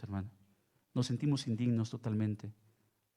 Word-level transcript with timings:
hermano. 0.00 0.30
Nos 0.94 1.06
sentimos 1.06 1.48
indignos 1.48 1.90
totalmente. 1.90 2.52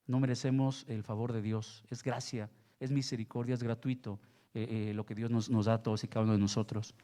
No 0.08 0.20
merecemos 0.20 0.86
el 0.88 1.04
favor 1.04 1.34
de 1.34 1.42
Dios. 1.42 1.84
Es 1.90 2.04
gracia, 2.04 2.50
es 2.80 2.92
misericordia, 2.92 3.54
es 3.54 3.62
gratuito 3.62 4.20
eh, 4.54 4.90
eh, 4.90 4.94
lo 4.94 5.06
que 5.06 5.16
Dios 5.16 5.30
nos, 5.30 5.66
da 5.66 5.76
a 5.76 5.84
todos 5.84 6.04
y 6.04 6.08
cada 6.08 6.24
uno 6.24 6.34
de 6.34 6.40
nosotros. 6.40 6.96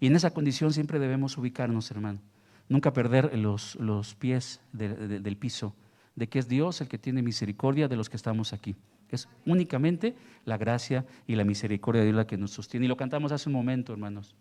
Y 0.00 0.06
en 0.06 0.16
esa 0.16 0.32
condición 0.32 0.72
siempre 0.72 0.98
debemos 0.98 1.36
ubicarnos, 1.38 1.90
hermano. 1.90 2.20
Nunca 2.68 2.92
perder 2.92 3.36
los, 3.38 3.74
los 3.76 4.14
pies 4.14 4.60
del 4.72 5.36
piso, 5.36 5.74
de 6.16 6.28
que 6.28 6.38
es 6.38 6.48
Dios 6.48 6.80
el 6.80 6.88
que 6.88 6.98
tiene 6.98 7.22
misericordia 7.22 7.88
de 7.88 7.96
los 7.96 8.08
que 8.08 8.16
estamos 8.16 8.52
aquí. 8.54 8.74
Es 9.10 9.28
únicamente 9.46 10.16
la 10.44 10.56
gracia 10.56 11.06
y 11.26 11.36
la 11.36 11.44
misericordia 11.44 12.00
de 12.00 12.06
Dios 12.06 12.16
la 12.16 12.26
que 12.26 12.36
nos 12.36 12.50
sostiene. 12.50 12.86
Y 12.86 12.88
lo 12.88 12.96
cantamos 12.96 13.32
hace 13.32 13.48
un 13.48 13.54
momento, 13.54 13.92
hermanos, 13.92 14.34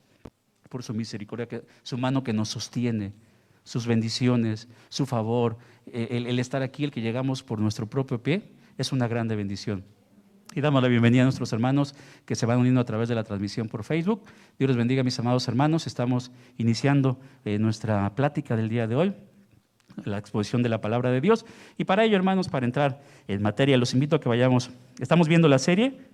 por 0.69 0.83
su 0.83 0.93
misericordia, 0.93 1.47
que, 1.47 1.63
su 1.83 1.97
mano 1.97 2.23
que 2.23 2.33
nos 2.33 2.49
sostiene 2.49 3.13
sus 3.63 3.87
bendiciones, 3.87 4.67
su 4.89 5.05
favor, 5.05 5.57
eh, 5.87 6.23
el, 6.27 6.39
estar 6.39 6.61
aquí, 6.61 6.83
el 6.83 6.91
que 6.91 7.01
llegamos 7.01 7.43
por 7.43 7.59
nuestro 7.59 7.87
propio 7.87 8.21
pie, 8.21 8.51
es 8.77 8.91
una 8.91 9.07
grande 9.07 9.35
bendición. 9.35 9.83
Y 10.55 10.61
damos 10.61 10.83
la 10.83 10.87
bienvenida 10.87 11.23
a 11.23 11.25
nuestros 11.25 11.51
hermanos 11.51 11.95
que 12.25 12.35
se 12.35 12.45
van 12.45 12.59
uniendo 12.59 12.79
a 12.79 12.85
través 12.85 13.09
de 13.09 13.15
la 13.15 13.23
transmisión 13.23 13.67
por 13.67 13.83
Facebook. 13.83 14.23
Dios 14.59 14.69
les 14.69 14.77
bendiga, 14.77 15.03
mis 15.03 15.17
amados 15.17 15.47
hermanos. 15.47 15.87
Estamos 15.87 16.31
iniciando 16.57 17.19
eh, 17.43 17.57
nuestra 17.57 18.13
plática 18.13 18.55
del 18.55 18.69
día 18.69 18.85
de 18.85 18.95
hoy, 18.95 19.13
la 20.05 20.19
exposición 20.19 20.61
de 20.61 20.69
la 20.69 20.79
palabra 20.79 21.09
de 21.09 21.21
Dios. 21.21 21.45
Y 21.77 21.85
para 21.85 22.03
ello, 22.03 22.15
hermanos, 22.15 22.49
para 22.49 22.65
entrar 22.65 23.01
en 23.27 23.41
materia, 23.41 23.77
los 23.77 23.93
invito 23.93 24.15
a 24.15 24.19
que 24.19 24.29
vayamos. 24.29 24.69
Estamos 24.99 25.27
viendo 25.27 25.47
la 25.47 25.57
serie 25.57 26.12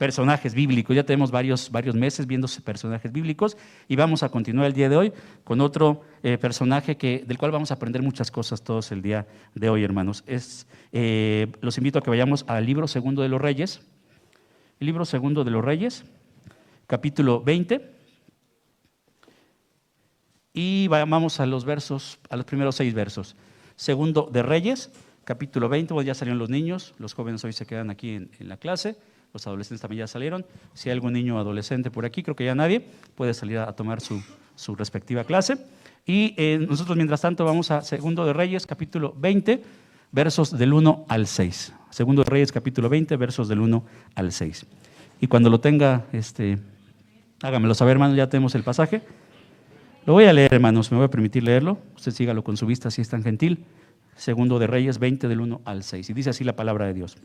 personajes 0.00 0.54
bíblicos. 0.54 0.96
Ya 0.96 1.04
tenemos 1.04 1.30
varios, 1.30 1.70
varios 1.70 1.94
meses 1.94 2.26
viendo 2.26 2.48
personajes 2.64 3.12
bíblicos 3.12 3.58
y 3.86 3.96
vamos 3.96 4.22
a 4.22 4.30
continuar 4.30 4.66
el 4.66 4.72
día 4.72 4.88
de 4.88 4.96
hoy 4.96 5.12
con 5.44 5.60
otro 5.60 6.00
eh, 6.22 6.38
personaje 6.38 6.96
que, 6.96 7.22
del 7.26 7.36
cual 7.36 7.50
vamos 7.50 7.70
a 7.70 7.74
aprender 7.74 8.00
muchas 8.00 8.30
cosas 8.30 8.62
todos 8.62 8.92
el 8.92 9.02
día 9.02 9.26
de 9.54 9.68
hoy, 9.68 9.84
hermanos. 9.84 10.24
Es, 10.26 10.66
eh, 10.92 11.52
los 11.60 11.76
invito 11.76 11.98
a 11.98 12.02
que 12.02 12.08
vayamos 12.08 12.46
al 12.48 12.64
libro 12.64 12.88
segundo 12.88 13.20
de 13.20 13.28
los 13.28 13.42
Reyes. 13.42 13.82
Libro 14.78 15.04
segundo 15.04 15.44
de 15.44 15.50
los 15.50 15.62
Reyes, 15.62 16.06
capítulo 16.86 17.42
20. 17.42 17.86
Y 20.54 20.88
vamos 20.88 21.40
a 21.40 21.44
los 21.44 21.66
versos, 21.66 22.20
a 22.30 22.38
los 22.38 22.46
primeros 22.46 22.74
seis 22.74 22.94
versos. 22.94 23.36
Segundo 23.76 24.30
de 24.32 24.42
Reyes, 24.42 24.90
capítulo 25.24 25.68
20. 25.68 26.02
ya 26.04 26.14
salieron 26.14 26.38
los 26.38 26.48
niños, 26.48 26.94
los 26.96 27.12
jóvenes 27.12 27.44
hoy 27.44 27.52
se 27.52 27.66
quedan 27.66 27.90
aquí 27.90 28.14
en 28.14 28.48
la 28.48 28.56
clase 28.56 28.96
los 29.32 29.46
adolescentes 29.46 29.80
también 29.80 30.00
ya 30.00 30.06
salieron. 30.06 30.44
Si 30.74 30.88
hay 30.88 30.94
algún 30.94 31.12
niño 31.12 31.38
adolescente 31.38 31.90
por 31.90 32.04
aquí, 32.04 32.22
creo 32.22 32.36
que 32.36 32.44
ya 32.44 32.54
nadie, 32.54 32.84
puede 33.14 33.34
salir 33.34 33.58
a, 33.58 33.72
tomar 33.72 34.00
su, 34.00 34.22
respectiva 34.76 35.24
clase. 35.24 35.58
Y 36.06 36.34
eh, 36.36 36.64
nosotros, 36.68 36.96
mientras 36.96 37.20
tanto, 37.20 37.44
vamos 37.44 37.70
a 37.70 37.82
Segundo 37.82 38.24
de 38.24 38.32
Reyes, 38.32 38.66
capítulo 38.66 39.14
20, 39.16 39.62
versos 40.12 40.56
del 40.56 40.72
1 40.72 41.06
al 41.08 41.26
6. 41.26 41.74
Segundo 41.90 42.24
de 42.24 42.30
Reyes, 42.30 42.52
capítulo 42.52 42.88
20, 42.88 43.16
versos 43.16 43.48
del 43.48 43.60
1 43.60 43.84
al 44.14 44.32
6. 44.32 44.66
Y 45.20 45.26
cuando 45.26 45.50
lo 45.50 45.60
tenga, 45.60 46.06
este, 46.12 46.58
hágamelo 47.42 47.74
saber, 47.74 47.92
hermanos, 47.92 48.16
ya 48.16 48.28
tenemos 48.28 48.54
el 48.54 48.62
pasaje. 48.62 49.02
Lo 50.06 50.14
voy 50.14 50.24
a 50.24 50.32
leer, 50.32 50.54
hermanos, 50.54 50.90
me 50.90 50.96
voy 50.96 51.06
a 51.06 51.10
permitir 51.10 51.42
leerlo. 51.44 51.78
Usted 51.94 52.12
sígalo 52.12 52.42
con 52.42 52.56
su 52.56 52.66
vista 52.66 52.90
si 52.90 53.02
es 53.02 53.08
tan 53.08 53.22
gentil. 53.22 53.64
Segundo 54.16 54.58
de 54.58 54.66
Reyes 54.66 54.98
20, 54.98 55.28
del 55.28 55.40
1 55.40 55.60
al 55.64 55.82
6. 55.82 56.10
Y 56.10 56.12
dice 56.14 56.30
así 56.30 56.42
la 56.42 56.56
palabra 56.56 56.86
de 56.86 56.94
Dios. 56.94 57.16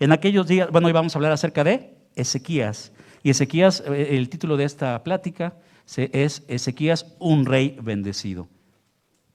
En 0.00 0.12
aquellos 0.12 0.46
días, 0.46 0.70
bueno, 0.70 0.86
hoy 0.86 0.92
vamos 0.92 1.14
a 1.14 1.18
hablar 1.18 1.32
acerca 1.32 1.64
de 1.64 1.94
Ezequías. 2.14 2.92
Y 3.22 3.30
Ezequías, 3.30 3.82
eh, 3.86 4.16
el 4.16 4.28
título 4.28 4.56
de 4.56 4.64
esta 4.64 5.02
plática 5.02 5.56
es 5.96 6.44
Ezequías, 6.46 7.06
un 7.18 7.46
rey 7.46 7.76
bendecido. 7.82 8.48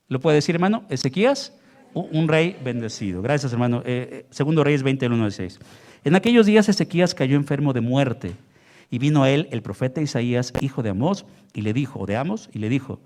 ¿Lo 0.08 0.22
puede 0.22 0.36
decir, 0.36 0.56
hermano? 0.56 0.86
Ezequías, 0.90 1.54
un 1.94 2.28
rey 2.28 2.58
bendecido. 2.64 3.22
Gracias, 3.22 3.52
hermano. 3.52 3.82
Eh, 3.86 4.10
eh, 4.12 4.26
segundo 4.30 4.64
Reyes 4.64 4.84
20, 4.84 5.08
1 5.08 5.32
6. 5.32 5.60
En 6.06 6.16
aquellos 6.16 6.46
días 6.46 6.70
Ezequías 6.70 7.14
cayó 7.14 7.36
enfermo 7.36 7.74
de 7.74 7.82
muerte. 7.82 8.36
Y 8.90 9.00
vino 9.00 9.24
a 9.24 9.32
él 9.32 9.50
el 9.52 9.64
profeta 9.64 10.02
Isaías, 10.02 10.54
hijo 10.62 10.84
de 10.84 10.92
Amós, 10.92 11.26
y 11.54 11.62
le 11.62 11.74
dijo, 11.74 12.06
de 12.06 12.16
Amos, 12.16 12.50
y 12.54 12.60
le 12.60 12.70
dijo, 12.70 13.00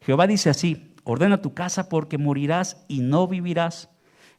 Jehová 0.00 0.26
dice 0.26 0.50
así, 0.50 0.92
ordena 1.04 1.40
tu 1.40 1.54
casa 1.54 1.88
porque 1.88 2.18
morirás 2.18 2.84
y 2.88 3.00
no 3.00 3.28
vivirás. 3.28 3.88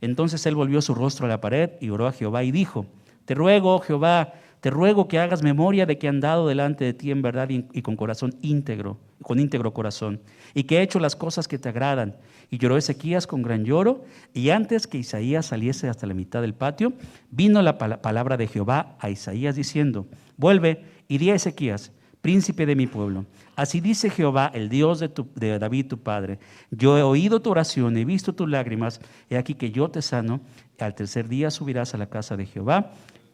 Entonces 0.02 0.46
él 0.46 0.56
volvió 0.56 0.82
su 0.82 0.96
rostro 0.96 1.26
a 1.26 1.30
la 1.30 1.42
pared 1.42 1.72
y 1.82 1.90
oró 1.90 2.08
a 2.08 2.14
Jehová 2.14 2.44
y 2.44 2.52
dijo, 2.52 2.86
te 3.26 3.36
ruego, 3.36 3.80
Jehová, 3.80 4.34
te 4.60 4.70
ruego 4.70 5.08
que 5.08 5.20
hagas 5.20 5.44
memoria 5.44 5.86
de 5.86 5.98
que 5.98 6.08
he 6.08 6.10
andado 6.10 6.48
delante 6.48 6.84
de 6.84 6.94
ti 6.94 7.12
en 7.12 7.22
verdad 7.22 7.50
y 7.50 7.82
con 7.82 7.96
corazón 7.96 8.36
íntegro, 8.42 8.98
con 9.22 9.40
íntegro 9.40 9.74
corazón, 9.74 10.22
y 10.54 10.64
que 10.64 10.78
he 10.78 10.82
hecho 10.82 11.00
las 11.00 11.16
cosas 11.16 11.48
que 11.48 11.58
te 11.58 11.70
agradan. 11.70 12.18
Y 12.50 12.58
lloró 12.58 12.76
Ezequías 12.76 13.28
con 13.28 13.42
gran 13.42 13.64
lloro, 13.64 14.04
y 14.34 14.50
antes 14.50 14.88
que 14.88 14.98
Isaías 14.98 15.46
saliese 15.46 15.88
hasta 15.88 16.08
la 16.08 16.14
mitad 16.14 16.42
del 16.42 16.56
patio, 16.56 16.94
vino 17.32 17.62
la 17.62 17.78
palabra 17.78 18.36
de 18.36 18.48
Jehová 18.48 18.98
a 19.00 19.10
Isaías 19.10 19.56
diciendo, 19.56 20.08
vuelve 20.36 20.84
y 21.08 21.20
di 21.20 21.30
a 21.30 21.36
Ezequías, 21.36 21.92
príncipe 22.22 22.66
de 22.66 22.76
mi 22.76 22.88
pueblo. 22.88 23.26
Así 23.56 23.82
dice 23.82 24.10
Jehová, 24.10 24.52
el 24.54 24.70
Dios 24.70 25.00
de, 25.00 25.60
David 25.60 25.88
tu 25.88 26.00
padre. 26.00 26.40
Yo 26.72 26.98
he 26.98 27.04
oído 27.04 27.42
tu 27.42 27.50
oración, 27.52 27.98
he 27.98 28.06
visto 28.06 28.34
tus 28.34 28.50
lágrimas, 28.50 29.02
he 29.30 29.38
aquí 29.38 29.54
que 29.54 29.72
yo 29.72 29.90
te 29.90 30.02
sano. 30.02 30.42
Al 30.80 30.96
tercer 30.96 31.28
día 31.28 31.52
subirás 31.52 31.94
a 31.94 31.98
la 31.98 32.08
casa 32.08 32.38
de 32.38 32.46
Jehová 32.46 32.92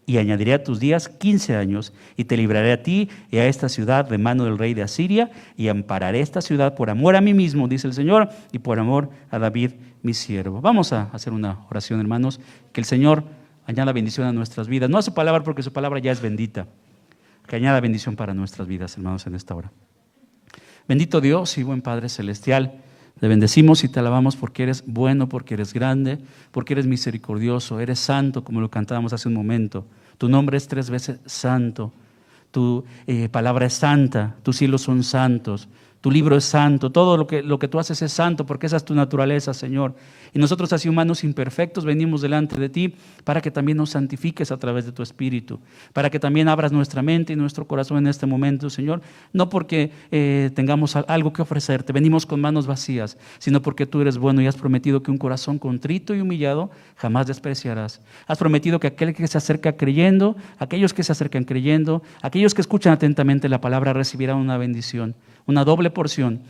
y 0.07 0.17
añadiré 0.17 0.53
a 0.53 0.63
tus 0.63 0.79
días 0.79 1.09
quince 1.09 1.55
años, 1.55 1.91
y 2.15 2.25
te 2.25 2.37
libraré 2.37 2.71
a 2.71 2.83
ti 2.83 3.09
y 3.31 3.37
a 3.37 3.47
esta 3.47 3.69
ciudad 3.69 4.07
de 4.07 4.19
mano 4.19 4.45
del 4.45 4.59
rey 4.59 4.75
de 4.75 4.83
Asiria, 4.83 5.31
y 5.57 5.67
ampararé 5.67 6.19
esta 6.19 6.41
ciudad 6.41 6.75
por 6.75 6.91
amor 6.91 7.15
a 7.15 7.21
mí 7.21 7.33
mismo, 7.33 7.67
dice 7.67 7.87
el 7.87 7.93
Señor, 7.93 8.29
y 8.51 8.59
por 8.59 8.77
amor 8.77 9.09
a 9.31 9.39
David, 9.39 9.71
mi 10.03 10.13
siervo. 10.13 10.61
Vamos 10.61 10.93
a 10.93 11.09
hacer 11.11 11.33
una 11.33 11.65
oración, 11.71 11.99
hermanos, 11.99 12.39
que 12.71 12.81
el 12.81 12.85
Señor 12.85 13.23
añada 13.65 13.93
bendición 13.93 14.27
a 14.27 14.31
nuestras 14.31 14.67
vidas, 14.67 14.91
no 14.91 14.99
a 14.99 15.01
su 15.01 15.15
palabra, 15.15 15.43
porque 15.43 15.63
su 15.63 15.73
palabra 15.73 15.97
ya 15.97 16.11
es 16.11 16.21
bendita 16.21 16.67
que 17.47 17.55
añada 17.55 17.79
bendición 17.79 18.15
para 18.15 18.33
nuestras 18.33 18.67
vidas, 18.67 18.97
hermanos, 18.97 19.25
en 19.27 19.35
esta 19.35 19.55
hora. 19.55 19.71
Bendito 20.87 21.21
Dios 21.21 21.57
y 21.57 21.63
buen 21.63 21.81
Padre 21.81 22.09
Celestial, 22.09 22.81
te 23.19 23.27
bendecimos 23.27 23.83
y 23.83 23.89
te 23.89 23.99
alabamos 23.99 24.35
porque 24.35 24.63
eres 24.63 24.83
bueno, 24.85 25.29
porque 25.29 25.53
eres 25.53 25.73
grande, 25.73 26.19
porque 26.51 26.73
eres 26.73 26.85
misericordioso, 26.85 27.79
eres 27.79 27.99
santo, 27.99 28.43
como 28.43 28.61
lo 28.61 28.69
cantábamos 28.69 29.13
hace 29.13 29.27
un 29.27 29.33
momento. 29.33 29.85
Tu 30.17 30.27
nombre 30.27 30.57
es 30.57 30.67
tres 30.67 30.89
veces 30.89 31.19
santo, 31.25 31.93
tu 32.51 32.83
eh, 33.07 33.29
palabra 33.29 33.65
es 33.65 33.73
santa, 33.73 34.35
tus 34.43 34.57
cielos 34.57 34.81
son 34.81 35.03
santos, 35.03 35.69
tu 36.01 36.11
libro 36.11 36.35
es 36.35 36.43
santo, 36.43 36.91
todo 36.91 37.17
lo 37.17 37.25
que, 37.25 37.41
lo 37.41 37.57
que 37.57 37.67
tú 37.67 37.79
haces 37.79 38.01
es 38.01 38.11
santo 38.11 38.45
porque 38.45 38.67
esa 38.67 38.77
es 38.77 38.85
tu 38.85 38.93
naturaleza, 38.93 39.53
Señor. 39.53 39.95
Y 40.35 40.39
nosotros 40.39 40.73
así 40.73 40.89
humanos 40.89 41.23
imperfectos 41.23 41.85
venimos 41.85 42.19
delante 42.19 42.59
de 42.59 42.67
ti 42.67 42.93
para 43.23 43.39
que 43.39 43.51
también 43.51 43.77
nos 43.77 43.91
santifiques 43.91 44.51
a 44.51 44.57
través 44.57 44.85
de 44.85 44.91
tu 44.91 45.01
Espíritu, 45.01 45.61
para 45.93 46.09
que 46.09 46.19
también 46.19 46.49
abras 46.49 46.73
nuestra 46.73 47.01
mente 47.01 47.31
y 47.31 47.37
nuestro 47.37 47.65
corazón 47.65 47.99
en 47.99 48.07
este 48.07 48.25
momento, 48.25 48.69
Señor. 48.69 49.01
No 49.31 49.47
porque 49.47 49.91
eh, 50.11 50.51
tengamos 50.53 50.97
algo 50.97 51.31
que 51.31 51.41
ofrecerte, 51.41 51.93
venimos 51.93 52.25
con 52.25 52.41
manos 52.41 52.67
vacías, 52.67 53.17
sino 53.39 53.61
porque 53.61 53.85
tú 53.85 54.01
eres 54.01 54.17
bueno 54.17 54.41
y 54.41 54.47
has 54.47 54.57
prometido 54.57 55.01
que 55.01 55.09
un 55.09 55.17
corazón 55.17 55.57
contrito 55.57 56.13
y 56.13 56.19
humillado 56.19 56.69
jamás 56.97 57.27
despreciarás. 57.27 58.01
Has 58.27 58.37
prometido 58.37 58.81
que 58.81 58.87
aquel 58.87 59.13
que 59.15 59.25
se 59.27 59.37
acerca 59.37 59.77
creyendo, 59.77 60.35
aquellos 60.59 60.93
que 60.93 61.03
se 61.03 61.13
acercan 61.13 61.45
creyendo, 61.45 62.03
aquellos 62.21 62.53
que 62.53 62.59
escuchan 62.59 62.91
atentamente 62.91 63.47
la 63.47 63.61
palabra 63.61 63.93
recibirán 63.93 64.35
una 64.35 64.57
bendición 64.57 65.15
una 65.47 65.63
doble 65.63 65.89
porción. 65.89 66.41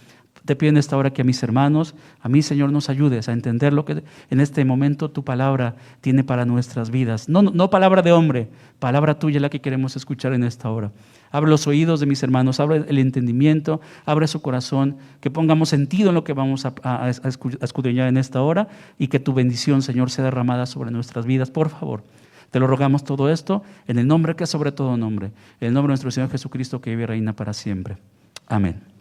Te 0.43 0.55
pido 0.55 0.69
en 0.69 0.77
esta 0.77 0.95
hora 0.95 1.11
que 1.11 1.21
a 1.21 1.25
mis 1.25 1.41
hermanos, 1.41 1.95
a 2.21 2.29
mí 2.29 2.41
Señor, 2.41 2.71
nos 2.71 2.89
ayudes 2.89 3.29
a 3.29 3.33
entender 3.33 3.73
lo 3.73 3.85
que 3.85 4.03
en 4.29 4.39
este 4.39 4.63
momento 4.63 5.09
tu 5.09 5.23
palabra 5.23 5.75
tiene 6.01 6.23
para 6.23 6.45
nuestras 6.45 6.91
vidas. 6.91 7.29
No, 7.29 7.41
no 7.41 7.69
palabra 7.69 8.01
de 8.01 8.11
hombre, 8.11 8.49
palabra 8.79 9.17
tuya 9.17 9.39
la 9.39 9.49
que 9.49 9.61
queremos 9.61 9.95
escuchar 9.95 10.33
en 10.33 10.43
esta 10.43 10.69
hora. 10.69 10.91
Abre 11.31 11.49
los 11.49 11.65
oídos 11.67 11.99
de 11.99 12.05
mis 12.05 12.21
hermanos, 12.21 12.59
abre 12.59 12.85
el 12.87 12.97
entendimiento, 12.99 13.81
abre 14.05 14.27
su 14.27 14.41
corazón, 14.41 14.97
que 15.19 15.31
pongamos 15.31 15.69
sentido 15.69 16.09
en 16.09 16.15
lo 16.15 16.23
que 16.23 16.33
vamos 16.33 16.65
a, 16.65 16.73
a, 16.83 17.09
escudriñar 17.09 18.07
en 18.07 18.17
esta 18.17 18.41
hora 18.41 18.67
y 18.99 19.07
que 19.07 19.19
tu 19.19 19.33
bendición, 19.33 19.81
Señor, 19.81 20.11
sea 20.11 20.25
derramada 20.25 20.65
sobre 20.65 20.91
nuestras 20.91 21.25
vidas. 21.25 21.49
Por 21.49 21.69
favor, 21.69 22.03
te 22.51 22.59
lo 22.59 22.67
rogamos 22.67 23.03
todo 23.03 23.29
esto 23.29 23.63
en 23.87 23.99
el 23.99 24.07
nombre 24.07 24.35
que 24.35 24.45
es 24.45 24.49
sobre 24.49 24.71
todo 24.71 24.95
nombre, 24.95 25.31
en 25.59 25.69
el 25.69 25.73
nombre 25.73 25.89
de 25.89 25.93
nuestro 25.93 26.11
Señor 26.11 26.29
Jesucristo 26.29 26.79
que 26.79 26.91
vive 26.91 27.03
y 27.03 27.07
reina 27.07 27.33
para 27.33 27.53
siempre. 27.53 27.97
Amén. 28.47 28.94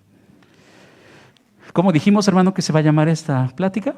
¿Cómo 1.75 1.91
dijimos, 1.91 2.29
hermano, 2.29 2.55
que 2.55 2.63
se 2.63 2.73
va 2.73 2.79
a 2.79 2.83
llamar 2.83 3.09
esta 3.09 3.49
plática? 3.49 3.97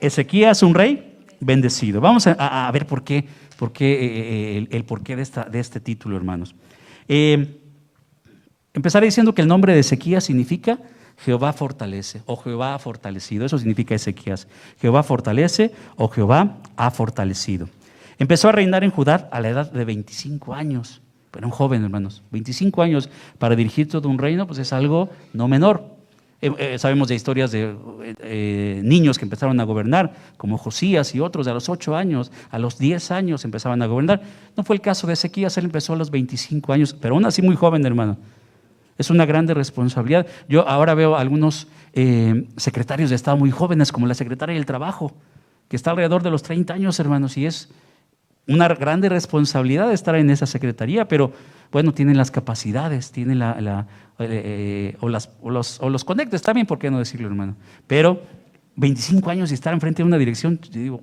Ezequías, 0.00 0.62
un 0.62 0.76
rey 0.76 1.18
bendecido. 1.40 2.00
Vamos 2.00 2.28
a, 2.28 2.70
ver 2.72 2.86
por 2.86 3.02
qué, 3.02 3.26
por 3.58 3.72
qué 3.72 3.92
eh, 3.94 4.58
eh, 4.58 4.68
el, 4.70 4.84
porqué 4.84 5.16
de, 5.16 5.22
esta, 5.22 5.42
de, 5.42 5.58
este 5.58 5.80
título, 5.80 6.16
hermanos. 6.16 6.54
Eh, 7.08 7.60
empezaré 8.74 9.06
diciendo 9.06 9.34
que 9.34 9.42
el 9.42 9.48
nombre 9.48 9.74
de 9.74 9.80
Ezequías 9.80 10.22
significa 10.22 10.78
Jehová 11.18 11.52
fortalece 11.52 12.22
o 12.26 12.36
Jehová 12.36 12.76
ha 12.76 12.78
fortalecido. 12.78 13.44
Eso 13.44 13.58
significa 13.58 13.96
Ezequías. 13.96 14.46
Jehová 14.80 15.02
fortalece 15.02 15.72
o 15.96 16.08
Jehová 16.08 16.58
ha 16.76 16.92
fortalecido. 16.92 17.68
Empezó 18.20 18.50
a 18.50 18.52
reinar 18.52 18.84
en 18.84 18.92
Judá 18.92 19.28
a 19.32 19.40
la 19.40 19.48
edad 19.48 19.72
de 19.72 19.84
25 19.84 20.54
años 20.54 21.02
Era 21.36 21.46
un 21.46 21.52
joven, 21.52 21.82
hermanos. 21.84 22.22
25 22.30 22.82
años 22.82 23.08
para 23.38 23.56
dirigir 23.56 23.88
todo 23.88 24.08
un 24.08 24.18
reino, 24.18 24.46
pues 24.46 24.58
es 24.58 24.72
algo 24.72 25.10
no 25.32 25.48
menor. 25.48 25.96
Eh, 26.42 26.52
eh, 26.58 26.78
sabemos 26.78 27.08
de 27.08 27.14
historias 27.14 27.50
de 27.50 27.74
eh, 28.20 28.80
niños 28.84 29.18
que 29.18 29.24
empezaron 29.24 29.58
a 29.58 29.64
gobernar, 29.64 30.12
como 30.36 30.58
Josías 30.58 31.14
y 31.14 31.20
otros, 31.20 31.46
a 31.48 31.54
los 31.54 31.68
8 31.68 31.96
años, 31.96 32.30
a 32.50 32.58
los 32.58 32.78
10 32.78 33.10
años 33.10 33.44
empezaban 33.44 33.80
a 33.82 33.86
gobernar. 33.86 34.22
No 34.56 34.62
fue 34.62 34.76
el 34.76 34.82
caso 34.82 35.06
de 35.06 35.14
Ezequías, 35.14 35.56
él 35.56 35.64
empezó 35.64 35.94
a 35.94 35.96
los 35.96 36.10
25 36.10 36.72
años, 36.72 36.94
pero 37.00 37.14
aún 37.14 37.24
así 37.24 37.40
muy 37.40 37.56
joven, 37.56 37.84
hermano. 37.86 38.18
Es 38.98 39.10
una 39.10 39.26
grande 39.26 39.54
responsabilidad. 39.54 40.26
Yo 40.48 40.66
ahora 40.68 40.94
veo 40.94 41.16
algunos 41.16 41.68
secretarios 42.56 43.08
de 43.08 43.16
Estado 43.16 43.38
muy 43.38 43.50
jóvenes, 43.50 43.90
como 43.90 44.06
la 44.06 44.14
secretaria 44.14 44.54
del 44.54 44.66
Trabajo, 44.66 45.14
que 45.68 45.76
está 45.76 45.90
alrededor 45.90 46.22
de 46.22 46.30
los 46.30 46.42
30 46.42 46.74
años, 46.74 47.00
hermanos, 47.00 47.38
y 47.38 47.46
es 47.46 47.70
una 48.48 48.68
grande 48.68 49.08
responsabilidad 49.08 49.92
estar 49.92 50.14
en 50.16 50.30
esa 50.30 50.46
secretaría, 50.46 51.08
pero 51.08 51.32
bueno, 51.72 51.92
tienen 51.92 52.16
las 52.16 52.30
capacidades, 52.30 53.10
tienen 53.10 53.40
la, 53.40 53.86
eh, 54.18 54.96
o, 55.00 55.08
las, 55.08 55.30
o, 55.42 55.50
los, 55.50 55.80
o 55.80 55.90
los 55.90 56.04
conectes 56.04 56.42
también, 56.42 56.66
¿por 56.66 56.78
qué 56.78 56.90
no 56.90 56.98
decirlo, 56.98 57.26
hermano? 57.26 57.56
Pero 57.86 58.22
25 58.76 59.30
años 59.30 59.50
y 59.50 59.54
estar 59.54 59.74
enfrente 59.74 60.02
de 60.02 60.06
una 60.06 60.18
dirección, 60.18 60.60
yo 60.60 60.80
digo, 60.80 61.00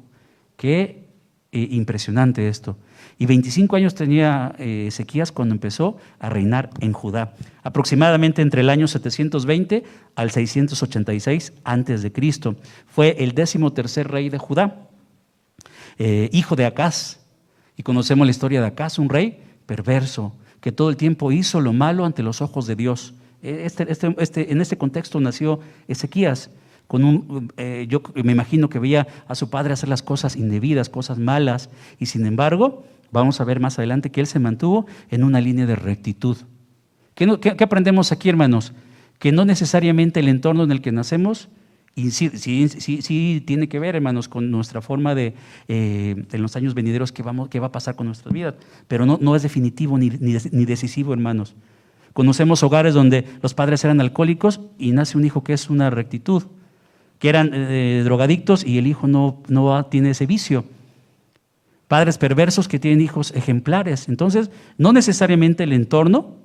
qué 0.56 1.06
eh, 1.52 1.68
impresionante 1.72 2.48
esto. 2.48 2.78
Y 3.20 3.26
25 3.26 3.76
años 3.76 3.94
tenía 3.94 4.56
eh, 4.58 4.86
Ezequías 4.88 5.32
cuando 5.32 5.54
empezó 5.54 5.98
a 6.20 6.30
reinar 6.30 6.70
en 6.80 6.94
Judá, 6.94 7.34
aproximadamente 7.62 8.42
entre 8.42 8.62
el 8.62 8.70
año 8.70 8.88
720 8.88 9.84
al 10.16 10.32
686 10.32 11.54
antes 11.66 12.02
de 12.02 12.12
Cristo. 12.14 12.56
Fue 12.88 13.18
el 13.20 13.34
décimo 13.34 13.74
tercer 13.74 14.10
rey 14.10 14.30
de 14.30 14.38
Judá, 14.38 14.88
hijo 16.32 16.56
de 16.56 16.66
Acaz. 16.66 17.23
Y 17.78 17.84
conocemos 17.84 18.28
la 18.28 18.32
historia 18.32 18.62
de 18.62 18.68
Acaz, 18.68 19.00
un 19.00 19.10
rey 19.10 19.40
perverso, 19.66 20.34
que 20.62 20.72
todo 20.72 20.90
el 20.90 20.98
tiempo 20.98 21.32
hizo 21.32 21.62
lo 21.62 21.74
malo 21.74 22.06
ante 22.06 22.24
los 22.24 22.42
ojos 22.42 22.68
de 22.68 22.76
Dios. 22.76 23.14
E, 23.42 23.66
este, 23.66 23.92
este, 23.92 24.16
este, 24.20 24.52
en 24.52 24.62
este 24.62 24.78
contexto 24.78 25.20
nació 25.20 25.60
Ezequías. 25.88 26.50
Con 26.88 27.04
un, 27.04 27.52
eh, 27.58 27.86
yo 27.90 28.04
me 28.16 28.34
imagino 28.34 28.70
que 28.70 28.80
veía 28.80 29.08
a 29.28 29.36
su 29.36 29.50
padre 29.50 29.74
hacer 29.74 29.90
las 29.90 30.04
cosas 30.04 30.36
indebidas, 30.36 30.90
cosas 30.90 31.18
malas, 31.18 31.70
y 32.00 32.08
sin 32.08 32.26
embargo, 32.26 32.86
vamos 33.12 33.42
a 33.42 33.46
ver 33.46 33.60
más 33.60 33.80
adelante 33.80 34.12
que 34.12 34.20
él 34.22 34.28
se 34.28 34.40
mantuvo 34.40 34.86
en 35.10 35.24
una 35.24 35.42
línea 35.42 35.66
de 35.66 35.76
rectitud. 35.76 36.38
¿Qué, 37.16 37.40
qué 37.40 37.64
aprendemos 37.64 38.12
aquí, 38.12 38.30
hermanos? 38.30 38.74
Que 39.18 39.32
no 39.32 39.46
necesariamente 39.46 40.20
el 40.20 40.28
entorno 40.28 40.64
en 40.64 40.72
el 40.72 40.82
que 40.82 40.92
nacemos 40.92 41.48
sí, 41.96 42.30
sí, 42.70 43.44
tiene 43.46 43.70
que 43.70 43.80
ver, 43.80 43.96
hermanos, 43.96 44.28
con 44.28 44.50
nuestra 44.50 44.82
forma 44.82 45.14
de, 45.14 45.36
eh, 45.68 46.26
en 46.32 46.42
los 46.42 46.56
años 46.56 46.74
venideros, 46.74 47.12
qué, 47.12 47.22
vamos, 47.22 47.50
qué 47.50 47.60
va 47.60 47.68
a 47.68 47.72
pasar 47.72 47.96
con 47.96 48.08
nuestra 48.08 48.32
vida. 48.32 48.56
Pero 48.88 49.06
no, 49.06 49.20
no 49.22 49.36
es 49.36 49.44
definitivo 49.44 49.98
ni, 49.98 50.10
ni, 50.10 50.66
decisivo, 50.66 51.14
hermanos. 51.14 51.56
Conocemos 52.14 52.64
hogares 52.64 52.94
donde 52.94 53.26
los 53.42 53.54
padres 53.54 53.84
eran 53.84 54.02
alcohólicos 54.02 54.60
y 54.80 54.92
nace 54.92 55.18
un 55.18 55.26
hijo 55.26 55.44
que 55.44 55.54
es 55.54 55.70
una 55.70 55.90
rectitud, 55.90 56.44
que 57.20 57.30
eran 57.30 57.52
eh, 57.54 58.02
drogadictos 58.04 58.66
y 58.66 58.78
el 58.78 58.88
hijo 58.88 59.08
no, 59.08 59.42
no 59.48 59.86
tiene 59.86 60.12
ese 60.12 60.26
vicio. 60.26 60.66
Padres 61.88 62.18
perversos 62.18 62.68
que 62.68 62.80
tienen 62.80 63.02
hijos 63.02 63.32
ejemplares. 63.36 64.10
Entonces, 64.10 64.50
no 64.80 64.94
necesariamente 64.94 65.64
el 65.64 65.74
entorno, 65.74 66.38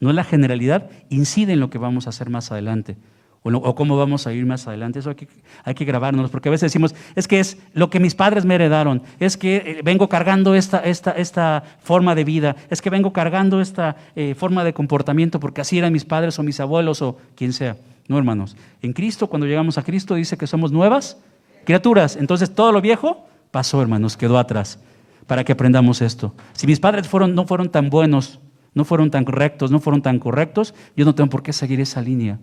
no 0.00 0.12
la 0.12 0.24
generalidad, 0.24 0.90
incide 1.08 1.52
en 1.52 1.60
lo 1.60 1.70
que 1.70 1.78
vamos 1.78 2.06
a 2.06 2.10
hacer 2.10 2.30
más 2.30 2.50
adelante 2.50 2.96
o, 3.42 3.74
cómo 3.74 3.96
vamos 3.96 4.26
a 4.26 4.32
ir 4.32 4.44
más 4.46 4.66
adelante. 4.66 4.98
Eso 4.98 5.10
hay 5.10 5.16
que, 5.16 5.28
hay 5.64 5.74
que 5.74 5.84
grabárnoslo, 5.84 6.30
porque 6.30 6.48
a 6.48 6.52
veces 6.52 6.70
decimos, 6.72 6.94
es 7.14 7.28
que 7.28 7.40
es 7.40 7.58
lo 7.72 7.90
que 7.90 8.00
mis 8.00 8.14
padres 8.14 8.44
me 8.44 8.54
heredaron, 8.54 9.02
es 9.20 9.36
que 9.36 9.56
eh, 9.56 9.80
vengo 9.84 10.08
cargando 10.08 10.54
esta, 10.54 10.78
esta, 10.80 11.12
esta 11.12 11.62
forma 11.80 12.14
de 12.14 12.24
vida, 12.24 12.56
es 12.70 12.82
que 12.82 12.90
vengo 12.90 13.12
cargando 13.12 13.60
esta 13.60 13.96
eh, 14.16 14.34
forma 14.34 14.64
de 14.64 14.72
comportamiento 14.72 15.40
porque 15.40 15.60
así 15.60 15.78
eran 15.78 15.92
mis 15.92 16.04
padres 16.04 16.38
o 16.38 16.42
mis 16.42 16.60
abuelos 16.60 17.02
o 17.02 17.16
quien 17.34 17.52
sea. 17.52 17.76
No, 18.08 18.16
hermanos. 18.16 18.56
En 18.80 18.92
Cristo, 18.92 19.26
cuando 19.26 19.46
llegamos 19.46 19.76
a 19.76 19.82
Cristo, 19.82 20.14
dice 20.14 20.38
que 20.38 20.46
somos 20.46 20.72
nuevas 20.72 21.18
criaturas. 21.64 22.16
Entonces 22.16 22.54
todo 22.54 22.72
lo 22.72 22.80
viejo 22.80 23.26
pasó, 23.50 23.82
hermanos, 23.82 24.16
quedó 24.16 24.38
atrás, 24.38 24.78
para 25.26 25.44
que 25.44 25.52
aprendamos 25.52 26.00
esto. 26.00 26.34
Si 26.54 26.66
mis 26.66 26.80
padres 26.80 27.06
fueron, 27.06 27.34
no 27.34 27.46
fueron 27.46 27.68
tan 27.68 27.90
buenos, 27.90 28.40
no 28.74 28.84
fueron 28.84 29.10
tan 29.10 29.26
rectos, 29.26 29.70
no 29.70 29.78
fueron 29.78 30.00
tan 30.00 30.18
correctos, 30.18 30.74
yo 30.96 31.04
no 31.04 31.14
tengo 31.14 31.28
por 31.28 31.42
qué 31.42 31.52
seguir 31.52 31.80
esa 31.80 32.00
línea. 32.00 32.38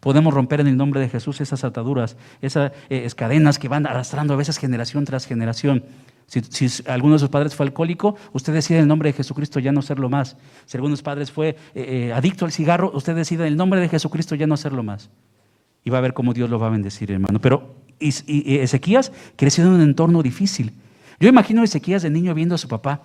Podemos 0.00 0.32
romper 0.32 0.60
en 0.60 0.66
el 0.66 0.76
nombre 0.76 1.00
de 1.00 1.08
Jesús 1.08 1.40
esas 1.42 1.62
ataduras, 1.62 2.16
esas 2.40 2.72
eh, 2.88 3.08
cadenas 3.14 3.58
que 3.58 3.68
van 3.68 3.86
arrastrando 3.86 4.32
a 4.32 4.36
veces 4.36 4.58
generación 4.58 5.04
tras 5.04 5.26
generación. 5.26 5.84
Si, 6.26 6.68
alguno 6.86 7.14
de 7.14 7.18
sus 7.18 7.28
padres 7.28 7.54
fue 7.54 7.66
alcohólico, 7.66 8.16
usted 8.32 8.54
decide 8.54 8.78
en 8.78 8.82
el 8.82 8.88
nombre 8.88 9.10
de 9.10 9.12
Jesucristo 9.12 9.60
ya 9.60 9.72
no 9.72 9.82
serlo 9.82 10.08
más. 10.08 10.36
Si 10.64 10.76
alguno 10.76 10.92
de 10.92 10.96
sus 10.96 11.02
padres 11.02 11.30
fue 11.30 11.48
eh, 11.48 11.56
eh, 11.74 12.12
adicto 12.14 12.46
al 12.46 12.52
cigarro, 12.52 12.90
usted 12.94 13.14
decide 13.14 13.42
en 13.42 13.48
el 13.48 13.56
nombre 13.56 13.80
de 13.80 13.88
Jesucristo 13.88 14.34
ya 14.36 14.46
no 14.46 14.54
hacerlo 14.54 14.82
más. 14.82 15.10
Y 15.84 15.90
va 15.90 15.98
a 15.98 16.02
ver 16.02 16.14
cómo 16.14 16.32
Dios 16.32 16.48
lo 16.48 16.58
va 16.58 16.68
a 16.68 16.70
bendecir, 16.70 17.10
hermano. 17.10 17.40
Pero 17.40 17.74
Ezequías 17.98 19.12
creció 19.36 19.64
en 19.64 19.70
un 19.70 19.80
entorno 19.82 20.22
difícil. 20.22 20.72
Yo 21.18 21.28
imagino 21.28 21.60
a 21.60 21.64
Ezequías 21.64 22.02
de 22.02 22.10
niño 22.10 22.32
viendo 22.32 22.54
a 22.54 22.58
su 22.58 22.68
papá, 22.68 23.02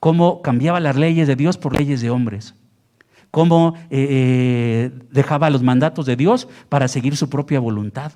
cómo 0.00 0.40
cambiaba 0.40 0.80
las 0.80 0.96
leyes 0.96 1.28
de 1.28 1.36
Dios 1.36 1.58
por 1.58 1.76
leyes 1.76 2.00
de 2.00 2.10
hombres 2.10 2.54
cómo 3.30 3.74
eh, 3.90 4.06
eh, 4.10 4.90
dejaba 5.10 5.50
los 5.50 5.62
mandatos 5.62 6.06
de 6.06 6.16
Dios 6.16 6.48
para 6.68 6.88
seguir 6.88 7.16
su 7.16 7.28
propia 7.28 7.60
voluntad. 7.60 8.12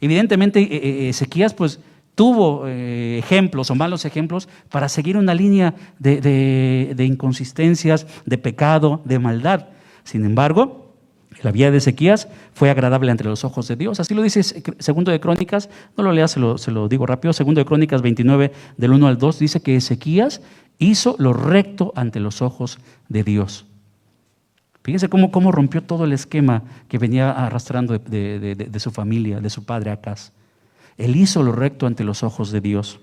Evidentemente, 0.00 0.60
eh, 0.60 1.08
Ezequías 1.08 1.54
pues 1.54 1.80
tuvo 2.14 2.66
ejemplos 2.66 3.70
o 3.70 3.76
malos 3.76 4.04
ejemplos 4.04 4.48
para 4.70 4.88
seguir 4.88 5.16
una 5.16 5.34
línea 5.34 5.74
de, 6.00 6.94
inconsistencias, 6.98 8.08
de 8.26 8.38
pecado, 8.38 9.02
de 9.04 9.20
maldad. 9.20 9.68
Sin 10.02 10.24
embargo, 10.24 10.96
la 11.42 11.52
vida 11.52 11.70
de 11.70 11.78
Ezequías 11.78 12.26
fue 12.54 12.70
agradable 12.70 13.12
entre 13.12 13.28
los 13.28 13.44
ojos 13.44 13.68
de 13.68 13.76
Dios. 13.76 14.00
Así 14.00 14.14
lo 14.14 14.22
dice 14.22 14.42
Segundo 14.80 15.12
de 15.12 15.20
Crónicas, 15.20 15.70
no 15.96 16.02
lo 16.02 16.12
leas, 16.12 16.32
se 16.32 16.40
lo, 16.40 16.56
lo 16.66 16.88
digo 16.88 17.06
rápido. 17.06 17.32
Segundo 17.32 17.60
de 17.60 17.64
Crónicas 17.64 18.02
29, 18.02 18.50
del 18.76 18.92
1 18.92 19.06
al 19.06 19.18
2, 19.18 19.38
dice 19.38 19.60
que 19.60 19.76
Ezequías 19.76 20.40
hizo 20.78 21.14
lo 21.18 21.32
recto 21.32 21.92
ante 21.94 22.20
los 22.20 22.42
ojos 22.42 22.78
de 23.08 23.22
Dios. 23.22 23.66
Fíjense 24.88 25.10
cómo, 25.10 25.30
cómo 25.30 25.52
rompió 25.52 25.82
todo 25.82 26.06
el 26.06 26.14
esquema 26.14 26.62
que 26.88 26.96
venía 26.96 27.30
arrastrando 27.30 27.98
de, 27.98 28.80
su 28.80 28.90
familia, 28.90 29.38
de 29.38 29.50
su 29.50 29.66
padre 29.66 29.90
Acaz. 29.90 30.32
Él 30.96 31.14
hizo 31.14 31.42
lo 31.42 31.52
recto 31.52 31.86
ante 31.86 32.04
los 32.04 32.22
ojos 32.22 32.52
de 32.52 32.62
Dios. 32.62 32.98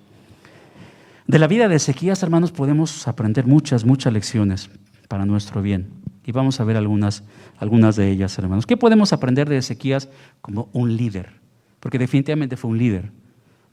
De 1.28 1.38
la 1.38 1.46
vida 1.46 1.68
de 1.68 1.76
Ezequías, 1.76 2.24
hermanos, 2.24 2.52
podemos 2.52 3.08
aprender 3.08 3.46
muchas, 3.46 3.86
muchas 3.86 4.12
lecciones 4.12 4.72
para 5.08 5.28
nuestro 5.28 5.62
bien. 5.62 5.92
Y 6.26 6.32
vamos 6.32 6.60
a 6.60 6.64
ver 6.64 6.76
algunas, 6.76 7.24
algunas 7.60 7.96
de 7.96 8.10
ellas, 8.10 8.36
hermanos. 8.40 8.66
¿Qué 8.66 8.78
podemos 8.78 9.14
aprender 9.14 9.48
de 9.48 9.58
Ezequías 9.58 10.10
como 10.42 10.70
un 10.74 10.98
líder? 10.98 11.34
Porque 11.80 12.00
definitivamente 12.00 12.58
fue 12.58 12.72
un 12.72 12.80
líder. 12.80 13.12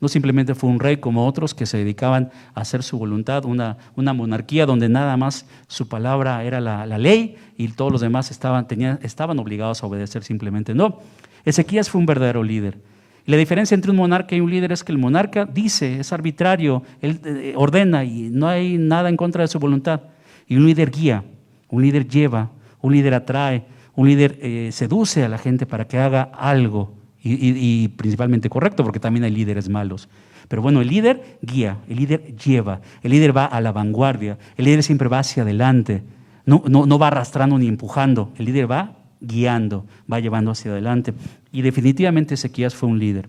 No 0.02 0.08
simplemente 0.08 0.56
fue 0.56 0.68
un 0.68 0.80
rey 0.80 0.96
como 0.96 1.28
otros 1.28 1.54
que 1.54 1.64
se 1.64 1.78
dedicaban 1.78 2.32
a 2.56 2.62
hacer 2.62 2.82
su 2.82 2.98
voluntad, 2.98 3.44
una, 3.44 3.76
una 3.94 4.12
monarquía 4.12 4.66
donde 4.66 4.88
nada 4.88 5.16
más 5.16 5.46
su 5.68 5.86
palabra 5.86 6.42
era 6.42 6.60
la, 6.60 6.98
ley 6.98 7.36
y 7.56 7.68
todos 7.68 7.92
los 7.92 8.00
demás 8.00 8.32
estaban, 8.32 8.66
tenían, 8.66 8.98
estaban 9.02 9.38
obligados 9.38 9.80
a 9.80 9.86
obedecer 9.86 10.24
simplemente. 10.24 10.74
No, 10.74 10.98
Ezequías 11.44 11.88
fue 11.88 12.00
un 12.00 12.06
verdadero 12.06 12.42
líder. 12.42 12.78
La 13.26 13.36
diferencia 13.36 13.76
entre 13.76 13.92
un 13.92 13.96
monarca 13.96 14.34
y 14.34 14.40
un 14.40 14.50
líder 14.50 14.72
es 14.72 14.82
que 14.82 14.90
el 14.90 14.98
monarca 14.98 15.44
dice, 15.44 16.00
es 16.00 16.12
arbitrario, 16.12 16.82
él 17.00 17.20
eh, 17.24 17.54
ordena 17.56 18.02
y 18.02 18.28
no 18.28 18.48
hay 18.48 18.78
nada 18.78 19.08
en 19.08 19.16
contra 19.16 19.42
de 19.42 19.48
su 19.48 19.60
voluntad. 19.60 20.00
Y 20.48 20.56
un 20.56 20.66
líder 20.66 20.90
guía, 20.90 21.22
un 21.68 21.80
líder 21.80 22.08
lleva, 22.08 22.50
un 22.80 22.92
líder 22.92 23.14
atrae, 23.14 23.66
un 23.94 24.08
líder 24.08 24.36
eh, 24.42 24.70
seduce 24.72 25.22
a 25.22 25.28
la 25.28 25.38
gente 25.38 25.64
para 25.64 25.86
que 25.86 25.98
haga 25.98 26.22
algo 26.22 27.01
y, 27.22 27.88
principalmente 27.88 28.50
correcto, 28.50 28.82
porque 28.82 29.00
también 29.00 29.24
hay 29.24 29.30
líderes 29.30 29.68
malos. 29.68 30.08
Pero 30.48 30.60
bueno, 30.60 30.80
el 30.80 30.88
líder 30.88 31.38
guía, 31.40 31.78
el 31.88 31.96
líder 31.96 32.36
lleva, 32.36 32.80
el 33.02 33.12
líder 33.12 33.36
va 33.36 33.46
a 33.46 33.60
la 33.60 33.72
vanguardia, 33.72 34.38
el 34.56 34.64
líder 34.64 34.82
siempre 34.82 35.08
va 35.08 35.20
hacia 35.20 35.44
adelante, 35.44 36.02
no, 36.44 36.64
no, 36.66 36.84
no 36.86 36.98
va 36.98 37.08
arrastrando 37.08 37.58
ni 37.58 37.68
empujando, 37.68 38.32
el 38.36 38.46
líder 38.46 38.70
va 38.70 38.96
guiando, 39.20 39.86
va 40.12 40.20
llevando 40.20 40.50
hacia 40.50 40.72
adelante. 40.72 41.14
Y 41.52 41.62
definitivamente 41.62 42.34
Ezequías 42.34 42.74
fue 42.74 42.88
un 42.88 42.98
líder. 42.98 43.28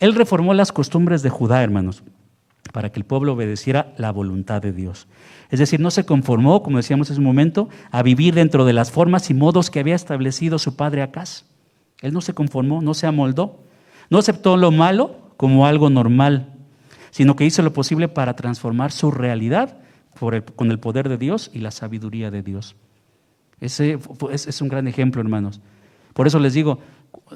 Él 0.00 0.14
reformó 0.14 0.54
las 0.54 0.72
costumbres 0.72 1.22
de 1.22 1.30
Judá, 1.30 1.62
hermanos, 1.62 2.02
para 2.72 2.90
que 2.90 2.98
el 2.98 3.06
pueblo 3.06 3.34
obedeciera 3.34 3.94
la 3.96 4.10
voluntad 4.10 4.60
de 4.60 4.72
Dios. 4.72 5.06
Es 5.50 5.60
decir, 5.60 5.78
no 5.78 5.92
se 5.92 6.04
conformó, 6.04 6.62
como 6.62 6.78
decíamos 6.78 7.10
en 7.10 7.18
un 7.18 7.24
momento, 7.24 7.68
a 7.92 8.02
vivir 8.02 8.34
dentro 8.34 8.64
de 8.64 8.72
las 8.72 8.90
formas 8.90 9.30
y 9.30 9.34
modos 9.34 9.70
que 9.70 9.78
había 9.78 9.94
establecido 9.94 10.58
su 10.58 10.74
padre 10.74 11.02
Acaz. 11.02 11.44
Él 12.00 12.12
no 12.12 12.20
se 12.20 12.34
conformó, 12.34 12.82
no 12.82 12.94
se 12.94 13.06
amoldó, 13.06 13.60
no 14.10 14.18
aceptó 14.18 14.56
lo 14.56 14.70
malo 14.70 15.32
como 15.36 15.66
algo 15.66 15.90
normal, 15.90 16.54
sino 17.10 17.36
que 17.36 17.44
hizo 17.44 17.62
lo 17.62 17.72
posible 17.72 18.08
para 18.08 18.36
transformar 18.36 18.92
su 18.92 19.10
realidad 19.10 19.78
con 20.56 20.70
el 20.70 20.78
poder 20.78 21.08
de 21.08 21.18
Dios 21.18 21.50
y 21.52 21.58
la 21.58 21.70
sabiduría 21.70 22.30
de 22.30 22.42
Dios. 22.42 22.76
Ese 23.60 23.98
es, 24.30 24.60
un 24.60 24.68
gran 24.68 24.86
ejemplo, 24.88 25.20
hermanos. 25.20 25.60
Por 26.12 26.26
eso 26.26 26.38
les 26.38 26.54
digo, 26.54 26.78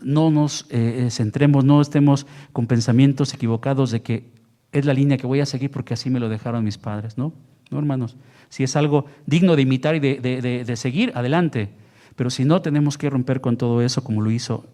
no 0.03 0.31
nos 0.31 0.67
eh, 0.71 1.07
eh, 1.07 1.11
centremos, 1.11 1.65
no 1.65 1.81
estemos 1.81 2.27
con 2.53 2.67
pensamientos 2.67 3.35
equivocados 3.35 3.91
de 3.91 4.03
que 4.03 4.31
es 4.73 4.85
la 4.85 4.95
línea 4.95 5.17
que 5.17 5.27
voy 5.27 5.41
a 5.41 5.47
seguir 5.47 5.71
porque 5.71 5.95
así 5.95 6.11
me 6.11 6.21
lo 6.21 6.29
dejaron 6.29 6.65
mis 6.65 6.79
padres, 6.79 7.17
¿no? 7.17 7.33
¿no, 7.71 7.79
hermanos? 7.79 8.17
Si 8.49 8.63
es 8.63 8.77
algo 8.77 9.07
digno 9.27 9.57
de 9.57 9.63
imitar 9.63 9.95
y 9.95 10.01
de, 10.01 10.73
seguir, 10.77 11.13
adelante. 11.15 11.71
Pero 12.19 12.31
si 12.31 12.45
no, 12.45 12.61
tenemos 12.61 12.99
que 12.99 13.09
romper 13.09 13.41
con 13.41 13.57
todo 13.57 13.81
eso 13.81 14.03
como 14.03 14.21
lo 14.21 14.33
hizo 14.33 14.67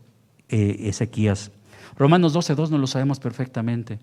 eh, 0.49 0.89
Ezequías. 0.89 1.53
Romanos 1.95 2.35
12.2 2.35 2.71
no 2.71 2.79
lo 2.79 2.87
sabemos 2.87 3.21
perfectamente. 3.21 3.99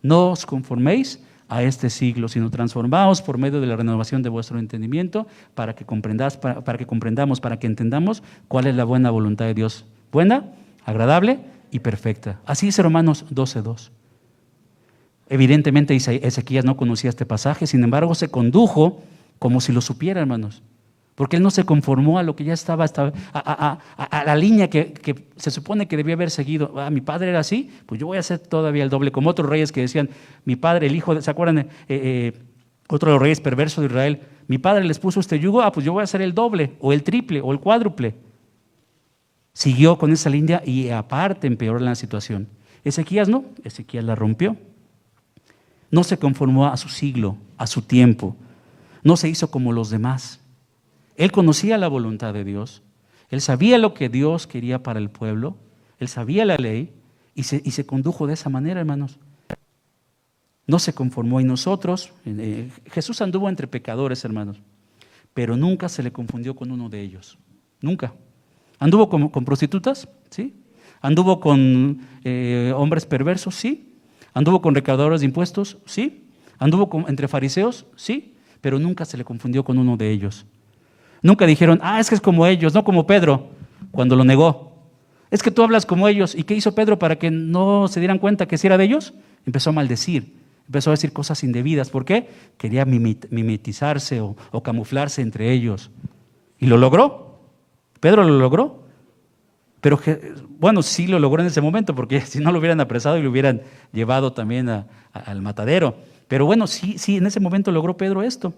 No 0.00 0.30
os 0.30 0.46
conforméis 0.46 1.18
a 1.48 1.64
este 1.64 1.90
siglo, 1.90 2.28
sino 2.28 2.50
transformaos 2.50 3.20
por 3.20 3.36
medio 3.36 3.60
de 3.60 3.66
la 3.66 3.74
renovación 3.74 4.22
de 4.22 4.28
vuestro 4.28 4.60
entendimiento 4.60 5.26
para 5.56 5.74
que, 5.74 5.84
comprendas, 5.84 6.36
para, 6.36 6.78
que 6.78 6.86
comprendamos, 6.86 7.40
para 7.40 7.58
que 7.58 7.66
entendamos 7.66 8.22
cuál 8.46 8.68
es 8.68 8.76
la 8.76 8.84
buena 8.84 9.10
voluntad 9.10 9.46
de 9.46 9.54
Dios. 9.54 9.84
Buena, 10.12 10.44
agradable 10.84 11.40
y 11.72 11.80
perfecta. 11.80 12.38
Así 12.46 12.66
dice 12.66 12.80
Romanos 12.84 13.24
12.2. 13.34 13.90
Evidentemente 15.28 15.96
Ezequías 15.96 16.64
no 16.64 16.76
conocía 16.76 17.10
este 17.10 17.26
pasaje, 17.26 17.66
sin 17.66 17.82
embargo 17.82 18.14
se 18.14 18.28
condujo 18.28 19.02
como 19.40 19.60
si 19.60 19.72
lo 19.72 19.80
supiera, 19.80 20.20
hermanos. 20.20 20.62
Porque 21.18 21.34
él 21.34 21.42
no 21.42 21.50
se 21.50 21.64
conformó 21.64 22.20
a 22.20 22.22
lo 22.22 22.36
que 22.36 22.44
ya 22.44 22.52
estaba, 22.52 22.84
a, 23.34 23.78
la 24.24 24.36
línea 24.36 24.70
que, 24.70 25.26
se 25.34 25.50
supone 25.50 25.88
que 25.88 25.96
debía 25.96 26.14
haber 26.14 26.30
seguido. 26.30 26.74
Ah, 26.76 26.90
mi 26.90 27.00
padre 27.00 27.30
era 27.30 27.40
así, 27.40 27.72
pues 27.86 28.00
yo 28.00 28.06
voy 28.06 28.18
a 28.18 28.20
hacer 28.20 28.38
todavía 28.38 28.84
el 28.84 28.88
doble, 28.88 29.10
como 29.10 29.28
otros 29.28 29.50
reyes 29.50 29.72
que 29.72 29.80
decían, 29.80 30.10
mi 30.44 30.54
padre, 30.54 30.86
el 30.86 30.94
hijo, 30.94 31.20
¿se 31.20 31.28
acuerdan? 31.28 31.58
Eh, 31.58 31.66
eh, 31.88 32.32
otro 32.88 33.10
de 33.10 33.14
los 33.14 33.22
reyes 33.22 33.40
perversos 33.40 33.82
de 33.82 33.86
Israel, 33.86 34.20
mi 34.46 34.58
padre 34.58 34.84
les 34.84 35.00
puso 35.00 35.18
este 35.18 35.40
yugo, 35.40 35.60
ah, 35.60 35.72
pues 35.72 35.84
yo 35.84 35.92
voy 35.92 36.02
a 36.02 36.04
hacer 36.04 36.22
el 36.22 36.34
doble, 36.34 36.76
o 36.78 36.92
el 36.92 37.02
triple, 37.02 37.40
o 37.40 37.50
el 37.50 37.58
cuádruple. 37.58 38.14
Siguió 39.54 39.98
con 39.98 40.12
esa 40.12 40.30
línea 40.30 40.62
y 40.64 40.90
aparte 40.90 41.48
empeoró 41.48 41.80
la 41.80 41.96
situación. 41.96 42.46
Ezequías 42.84 43.28
no, 43.28 43.44
Ezequías 43.64 44.04
la 44.04 44.14
rompió. 44.14 44.56
No 45.90 46.04
se 46.04 46.16
conformó 46.16 46.68
a 46.68 46.76
su 46.76 46.88
siglo, 46.88 47.38
a 47.56 47.66
su 47.66 47.82
tiempo. 47.82 48.36
No 49.02 49.16
se 49.16 49.28
hizo 49.28 49.50
como 49.50 49.72
los 49.72 49.90
demás. 49.90 50.38
Él 51.18 51.32
conocía 51.32 51.76
la 51.78 51.88
voluntad 51.88 52.32
de 52.32 52.44
Dios, 52.44 52.82
él 53.28 53.40
sabía 53.40 53.76
lo 53.76 53.92
que 53.92 54.08
Dios 54.08 54.46
quería 54.46 54.84
para 54.84 55.00
el 55.00 55.10
pueblo, 55.10 55.56
él 55.98 56.06
sabía 56.06 56.44
la 56.44 56.56
ley 56.56 56.92
y 57.34 57.42
se, 57.42 57.86
condujo 57.86 58.28
de 58.28 58.34
esa 58.34 58.48
manera, 58.48 58.80
hermanos. 58.80 59.18
No 60.68 60.78
se 60.78 60.92
conformó 60.92 61.40
y 61.40 61.44
nosotros, 61.44 62.12
eh, 62.24 62.70
Jesús 62.86 63.20
anduvo 63.20 63.48
entre 63.48 63.66
pecadores, 63.66 64.24
hermanos, 64.24 64.60
pero 65.34 65.56
nunca 65.56 65.88
se 65.88 66.04
le 66.04 66.12
confundió 66.12 66.54
con 66.54 66.70
uno 66.70 66.88
de 66.88 67.00
ellos, 67.00 67.36
nunca. 67.80 68.14
Anduvo 68.78 69.08
con, 69.08 69.44
prostitutas, 69.44 70.08
¿sí? 70.30 70.54
Anduvo 71.00 71.40
con 71.40 72.00
eh, 72.22 72.72
hombres 72.76 73.06
perversos, 73.06 73.56
sí. 73.56 73.98
Anduvo 74.34 74.62
con 74.62 74.72
recaudadores 74.72 75.20
de 75.20 75.26
impuestos, 75.26 75.78
sí. 75.84 76.28
Anduvo 76.58 77.08
entre 77.08 77.26
fariseos, 77.26 77.86
sí. 77.96 78.36
Pero 78.60 78.78
nunca 78.78 79.04
se 79.04 79.16
le 79.16 79.24
confundió 79.24 79.64
con 79.64 79.78
uno 79.78 79.96
de 79.96 80.12
ellos. 80.12 80.46
Nunca 81.22 81.46
dijeron, 81.46 81.80
ah, 81.82 82.00
es 82.00 82.08
que 82.08 82.14
es 82.14 82.20
como 82.20 82.46
ellos, 82.46 82.74
no 82.74 82.84
como 82.84 83.06
Pedro, 83.06 83.48
cuando 83.90 84.16
lo 84.16 84.24
negó. 84.24 84.72
Es 85.30 85.42
que 85.42 85.50
tú 85.50 85.62
hablas 85.62 85.84
como 85.84 86.08
ellos. 86.08 86.34
¿Y 86.34 86.44
qué 86.44 86.54
hizo 86.54 86.74
Pedro 86.74 86.98
para 86.98 87.16
que 87.16 87.30
no 87.30 87.88
se 87.88 88.00
dieran 88.00 88.18
cuenta 88.18 88.46
que 88.46 88.56
si 88.56 88.66
era 88.66 88.78
de 88.78 88.84
ellos? 88.84 89.14
Empezó 89.44 89.70
a 89.70 89.72
maldecir, 89.72 90.34
empezó 90.66 90.90
a 90.90 90.94
decir 90.94 91.12
cosas 91.12 91.42
indebidas. 91.44 91.90
¿Por 91.90 92.04
qué? 92.04 92.28
Quería 92.56 92.84
mimetizarse 92.84 94.20
o, 94.20 94.36
camuflarse 94.62 95.22
entre 95.22 95.52
ellos. 95.52 95.90
¿Y 96.58 96.66
lo 96.66 96.76
logró? 96.76 97.40
¿Pedro 98.00 98.24
lo 98.24 98.38
logró? 98.38 98.84
Pero 99.80 100.00
bueno, 100.58 100.82
sí 100.82 101.06
lo 101.06 101.18
logró 101.18 101.42
en 101.42 101.48
ese 101.48 101.60
momento, 101.60 101.94
porque 101.94 102.20
si 102.26 102.40
no 102.40 102.52
lo 102.52 102.58
hubieran 102.58 102.80
apresado 102.80 103.18
y 103.18 103.22
lo 103.22 103.30
hubieran 103.30 103.62
llevado 103.92 104.32
también 104.32 104.68
al 104.68 105.42
matadero. 105.42 105.96
Pero 106.26 106.46
bueno, 106.46 106.66
sí, 106.66 106.98
sí, 106.98 107.16
en 107.16 107.26
ese 107.26 107.40
momento 107.40 107.70
logró 107.70 107.96
Pedro 107.96 108.22
esto 108.22 108.54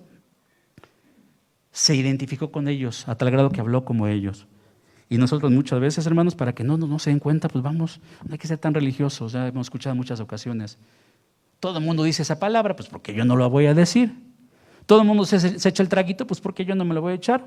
se 1.73 1.95
identificó 1.95 2.51
con 2.51 2.69
ellos 2.69 3.09
a 3.09 3.15
tal 3.15 3.31
grado 3.31 3.51
que 3.51 3.61
habló 3.61 3.85
como 3.85 4.07
ellos. 4.07 4.47
Y 5.09 5.19
nosotros 5.19 5.51
muchas 5.51 5.81
veces, 5.81 6.07
hermanos, 6.07 6.35
para 6.35 6.55
que 6.55 6.63
no, 6.63 6.77
no, 6.77 6.99
se 6.99 7.11
den 7.11 7.19
cuenta, 7.19 7.49
pues 7.49 7.65
vamos, 7.65 8.01
no 8.25 8.33
hay 8.33 8.39
que 8.39 8.47
ser 8.47 8.59
tan 8.59 8.75
religiosos, 8.75 9.33
ya 9.33 9.49
hemos 9.49 9.67
escuchado 9.67 9.97
muchas 9.97 10.21
ocasiones. 10.21 10.79
Todo 11.59 11.79
el 11.79 11.85
mundo 11.85 12.05
dice 12.05 12.23
esa 12.23 12.39
palabra, 12.39 12.77
pues 12.77 12.89
porque 12.89 13.13
yo 13.13 13.25
no 13.25 13.37
la 13.37 13.47
voy 13.47 13.67
a 13.67 13.75
decir. 13.75 14.15
Todo 14.87 15.01
el 15.01 15.07
mundo 15.07 15.25
se, 15.25 15.59
se 15.59 15.69
echa 15.69 15.83
el 15.83 15.89
traguito, 15.89 16.27
pues 16.27 16.41
porque 16.41 16.65
yo 16.65 16.75
no 16.75 16.85
me 16.85 16.95
lo 16.95 17.01
voy 17.01 17.13
a 17.13 17.17
echar. 17.17 17.47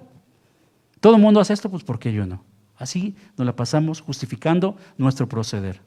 Todo 1.00 1.16
el 1.16 1.22
mundo 1.22 1.40
hace 1.40 1.54
esto, 1.54 1.70
pues 1.70 1.84
porque 1.84 2.14
yo 2.14 2.26
no. 2.26 2.44
Así 2.76 3.16
nos 3.38 3.46
la 3.46 3.56
pasamos 3.56 4.02
justificando 4.02 4.76
nuestro 4.98 5.28
proceder. 5.28 5.82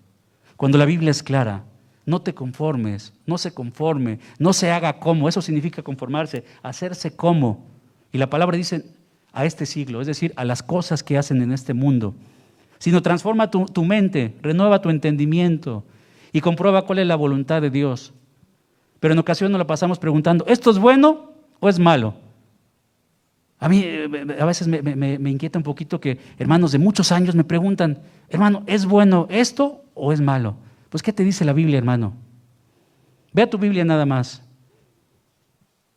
Cuando 0.56 0.78
la 0.78 0.86
Biblia 0.86 1.10
es 1.10 1.22
clara, 1.22 1.64
no 2.06 2.22
te 2.22 2.34
conformes, 2.34 3.12
no 3.26 3.36
se 3.36 3.52
conforme, 3.52 4.20
no 4.38 4.52
se 4.52 4.70
haga 4.70 4.98
como, 4.98 5.28
eso 5.28 5.42
significa 5.42 5.82
conformarse, 5.82 6.44
hacerse 6.62 7.14
como. 7.14 7.75
Y 8.16 8.18
la 8.18 8.30
palabra 8.30 8.56
dice 8.56 8.82
a 9.34 9.44
este 9.44 9.66
siglo, 9.66 10.00
es 10.00 10.06
decir, 10.06 10.32
a 10.36 10.46
las 10.46 10.62
cosas 10.62 11.02
que 11.02 11.18
hacen 11.18 11.42
en 11.42 11.52
este 11.52 11.74
mundo. 11.74 12.14
Sino 12.78 13.02
transforma 13.02 13.50
tu, 13.50 13.84
mente, 13.84 14.34
renueva 14.40 14.80
tu 14.80 14.88
entendimiento 14.88 15.84
y 16.32 16.40
comprueba 16.40 16.86
cuál 16.86 17.00
es 17.00 17.06
la 17.06 17.14
voluntad 17.14 17.60
de 17.60 17.68
Dios. 17.68 18.14
Pero 19.00 19.12
en 19.12 19.18
ocasiones 19.18 19.52
nos 19.52 19.58
la 19.58 19.66
pasamos 19.66 19.98
preguntando, 19.98 20.46
¿esto 20.48 20.70
es 20.70 20.78
bueno 20.78 21.32
o 21.60 21.68
es 21.68 21.78
malo? 21.78 22.14
A 23.58 23.68
mí 23.68 23.82
eh, 23.84 24.08
a 24.40 24.46
veces 24.46 24.66
me, 24.66 24.80
me, 24.80 25.30
inquieta 25.30 25.58
un 25.58 25.62
poquito 25.62 26.00
que 26.00 26.18
hermanos 26.38 26.72
de 26.72 26.78
muchos 26.78 27.12
años 27.12 27.34
me 27.34 27.44
preguntan, 27.44 27.98
hermano, 28.30 28.62
¿es 28.66 28.86
bueno 28.86 29.26
esto 29.28 29.84
o 29.92 30.14
es 30.14 30.22
malo? 30.22 30.56
Pues 30.88 31.02
¿qué 31.02 31.12
te 31.12 31.22
dice 31.22 31.44
la 31.44 31.52
Biblia, 31.52 31.76
hermano? 31.76 32.14
Ve 33.34 33.42
a 33.42 33.50
tu 33.50 33.58
Biblia 33.58 33.84
nada 33.84 34.06
más. 34.06 34.42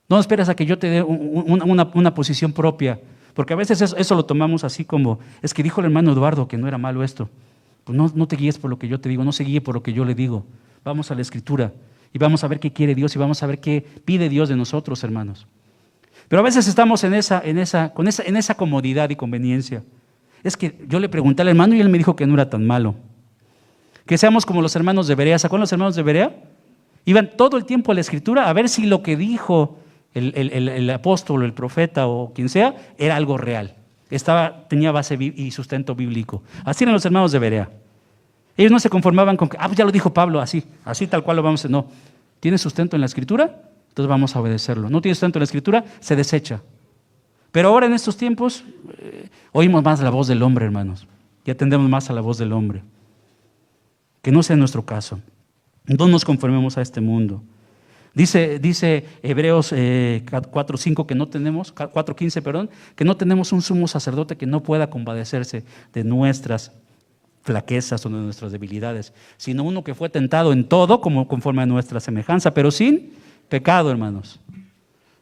No 0.10 0.20
esperas 0.20 0.50
a 0.50 0.56
que 0.56 0.66
yo 0.66 0.80
te 0.80 0.88
dé 0.90 1.04
una, 1.04 2.14
posición 2.14 2.52
propia, 2.52 3.00
porque 3.36 3.54
a 3.54 3.56
veces 3.56 3.82
eso, 3.82 4.16
lo 4.16 4.26
tomamos 4.26 4.64
así 4.64 4.84
como, 4.84 5.20
es 5.42 5.54
que 5.54 5.62
dijo 5.62 5.82
el 5.82 5.86
hermano 5.86 6.12
Eduardo 6.12 6.48
que 6.48 6.58
no 6.58 6.68
era 6.68 6.80
malo 6.80 7.04
esto. 7.04 7.30
Pues 7.84 7.96
no, 7.96 8.12
no 8.14 8.28
te 8.28 8.36
guíes 8.36 8.58
por 8.58 8.70
lo 8.70 8.80
que 8.80 8.88
yo 8.88 9.00
te 9.00 9.08
digo, 9.08 9.24
no 9.24 9.32
se 9.32 9.44
guíe 9.44 9.62
por 9.62 9.76
lo 9.76 9.84
que 9.84 9.94
yo 9.94 10.04
le 10.06 10.16
digo. 10.16 10.46
Vamos 10.84 11.12
a 11.12 11.16
la 11.16 11.22
escritura 11.22 11.74
y 12.12 12.18
vamos 12.18 12.44
a 12.44 12.48
ver 12.48 12.60
qué 12.60 12.74
quiere 12.74 12.96
Dios 12.96 13.16
y 13.16 13.20
vamos 13.20 13.44
a 13.44 13.48
ver 13.48 13.60
qué 13.60 13.86
pide 14.04 14.30
Dios 14.30 14.50
de 14.50 14.56
nosotros, 14.56 15.04
hermanos. 15.04 15.48
Pero 16.28 16.40
a 16.42 16.44
veces 16.44 16.68
estamos 16.68 17.04
en 17.04 17.14
esa, 17.14 17.42
en 17.44 17.60
esa, 17.60 17.94
con 17.94 18.08
esa, 18.08 18.24
en 18.24 18.36
esa 18.36 18.56
comodidad 18.56 19.10
y 19.12 19.16
conveniencia. 19.16 19.84
Es 20.44 20.58
que 20.58 20.86
yo 20.88 21.00
le 21.00 21.10
pregunté 21.10 21.44
al 21.44 21.50
hermano 21.50 21.76
y 21.76 21.82
él 21.82 21.90
me 21.90 21.98
dijo 21.98 22.16
que 22.16 22.26
no 22.26 22.34
era 22.34 22.50
tan 22.50 22.66
malo. 22.66 22.96
Que 24.06 24.18
seamos 24.18 24.46
como 24.46 24.62
los 24.62 24.76
hermanos 24.76 25.08
de 25.08 25.16
Berea. 25.16 25.38
¿Sacó 25.38 25.58
los 25.58 25.72
hermanos 25.72 25.96
de 25.96 26.04
Berea? 26.04 26.36
Iban 27.06 27.32
todo 27.38 27.58
el 27.58 27.66
tiempo 27.66 27.92
a 27.92 27.96
la 27.96 28.02
escritura 28.02 28.50
a 28.50 28.54
ver 28.54 28.70
si 28.70 28.86
lo 28.86 29.04
que 29.04 29.16
dijo 29.16 29.78
el, 30.14 30.90
apóstol, 30.90 31.44
el 31.44 31.54
profeta 31.54 32.08
o 32.08 32.34
quien 32.34 32.50
sea, 32.50 32.76
era 32.98 33.16
algo 33.16 33.38
real. 33.38 33.76
Estaba, 34.10 34.68
tenía 34.68 34.92
base 34.92 35.18
y 35.20 35.52
sustento 35.52 35.96
bíblico. 35.96 36.42
Así 36.66 36.84
eran 36.84 36.94
los 36.94 37.06
hermanos 37.06 37.32
de 37.32 37.40
Berea. 37.40 37.70
Ellos 38.58 38.72
no 38.72 38.80
se 38.80 38.90
conformaban 38.90 39.38
con 39.38 39.48
que, 39.48 39.58
ah, 39.58 39.68
pues 39.68 39.78
ya 39.78 39.86
lo 39.86 39.92
dijo 39.92 40.14
Pablo, 40.14 40.42
así, 40.42 40.64
así 40.84 41.08
tal 41.08 41.24
cual 41.24 41.38
lo 41.38 41.44
vamos 41.44 41.62
a 41.62 41.62
hacer. 41.62 41.72
No. 41.72 41.88
¿Tiene 42.42 42.58
sustento 42.58 42.98
en 42.98 43.02
la 43.02 43.06
escritura? 43.06 43.70
Entonces 43.90 44.10
vamos 44.10 44.36
a 44.36 44.42
obedecerlo. 44.42 44.90
No 44.90 45.00
tiene 45.02 45.16
sustento 45.16 45.40
en 45.40 45.42
la 45.42 45.46
escritura, 45.46 45.86
se 46.00 46.16
desecha. 46.16 46.62
Pero 47.52 47.70
ahora 47.70 47.86
en 47.86 47.94
estos 47.94 48.18
tiempos 48.18 48.64
eh, 48.98 49.30
oímos 49.52 49.84
más 49.84 50.02
la 50.02 50.10
voz 50.10 50.28
del 50.28 50.44
hombre, 50.44 50.66
hermanos. 50.66 51.08
Y 51.46 51.52
atendemos 51.52 51.90
más 51.90 52.10
a 52.10 52.14
la 52.14 52.22
voz 52.22 52.38
del 52.38 52.52
hombre. 52.52 52.84
Que 54.22 54.32
no 54.32 54.44
sea 54.44 54.56
nuestro 54.56 54.86
caso. 54.86 55.20
No 55.86 56.08
nos 56.08 56.26
conformemos 56.26 56.78
a 56.78 56.82
este 56.82 57.02
mundo. 57.02 57.42
Dice, 58.14 58.60
dice 58.60 59.06
Hebreos 59.22 59.72
4.5 59.72 61.04
eh, 61.04 61.08
que 61.08 61.16
no 61.16 61.28
tenemos, 61.28 61.74
4.15, 61.74 62.42
perdón, 62.42 62.70
que 62.96 63.06
no 63.06 63.16
tenemos 63.16 63.52
un 63.52 63.62
sumo 63.62 63.88
sacerdote 63.88 64.36
que 64.36 64.46
no 64.46 64.64
pueda 64.64 64.90
compadecerse 64.90 65.64
de 65.94 66.04
nuestras 66.04 66.72
flaquezas 67.44 68.06
o 68.06 68.10
de 68.10 68.18
nuestras 68.18 68.52
debilidades, 68.52 69.14
sino 69.38 69.64
uno 69.64 69.84
que 69.84 69.96
fue 69.96 70.10
tentado 70.10 70.54
en 70.54 70.68
todo 70.68 71.02
como 71.02 71.28
conforme 71.28 71.62
a 71.62 71.66
nuestra 71.66 72.00
semejanza, 72.00 72.54
pero 72.54 72.72
sin 72.72 73.14
pecado, 73.48 73.92
hermanos. 73.92 74.40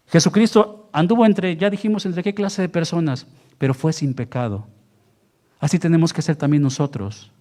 Jesucristo 0.07 0.89
anduvo 0.93 1.25
entre, 1.25 1.55
ya 1.57 1.69
dijimos, 1.69 2.05
entre 2.05 2.23
qué 2.23 2.33
clase 2.33 2.61
de 2.61 2.69
personas, 2.69 3.27
pero 3.57 3.73
fue 3.73 3.93
sin 3.93 4.13
pecado. 4.13 4.67
Así 5.59 5.79
tenemos 5.79 6.13
que 6.13 6.21
ser 6.21 6.35
también 6.35 6.63
nosotros. 6.63 7.31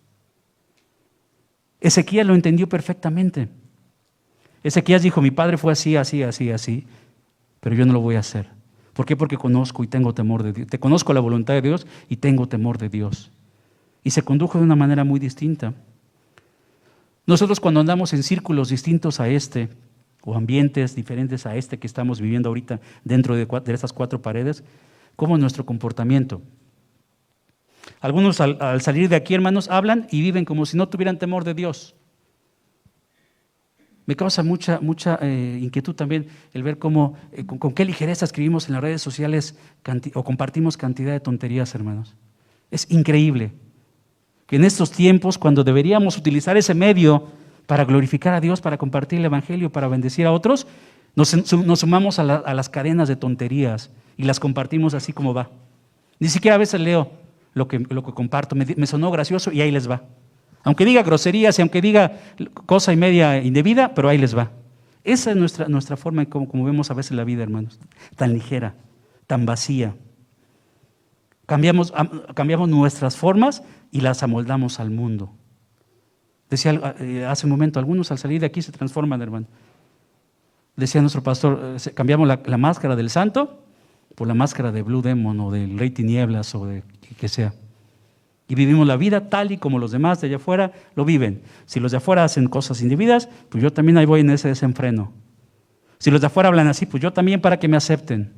Ezequiel 1.80 2.28
lo 2.28 2.34
entendió 2.34 2.68
perfectamente. 2.68 3.48
Ezequías 4.66 5.00
dijo, 5.00 5.22
mi 5.22 5.30
padre 5.30 5.58
fue 5.58 5.72
así, 5.72 5.94
así, 5.94 6.24
así, 6.24 6.50
así, 6.50 6.86
pero 7.60 7.76
yo 7.76 7.86
no 7.86 7.92
lo 7.92 8.00
voy 8.00 8.16
a 8.16 8.18
hacer. 8.18 8.48
¿Por 8.94 9.06
qué? 9.06 9.14
Porque 9.14 9.36
conozco 9.36 9.84
y 9.84 9.86
tengo 9.86 10.12
temor 10.12 10.42
de 10.42 10.52
Dios. 10.52 10.66
Te 10.66 10.80
conozco 10.80 11.12
la 11.14 11.20
voluntad 11.20 11.54
de 11.54 11.62
Dios 11.62 11.86
y 12.08 12.16
tengo 12.16 12.48
temor 12.48 12.76
de 12.76 12.88
Dios. 12.88 13.30
Y 14.02 14.10
se 14.10 14.22
condujo 14.22 14.58
de 14.58 14.64
una 14.64 14.74
manera 14.74 15.04
muy 15.04 15.20
distinta. 15.20 15.72
Nosotros 17.26 17.60
cuando 17.60 17.78
andamos 17.78 18.12
en 18.12 18.24
círculos 18.24 18.68
distintos 18.68 19.20
a 19.20 19.28
este, 19.28 19.68
o 20.24 20.34
ambientes 20.34 20.96
diferentes 20.96 21.46
a 21.46 21.54
este 21.54 21.78
que 21.78 21.86
estamos 21.86 22.20
viviendo 22.20 22.48
ahorita 22.48 22.80
dentro 23.04 23.36
de, 23.36 23.46
de 23.46 23.72
estas 23.72 23.92
cuatro 23.92 24.20
paredes, 24.20 24.64
¿cómo 25.14 25.36
es 25.36 25.40
nuestro 25.40 25.64
comportamiento? 25.64 26.42
Algunos 28.00 28.40
al 28.40 28.80
salir 28.80 29.08
de 29.08 29.14
aquí, 29.14 29.32
hermanos, 29.32 29.70
hablan 29.70 30.08
y 30.10 30.22
viven 30.22 30.44
como 30.44 30.66
si 30.66 30.76
no 30.76 30.88
tuvieran 30.88 31.20
temor 31.20 31.44
de 31.44 31.54
Dios. 31.54 31.94
Me 34.06 34.14
causa 34.14 34.44
mucha, 34.44 34.78
mucha 34.80 35.18
eh, 35.20 35.58
inquietud 35.60 35.94
también 35.94 36.28
el 36.54 36.62
ver 36.62 36.78
cómo, 36.78 37.14
eh, 37.32 37.44
con, 37.44 37.72
qué 37.72 37.84
ligereza 37.84 38.24
escribimos 38.24 38.68
en 38.68 38.74
las 38.74 38.82
redes 38.82 39.02
sociales 39.02 39.58
o 40.14 40.24
compartimos 40.24 40.76
cantidad 40.76 41.12
de 41.12 41.18
tonterías, 41.18 41.74
hermanos. 41.74 42.14
Es 42.70 42.88
increíble 42.90 43.52
que 44.46 44.56
en 44.56 44.64
estos 44.64 44.92
tiempos, 44.92 45.38
cuando 45.38 45.64
deberíamos 45.64 46.16
utilizar 46.16 46.56
ese 46.56 46.72
medio 46.72 47.26
para 47.66 47.84
glorificar 47.84 48.32
a 48.32 48.40
Dios, 48.40 48.60
para 48.60 48.78
compartir 48.78 49.18
el 49.18 49.24
Evangelio, 49.24 49.72
para 49.72 49.88
bendecir 49.88 50.24
a 50.24 50.32
otros, 50.32 50.68
nos, 51.16 51.30
sumamos 51.30 52.20
a, 52.20 52.24
las 52.24 52.68
cadenas 52.68 53.08
de 53.08 53.16
tonterías 53.16 53.90
y 54.16 54.22
las 54.22 54.38
compartimos 54.38 54.94
así 54.94 55.12
como 55.12 55.34
va. 55.34 55.50
Ni 56.20 56.28
siquiera 56.28 56.54
a 56.54 56.58
veces 56.58 56.80
leo 56.80 57.10
lo 57.54 57.66
que, 57.66 57.80
lo 57.80 58.04
que 58.04 58.12
comparto, 58.12 58.54
me 58.54 58.86
sonó 58.86 59.10
gracioso 59.10 59.50
y 59.50 59.62
ahí 59.62 59.72
les 59.72 59.90
va. 59.90 60.02
Aunque 60.66 60.84
diga 60.84 61.04
groserías 61.04 61.56
y 61.60 61.62
aunque 61.62 61.80
diga 61.80 62.18
cosa 62.66 62.92
y 62.92 62.96
media 62.96 63.40
indebida, 63.40 63.94
pero 63.94 64.08
ahí 64.08 64.18
les 64.18 64.36
va. 64.36 64.50
Esa 65.04 65.30
es 65.30 65.36
nuestra, 65.36 65.68
nuestra 65.68 65.96
forma 65.96 66.26
como, 66.26 66.64
vemos 66.64 66.90
a 66.90 66.94
veces 66.94 67.12
la 67.12 67.22
vida, 67.22 67.44
hermanos. 67.44 67.78
Tan 68.16 68.32
ligera, 68.32 68.74
tan 69.28 69.46
vacía. 69.46 69.94
Cambiamos, 71.46 71.92
cambiamos 72.34 72.68
nuestras 72.68 73.16
formas 73.16 73.62
y 73.92 74.00
las 74.00 74.24
amoldamos 74.24 74.80
al 74.80 74.90
mundo. 74.90 75.30
Decía 76.50 76.96
eh, 76.98 77.24
hace 77.24 77.46
un 77.46 77.50
momento, 77.52 77.78
algunos 77.78 78.10
al 78.10 78.18
salir 78.18 78.40
de 78.40 78.46
aquí 78.46 78.60
se 78.60 78.72
transforman, 78.72 79.22
hermano. 79.22 79.46
Decía 80.74 81.00
nuestro 81.00 81.22
pastor, 81.22 81.76
eh, 81.76 81.90
cambiamos 81.92 82.26
la, 82.26 82.40
la, 82.44 82.58
máscara 82.58 82.96
del 82.96 83.10
santo 83.10 83.62
por 84.16 84.26
la 84.26 84.34
máscara 84.34 84.72
de 84.72 84.82
Blue 84.82 85.00
Demon 85.00 85.38
o 85.38 85.52
del 85.52 85.78
Rey 85.78 85.90
Tinieblas 85.90 86.56
o 86.56 86.66
de 86.66 86.82
que 87.20 87.28
sea. 87.28 87.54
Y 88.48 88.54
vivimos 88.54 88.86
la 88.86 88.96
vida 88.96 89.28
tal 89.28 89.50
y 89.50 89.58
como 89.58 89.78
los 89.78 89.90
demás 89.90 90.20
de 90.20 90.28
allá 90.28 90.36
afuera 90.36 90.72
lo 90.94 91.04
viven. 91.04 91.42
Si 91.64 91.80
los 91.80 91.90
de 91.90 91.98
afuera 91.98 92.24
hacen 92.24 92.46
cosas 92.48 92.80
indebidas, 92.80 93.28
pues 93.48 93.62
yo 93.62 93.72
también 93.72 93.98
ahí 93.98 94.06
voy 94.06 94.20
en 94.20 94.30
ese 94.30 94.48
desenfreno. 94.48 95.12
Si 95.98 96.10
los 96.10 96.20
de 96.20 96.28
afuera 96.28 96.48
hablan 96.48 96.68
así, 96.68 96.86
pues 96.86 97.02
yo 97.02 97.12
también 97.12 97.40
para 97.40 97.58
que 97.58 97.68
me 97.68 97.76
acepten. 97.76 98.32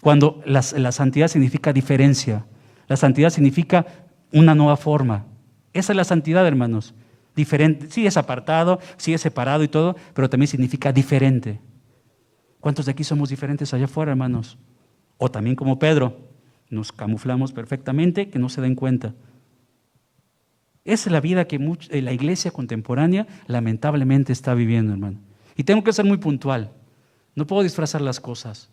Cuando 0.00 0.42
la, 0.44 0.62
la 0.76 0.92
santidad 0.92 1.28
significa 1.28 1.72
diferencia, 1.72 2.46
la 2.86 2.96
santidad 2.96 3.30
significa 3.30 3.86
una 4.32 4.54
nueva 4.54 4.76
forma. 4.76 5.26
Esa 5.72 5.92
es 5.92 5.96
la 5.96 6.04
santidad, 6.04 6.46
hermanos. 6.46 6.94
Diferente. 7.34 7.88
Sí 7.90 8.06
es 8.06 8.16
apartado, 8.16 8.80
sí 8.96 9.12
es 9.12 9.20
separado 9.20 9.64
y 9.64 9.68
todo, 9.68 9.96
pero 10.14 10.30
también 10.30 10.48
significa 10.48 10.92
diferente. 10.92 11.60
¿Cuántos 12.60 12.86
de 12.86 12.92
aquí 12.92 13.04
somos 13.04 13.28
diferentes 13.28 13.72
allá 13.74 13.84
afuera, 13.84 14.12
hermanos? 14.12 14.58
O 15.18 15.30
también 15.30 15.56
como 15.56 15.78
Pedro, 15.78 16.25
nos 16.70 16.92
camuflamos 16.92 17.52
perfectamente, 17.52 18.28
que 18.28 18.38
no 18.38 18.48
se 18.48 18.60
den 18.60 18.74
cuenta. 18.74 19.14
Esa 20.84 21.08
es 21.08 21.12
la 21.12 21.20
vida 21.20 21.46
que 21.46 21.56
eh, 21.56 22.02
la 22.02 22.12
iglesia 22.12 22.50
contemporánea 22.50 23.26
lamentablemente 23.46 24.32
está 24.32 24.54
viviendo, 24.54 24.92
hermano. 24.92 25.18
Y 25.56 25.64
tengo 25.64 25.82
que 25.82 25.92
ser 25.92 26.04
muy 26.04 26.18
puntual. 26.18 26.70
No 27.34 27.46
puedo 27.46 27.62
disfrazar 27.62 28.00
las 28.00 28.20
cosas. 28.20 28.70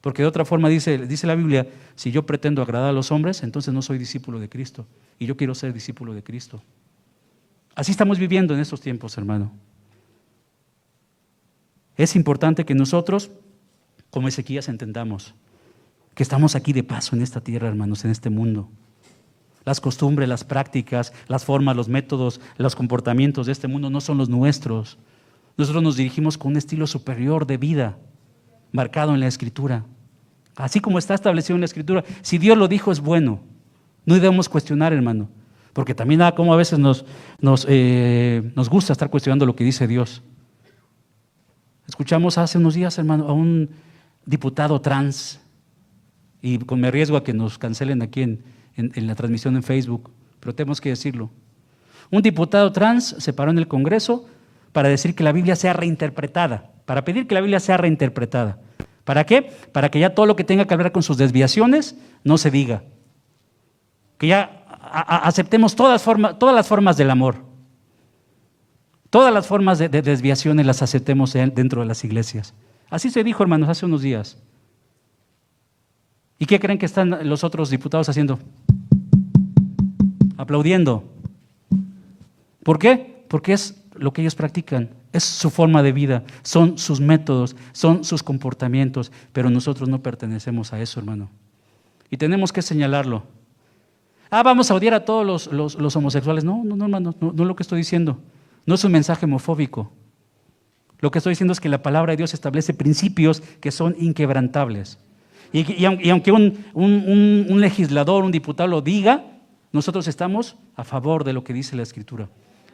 Porque 0.00 0.22
de 0.22 0.28
otra 0.28 0.44
forma 0.44 0.68
dice, 0.68 1.06
dice 1.06 1.26
la 1.26 1.34
Biblia, 1.34 1.68
si 1.96 2.10
yo 2.10 2.24
pretendo 2.24 2.62
agradar 2.62 2.90
a 2.90 2.92
los 2.92 3.10
hombres, 3.10 3.42
entonces 3.42 3.74
no 3.74 3.82
soy 3.82 3.98
discípulo 3.98 4.40
de 4.40 4.48
Cristo. 4.48 4.86
Y 5.18 5.26
yo 5.26 5.36
quiero 5.36 5.54
ser 5.54 5.72
discípulo 5.72 6.14
de 6.14 6.22
Cristo. 6.22 6.62
Así 7.74 7.92
estamos 7.92 8.18
viviendo 8.18 8.54
en 8.54 8.60
estos 8.60 8.80
tiempos, 8.80 9.16
hermano. 9.18 9.52
Es 11.96 12.16
importante 12.16 12.64
que 12.64 12.74
nosotros, 12.74 13.30
como 14.10 14.28
Ezequías, 14.28 14.68
entendamos 14.68 15.34
que 16.18 16.24
estamos 16.24 16.56
aquí 16.56 16.72
de 16.72 16.82
paso 16.82 17.14
en 17.14 17.22
esta 17.22 17.40
tierra, 17.40 17.68
hermanos, 17.68 18.04
en 18.04 18.10
este 18.10 18.28
mundo. 18.28 18.68
Las 19.64 19.80
costumbres, 19.80 20.28
las 20.28 20.42
prácticas, 20.42 21.12
las 21.28 21.44
formas, 21.44 21.76
los 21.76 21.88
métodos, 21.88 22.40
los 22.56 22.74
comportamientos 22.74 23.46
de 23.46 23.52
este 23.52 23.68
mundo 23.68 23.88
no 23.88 24.00
son 24.00 24.18
los 24.18 24.28
nuestros. 24.28 24.98
Nosotros 25.56 25.80
nos 25.80 25.94
dirigimos 25.94 26.36
con 26.36 26.50
un 26.50 26.56
estilo 26.56 26.88
superior 26.88 27.46
de 27.46 27.56
vida, 27.56 27.98
marcado 28.72 29.14
en 29.14 29.20
la 29.20 29.28
Escritura. 29.28 29.84
Así 30.56 30.80
como 30.80 30.98
está 30.98 31.14
establecido 31.14 31.54
en 31.54 31.60
la 31.60 31.66
Escritura. 31.66 32.02
Si 32.22 32.36
Dios 32.36 32.58
lo 32.58 32.66
dijo, 32.66 32.90
es 32.90 32.98
bueno. 32.98 33.38
No 34.04 34.14
debemos 34.14 34.48
cuestionar, 34.48 34.92
hermano. 34.92 35.28
Porque 35.72 35.94
también 35.94 36.18
da 36.18 36.34
como 36.34 36.52
a 36.52 36.56
veces 36.56 36.80
nos, 36.80 37.04
nos, 37.40 37.64
eh, 37.68 38.50
nos 38.56 38.68
gusta 38.68 38.92
estar 38.92 39.08
cuestionando 39.08 39.46
lo 39.46 39.54
que 39.54 39.62
dice 39.62 39.86
Dios. 39.86 40.20
Escuchamos 41.86 42.38
hace 42.38 42.58
unos 42.58 42.74
días, 42.74 42.98
hermano, 42.98 43.28
a 43.28 43.32
un 43.32 43.70
diputado 44.26 44.80
trans 44.80 45.42
y 46.42 46.58
me 46.58 46.88
arriesgo 46.88 47.16
a 47.16 47.24
que 47.24 47.32
nos 47.32 47.58
cancelen 47.58 48.02
aquí 48.02 48.22
en, 48.22 48.42
la 48.76 49.14
transmisión 49.14 49.56
en 49.56 49.62
Facebook, 49.62 50.10
pero 50.40 50.54
tenemos 50.54 50.80
que 50.80 50.90
decirlo. 50.90 51.30
Un 52.10 52.22
diputado 52.22 52.72
trans 52.72 53.16
se 53.18 53.32
paró 53.32 53.50
en 53.50 53.58
el 53.58 53.68
Congreso 53.68 54.26
para 54.72 54.88
decir 54.88 55.14
que 55.14 55.24
la 55.24 55.32
Biblia 55.32 55.56
sea 55.56 55.72
reinterpretada, 55.72 56.70
para 56.84 57.04
pedir 57.04 57.26
que 57.26 57.34
la 57.34 57.40
Biblia 57.40 57.60
sea 57.60 57.76
reinterpretada. 57.76 58.58
¿Para 59.04 59.24
qué? 59.24 59.50
Para 59.72 59.90
que 59.90 59.98
ya 59.98 60.14
todo 60.14 60.26
lo 60.26 60.36
que 60.36 60.44
tenga 60.44 60.66
que 60.66 60.76
ver 60.76 60.92
con 60.92 61.02
sus 61.02 61.16
desviaciones 61.16 61.96
no 62.24 62.38
se 62.38 62.50
diga. 62.50 62.84
Que 64.18 64.28
ya 64.28 64.64
aceptemos 64.68 65.74
todas, 65.74 66.04
todas 66.38 66.54
las 66.54 66.68
formas 66.68 66.96
del 66.96 67.10
amor. 67.10 67.36
Todas 69.10 69.32
las 69.32 69.46
formas 69.46 69.78
de 69.78 69.88
desviaciones 69.88 70.66
las 70.66 70.82
aceptemos 70.82 71.32
dentro 71.32 71.80
de 71.80 71.86
las 71.86 72.04
iglesias. 72.04 72.54
Así 72.90 73.10
se 73.10 73.24
dijo, 73.24 73.42
hermanos, 73.42 73.68
hace 73.70 73.86
unos 73.86 74.02
días. 74.02 74.38
¿Y 76.38 76.46
qué 76.46 76.60
creen 76.60 76.78
que 76.78 76.86
están 76.86 77.28
los 77.28 77.42
otros 77.42 77.70
diputados 77.70 78.08
haciendo? 78.08 78.38
Aplaudiendo. 80.36 81.04
¿Por 82.62 82.78
qué? 82.78 83.24
Porque 83.28 83.52
es 83.52 83.82
lo 83.94 84.12
que 84.12 84.20
ellos 84.20 84.36
practican, 84.36 84.90
es 85.12 85.24
su 85.24 85.50
forma 85.50 85.82
de 85.82 85.92
vida, 85.92 86.22
son 86.42 86.78
sus 86.78 87.00
métodos, 87.00 87.56
son 87.72 88.04
sus 88.04 88.22
comportamientos, 88.22 89.10
pero 89.32 89.50
nosotros 89.50 89.88
no 89.88 90.02
pertenecemos 90.02 90.72
a 90.72 90.80
eso, 90.80 91.00
hermano. 91.00 91.28
Y 92.10 92.16
tenemos 92.16 92.52
que 92.52 92.62
señalarlo. 92.62 93.24
Ah, 94.30 94.42
vamos 94.42 94.70
a 94.70 94.74
odiar 94.74 94.94
a 94.94 95.04
todos 95.04 95.50
los, 95.50 95.96
homosexuales. 95.96 96.44
No, 96.44 96.62
no, 96.64 96.76
no, 96.76 96.84
hermano, 96.84 97.14
no, 97.20 97.32
no 97.32 97.42
es 97.42 97.48
lo 97.48 97.56
que 97.56 97.62
estoy 97.62 97.78
diciendo. 97.78 98.18
No 98.66 98.74
es 98.74 98.84
un 98.84 98.92
mensaje 98.92 99.24
homofóbico. 99.24 99.90
Lo 101.00 101.10
que 101.10 101.18
estoy 101.18 101.32
diciendo 101.32 101.52
es 101.52 101.60
que 101.60 101.68
la 101.68 101.82
palabra 101.82 102.12
de 102.12 102.18
Dios 102.18 102.34
establece 102.34 102.74
principios 102.74 103.40
que 103.60 103.70
son 103.70 103.96
inquebrantables. 103.98 104.98
Y, 105.52 105.84
aunque 105.84 106.32
un, 106.32 107.60
legislador, 107.60 108.24
un 108.24 108.32
diputado 108.32 108.68
lo 108.68 108.82
diga, 108.82 109.24
nosotros 109.72 110.06
estamos 110.08 110.56
a 110.76 110.84
favor 110.84 111.24
de 111.24 111.32
lo 111.32 111.44
que 111.44 111.52
dice 111.52 111.76
la 111.76 111.82
Escritura. 111.82 112.28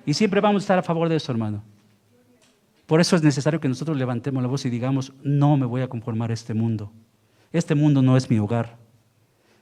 Y 0.07 0.15
siempre 0.15 0.41
vamos 0.41 0.63
a 0.63 0.65
estar 0.65 0.79
a 0.79 0.83
favor 0.83 1.09
de 1.09 1.17
eso, 1.17 1.31
hermano. 1.33 1.63
Por 2.87 3.01
eso 3.01 3.17
es 3.17 3.23
necesario 3.23 3.61
que 3.61 3.69
nosotros 3.69 3.97
levantemos 3.97 4.43
la 4.43 4.49
voz 4.49 4.65
y 4.67 4.71
digamos, 4.71 5.13
no 5.23 5.57
me 5.57 5.67
voy 5.67 5.83
a 5.83 5.89
conformar 5.89 6.31
a 6.31 6.35
este 6.35 6.53
mundo. 6.53 6.93
Este 7.53 7.75
mundo 7.75 8.03
no 8.03 8.17
es 8.17 8.29
mi 8.29 8.39
hogar. 8.39 8.77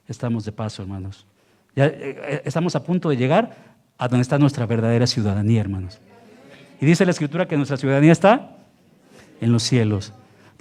Estamos 0.09 0.45
de 0.45 0.53
paso, 0.53 0.83
hermanos. 0.83 1.27
Eh, 1.77 2.17
eh, 2.27 2.43
estamos 2.45 2.75
a 2.75 2.83
punto 2.83 3.09
de 3.11 3.17
llegar 3.17 3.55
a 3.99 4.09
donde 4.09 4.23
está 4.23 4.39
nuestra 4.39 4.67
verdadera 4.67 5.07
ciudadanía, 5.07 5.61
hermanos. 5.61 6.01
Y 6.81 6.87
dice 6.87 7.05
la 7.05 7.13
Escritura 7.13 7.47
que 7.47 7.57
nuestra 7.57 7.77
ciudadanía 7.77 8.11
está 8.11 8.57
en 9.41 9.53
los 9.53 9.63
cielos 9.63 10.13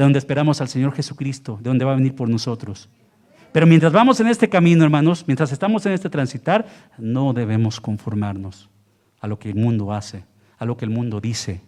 de 0.01 0.05
donde 0.05 0.17
esperamos 0.17 0.61
al 0.61 0.67
Señor 0.67 0.93
Jesucristo, 0.93 1.59
de 1.61 1.69
donde 1.69 1.85
va 1.85 1.91
a 1.91 1.95
venir 1.95 2.15
por 2.15 2.27
nosotros. 2.27 2.89
Pero 3.51 3.67
mientras 3.67 3.93
vamos 3.93 4.19
en 4.19 4.25
este 4.25 4.49
camino, 4.49 4.83
hermanos, 4.83 5.25
mientras 5.27 5.51
estamos 5.51 5.85
en 5.85 5.91
este 5.91 6.09
transitar, 6.09 6.65
no 6.97 7.33
debemos 7.33 7.79
conformarnos 7.79 8.67
a 9.19 9.27
lo 9.27 9.37
que 9.37 9.49
el 9.49 9.55
mundo 9.55 9.93
hace, 9.93 10.25
a 10.57 10.65
lo 10.65 10.75
que 10.75 10.85
el 10.85 10.91
mundo 10.91 11.21
dice. 11.21 11.61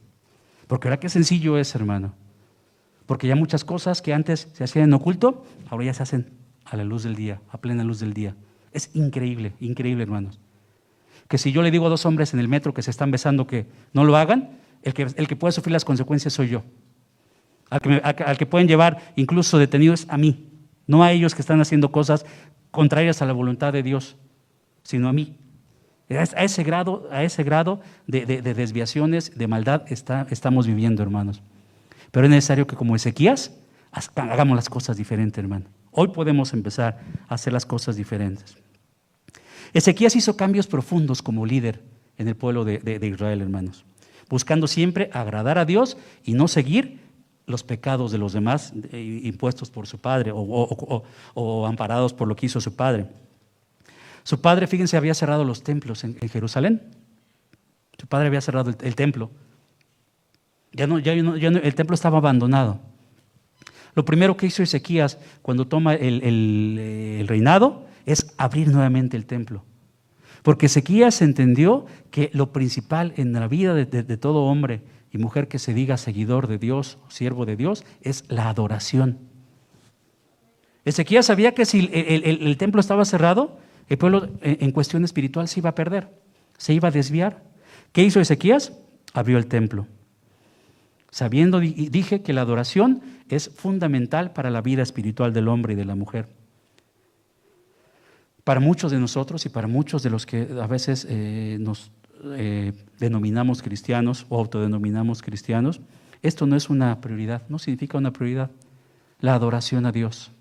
Porque 0.65 0.87
ahora 0.87 0.99
qué 0.99 1.09
sencillo 1.09 1.59
es, 1.59 1.75
hermano. 1.75 2.15
Porque 3.05 3.27
ya 3.27 3.35
muchas 3.35 3.63
cosas 3.63 4.01
que 4.01 4.15
antes 4.15 4.47
se 4.51 4.63
hacían 4.63 4.85
en 4.85 4.93
oculto, 4.95 5.45
ahora 5.69 5.85
ya 5.85 5.93
se 5.93 6.01
hacen 6.01 6.31
a 6.65 6.75
la 6.75 6.83
luz 6.83 7.03
del 7.03 7.15
día, 7.15 7.39
a 7.51 7.59
plena 7.59 7.83
luz 7.83 7.99
del 7.99 8.13
día. 8.13 8.35
Es 8.71 8.89
increíble, 8.95 9.53
increíble, 9.59 10.01
hermanos. 10.01 10.39
Que 11.27 11.37
si 11.37 11.51
yo 11.51 11.61
le 11.61 11.69
digo 11.69 11.85
a 11.85 11.89
dos 11.89 12.07
hombres 12.07 12.33
en 12.33 12.39
el 12.39 12.47
metro 12.47 12.73
que 12.73 12.81
se 12.81 12.89
están 12.89 13.11
besando 13.11 13.45
que 13.45 13.67
no 13.93 14.03
lo 14.05 14.17
hagan, 14.17 14.57
el 14.81 14.95
que, 14.95 15.03
el 15.03 15.27
que 15.27 15.35
puede 15.35 15.51
sufrir 15.51 15.73
las 15.73 15.85
consecuencias 15.85 16.33
soy 16.33 16.49
yo 16.49 16.63
al 17.73 18.37
que, 18.37 18.45
pueden 18.45 18.67
llevar 18.67 18.99
incluso 19.15 19.57
detenidos 19.57 20.05
a 20.09 20.17
mí, 20.17 20.47
no 20.85 21.03
a 21.03 21.11
ellos 21.11 21.33
que 21.33 21.41
están 21.41 21.59
haciendo 21.59 21.91
cosas 21.91 22.25
contrarias 22.71 23.21
a 23.21 23.25
la 23.25 23.33
voluntad 23.33 23.73
de 23.73 23.83
Dios, 23.83 24.15
sino 24.83 25.09
a 25.09 25.13
mí. 25.13 25.37
A 26.09 26.43
ese 26.43 26.63
grado, 26.63 27.07
a 27.11 27.23
ese 27.23 27.43
grado 27.43 27.81
de, 28.05 28.25
desviaciones, 28.25 29.35
de 29.35 29.47
maldad 29.47 29.83
estamos 29.89 30.67
viviendo, 30.67 31.01
hermanos. 31.01 31.41
Pero 32.11 32.27
es 32.27 32.29
necesario 32.29 32.67
que 32.67 32.75
como 32.75 32.95
Ezequías 32.95 33.51
hagamos 34.15 34.55
las 34.55 34.69
cosas 34.69 34.97
diferentes, 34.97 35.41
hermano. 35.41 35.65
Hoy 35.91 36.09
podemos 36.09 36.53
empezar 36.53 36.99
a 37.27 37.35
hacer 37.35 37.53
las 37.53 37.65
cosas 37.65 37.95
diferentes. 37.95 38.57
Ezequías 39.73 40.15
hizo 40.15 40.37
cambios 40.37 40.67
profundos 40.67 41.23
como 41.23 41.45
líder 41.45 41.81
en 42.17 42.27
el 42.27 42.35
pueblo 42.35 42.65
de 42.65 43.07
Israel, 43.07 43.41
hermanos, 43.41 43.85
buscando 44.29 44.67
siempre 44.67 45.09
agradar 45.13 45.57
a 45.57 45.65
Dios 45.65 45.97
y 46.23 46.33
no 46.33 46.47
seguir 46.47 47.02
los 47.45 47.63
pecados 47.63 48.11
de 48.11 48.17
los 48.17 48.33
demás 48.33 48.73
impuestos 48.93 49.69
por 49.69 49.87
su 49.87 49.99
padre 49.99 50.31
o, 50.33 51.65
amparados 51.67 52.13
por 52.13 52.27
lo 52.27 52.35
que 52.35 52.45
hizo 52.45 52.61
su 52.61 52.75
padre. 52.75 53.07
Su 54.23 54.39
padre, 54.39 54.67
fíjense, 54.67 54.95
había 54.95 55.13
cerrado 55.13 55.43
los 55.43 55.63
templos 55.63 56.03
en, 56.03 56.17
Jerusalén. 56.29 56.81
Su 57.97 58.07
padre 58.07 58.27
había 58.27 58.41
cerrado 58.41 58.73
el, 58.81 58.95
templo. 58.95 59.31
Ya 60.71 60.87
no, 60.87 60.97
el 60.97 61.75
templo 61.75 61.93
estaba 61.93 62.17
abandonado. 62.19 62.79
Lo 63.95 64.05
primero 64.05 64.37
que 64.37 64.47
hizo 64.47 64.63
Ezequías 64.63 65.17
cuando 65.41 65.67
toma 65.67 65.93
el, 65.93 66.23
el, 66.23 67.27
reinado 67.27 67.85
es 68.05 68.33
abrir 68.37 68.69
nuevamente 68.69 69.17
el 69.17 69.25
templo. 69.25 69.63
Porque 70.41 70.65
Ezequías 70.65 71.21
entendió 71.21 71.85
que 72.11 72.29
lo 72.33 72.51
principal 72.51 73.13
en 73.17 73.33
la 73.33 73.47
vida 73.47 73.73
de, 73.73 73.85
de, 73.85 74.17
todo 74.17 74.43
hombre 74.43 74.81
y 75.13 75.19
mujer 75.19 75.47
que 75.47 75.59
se 75.59 75.75
diga 75.75 75.95
seguidor 75.97 76.47
de 76.47 76.57
Dios, 76.57 76.97
siervo 77.07 77.45
de 77.45 77.55
Dios, 77.55 77.85
es 78.01 78.25
la 78.29 78.49
adoración. 78.49 79.19
Ezequías 80.85 81.27
sabía 81.27 81.53
que 81.53 81.65
si 81.65 81.89
el 81.93 82.57
templo 82.57 82.81
estaba 82.81 83.05
cerrado, 83.05 83.59
el 83.87 83.97
pueblo 83.97 84.27
en 84.41 84.71
cuestión 84.71 85.05
espiritual 85.05 85.47
se 85.47 85.59
iba 85.59 85.69
a 85.69 85.75
perder, 85.75 86.09
se 86.57 86.73
iba 86.73 86.87
a 86.87 86.91
desviar. 86.91 87.43
¿Qué 87.91 88.03
hizo 88.03 88.19
Ezequías? 88.19 88.73
Abrió 89.13 89.37
el 89.37 89.45
templo. 89.45 89.87
Sabiendo, 91.11 91.59
dije 91.59 92.23
que 92.23 92.33
la 92.33 92.41
adoración 92.41 93.01
es 93.29 93.51
fundamental 93.55 94.33
para 94.33 94.49
la 94.49 94.61
vida 94.61 94.81
espiritual 94.81 95.31
del 95.31 95.47
hombre 95.47 95.73
y 95.73 95.75
de 95.75 95.85
la 95.85 95.93
mujer. 95.95 96.27
Para 98.43 98.59
muchos 98.59 98.91
de 98.91 98.99
nosotros 98.99 99.45
y 99.45 99.49
para 99.49 99.67
muchos 99.67 100.01
de 100.01 100.09
los 100.09 100.25
que 100.25 100.47
a 100.59 100.65
veces 100.65 101.05
eh, 101.07 101.57
nos 101.61 101.91
eh, 102.23 102.73
denominamos 102.99 103.61
cristianos 103.61 104.25
o 104.29 104.39
autodenominamos 104.39 105.21
cristianos, 105.21 105.81
esto 106.21 106.45
no 106.45 106.55
es 106.55 106.69
una 106.69 107.01
prioridad, 107.01 107.41
no 107.49 107.59
significa 107.59 107.97
una 107.97 108.11
prioridad, 108.11 108.51
la 109.19 109.35
adoración 109.35 109.85
a 109.85 109.91
Dios. 109.91 110.31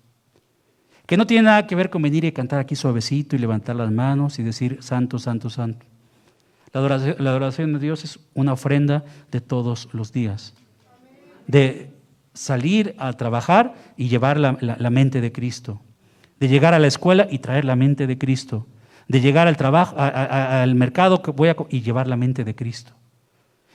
Que 1.05 1.17
no 1.17 1.27
tiene 1.27 1.43
nada 1.43 1.67
que 1.67 1.75
ver 1.75 1.89
con 1.89 2.01
venir 2.01 2.23
y 2.23 2.31
cantar 2.31 2.59
aquí 2.59 2.75
suavecito 2.75 3.35
y 3.35 3.39
levantar 3.39 3.75
las 3.75 3.91
manos 3.91 4.39
y 4.39 4.43
decir 4.43 4.77
santo, 4.81 5.19
santo, 5.19 5.49
santo. 5.49 5.85
La 6.71 6.79
adoración, 6.79 7.15
la 7.19 7.77
a 7.77 7.79
Dios 7.79 8.03
es 8.03 8.19
una 8.33 8.53
ofrenda 8.53 9.03
de 9.31 9.41
todos 9.41 9.89
los 9.91 10.11
días. 10.11 10.53
De 11.45 11.91
salir 12.33 12.95
a 12.97 13.13
trabajar 13.13 13.75
y 13.97 14.07
llevar 14.07 14.39
la, 14.39 14.57
la 14.61 14.89
mente 14.89 15.21
de 15.21 15.31
Cristo 15.31 15.81
de 16.43 16.49
llegar 16.49 16.73
a 16.73 16.79
la 16.79 16.87
escuela 16.87 17.25
y 17.31 17.39
traer 17.39 17.63
la 17.63 17.77
mente 17.77 18.05
de 18.05 18.17
Cristo, 18.17 18.67
de 19.07 19.21
llegar 19.21 19.47
al 19.47 19.57
trabajo, 19.57 19.95
al 19.97 20.75
mercado 20.75 21.21
que 21.21 21.31
voy 21.31 21.49
a, 21.49 21.55
y 21.69 21.81
llevar 21.81 22.07
la 22.07 22.15
mente 22.15 22.43
de 22.43 22.55
Cristo. 22.55 22.93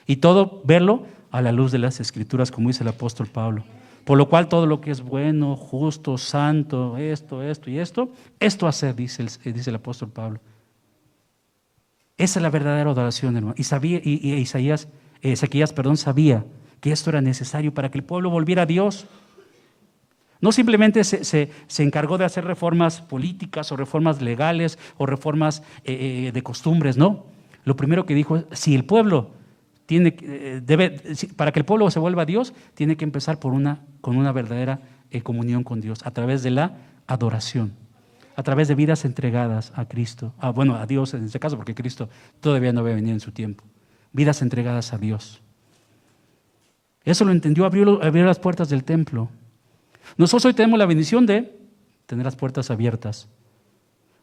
Y 0.05 0.17
todo 0.17 0.61
verlo 0.63 1.05
a 1.31 1.41
la 1.41 1.51
luz 1.51 1.71
de 1.71 1.79
las 1.79 1.99
escrituras, 1.99 2.51
como 2.51 2.69
dice 2.69 2.83
el 2.83 2.89
apóstol 2.89 3.27
Pablo. 3.27 3.63
Por 4.05 4.17
lo 4.17 4.27
cual 4.27 4.47
todo 4.47 4.65
lo 4.65 4.81
que 4.81 4.91
es 4.91 5.01
bueno, 5.01 5.55
justo, 5.55 6.17
santo, 6.17 6.97
esto, 6.97 7.43
esto 7.43 7.69
y 7.69 7.77
esto, 7.77 8.09
esto 8.39 8.67
hacer, 8.67 8.95
dice 8.95 9.21
el, 9.21 9.53
dice 9.53 9.69
el 9.69 9.75
apóstol 9.75 10.09
Pablo. 10.09 10.39
Esa 12.17 12.39
es 12.39 12.43
la 12.43 12.49
verdadera 12.49 12.89
adoración, 12.89 13.37
hermano. 13.37 13.55
Y, 13.57 13.63
sabía, 13.63 14.01
y, 14.03 14.19
y 14.21 14.33
Isaías, 14.33 14.87
eh, 15.21 15.33
Ezequías, 15.33 15.73
perdón, 15.73 15.95
sabía 15.95 16.43
que 16.81 16.91
esto 16.91 17.11
era 17.11 17.21
necesario 17.21 17.73
para 17.73 17.91
que 17.91 17.97
el 17.97 18.03
pueblo 18.03 18.29
volviera 18.29 18.63
a 18.63 18.65
Dios. 18.65 19.05
No 20.41 20.51
simplemente 20.51 21.03
se, 21.03 21.23
se, 21.23 21.51
se, 21.67 21.83
encargó 21.83 22.17
de 22.17 22.25
hacer 22.25 22.45
reformas 22.45 23.01
políticas 23.01 23.71
o 23.71 23.77
reformas 23.77 24.21
legales 24.21 24.79
o 24.97 25.05
reformas 25.05 25.63
eh, 25.83 26.31
de 26.33 26.43
costumbres, 26.43 26.95
no. 26.95 27.25
Lo 27.65 27.75
primero 27.75 28.05
que 28.05 28.15
dijo 28.15 28.37
es, 28.37 28.45
si 28.53 28.73
el 28.73 28.85
pueblo 28.85 29.31
tiene, 29.85 30.15
eh, 30.21 30.61
debe, 30.63 31.01
para 31.35 31.51
que 31.51 31.59
el 31.59 31.65
pueblo 31.65 31.89
se 31.91 31.99
vuelva 31.99 32.21
a 32.21 32.25
Dios, 32.25 32.53
tiene 32.73 32.95
que 32.95 33.03
empezar 33.03 33.39
por 33.39 33.53
una, 33.53 33.81
con 34.01 34.17
una 34.17 34.31
verdadera 34.31 34.79
eh, 35.11 35.21
comunión 35.21 35.63
con 35.63 35.81
Dios, 35.81 36.05
a 36.05 36.11
través 36.11 36.43
de 36.43 36.51
la 36.51 36.77
adoración, 37.07 37.73
a 38.35 38.43
través 38.43 38.67
de 38.67 38.75
vidas 38.75 39.03
entregadas 39.03 39.73
a 39.75 39.85
Cristo, 39.85 40.33
ah, 40.37 40.51
bueno, 40.51 40.75
a 40.75 40.85
Dios 40.85 41.15
en 41.15 41.25
este 41.25 41.39
caso, 41.39 41.57
porque 41.57 41.73
Cristo 41.73 42.07
todavía 42.39 42.71
no 42.71 42.81
había 42.81 42.93
venido 42.93 43.13
en 43.13 43.19
su 43.19 43.31
tiempo, 43.31 43.63
vidas 44.13 44.41
entregadas 44.41 44.93
a 44.93 44.99
Dios. 44.99 45.41
Eso 47.03 47.25
lo 47.25 47.31
entendió, 47.31 47.65
abrió 47.65 47.99
las 48.25 48.39
puertas 48.39 48.69
del 48.69 48.83
templo. 48.83 49.29
Nosotros 50.17 50.45
hoy 50.45 50.53
tenemos 50.53 50.79
la 50.79 50.85
bendición 50.85 51.25
de 51.25 51.57
tener 52.05 52.25
las 52.25 52.35
puertas 52.35 52.71
abiertas. 52.71 53.27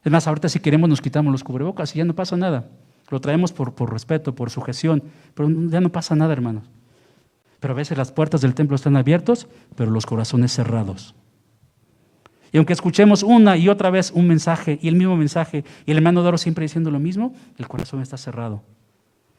Es 0.04 0.12
más, 0.12 0.26
ahorita 0.26 0.48
si 0.48 0.60
queremos 0.60 0.88
nos 0.88 1.00
quitamos 1.00 1.32
los 1.32 1.44
cubrebocas 1.44 1.94
y 1.94 1.98
ya 1.98 2.04
no 2.04 2.14
pasa 2.14 2.36
nada. 2.36 2.68
Lo 3.10 3.20
traemos 3.20 3.52
por, 3.52 3.74
por 3.74 3.92
respeto, 3.92 4.34
por 4.34 4.50
sujeción, 4.50 5.02
pero 5.34 5.48
ya 5.68 5.80
no 5.80 5.90
pasa 5.90 6.14
nada, 6.16 6.32
hermanos. 6.32 6.64
Pero 7.60 7.72
a 7.72 7.76
veces 7.76 7.96
las 7.96 8.12
puertas 8.12 8.40
del 8.40 8.54
templo 8.54 8.76
están 8.76 8.96
abiertas, 8.96 9.46
pero 9.74 9.90
los 9.90 10.06
corazones 10.06 10.52
cerrados. 10.52 11.14
Y 12.52 12.58
aunque 12.58 12.72
escuchemos 12.72 13.22
una 13.22 13.56
y 13.56 13.68
otra 13.68 13.90
vez 13.90 14.12
un 14.12 14.26
mensaje 14.26 14.78
y 14.80 14.88
el 14.88 14.96
mismo 14.96 15.16
mensaje, 15.16 15.64
y 15.84 15.90
el 15.90 15.96
hermano 15.98 16.22
Doro 16.22 16.38
siempre 16.38 16.62
diciendo 16.62 16.90
lo 16.90 16.98
mismo, 16.98 17.34
el 17.58 17.68
corazón 17.68 18.00
está 18.00 18.16
cerrado. 18.16 18.62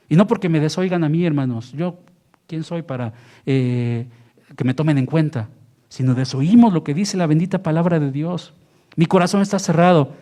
Y 0.10 0.16
no 0.16 0.28
porque 0.28 0.50
me 0.50 0.60
desoigan 0.60 1.04
a 1.04 1.10
mí, 1.10 1.26
hermanos. 1.26 1.72
Yo, 1.74 2.00
¿quién 2.48 2.64
soy 2.64 2.82
para 2.82 3.14
eh, 3.46 4.08
que 4.56 4.64
me 4.64 4.74
tomen 4.74 4.98
en 4.98 5.06
cuenta? 5.06 5.50
Sino 5.98 6.14
desoímos 6.14 6.74
lo 6.74 6.84
que 6.84 6.94
dice 6.94 7.18
la 7.18 7.26
bendita 7.26 7.64
palabra 7.64 8.00
de 8.00 8.12
Dios. 8.12 8.54
Mi 8.96 9.08
corazón 9.08 9.42
está 9.42 9.58
cerrado, 9.58 10.14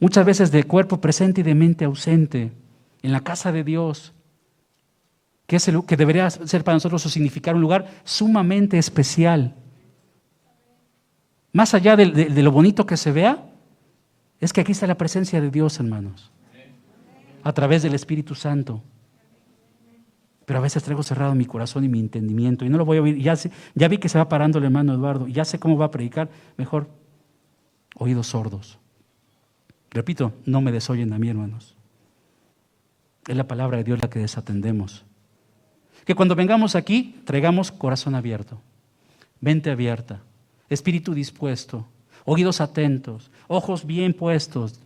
muchas 0.00 0.24
veces 0.24 0.50
de 0.50 0.64
cuerpo 0.64 1.02
presente 1.02 1.42
y 1.42 1.44
de 1.44 1.54
mente 1.54 1.84
ausente, 1.84 2.50
en 3.02 3.12
la 3.12 3.20
casa 3.20 3.52
de 3.52 3.62
Dios, 3.62 4.14
que, 5.46 5.56
es 5.56 5.68
el, 5.68 5.84
que 5.84 5.98
debería 5.98 6.30
ser 6.30 6.64
para 6.64 6.76
nosotros 6.76 7.04
o 7.04 7.10
significar 7.10 7.54
un 7.54 7.60
lugar 7.60 7.90
sumamente 8.04 8.78
especial. 8.78 9.54
Más 11.52 11.74
allá 11.74 11.94
de, 11.94 12.06
de, 12.06 12.24
de 12.30 12.42
lo 12.42 12.50
bonito 12.50 12.86
que 12.86 12.96
se 12.96 13.12
vea, 13.12 13.50
es 14.40 14.54
que 14.54 14.62
aquí 14.62 14.72
está 14.72 14.86
la 14.86 14.96
presencia 14.96 15.42
de 15.42 15.50
Dios, 15.50 15.78
hermanos, 15.78 16.32
a 17.44 17.52
través 17.52 17.82
del 17.82 17.92
Espíritu 17.92 18.34
Santo 18.34 18.82
pero 20.44 20.58
a 20.58 20.62
veces 20.62 20.82
traigo 20.82 21.02
cerrado 21.02 21.34
mi 21.34 21.44
corazón 21.44 21.84
y 21.84 21.88
mi 21.88 22.00
entendimiento 22.00 22.64
y 22.64 22.68
no 22.68 22.78
lo 22.78 22.84
voy 22.84 22.98
a 22.98 23.02
oír. 23.02 23.18
Ya, 23.18 23.88
vi 23.88 23.98
que 23.98 24.08
se 24.08 24.18
va 24.18 24.28
parando 24.28 24.58
el 24.58 24.64
hermano 24.64 24.94
Eduardo 24.94 25.28
ya 25.28 25.44
sé 25.44 25.58
cómo 25.58 25.76
va 25.76 25.86
a 25.86 25.90
predicar. 25.90 26.30
Mejor, 26.56 26.88
oídos 27.96 28.28
sordos. 28.28 28.78
Repito, 29.90 30.32
no 30.46 30.60
me 30.60 30.72
desoyen 30.72 31.12
a 31.12 31.18
mí, 31.18 31.28
hermanos. 31.28 31.76
Es 33.28 33.36
la 33.36 33.46
palabra 33.46 33.76
de 33.76 33.84
Dios 33.84 34.00
la 34.02 34.10
que 34.10 34.18
desatendemos. 34.18 35.04
Que 36.04 36.14
cuando 36.14 36.34
vengamos 36.34 36.74
aquí, 36.74 37.20
traigamos 37.24 37.70
corazón 37.70 38.14
abierto, 38.16 38.60
mente 39.40 39.70
abierta, 39.70 40.22
espíritu 40.68 41.14
dispuesto, 41.14 41.86
oídos 42.24 42.60
atentos, 42.60 43.30
ojos 43.46 43.86
bien 43.86 44.14
puestos. 44.14 44.80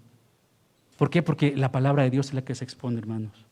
¿Por 0.99 1.09
qué? 1.09 1.23
Porque 1.23 1.57
la 1.57 1.73
palabra 1.73 2.03
de 2.03 2.11
Dios 2.11 2.29
es 2.29 2.35
la 2.35 2.45
que 2.45 2.55
se 2.55 2.65
expone, 2.65 2.99
hermanos. 2.99 3.46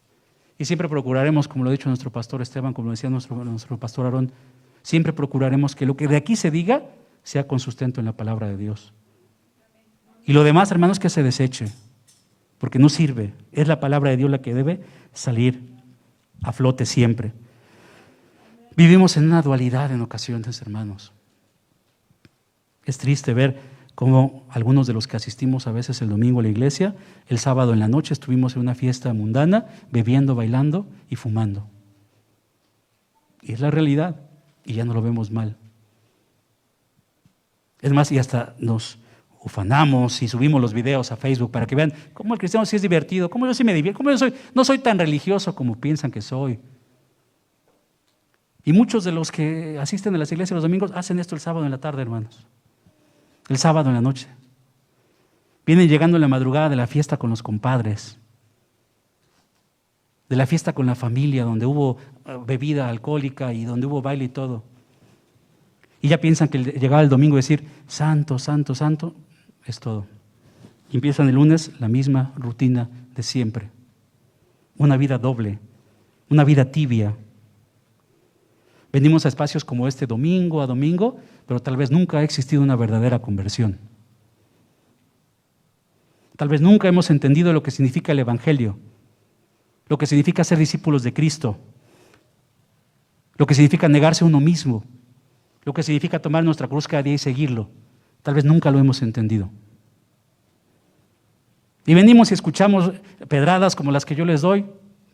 Y 0.59 0.65
siempre 0.65 0.89
procuraremos, 0.89 1.49
como 1.49 1.65
lo 1.65 1.71
ha 1.71 1.73
dicho 1.73 1.89
nuestro 1.89 2.11
pastor 2.11 2.43
Esteban, 2.43 2.73
como 2.73 2.87
lo 2.87 2.91
decía 2.93 3.11
nuestro, 3.11 3.45
nuestro 3.45 3.79
pastor 3.79 4.07
Aarón, 4.07 4.33
siempre 4.83 5.13
procuraremos 5.13 5.75
que 5.75 5.87
lo 5.87 5.97
que 5.97 6.07
de 6.07 6.17
aquí 6.17 6.37
se 6.37 6.51
diga 6.51 6.85
sea 7.23 7.49
con 7.49 7.59
sustento 7.59 8.01
en 8.01 8.07
la 8.07 8.13
palabra 8.13 8.49
de 8.49 8.57
Dios. 8.57 8.93
Y 10.25 10.33
lo 10.33 10.45
demás, 10.45 10.71
hermanos, 10.71 10.99
que 10.99 11.11
se 11.11 11.23
deseche, 11.23 11.67
porque 12.59 12.79
no 12.79 12.89
sirve. 12.89 13.35
Es 13.53 13.69
la 13.69 13.81
palabra 13.81 14.11
de 14.11 14.17
Dios 14.17 14.31
la 14.31 14.41
que 14.41 14.55
debe 14.55 14.81
salir 15.13 15.61
a 16.43 16.53
flote 16.53 16.87
siempre. 16.87 17.33
Vivimos 18.77 19.17
en 19.17 19.25
una 19.25 19.43
dualidad 19.43 19.93
en 19.93 20.01
ocasiones, 20.01 20.61
hermanos. 20.63 21.13
Es 22.85 22.99
triste 22.99 23.35
ver 23.35 23.74
como 23.95 24.45
algunos 24.51 24.87
de 24.87 24.93
los 24.93 25.07
que 25.07 25.17
asistimos 25.17 25.67
a 25.67 25.73
veces 25.73 26.03
el 26.03 26.09
domingo 26.09 26.41
a 26.41 26.43
la 26.43 26.49
iglesia, 26.49 26.97
el 27.29 27.39
sábado 27.39 27.73
en 27.73 27.79
la 27.79 27.89
noche 27.89 28.13
estuvimos 28.13 28.57
en 28.57 28.63
una 28.63 28.75
fiesta 28.75 29.13
mundana, 29.13 29.67
bebiendo, 29.93 30.35
bailando 30.35 30.87
y 31.09 31.17
fumando. 31.17 31.69
Y 33.41 33.53
es 33.53 33.61
la 33.61 33.71
realidad, 33.71 34.17
y 34.65 34.75
ya 34.75 34.85
no 34.85 34.95
lo 34.95 35.03
vemos 35.03 35.31
mal. 35.31 35.57
Es 37.81 37.93
más, 37.93 38.11
y 38.11 38.19
hasta 38.19 38.57
nos 38.59 38.99
ufanamos 39.41 40.23
y 40.23 40.29
subimos 40.29 40.61
los 40.61 40.73
videos 40.73 41.13
a 41.13 41.17
Facebook 41.17 41.51
para 41.51 41.67
que 41.67 41.75
vean 41.75 41.93
cómo 42.15 42.33
el 42.33 42.39
cristiano 42.41 42.65
sí 42.65 42.77
es 42.77 42.83
divertido, 42.83 43.29
cómo 43.29 43.47
yo 43.47 43.55
sí 43.55 43.63
me 43.63 43.75
divierto, 43.75 43.99
cómo 43.99 44.11
yo 44.11 44.19
soy, 44.19 44.35
no 44.55 44.65
soy 44.65 44.79
tan 44.79 44.99
religioso 44.99 45.55
como 45.55 45.79
piensan 45.79 46.11
que 46.11 46.23
soy. 46.23 46.59
Y 48.65 48.73
muchos 48.73 49.05
de 49.05 49.13
los 49.13 49.31
que 49.31 49.79
asisten 49.79 50.15
a 50.15 50.19
las 50.19 50.33
iglesias 50.33 50.55
los 50.55 50.63
domingos 50.63 50.91
hacen 50.95 51.19
esto 51.19 51.35
el 51.35 51.43
sábado 51.43 51.67
en 51.67 51.71
la 51.71 51.79
tarde, 51.79 52.03
hermanos 52.03 52.47
el 53.49 53.59
sábado 53.59 53.91
en 53.91 53.95
la 53.95 54.01
noche. 54.01 54.29
Vienen 55.67 55.89
llegando 55.89 56.19
la 56.19 56.29
madrugada 56.29 56.69
de 56.69 56.77
la 56.77 56.87
fiesta 56.87 57.17
con 57.17 57.31
los 57.31 57.43
compadres, 57.43 58.19
de 60.29 60.37
la 60.37 60.47
fiesta 60.47 60.73
con 60.73 60.87
la 60.87 60.95
familia, 60.95 61.45
donde 61.45 61.67
hubo 61.67 61.99
eh, 62.27 62.39
bebida 62.47 62.89
alcohólica 62.89 63.53
y 63.53 63.65
donde 63.65 63.87
hubo 63.87 64.03
baile 64.03 64.25
y 64.25 64.29
todo. 64.29 64.65
Y 66.01 66.09
ya 66.09 66.21
piensan 66.21 66.49
que 66.49 66.59
llegaba 66.59 67.03
el 67.03 67.09
domingo 67.09 67.37
decir, 67.37 67.65
santo, 67.87 68.39
santo, 68.39 68.75
santo, 68.75 69.15
es 69.65 69.81
todo. 69.81 70.07
Empiezan 70.93 71.29
el 71.29 71.35
lunes 71.35 71.73
la 71.81 71.89
misma 71.89 72.33
rutina 72.37 72.91
de 73.15 73.23
siempre. 73.23 73.71
Una 74.77 74.97
vida 74.97 75.19
doble, 75.19 75.59
una 76.29 76.45
vida 76.45 76.67
tibia. 76.67 77.17
Venimos 78.93 79.25
a 79.25 79.29
espacios 79.29 79.65
como 79.65 79.89
este 79.89 80.07
domingo 80.07 80.63
a 80.63 80.67
domingo 80.67 81.19
pero 81.47 81.61
tal 81.61 81.77
vez 81.77 81.91
nunca 81.91 82.19
ha 82.19 82.23
existido 82.23 82.63
una 82.63 82.77
verdadera 82.77 83.21
conversión. 83.21 83.79
Tal 86.37 86.49
vez 86.49 86.61
nunca 86.61 86.89
hemos 86.89 87.11
entendido 87.11 87.53
lo 87.53 87.63
que 87.63 87.71
significa 87.71 88.13
el 88.13 88.19
Evangelio, 88.19 88.79
lo 89.89 89.99
que 89.99 90.07
significa 90.07 90.43
ser 90.43 90.59
discípulos 90.59 91.03
de 91.03 91.13
Cristo. 91.13 91.59
lo 93.37 93.47
que 93.47 93.55
significa 93.55 93.89
negarse 93.89 94.25
a 94.25 94.27
uno 94.27 94.41
mismo, 94.41 94.85
lo 95.65 95.73
que 95.73 95.83
significa 95.83 96.21
tomar 96.21 96.45
nuestra 96.45 96.69
cruz 96.69 96.87
cada 96.87 97.03
día 97.03 97.15
y 97.15 97.19
seguirlo. 97.19 97.69
Tal 98.23 98.35
vez 98.35 98.45
nunca 98.45 98.71
lo 98.71 98.79
hemos 98.79 99.03
entendido. 99.03 99.51
Y 101.87 101.95
venimos 101.95 102.31
y 102.31 102.35
escuchamos 102.35 102.93
pedradas 103.29 103.77
como 103.77 103.91
las 103.91 104.05
que 104.05 104.15
yo 104.15 104.25
les 104.25 104.41
doy, 104.41 104.65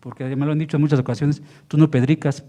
porque 0.01 0.37
me 0.37 0.47
lo 0.47 0.53
han 0.53 0.59
dicho 0.59 0.77
en 0.77 0.83
muchas 0.83 1.01
ocasiones, 1.01 1.43
tú 1.67 1.77
no 1.77 1.91
pedricas, 1.91 2.45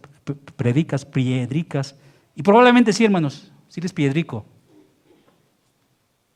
predicas, 0.55 1.05
piedricas. 1.05 1.95
Y 2.35 2.43
probablemente 2.43 2.93
sí, 2.93 3.03
hermanos, 3.05 3.51
sí 3.71 3.79
eres 3.79 3.93
piedrico, 3.93 4.45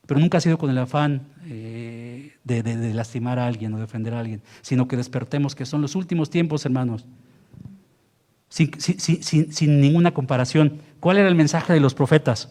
pero 0.06 0.18
nunca 0.18 0.38
ha 0.38 0.40
sido 0.40 0.56
con 0.56 0.70
el 0.70 0.78
afán 0.78 1.26
eh, 1.44 2.32
de, 2.44 2.94
lastimar 2.94 3.38
a 3.38 3.46
alguien 3.46 3.74
o 3.74 3.76
de 3.76 3.84
ofender 3.84 4.14
a 4.14 4.20
alguien, 4.20 4.40
sino 4.62 4.88
que 4.88 4.96
despertemos 4.96 5.54
que 5.54 5.66
son 5.66 5.82
los 5.82 5.94
últimos 5.94 6.30
tiempos, 6.30 6.64
hermanos. 6.64 7.04
Sin, 8.48 8.70
sin, 8.80 9.80
ninguna 9.80 10.14
comparación. 10.14 10.80
¿Cuál 10.98 11.18
era 11.18 11.28
el 11.28 11.34
mensaje 11.34 11.74
de 11.74 11.80
los 11.80 11.92
profetas? 11.92 12.50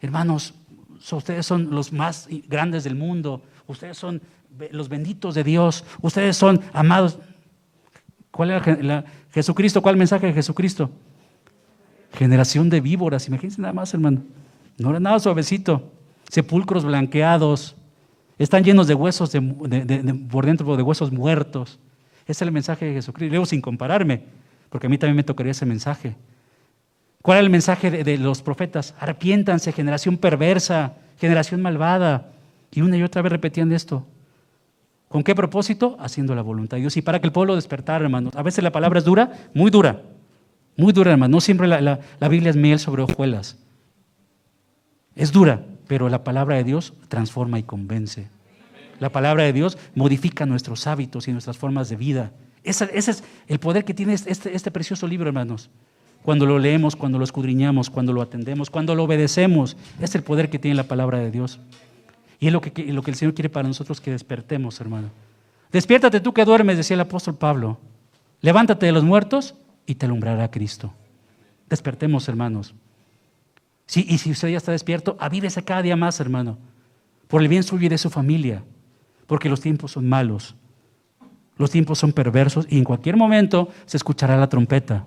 Hermanos, 0.00 0.54
ustedes 1.12 1.46
son 1.46 1.70
los 1.70 1.92
más 1.92 2.26
grandes 2.48 2.82
del 2.82 2.96
mundo, 2.96 3.40
ustedes 3.68 3.96
son 3.96 4.20
los 4.72 4.88
benditos 4.88 5.36
de 5.36 5.44
Dios, 5.44 5.84
ustedes 6.00 6.36
son 6.36 6.60
amados. 6.72 7.20
¿Cuál 8.32 8.50
era 8.50 9.04
Jesucristo? 9.30 9.80
¿Cuál 9.80 9.96
mensaje 9.96 10.26
de 10.26 10.32
Jesucristo? 10.32 10.90
Generación 12.14 12.70
de 12.70 12.80
víboras, 12.80 13.26
imagínense 13.28 13.60
nada 13.60 13.72
más, 13.72 13.92
hermano. 13.94 14.22
No 14.78 14.90
era 14.90 15.00
nada 15.00 15.18
suavecito. 15.18 15.92
Sepulcros 16.28 16.84
blanqueados, 16.84 17.76
están 18.38 18.64
llenos 18.64 18.88
de 18.88 18.94
huesos 18.94 19.30
por 20.30 20.46
dentro 20.46 20.76
de 20.76 20.82
huesos 20.82 21.12
muertos. 21.12 21.78
Ese 22.24 22.32
es 22.32 22.42
el 22.42 22.50
mensaje 22.52 22.86
de 22.86 22.94
Jesucristo. 22.94 23.30
Luego 23.30 23.46
sin 23.46 23.60
compararme, 23.60 24.24
porque 24.68 24.86
a 24.86 24.90
mí 24.90 24.98
también 24.98 25.16
me 25.16 25.22
tocaría 25.22 25.52
ese 25.52 25.66
mensaje. 25.66 26.16
¿Cuál 27.20 27.38
es 27.38 27.44
el 27.44 27.50
mensaje 27.50 27.90
de, 27.90 28.18
los 28.18 28.42
profetas? 28.42 28.94
Arrepiéntanse, 28.98 29.70
generación 29.70 30.16
perversa, 30.16 30.94
generación 31.20 31.62
malvada. 31.62 32.32
Y 32.72 32.80
una 32.80 32.96
y 32.96 33.02
otra 33.04 33.22
vez 33.22 33.30
repetían 33.30 33.70
esto. 33.72 34.04
¿Con 35.08 35.22
qué 35.22 35.34
propósito? 35.34 35.96
Haciendo 36.00 36.34
la 36.34 36.42
voluntad 36.42 36.78
de 36.78 36.80
Dios. 36.80 36.96
Y 36.96 37.02
para 37.02 37.20
que 37.20 37.26
el 37.26 37.32
pueblo 37.32 37.54
despertara, 37.54 38.04
hermanos. 38.04 38.34
A 38.34 38.42
veces 38.42 38.64
la 38.64 38.72
palabra 38.72 38.98
es 38.98 39.04
dura, 39.04 39.30
muy 39.54 39.70
dura. 39.70 40.02
Muy 40.76 40.92
dura, 40.92 41.12
hermano. 41.12 41.32
No 41.32 41.40
siempre 41.40 41.68
la, 41.68 41.80
la 41.80 42.28
Biblia 42.28 42.50
es 42.50 42.56
miel 42.56 42.78
sobre 42.78 43.02
hojuelas. 43.02 43.56
Es 45.14 45.32
dura, 45.32 45.64
pero 45.86 46.08
la 46.08 46.24
palabra 46.24 46.56
de 46.56 46.64
Dios 46.64 46.94
transforma 47.08 47.58
y 47.58 47.62
convence. 47.62 48.28
La 48.98 49.10
palabra 49.10 49.42
de 49.44 49.52
Dios 49.52 49.76
modifica 49.94 50.46
nuestros 50.46 50.86
hábitos 50.86 51.28
y 51.28 51.32
nuestras 51.32 51.58
formas 51.58 51.88
de 51.88 51.96
vida. 51.96 52.32
Ese, 52.64 52.88
es 52.94 53.24
el 53.48 53.58
poder 53.58 53.84
que 53.84 53.94
tiene 53.94 54.14
este, 54.14 54.54
este, 54.54 54.70
precioso 54.70 55.06
libro, 55.06 55.28
hermanos. 55.28 55.70
Cuando 56.22 56.46
lo 56.46 56.58
leemos, 56.58 56.94
cuando 56.94 57.18
lo 57.18 57.24
escudriñamos, 57.24 57.90
cuando 57.90 58.12
lo 58.12 58.22
atendemos, 58.22 58.70
cuando 58.70 58.94
lo 58.94 59.04
obedecemos, 59.04 59.76
es 60.00 60.14
el 60.14 60.22
poder 60.22 60.48
que 60.48 60.60
tiene 60.60 60.76
la 60.76 60.84
palabra 60.84 61.18
de 61.18 61.32
Dios. 61.32 61.58
Y 62.38 62.46
es 62.46 62.52
lo 62.52 62.60
que, 62.60 62.92
lo 62.92 63.02
que 63.02 63.10
el 63.10 63.16
Señor 63.16 63.34
quiere 63.34 63.48
para 63.48 63.66
nosotros 63.66 64.00
que 64.00 64.12
despertemos, 64.12 64.80
hermano. 64.80 65.10
Despiértate 65.72 66.20
tú 66.20 66.32
que 66.32 66.44
duermes, 66.44 66.76
decía 66.76 66.94
el 66.94 67.00
apóstol 67.00 67.34
Pablo. 67.34 67.78
Levántate 68.40 68.86
de 68.86 68.92
los 68.92 69.04
muertos 69.04 69.54
y 69.86 69.94
te 69.94 70.06
alumbrará 70.06 70.50
Cristo. 70.50 70.92
Despertemos, 71.68 72.28
hermanos. 72.28 72.74
Sí, 73.86 74.06
y 74.08 74.18
si 74.18 74.30
usted 74.30 74.48
ya 74.48 74.56
está 74.56 74.72
despierto, 74.72 75.16
avívese 75.20 75.64
cada 75.64 75.82
día 75.82 75.96
más, 75.96 76.20
hermano, 76.20 76.58
por 77.28 77.42
el 77.42 77.48
bien 77.48 77.62
suyo 77.62 77.86
y 77.86 77.88
de 77.88 77.98
su 77.98 78.10
familia, 78.10 78.62
porque 79.26 79.48
los 79.48 79.60
tiempos 79.60 79.92
son 79.92 80.08
malos, 80.08 80.54
los 81.56 81.70
tiempos 81.70 81.98
son 81.98 82.12
perversos 82.12 82.66
y 82.68 82.78
en 82.78 82.84
cualquier 82.84 83.16
momento 83.16 83.68
se 83.86 83.96
escuchará 83.96 84.36
la 84.36 84.48
trompeta. 84.48 85.06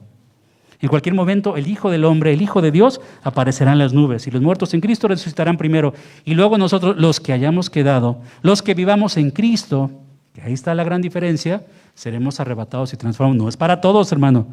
En 0.79 0.89
cualquier 0.89 1.15
momento 1.15 1.57
el 1.57 1.67
Hijo 1.67 1.89
del 1.89 2.05
Hombre, 2.05 2.33
el 2.33 2.41
Hijo 2.41 2.61
de 2.61 2.71
Dios, 2.71 3.01
aparecerá 3.23 3.71
en 3.71 3.79
las 3.79 3.93
nubes 3.93 4.27
y 4.27 4.31
los 4.31 4.41
muertos 4.41 4.73
en 4.73 4.81
Cristo 4.81 5.07
resucitarán 5.07 5.57
primero. 5.57 5.93
Y 6.25 6.33
luego 6.33 6.57
nosotros, 6.57 6.97
los 6.97 7.19
que 7.19 7.33
hayamos 7.33 7.69
quedado, 7.69 8.21
los 8.41 8.61
que 8.61 8.73
vivamos 8.73 9.17
en 9.17 9.31
Cristo, 9.31 9.91
que 10.33 10.41
ahí 10.41 10.53
está 10.53 10.75
la 10.75 10.83
gran 10.83 11.01
diferencia, 11.01 11.65
seremos 11.95 12.39
arrebatados 12.39 12.93
y 12.93 12.97
transformados. 12.97 13.41
No 13.41 13.49
es 13.49 13.57
para 13.57 13.81
todos, 13.81 14.11
hermano. 14.11 14.47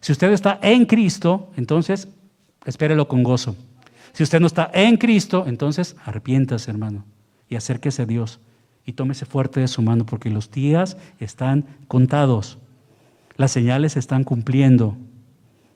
Si 0.00 0.12
usted 0.12 0.30
está 0.32 0.58
en 0.62 0.84
Cristo, 0.84 1.50
entonces 1.56 2.08
espérelo 2.66 3.08
con 3.08 3.22
gozo. 3.22 3.56
Si 4.12 4.22
usted 4.22 4.40
no 4.40 4.46
está 4.46 4.70
en 4.72 4.96
Cristo, 4.96 5.44
entonces 5.46 5.96
arrepiéntase, 6.04 6.70
hermano, 6.70 7.04
y 7.48 7.56
acérquese 7.56 8.02
a 8.02 8.06
Dios 8.06 8.40
y 8.84 8.92
tómese 8.92 9.26
fuerte 9.26 9.60
de 9.60 9.68
su 9.68 9.82
mano, 9.82 10.06
porque 10.06 10.30
los 10.30 10.50
días 10.50 10.96
están 11.18 11.66
contados, 11.88 12.58
las 13.36 13.50
señales 13.50 13.92
se 13.92 13.98
están 13.98 14.24
cumpliendo, 14.24 14.96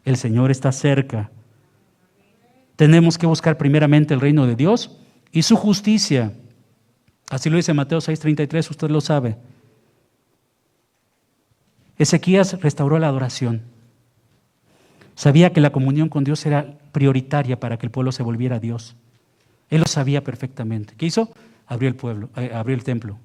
el 0.05 0.17
Señor 0.17 0.51
está 0.51 0.73
cerca. 0.73 1.31
Tenemos 2.77 3.19
que 3.19 3.27
buscar 3.27 3.59
primeramente 3.59 4.15
el 4.15 4.21
reino 4.21 4.47
de 4.47 4.57
Dios 4.57 4.97
y 5.33 5.43
su 5.43 5.57
justicia. 5.57 6.33
Así 7.29 7.51
lo 7.51 7.57
dice 7.57 7.75
Mateo 7.75 7.99
6:33, 8.01 8.71
usted 8.71 8.89
lo 8.91 9.01
sabe. 9.01 9.37
Ezequías 12.01 12.59
restauró 12.63 12.99
la 12.99 13.09
adoración. 13.09 13.61
Sabía 15.15 15.53
que 15.53 15.61
la 15.61 15.71
comunión 15.71 16.09
con 16.09 16.25
Dios 16.25 16.47
era 16.47 16.79
prioritaria 16.93 17.61
para 17.61 17.77
que 17.77 17.85
el 17.85 17.93
pueblo 17.93 18.11
se 18.11 18.23
volviera 18.23 18.57
a 18.57 18.59
Dios. 18.59 18.97
Él 19.69 19.81
lo 19.81 19.87
sabía 19.87 20.25
perfectamente. 20.25 20.95
¿Qué 20.97 21.05
hizo? 21.05 21.31
Abrió 21.67 21.91
el 21.91 21.95
pueblo, 21.95 22.31
eh, 22.37 22.53
abrió 22.55 22.75
el 22.75 22.85
templo. 22.85 23.19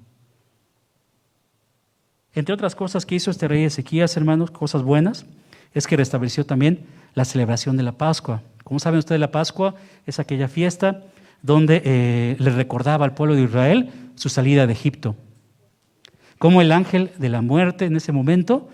Entre 2.34 2.52
otras 2.52 2.74
cosas 2.74 3.06
que 3.06 3.14
hizo 3.14 3.30
este 3.30 3.48
rey 3.48 3.64
Ezequías, 3.64 4.14
hermanos, 4.18 4.50
cosas 4.50 4.82
buenas, 4.82 5.24
es 5.72 5.86
que 5.86 5.96
restableció 5.96 6.44
también 6.44 6.84
la 7.14 7.24
celebración 7.24 7.78
de 7.78 7.82
la 7.82 7.92
Pascua. 7.92 8.42
Como 8.62 8.78
saben 8.78 8.98
ustedes, 8.98 9.22
la 9.22 9.30
Pascua 9.30 9.74
es 10.04 10.20
aquella 10.20 10.48
fiesta 10.48 11.02
donde 11.40 11.80
eh, 11.82 12.36
le 12.38 12.50
recordaba 12.50 13.06
al 13.06 13.14
pueblo 13.14 13.36
de 13.36 13.44
Israel 13.44 13.90
su 14.16 14.28
salida 14.28 14.66
de 14.66 14.74
Egipto. 14.74 15.16
Como 16.38 16.60
el 16.60 16.72
ángel 16.72 17.12
de 17.18 17.28
la 17.28 17.40
muerte 17.40 17.86
en 17.86 17.96
ese 17.96 18.12
momento 18.12 18.68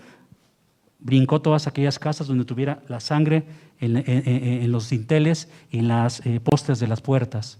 brincó 0.99 1.41
todas 1.41 1.67
aquellas 1.67 1.99
casas 1.99 2.27
donde 2.27 2.45
tuviera 2.45 2.81
la 2.87 2.99
sangre 2.99 3.43
en, 3.79 4.71
los 4.71 4.89
dinteles 4.89 5.49
y 5.69 5.79
en 5.79 5.89
las 5.89 6.25
eh, 6.25 6.39
postes 6.39 6.79
de 6.79 6.87
las 6.87 7.01
puertas. 7.01 7.59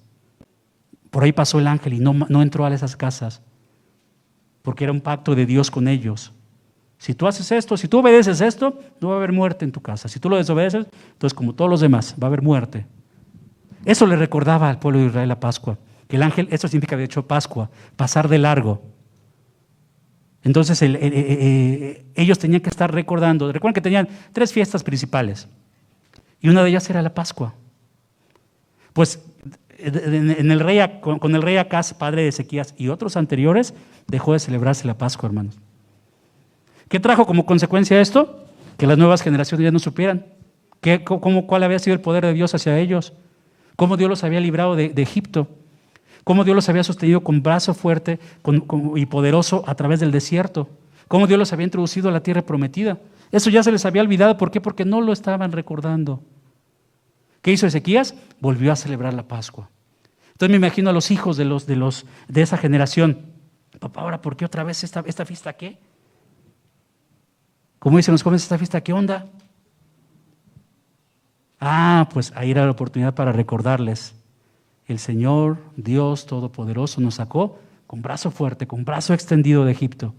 Por 1.12 1.24
ahí 1.24 1.32
pasó 1.32 1.60
el 1.60 1.68
ángel 1.68 1.94
y 1.94 2.00
no, 2.00 2.13
no 2.13 2.42
entró 2.42 2.66
a 2.66 2.74
esas 2.74 2.96
casas, 2.96 3.42
porque 4.62 4.86
era 4.86 4.94
un 4.94 5.02
pacto 5.02 5.36
de 5.36 5.46
Dios 5.46 5.70
con 5.70 5.88
ellos. 5.88 6.32
Si 6.98 7.13
tú 7.13 7.28
haces 7.28 7.52
esto, 7.52 7.76
si 7.76 7.89
tú 7.89 8.00
obedeces 8.00 8.39
esto, 8.39 8.80
no 9.02 9.10
va 9.10 9.16
a 9.16 9.18
haber 9.18 9.34
muerte 9.34 9.66
en 9.66 9.74
tu 9.74 9.82
casa. 9.82 10.08
Si 10.08 10.20
tú 10.20 10.30
lo 10.30 10.38
desobedeces, 10.38 10.88
entonces 11.12 11.34
como 11.34 11.54
todos 11.54 11.70
los 11.70 11.82
demás, 11.82 12.16
va 12.22 12.28
a 12.28 12.30
haber 12.30 12.42
muerte. 12.42 12.86
Eso 13.84 14.08
le 14.08 14.16
recordaba 14.16 14.70
al 14.70 14.80
pueblo 14.80 15.02
de 15.02 15.08
Israel 15.08 15.28
la 15.28 15.39
Pascua, 15.39 15.78
que 16.08 16.16
el 16.16 16.24
ángel, 16.24 16.48
eso 16.50 16.70
significa 16.70 16.96
de 16.96 17.04
hecho 17.04 17.28
Pascua, 17.28 17.70
pasar 17.98 18.30
de 18.30 18.38
largo. 18.38 18.92
Entonces 20.43 20.82
eh, 20.82 22.06
ellos 22.15 22.38
tenían 22.38 22.62
que 22.62 22.69
estar 22.69 22.93
recordando, 22.93 23.51
recuerden 23.51 23.73
que 23.73 23.82
tenían 23.82 24.10
tres 24.34 24.51
fiestas 24.51 24.84
principales 24.84 25.47
y 26.41 26.49
una 26.49 26.63
de 26.63 26.69
ellas 26.69 26.89
era 26.89 27.01
la 27.01 27.13
Pascua. 27.13 27.56
Pues 28.91 29.23
en 29.77 30.51
el 30.51 30.60
rey, 30.60 30.79
con 31.01 31.36
el 31.36 31.41
rey 31.41 31.58
Acaz, 31.58 31.93
padre 31.93 32.23
de 32.23 32.27
Ezequías 32.27 32.75
y 32.77 32.89
otros 32.89 33.17
anteriores, 33.17 33.73
dejó 34.08 34.34
de 34.34 34.39
celebrarse 34.39 34.86
la 34.86 34.97
Pascua, 34.97 35.27
hermanos. 35.27 35.58
¿Qué 36.89 36.99
trajo 36.99 37.25
como 37.25 37.45
consecuencia 37.45 37.99
esto? 37.99 38.45
Que 38.77 38.86
las 38.86 38.97
nuevas 38.97 39.21
generaciones 39.21 39.63
ya 39.63 39.71
no 39.71 39.79
supieran 39.79 40.25
qué, 40.82 41.03
cómo, 41.03 41.47
cuál 41.47 41.63
había 41.63 41.79
sido 41.79 41.95
el 41.95 42.01
poder 42.01 42.25
de 42.25 42.34
Dios 42.34 42.53
hacia 42.53 42.77
ellos, 42.77 43.13
cómo 43.75 43.97
Dios 43.97 44.10
los 44.10 44.23
había 44.23 44.41
librado 44.41 44.75
de 44.75 44.93
Egipto 44.97 45.47
cómo 46.24 46.44
Dios 46.44 46.56
los 46.56 46.70
había 46.70 46.84
sostenido 46.84 47.22
con 47.22 47.44
brazo 47.44 47.74
fuerte 47.74 48.20
y 48.96 49.06
poderoso 49.06 49.64
a 49.68 49.76
través 49.76 50.00
del 50.00 50.12
desierto, 50.12 50.70
cómo 51.08 51.28
Dios 51.28 51.40
los 51.40 51.54
había 51.54 51.66
introducido 51.66 52.10
a 52.10 52.12
la 52.12 52.24
tierra 52.24 52.42
prometida. 52.42 53.00
Eso 53.32 53.50
ya 53.50 53.64
se 53.64 53.72
les 53.72 53.86
había 53.86 54.02
olvidado, 54.02 54.38
¿por 54.38 54.52
qué? 54.52 54.62
Porque 54.62 54.86
no 54.86 55.02
lo 55.02 55.12
estaban 55.12 55.52
recordando. 55.52 56.22
¿Qué 57.42 57.52
hizo 57.52 57.68
Ezequías? 57.68 58.16
Volvió 58.40 58.72
a 58.72 58.76
celebrar 58.76 59.14
la 59.14 59.28
Pascua. 59.28 59.70
Entonces 60.32 60.50
me 60.50 60.58
imagino 60.58 60.90
a 60.90 60.94
los 60.94 61.12
hijos 61.12 61.36
de, 61.36 61.46
los, 61.46 61.66
de, 61.66 61.76
los, 61.76 62.06
de 62.28 62.42
esa 62.42 62.58
generación. 62.58 63.34
Papá, 63.80 64.02
ahora, 64.02 64.22
¿por 64.22 64.38
qué 64.38 64.46
otra 64.46 64.64
vez 64.64 64.84
esta, 64.84 65.04
esta 65.06 65.26
fiesta 65.26 65.54
qué? 65.54 65.78
Como 67.80 67.98
dicen 67.98 68.14
los 68.14 68.24
jóvenes, 68.24 68.44
¿esta 68.44 68.58
fiesta 68.58 68.82
qué 68.82 68.94
onda? 68.94 69.26
Ah, 71.60 72.08
pues 72.14 72.32
ahí 72.36 72.52
era 72.52 72.66
la 72.66 72.72
oportunidad 72.72 73.14
para 73.14 73.32
recordarles 73.32 74.16
el 74.88 75.00
Señor, 75.00 75.58
Dios 75.76 76.26
Todopoderoso, 76.26 77.02
nos 77.02 77.15
sacó 77.15 77.60
con 77.88 78.02
brazo 78.02 78.32
fuerte, 78.32 78.67
con 78.67 78.86
brazo 78.86 79.13
extendido 79.13 79.65
de 79.65 79.72
Egipto. 79.72 80.13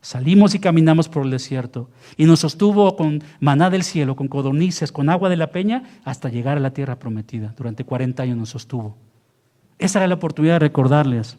Salimos 0.00 0.54
y 0.54 0.60
caminamos 0.60 1.08
por 1.08 1.24
el 1.24 1.30
desierto 1.30 1.90
y 2.16 2.26
nos 2.26 2.40
sostuvo 2.40 2.94
con 2.96 3.24
maná 3.40 3.70
del 3.70 3.82
cielo, 3.82 4.14
con 4.14 4.28
codornices, 4.28 4.92
con 4.92 5.08
agua 5.08 5.28
de 5.28 5.36
la 5.36 5.50
peña, 5.50 5.82
hasta 6.04 6.28
llegar 6.28 6.56
a 6.56 6.60
la 6.60 6.72
tierra 6.72 6.98
prometida. 6.98 7.54
Durante 7.56 7.84
40 7.84 8.22
años 8.22 8.36
nos 8.36 8.50
sostuvo. 8.50 8.96
Esa 9.78 9.98
era 9.98 10.06
la 10.06 10.14
oportunidad 10.14 10.54
de 10.54 10.60
recordarles. 10.60 11.36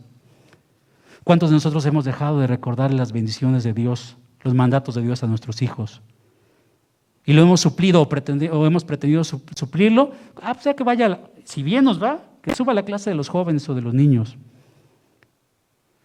¿Cuántos 1.23 1.49
de 1.49 1.55
nosotros 1.55 1.85
hemos 1.85 2.05
dejado 2.05 2.39
de 2.39 2.47
recordar 2.47 2.93
las 2.93 3.11
bendiciones 3.11 3.63
de 3.63 3.73
Dios, 3.73 4.17
los 4.41 4.53
mandatos 4.53 4.95
de 4.95 5.01
Dios 5.01 5.23
a 5.23 5.27
nuestros 5.27 5.61
hijos? 5.61 6.01
y 7.27 7.33
lo 7.33 7.41
hemos 7.41 7.59
suplido 7.59 8.01
o, 8.01 8.65
hemos 8.65 8.85
pretendido 8.85 9.21
suplirlo, 9.25 10.11
ah, 10.41 10.55
pues 10.55 10.73
que 10.73 10.83
vaya, 10.83 11.19
si 11.43 11.61
bien 11.61 11.83
nos 11.83 12.01
va, 12.01 12.21
que 12.47 12.55
suba 12.55 12.71
a 12.71 12.75
la 12.75 12.83
clase 12.83 13.09
de 13.09 13.15
los 13.15 13.27
jóvenes 13.27 13.67
o 13.67 13.75
de 13.75 13.81
los 13.81 13.93
niños. 13.93 14.37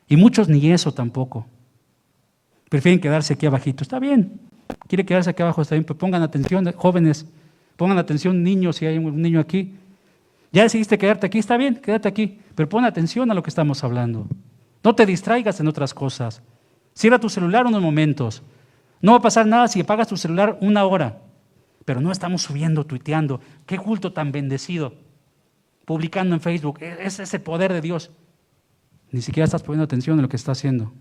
Y 0.09 0.17
muchos 0.17 0.49
ni 0.49 0.73
eso 0.73 0.93
tampoco. 0.93 1.47
Prefieren 2.69 3.01
quedarse 3.01 3.35
aquí 3.35 3.47
abajito. 3.47 3.85
Está 3.85 4.01
bien, 4.01 4.41
quiere 4.89 5.07
quedarse 5.07 5.31
aquí 5.31 5.41
abajo, 5.41 5.63
está 5.63 5.77
bien, 5.77 5.85
pero 5.85 5.97
pongan 5.97 6.21
atención, 6.21 6.73
jóvenes, 6.73 7.27
pongan 7.77 7.97
atención, 7.97 8.43
niños, 8.43 8.75
si 8.75 8.87
hay 8.87 8.99
un 8.99 9.23
niño 9.23 9.39
aquí. 9.39 9.77
Ya 10.51 10.65
decidiste 10.65 10.99
quedarte 10.99 11.29
aquí, 11.29 11.39
está 11.39 11.57
bien, 11.57 11.77
quédate 11.77 12.09
aquí, 12.09 12.41
pero 12.57 12.69
pon 12.69 12.85
atención 12.85 13.31
a 13.31 13.35
lo 13.35 13.43
que 13.45 13.51
estamos 13.51 13.85
hablando. 13.85 14.27
No 14.83 14.97
te 14.97 15.07
distraigas 15.07 15.61
en 15.61 15.69
otras 15.69 15.95
cosas. 15.95 16.43
Cierra 16.93 17.21
tu 17.21 17.29
celular 17.29 17.67
unos 17.67 17.81
momentos. 17.81 18.43
No 19.01 19.13
va 19.13 19.19
a 19.19 19.23
pasar 19.23 19.47
nada 19.47 19.69
si 19.69 19.81
apagas 19.81 20.09
tu 20.09 20.17
celular 20.17 20.59
una 20.61 20.85
hora. 20.87 21.21
Pero 21.85 22.01
no 22.01 22.11
estamos 22.11 22.43
subiendo, 22.43 22.85
tuiteando. 22.85 23.41
Qué 23.65 23.79
culto 23.79 24.13
tan 24.13 24.33
bendecido. 24.33 24.95
Publicando 25.85 26.35
en 26.35 26.41
Facebook. 26.41 26.79
E-, 26.81 26.99
es 27.01 27.19
ese 27.19 27.39
poder 27.39 27.73
de 27.73 27.81
Dios. 27.81 28.11
Ni 29.11 29.21
siquiera 29.21 29.45
estás 29.45 29.63
poniendo 29.63 29.85
atención 29.85 30.19
en 30.19 30.23
lo 30.23 30.29
que 30.29 30.37
está 30.37 30.53
haciendo. 30.53 30.93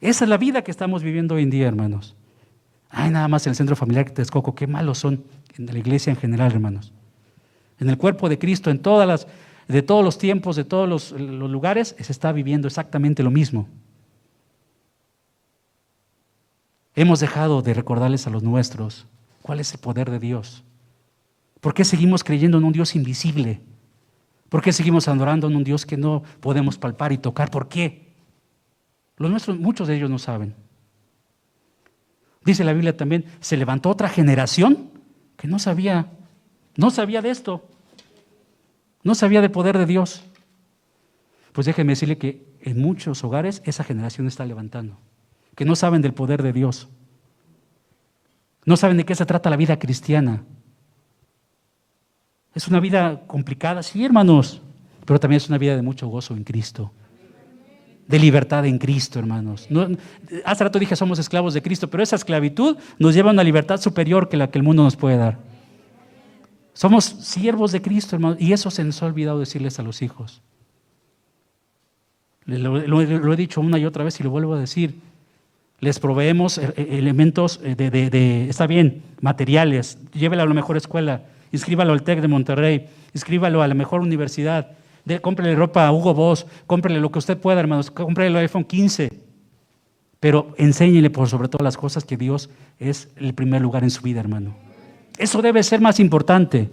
Esa 0.00 0.24
es 0.24 0.28
la 0.28 0.36
vida 0.36 0.62
que 0.62 0.70
estamos 0.70 1.02
viviendo 1.02 1.34
hoy 1.34 1.42
en 1.42 1.50
día, 1.50 1.66
hermanos. 1.66 2.16
Ay, 2.90 3.10
nada 3.10 3.28
más 3.28 3.46
en 3.46 3.50
el 3.50 3.56
centro 3.56 3.76
familiar 3.76 4.04
que 4.04 4.12
te 4.12 4.22
escoco. 4.22 4.54
Qué 4.54 4.66
malos 4.66 4.98
son 4.98 5.24
en 5.56 5.66
la 5.66 5.78
iglesia 5.78 6.10
en 6.10 6.16
general, 6.16 6.52
hermanos. 6.52 6.92
En 7.78 7.88
el 7.88 7.98
cuerpo 7.98 8.28
de 8.28 8.38
Cristo, 8.38 8.70
en 8.70 8.80
todas 8.80 9.06
las, 9.06 9.26
de 9.66 9.82
todos 9.82 10.04
los 10.04 10.18
tiempos, 10.18 10.56
de 10.56 10.64
todos 10.64 10.88
los, 10.88 11.12
los 11.12 11.50
lugares, 11.50 11.94
se 11.98 12.12
está 12.12 12.32
viviendo 12.32 12.66
exactamente 12.66 13.22
lo 13.22 13.30
mismo. 13.30 13.68
Hemos 16.94 17.20
dejado 17.20 17.62
de 17.62 17.74
recordarles 17.74 18.26
a 18.26 18.30
los 18.30 18.42
nuestros 18.42 19.06
cuál 19.42 19.60
es 19.60 19.72
el 19.72 19.78
poder 19.78 20.10
de 20.10 20.18
Dios. 20.18 20.64
¿Por 21.60 21.74
qué 21.74 21.84
seguimos 21.84 22.24
creyendo 22.24 22.58
en 22.58 22.64
un 22.64 22.72
Dios 22.72 22.94
invisible? 22.94 23.60
¿Por 24.48 24.62
qué 24.62 24.72
seguimos 24.72 25.08
adorando 25.08 25.48
en 25.48 25.56
un 25.56 25.64
Dios 25.64 25.84
que 25.84 25.96
no 25.96 26.22
podemos 26.40 26.78
palpar 26.78 27.12
y 27.12 27.18
tocar? 27.18 27.50
¿Por 27.50 27.68
qué? 27.68 28.14
Los 29.16 29.30
nuestros, 29.30 29.58
muchos 29.58 29.88
de 29.88 29.96
ellos 29.96 30.10
no 30.10 30.18
saben. 30.18 30.54
Dice 32.44 32.64
la 32.64 32.72
Biblia 32.72 32.96
también, 32.96 33.24
se 33.40 33.56
levantó 33.56 33.90
otra 33.90 34.08
generación 34.08 34.90
que 35.36 35.48
no 35.48 35.58
sabía, 35.58 36.10
no 36.76 36.90
sabía 36.90 37.20
de 37.20 37.30
esto, 37.30 37.68
no 39.02 39.14
sabía 39.14 39.40
del 39.40 39.50
poder 39.50 39.76
de 39.76 39.86
Dios. 39.86 40.24
Pues 41.52 41.66
déjeme 41.66 41.92
decirle 41.92 42.18
que 42.18 42.46
en 42.60 42.80
muchos 42.80 43.22
hogares 43.24 43.60
esa 43.64 43.84
generación 43.84 44.26
está 44.26 44.46
levantando 44.46 44.96
que 45.58 45.64
no 45.64 45.74
saben 45.74 46.02
del 46.02 46.14
poder 46.14 46.44
de 46.44 46.52
Dios. 46.52 46.86
No 48.64 48.76
saben 48.76 48.96
de 48.96 49.04
qué 49.04 49.16
se 49.16 49.26
trata 49.26 49.50
la 49.50 49.56
vida 49.56 49.76
cristiana. 49.76 50.44
Es 52.58 52.66
una 52.66 52.80
vida 52.80 53.22
complicada, 53.28 53.84
sí, 53.84 54.04
hermanos, 54.04 54.60
pero 55.06 55.20
también 55.20 55.36
es 55.36 55.48
una 55.48 55.58
vida 55.58 55.76
de 55.76 55.82
mucho 55.82 56.08
gozo 56.08 56.34
en 56.34 56.42
Cristo. 56.42 56.90
De 58.08 58.18
libertad 58.18 58.66
en 58.66 58.78
Cristo, 58.78 59.20
hermanos. 59.20 59.68
hace 60.44 60.64
rato 60.64 60.80
dije 60.80 60.96
somos 60.96 61.20
esclavos 61.20 61.54
de 61.54 61.62
Cristo, 61.62 61.88
pero 61.88 62.02
esa 62.02 62.16
esclavitud 62.16 62.76
nos 62.98 63.14
lleva 63.14 63.30
a 63.30 63.32
una 63.32 63.44
libertad 63.44 63.80
superior 63.80 64.28
que 64.28 64.36
la 64.36 64.50
que 64.50 64.58
el 64.58 64.64
mundo 64.64 64.82
nos 64.82 64.96
puede 64.96 65.18
dar. 65.18 65.38
Somos 66.72 67.04
siervos 67.04 67.70
de 67.70 67.80
Cristo, 67.80 68.16
hermanos, 68.16 68.38
y 68.40 68.52
eso 68.52 68.72
se 68.72 68.82
nos 68.82 69.00
ha 69.04 69.06
olvidado 69.06 69.38
decirles 69.38 69.78
a 69.78 69.84
los 69.84 70.02
hijos. 70.02 70.42
lo 72.44 73.32
he 73.32 73.36
dicho 73.36 73.60
una 73.60 73.78
y 73.78 73.84
otra 73.86 74.02
vez 74.02 74.18
y 74.18 74.24
lo 74.24 74.30
vuelvo 74.30 74.54
a 74.54 74.58
decir 74.58 74.96
les 75.80 76.00
proveemos 76.00 76.58
eh, 76.58 76.72
eh, 76.76 76.86
elementos 76.98 77.60
eh, 77.62 77.74
de, 77.76 78.48
está 78.48 78.66
bien, 78.66 79.02
materiales, 79.20 79.98
llévelo 80.12 80.42
a 80.42 80.46
la 80.46 80.54
mejor 80.54 80.76
escuela, 80.76 81.22
inscríbalo 81.52 81.92
al 81.92 82.02
TEC 82.02 82.20
de 82.20 82.28
Monterrey, 82.28 82.86
inscríbalo 83.14 83.62
a 83.62 83.68
la 83.68 83.74
mejor 83.74 84.00
universidad, 84.00 84.72
de, 85.04 85.18
ropa 85.54 85.86
a 85.86 85.92
Hugo 85.92 86.14
Boss, 86.14 86.46
cómprele 86.66 87.00
lo 87.00 87.10
que 87.10 87.18
usted 87.18 87.38
pueda, 87.38 87.60
hermanos, 87.60 87.90
cómprele 87.90 88.30
el 88.30 88.36
iPhone 88.36 88.64
15, 88.64 89.10
pero 90.20 90.54
enséñele 90.58 91.10
por 91.10 91.28
sobre 91.28 91.48
todas 91.48 91.64
las 91.64 91.76
cosas 91.76 92.04
que 92.04 92.16
Dios 92.16 92.50
es 92.78 93.08
el 93.16 93.34
primer 93.34 93.62
lugar 93.62 93.84
en 93.84 93.90
su 93.90 94.02
vida, 94.02 94.20
hermano. 94.20 94.54
Eso 95.16 95.40
debe 95.42 95.62
ser 95.62 95.80
más 95.80 95.98
importante 96.00 96.70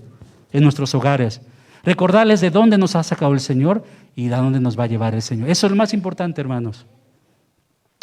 en 0.52 0.64
nuestros 0.64 0.94
hogares. 0.96 1.42
Recordarles 1.84 2.42
de 2.42 2.50
dónde 2.50 2.78
nos 2.78 2.96
ha 2.96 3.04
sacado 3.04 3.34
el 3.34 3.40
Señor 3.40 3.84
y 4.16 4.28
de 4.28 4.36
dónde 4.36 4.60
nos 4.60 4.78
va 4.78 4.84
a 4.86 4.88
llevar 4.88 5.14
el 5.14 5.22
Señor. 5.22 5.50
Eso 5.50 5.68
es 5.68 5.72
lo 5.72 5.78
más 5.78 5.94
importante, 5.94 6.42
hermanos 6.42 6.86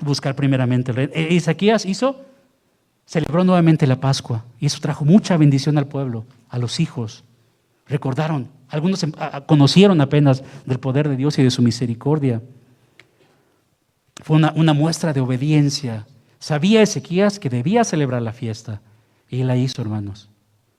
buscar 0.05 0.35
primeramente 0.35 0.91
el 0.91 0.97
rey. 0.97 1.11
E 1.13 1.37
Ezequías 1.37 1.87
hizo, 1.87 2.25
celebró 3.07 3.45
nuevamente 3.45 3.87
la 3.87 4.01
Pascua 4.01 4.45
y 4.59 4.67
eso 4.67 4.79
trajo 4.81 5.05
mucha 5.05 5.37
bendición 5.37 5.79
al 5.79 5.87
pueblo, 5.87 6.25
a 6.53 6.59
los 6.59 6.79
hijos. 6.79 7.25
Recordaron, 7.89 8.49
algunos 8.69 9.03
em, 9.03 9.11
conocieron 9.47 10.01
apenas 10.01 10.45
del 10.65 10.79
poder 10.79 11.09
de 11.09 11.17
Dios 11.17 11.37
y 11.41 11.43
de 11.43 11.51
su 11.51 11.61
misericordia. 11.61 12.41
Fue 14.23 14.37
una, 14.37 14.73
muestra 14.73 15.13
de 15.13 15.21
obediencia. 15.21 16.07
Sabía 16.39 16.81
Ezequías 16.81 17.41
que 17.41 17.51
debía 17.51 17.83
celebrar 17.83 18.23
la 18.23 18.33
fiesta 18.33 18.81
y 19.29 19.43
la 19.43 19.57
hizo, 19.57 19.83
hermanos. 19.83 20.31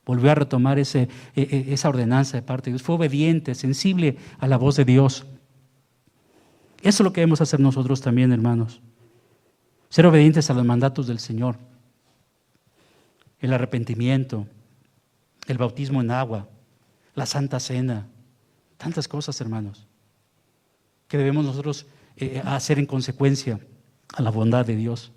Volvió 0.06 0.32
a 0.32 0.36
retomar 0.36 0.80
ese, 0.80 1.10
e, 1.36 1.42
e, 1.42 1.74
esa 1.74 1.90
ordenanza 1.90 2.38
de 2.38 2.44
parte 2.44 2.70
de 2.70 2.76
Dios. 2.76 2.84
Fue 2.84 2.96
obediente, 2.96 3.54
sensible 3.54 4.18
a 4.40 4.48
la 4.48 4.56
voz 4.56 4.78
de 4.78 4.86
Dios. 4.86 5.26
Eso 6.82 7.04
es 7.04 7.06
lo 7.06 7.12
que 7.12 7.20
debemos 7.20 7.42
hacer 7.42 7.60
nosotros 7.60 8.00
también, 8.00 8.32
hermanos 8.32 8.82
ser 9.94 10.08
obedientes 10.08 10.50
a 10.50 10.56
los 10.56 10.66
mandatos 10.66 11.06
del 11.06 11.20
Señor, 11.20 11.56
el 13.40 13.54
arrepentimiento, 13.54 14.48
el 15.48 15.58
bautismo 15.58 16.02
en 16.02 16.12
agua, 16.12 16.48
la 17.16 17.26
santa 17.26 17.60
cena, 17.60 18.08
tantas 18.78 19.08
cosas, 19.08 19.40
hermanos, 19.42 19.88
que 21.08 21.18
debemos 21.18 21.46
nosotros 21.46 21.86
eh, 22.18 22.42
hacer 22.46 22.80
en 22.80 22.86
consecuencia 22.86 23.60
a 24.14 24.22
la 24.22 24.30
bondad 24.30 24.66
de 24.66 24.76
Dios. 24.76 25.12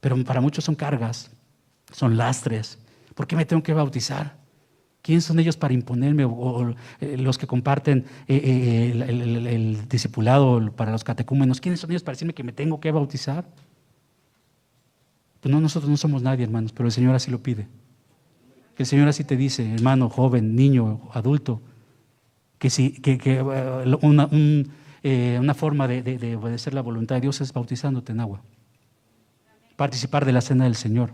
Pero 0.00 0.22
para 0.24 0.40
muchos 0.40 0.64
son 0.64 0.74
cargas, 0.74 1.30
son 1.92 2.16
lastres. 2.16 2.78
¿Por 3.14 3.26
qué 3.26 3.36
me 3.36 3.44
tengo 3.44 3.62
que 3.62 3.72
bautizar? 3.72 4.36
¿Quién 5.02 5.20
son 5.20 5.38
ellos 5.38 5.56
para 5.56 5.74
imponerme? 5.74 6.24
O, 6.24 6.74
eh, 7.00 7.16
los 7.18 7.38
que 7.38 7.46
comparten 7.46 8.06
eh, 8.26 8.90
el, 8.92 9.02
el, 9.46 9.88
discipulado 9.88 10.72
para 10.72 10.92
los 10.92 11.04
catecúmenos, 11.04 11.60
¿quiénes 11.60 11.80
son 11.80 11.90
ellos 11.90 12.02
para 12.02 12.14
decirme 12.14 12.34
que 12.34 12.42
me 12.42 12.52
tengo 12.52 12.80
que 12.80 12.90
bautizar? 12.90 13.44
Pues 15.40 15.52
no, 15.52 15.60
nosotros 15.60 15.90
no 15.90 15.98
somos 15.98 16.22
nadie, 16.22 16.44
hermanos, 16.44 16.72
pero 16.72 16.86
el 16.86 16.92
Señor 16.92 17.14
así 17.14 17.30
lo 17.30 17.42
pide. 17.42 17.68
El 18.76 18.86
Señor 18.86 19.08
así 19.08 19.24
te 19.24 19.36
dice, 19.36 19.72
hermano, 19.74 20.08
joven, 20.08 20.56
niño, 20.56 21.08
adulto, 21.12 21.62
que, 22.58 22.70
si, 22.70 22.92
que, 22.92 23.18
eh, 23.24 23.96
una, 24.02 24.28
eh, 25.02 25.38
una, 25.40 25.54
forma 25.54 25.86
de, 25.86 26.02
de, 26.02 26.36
obedecer 26.36 26.74
la 26.74 26.80
voluntad 26.80 27.16
de 27.16 27.22
Dios 27.22 27.40
es 27.40 27.52
bautizándote 27.52 28.12
en 28.12 28.20
agua. 28.20 28.42
Participar 29.76 30.24
de 30.24 30.32
la 30.32 30.40
cena 30.40 30.64
del 30.64 30.74
Señor, 30.74 31.12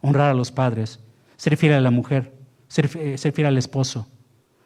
honrar 0.00 0.30
a 0.30 0.34
los 0.34 0.52
padres, 0.52 1.00
ser 1.36 1.56
fiel 1.56 1.72
a 1.72 1.80
la 1.80 1.90
mujer, 1.90 2.34
ser, 2.68 2.90
eh, 2.96 3.18
ser 3.18 3.32
fiel 3.32 3.48
al 3.48 3.58
esposo, 3.58 4.06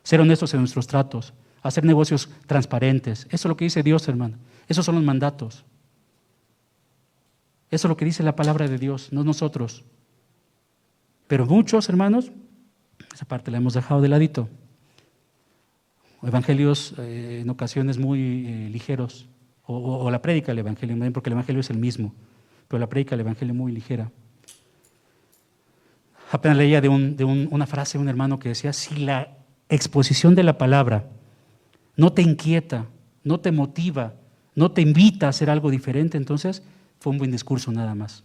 ser 0.03 0.21
honestos 0.21 0.53
en 0.55 0.61
nuestros 0.61 0.87
tratos, 0.87 1.35
hacer 1.63 1.85
negocios 1.85 2.29
transparentes. 2.47 3.27
Eso 3.31 3.35
es 3.35 3.45
lo 3.47 3.57
que 3.57 3.65
dice 3.65 3.83
Dios, 3.83 4.07
hermano. 4.09 4.39
Esos 4.69 4.85
son 4.85 4.97
los 4.97 5.05
mandatos. 5.05 5.65
Eso 7.71 7.87
es 7.87 7.89
lo 7.89 7.97
que 7.97 8.05
dice 8.05 8.23
la 8.23 8.37
palabra 8.37 8.69
de 8.69 8.79
Dios, 8.79 9.13
no 9.13 9.25
nosotros. 9.25 9.85
Pero 11.29 11.47
muchos, 11.47 11.89
hermanos, 11.89 12.33
esa 13.15 13.27
parte 13.27 13.51
la 13.51 13.59
hemos 13.59 13.75
dejado 13.75 14.01
de 14.01 14.09
ladito. 14.09 14.49
Evangelios 16.23 16.95
eh, 16.99 17.41
en 17.43 17.51
ocasiones 17.51 17.99
muy 17.99 18.47
eh, 18.47 18.69
ligeros, 18.71 19.29
o, 19.71 20.11
la 20.11 20.23
prédica 20.23 20.49
del 20.49 20.61
Evangelio, 20.61 20.97
porque 21.13 21.29
el 21.29 21.35
Evangelio 21.35 21.61
es 21.61 21.69
el 21.69 21.77
mismo, 21.77 22.15
pero 22.67 22.81
la 22.81 22.89
prédica 22.89 23.11
del 23.11 23.21
Evangelio 23.21 23.55
muy 23.55 23.71
ligera. 23.71 24.11
Apenas 26.33 26.57
leía 26.57 26.81
de, 26.81 26.89
una 26.89 27.67
frase 27.67 27.99
de 27.99 28.03
un 28.03 28.09
hermano 28.09 28.39
que 28.39 28.49
decía, 28.49 28.73
si 28.73 28.97
la 28.97 29.37
exposición 29.69 30.35
de 30.35 30.43
la 30.43 30.57
palabra 30.57 31.11
no 31.97 32.13
te 32.15 32.23
inquieta, 32.23 32.87
no 33.25 33.41
te 33.41 33.53
motiva, 33.53 34.15
no 34.55 34.73
te 34.73 34.81
invita 34.81 35.27
a 35.27 35.31
hacer 35.31 35.51
algo 35.51 35.71
diferente, 35.71 36.17
entonces 36.17 36.63
fue 36.99 37.13
un 37.13 37.19
buen 37.19 37.31
discurso 37.31 37.71
nada 37.71 37.95
más. 37.95 38.25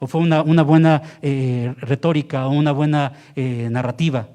O 0.00 0.06
fue 0.06 0.20
una, 0.20 0.42
buena 0.62 1.02
eh, 1.22 1.72
retórica 1.78 2.46
o 2.46 2.50
una 2.50 2.72
buena 2.72 3.12
eh, 3.36 3.68
narrativa. 3.70 4.28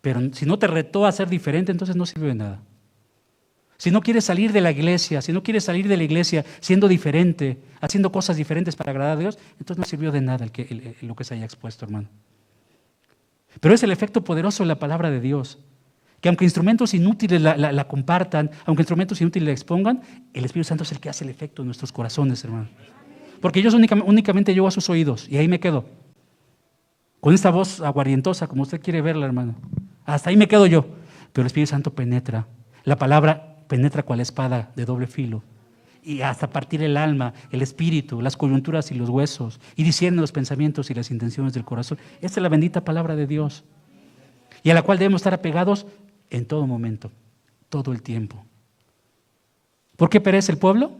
Pero 0.00 0.32
si 0.32 0.46
no 0.46 0.58
te 0.58 0.66
retó 0.66 1.06
a 1.06 1.12
ser 1.12 1.28
diferente, 1.28 1.70
entonces 1.70 1.94
no 1.94 2.06
sirve 2.06 2.28
de 2.28 2.34
nada. 2.34 2.62
Si 3.76 3.90
no 3.90 4.00
quieres 4.00 4.24
salir 4.24 4.52
de 4.52 4.60
la 4.60 4.70
iglesia, 4.70 5.22
si 5.22 5.32
no 5.32 5.42
quieres 5.42 5.64
salir 5.64 5.86
de 5.86 5.96
la 5.96 6.02
iglesia 6.02 6.44
siendo 6.60 6.88
diferente, 6.88 7.58
haciendo 7.80 8.10
cosas 8.10 8.36
diferentes 8.36 8.74
para 8.74 8.90
agradar 8.90 9.16
a 9.16 9.20
Dios, 9.20 9.38
entonces 9.58 9.78
no 9.78 9.84
sirvió 9.84 10.12
de 10.12 10.20
nada 10.20 10.44
el 10.44 10.52
que, 10.52 10.96
lo 11.02 11.14
que 11.14 11.24
se 11.24 11.34
haya 11.34 11.44
expuesto, 11.44 11.84
hermano. 11.84 12.08
Pero 13.60 13.74
es 13.74 13.82
el 13.82 13.92
efecto 13.92 14.24
poderoso 14.24 14.62
de 14.62 14.68
la 14.68 14.78
palabra 14.78 15.10
de 15.10 15.20
Dios 15.20 15.58
que 16.20 16.28
aunque 16.28 16.44
instrumentos 16.44 16.92
inútiles 16.92 17.40
la, 17.40 17.88
compartan, 17.88 18.50
aunque 18.66 18.82
instrumentos 18.82 19.20
inútiles 19.20 19.46
la 19.46 19.52
expongan, 19.52 20.02
el 20.34 20.44
Espíritu 20.44 20.68
Santo 20.68 20.84
es 20.84 20.92
el 20.92 21.00
que 21.00 21.08
hace 21.08 21.24
el 21.24 21.30
efecto 21.30 21.62
en 21.62 21.66
nuestros 21.66 21.92
corazones, 21.92 22.44
hermano. 22.44 22.68
Porque 23.40 23.62
yo 23.62 23.70
únicamente 23.74 24.54
llego 24.54 24.68
a 24.68 24.70
sus 24.70 24.90
oídos 24.90 25.28
y 25.28 25.38
ahí 25.38 25.48
me 25.48 25.60
quedo. 25.60 25.84
Con 27.20 27.34
esta 27.34 27.50
voz 27.50 27.80
aguardientosa, 27.80 28.46
como 28.46 28.62
usted 28.62 28.80
quiere 28.80 29.02
verla, 29.02 29.26
hermano. 29.26 29.54
Hasta 30.04 30.30
ahí 30.30 30.36
me 30.36 30.48
quedo 30.48 30.66
yo. 30.66 30.86
Pero 31.32 31.42
el 31.42 31.46
Espíritu 31.46 31.70
Santo 31.70 31.92
penetra. 31.94 32.46
La 32.84 32.96
palabra 32.96 33.56
penetra 33.68 34.02
cual 34.02 34.20
espada 34.20 34.72
de 34.74 34.84
doble 34.84 35.06
filo. 35.06 35.42
Y 36.02 36.22
hasta 36.22 36.48
partir 36.48 36.82
el 36.82 36.96
alma, 36.96 37.34
el 37.50 37.60
espíritu, 37.60 38.22
las 38.22 38.36
coyunturas 38.36 38.90
y 38.90 38.94
los 38.94 39.10
huesos. 39.10 39.60
Y 39.76 39.82
diciendo 39.82 40.22
los 40.22 40.32
pensamientos 40.32 40.90
y 40.90 40.94
las 40.94 41.10
intenciones 41.10 41.52
del 41.52 41.64
corazón. 41.64 41.98
Esta 42.22 42.40
es 42.40 42.42
la 42.42 42.48
bendita 42.48 42.84
palabra 42.84 43.16
de 43.16 43.26
Dios. 43.26 43.64
Y 44.62 44.70
a 44.70 44.74
la 44.74 44.82
cual 44.82 44.98
debemos 44.98 45.20
estar 45.20 45.34
apegados 45.34 45.86
en 46.30 46.46
todo 46.46 46.66
momento, 46.66 47.10
todo 47.68 47.92
el 47.92 48.02
tiempo. 48.02 48.44
¿Por 49.96 50.08
qué 50.08 50.20
perece 50.20 50.52
el 50.52 50.58
pueblo? 50.58 50.92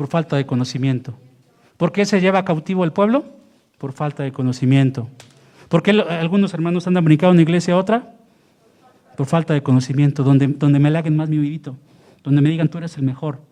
Por 0.00 0.08
falta 0.08 0.36
de 0.36 0.46
conocimiento. 0.46 1.12
¿Por 1.76 1.92
qué 1.92 2.06
se 2.06 2.22
lleva 2.22 2.42
cautivo 2.42 2.84
el 2.84 2.92
pueblo? 2.94 3.22
Por 3.76 3.92
falta 3.92 4.22
de 4.22 4.32
conocimiento. 4.32 5.10
¿Por 5.68 5.82
qué 5.82 5.90
algunos 5.90 6.54
hermanos 6.54 6.86
andan 6.86 7.04
brincando 7.04 7.32
de 7.32 7.34
una 7.34 7.42
iglesia 7.42 7.74
a 7.74 7.76
otra? 7.76 8.14
Por 9.14 9.26
falta 9.26 9.52
de 9.52 9.62
conocimiento, 9.62 10.24
donde, 10.24 10.46
donde 10.46 10.78
me 10.78 10.90
laguen 10.90 11.16
más 11.16 11.28
mi 11.28 11.36
vivito, 11.36 11.76
donde 12.24 12.40
me 12.40 12.48
digan 12.48 12.70
tú 12.70 12.78
eres 12.78 12.96
el 12.96 13.02
mejor, 13.02 13.42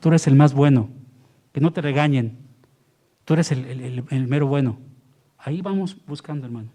tú 0.00 0.08
eres 0.08 0.26
el 0.26 0.34
más 0.34 0.52
bueno, 0.52 0.88
que 1.52 1.60
no 1.60 1.72
te 1.72 1.80
regañen, 1.80 2.38
tú 3.24 3.34
eres 3.34 3.52
el, 3.52 4.26
mero 4.26 4.48
bueno. 4.48 4.80
Ahí 5.38 5.62
vamos 5.62 5.96
buscando, 6.08 6.44
hermano. 6.44 6.70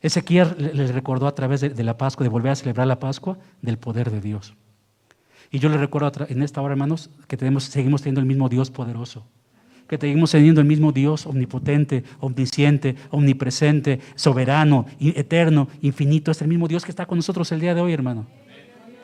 Ezequiel 0.00 0.72
les 0.72 0.94
recordó 0.94 1.26
a 1.26 1.34
través 1.34 1.60
de, 1.60 1.84
la 1.84 1.98
Pascua, 1.98 2.24
de 2.24 2.30
volver 2.30 2.52
a 2.52 2.56
celebrar 2.56 2.86
la 2.86 2.98
Pascua, 2.98 3.36
del 3.60 3.76
poder 3.76 4.10
de 4.10 4.22
Dios. 4.22 4.54
Y 5.50 5.58
yo 5.58 5.68
les 5.68 5.80
recuerdo 5.80 6.26
en 6.28 6.42
esta 6.42 6.62
hora, 6.62 6.72
hermanos, 6.72 7.10
que 7.26 7.36
tenemos, 7.36 7.64
seguimos 7.64 8.02
teniendo 8.02 8.20
el 8.20 8.26
mismo 8.26 8.48
Dios 8.48 8.70
poderoso, 8.70 9.26
que 9.88 9.98
seguimos 9.98 10.30
teniendo 10.30 10.60
el 10.60 10.66
mismo 10.66 10.92
Dios 10.92 11.26
omnipotente, 11.26 12.04
omnisciente, 12.20 12.94
omnipresente, 13.10 14.00
soberano, 14.14 14.86
eterno, 15.00 15.68
infinito. 15.82 16.30
Es 16.30 16.40
el 16.42 16.48
mismo 16.48 16.68
Dios 16.68 16.84
que 16.84 16.92
está 16.92 17.06
con 17.06 17.18
nosotros 17.18 17.50
el 17.50 17.60
día 17.60 17.74
de 17.74 17.80
hoy, 17.80 17.92
hermano. 17.92 18.26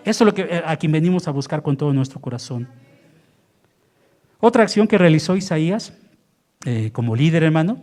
Eso 0.04 0.22
es 0.22 0.26
lo 0.26 0.34
que 0.34 0.42
eh, 0.42 0.62
a 0.64 0.76
quien 0.76 0.92
venimos 0.92 1.26
a 1.26 1.32
buscar 1.32 1.62
con 1.62 1.76
todo 1.76 1.92
nuestro 1.92 2.20
corazón. 2.20 2.68
Otra 4.38 4.62
acción 4.62 4.86
que 4.86 4.98
realizó 4.98 5.34
Isaías 5.34 5.94
eh, 6.64 6.90
como 6.92 7.16
líder, 7.16 7.42
hermano, 7.42 7.82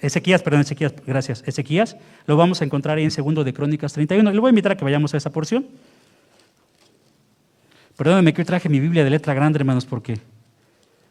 Ezequías, 0.00 0.42
perdón, 0.42 0.62
Ezequías, 0.62 0.94
gracias. 1.06 1.42
Ezequías, 1.46 1.96
lo 2.26 2.36
vamos 2.36 2.60
a 2.62 2.64
encontrar 2.64 2.96
ahí 2.96 3.04
en 3.04 3.10
segundo 3.10 3.44
de 3.44 3.52
Crónicas 3.52 3.92
31. 3.92 4.30
Le 4.30 4.40
voy 4.40 4.48
a 4.48 4.50
invitar 4.50 4.72
a 4.72 4.76
que 4.76 4.84
vayamos 4.84 5.12
a 5.14 5.16
esa 5.18 5.30
porción. 5.30 5.66
Perdónenme 7.98 8.32
que 8.32 8.42
hoy 8.42 8.46
traje 8.46 8.68
mi 8.68 8.78
Biblia 8.78 9.02
de 9.02 9.10
letra 9.10 9.34
grande, 9.34 9.58
hermanos, 9.58 9.84
porque 9.84 10.20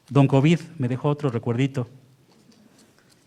Don 0.10 0.26
COVID 0.26 0.58
me 0.78 0.88
dejó 0.88 1.10
otro 1.10 1.30
recuerdito. 1.30 1.86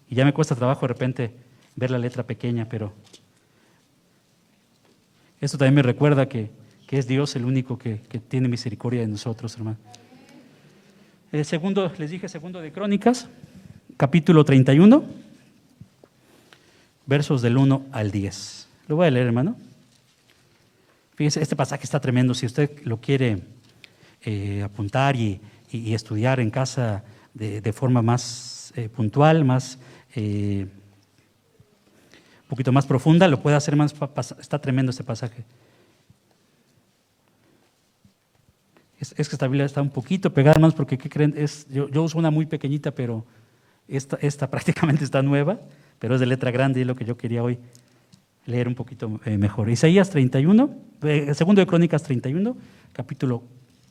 Y 0.09 0.15
ya 0.15 0.25
me 0.25 0.33
cuesta 0.33 0.57
trabajo 0.57 0.81
de 0.81 0.89
repente 0.89 1.35
ver 1.77 1.91
la 1.91 1.99
letra 1.99 2.23
pequeña, 2.23 2.65
pero 2.65 2.95
esto 5.43 5.59
también 5.59 5.75
me 5.75 5.83
recuerda 5.83 6.27
que, 6.27 6.51
es 6.89 7.07
Dios 7.07 7.37
el 7.37 7.45
único 7.45 7.79
que, 7.79 8.01
tiene 8.29 8.49
misericordia 8.49 9.03
de 9.03 9.09
nosotros, 9.09 9.55
hermano. 9.57 9.77
El 11.31 11.45
segundo, 11.45 11.93
les 11.99 12.11
dije, 12.11 12.31
segundo 12.31 12.63
de 12.63 12.73
Crónicas, 12.73 13.29
capítulo 13.99 14.43
31, 14.43 15.05
versos 17.05 17.43
del 17.43 17.59
1 17.59 17.85
al 17.93 18.11
10. 18.11 18.69
Lo 18.89 18.97
voy 18.97 19.07
a 19.07 19.11
leer, 19.11 19.27
hermano. 19.27 19.55
Este 21.27 21.55
pasaje 21.55 21.85
está 21.85 22.01
tremendo. 22.01 22.33
Si 22.33 22.47
usted 22.47 22.71
lo 22.85 22.99
quiere 22.99 23.43
eh, 24.23 24.63
apuntar 24.63 25.17
y, 25.17 25.41
estudiar 25.71 26.41
en 26.41 26.51
casa 26.51 27.05
de, 27.35 27.73
forma 27.73 28.01
más 28.01 28.73
eh, 28.75 28.89
puntual, 28.89 29.45
más 29.45 29.79
eh, 30.17 30.67
un 32.43 32.49
poquito 32.49 32.73
más 32.73 32.87
profunda, 32.87 33.29
lo 33.29 33.43
puede 33.43 33.57
hacer 33.57 33.77
más. 33.77 33.95
Está 34.41 34.59
tremendo 34.59 34.91
este 34.91 35.05
pasaje. 35.05 35.45
Es, 38.99 39.15
que 39.15 39.23
esta 39.23 39.47
Biblia 39.47 39.67
está 39.67 39.83
un 39.83 39.91
poquito 39.91 40.33
pegada 40.33 40.59
más 40.59 40.73
porque, 40.73 40.97
¿qué 40.97 41.11
creen? 41.11 41.35
Es, 41.37 41.67
yo, 41.69 41.89
yo 41.91 42.03
uso 42.03 42.19
una 42.19 42.31
muy 42.31 42.47
pequeñita, 42.47 42.93
pero 42.93 43.27
esta, 43.87 44.19
prácticamente 44.51 45.05
está 45.05 45.21
nueva, 45.21 45.61
pero 45.99 46.15
es 46.15 46.21
de 46.21 46.27
letra 46.27 46.51
grande 46.51 46.81
y 46.81 46.83
es 46.83 46.87
lo 46.87 46.97
que 46.97 47.05
yo 47.05 47.19
quería 47.19 47.43
hoy 47.43 47.59
leer 48.47 48.69
un 48.69 48.75
poquito 48.75 49.21
eh, 49.25 49.39
mejor. 49.39 49.71
Isaías 49.71 50.11
31, 50.11 50.75
eh, 51.03 51.35
segundo 51.35 51.61
de 51.61 51.67
Crónicas 51.67 52.03
31, 52.03 52.57
capítulo, 52.93 53.43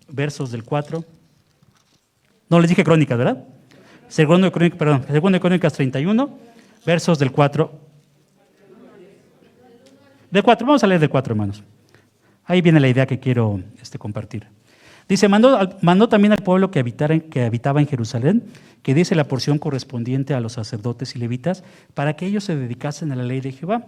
versos 0.08 0.52
del 0.52 0.64
4. 0.64 1.04
No, 2.50 2.60
les 2.60 2.70
dije 2.70 2.84
Crónicas, 2.84 3.18
¿verdad? 3.18 3.46
Segundo 4.08 4.46
de 4.46 4.52
Crónicas, 4.52 4.78
perdón, 4.80 5.06
segundo 5.08 5.36
de 5.36 5.40
Crónicas 5.40 5.74
31, 5.74 6.38
versos 6.86 7.20
del 7.20 7.32
4. 7.32 7.90
De 10.32 10.44
4, 10.44 10.68
vamos 10.68 10.84
a 10.84 10.88
leer 10.88 11.02
de 11.02 11.10
4, 11.10 11.34
hermanos. 11.34 11.64
Ahí 12.46 12.62
viene 12.62 12.80
la 12.80 12.88
idea 12.88 13.06
que 13.06 13.20
quiero 13.20 13.62
este, 13.82 13.98
compartir. 13.98 14.48
Dice, 15.08 15.28
mandó, 15.28 16.10
también 16.10 16.34
al 16.34 16.44
pueblo 16.44 16.70
que, 16.70 16.84
que 17.32 17.44
habitaba 17.44 17.82
en 17.82 17.88
Jerusalén 17.88 18.44
que 18.84 18.94
diese 18.94 19.16
la 19.16 19.24
porción 19.24 19.58
correspondiente 19.58 20.34
a 20.34 20.40
los 20.40 20.54
sacerdotes 20.54 21.16
y 21.16 21.20
levitas 21.20 21.64
para 21.96 22.16
que 22.16 22.28
ellos 22.28 22.44
se 22.44 22.56
dedicasen 22.56 23.12
a 23.12 23.16
la 23.16 23.24
ley 23.24 23.42
de 23.42 23.52
Jehová. 23.52 23.88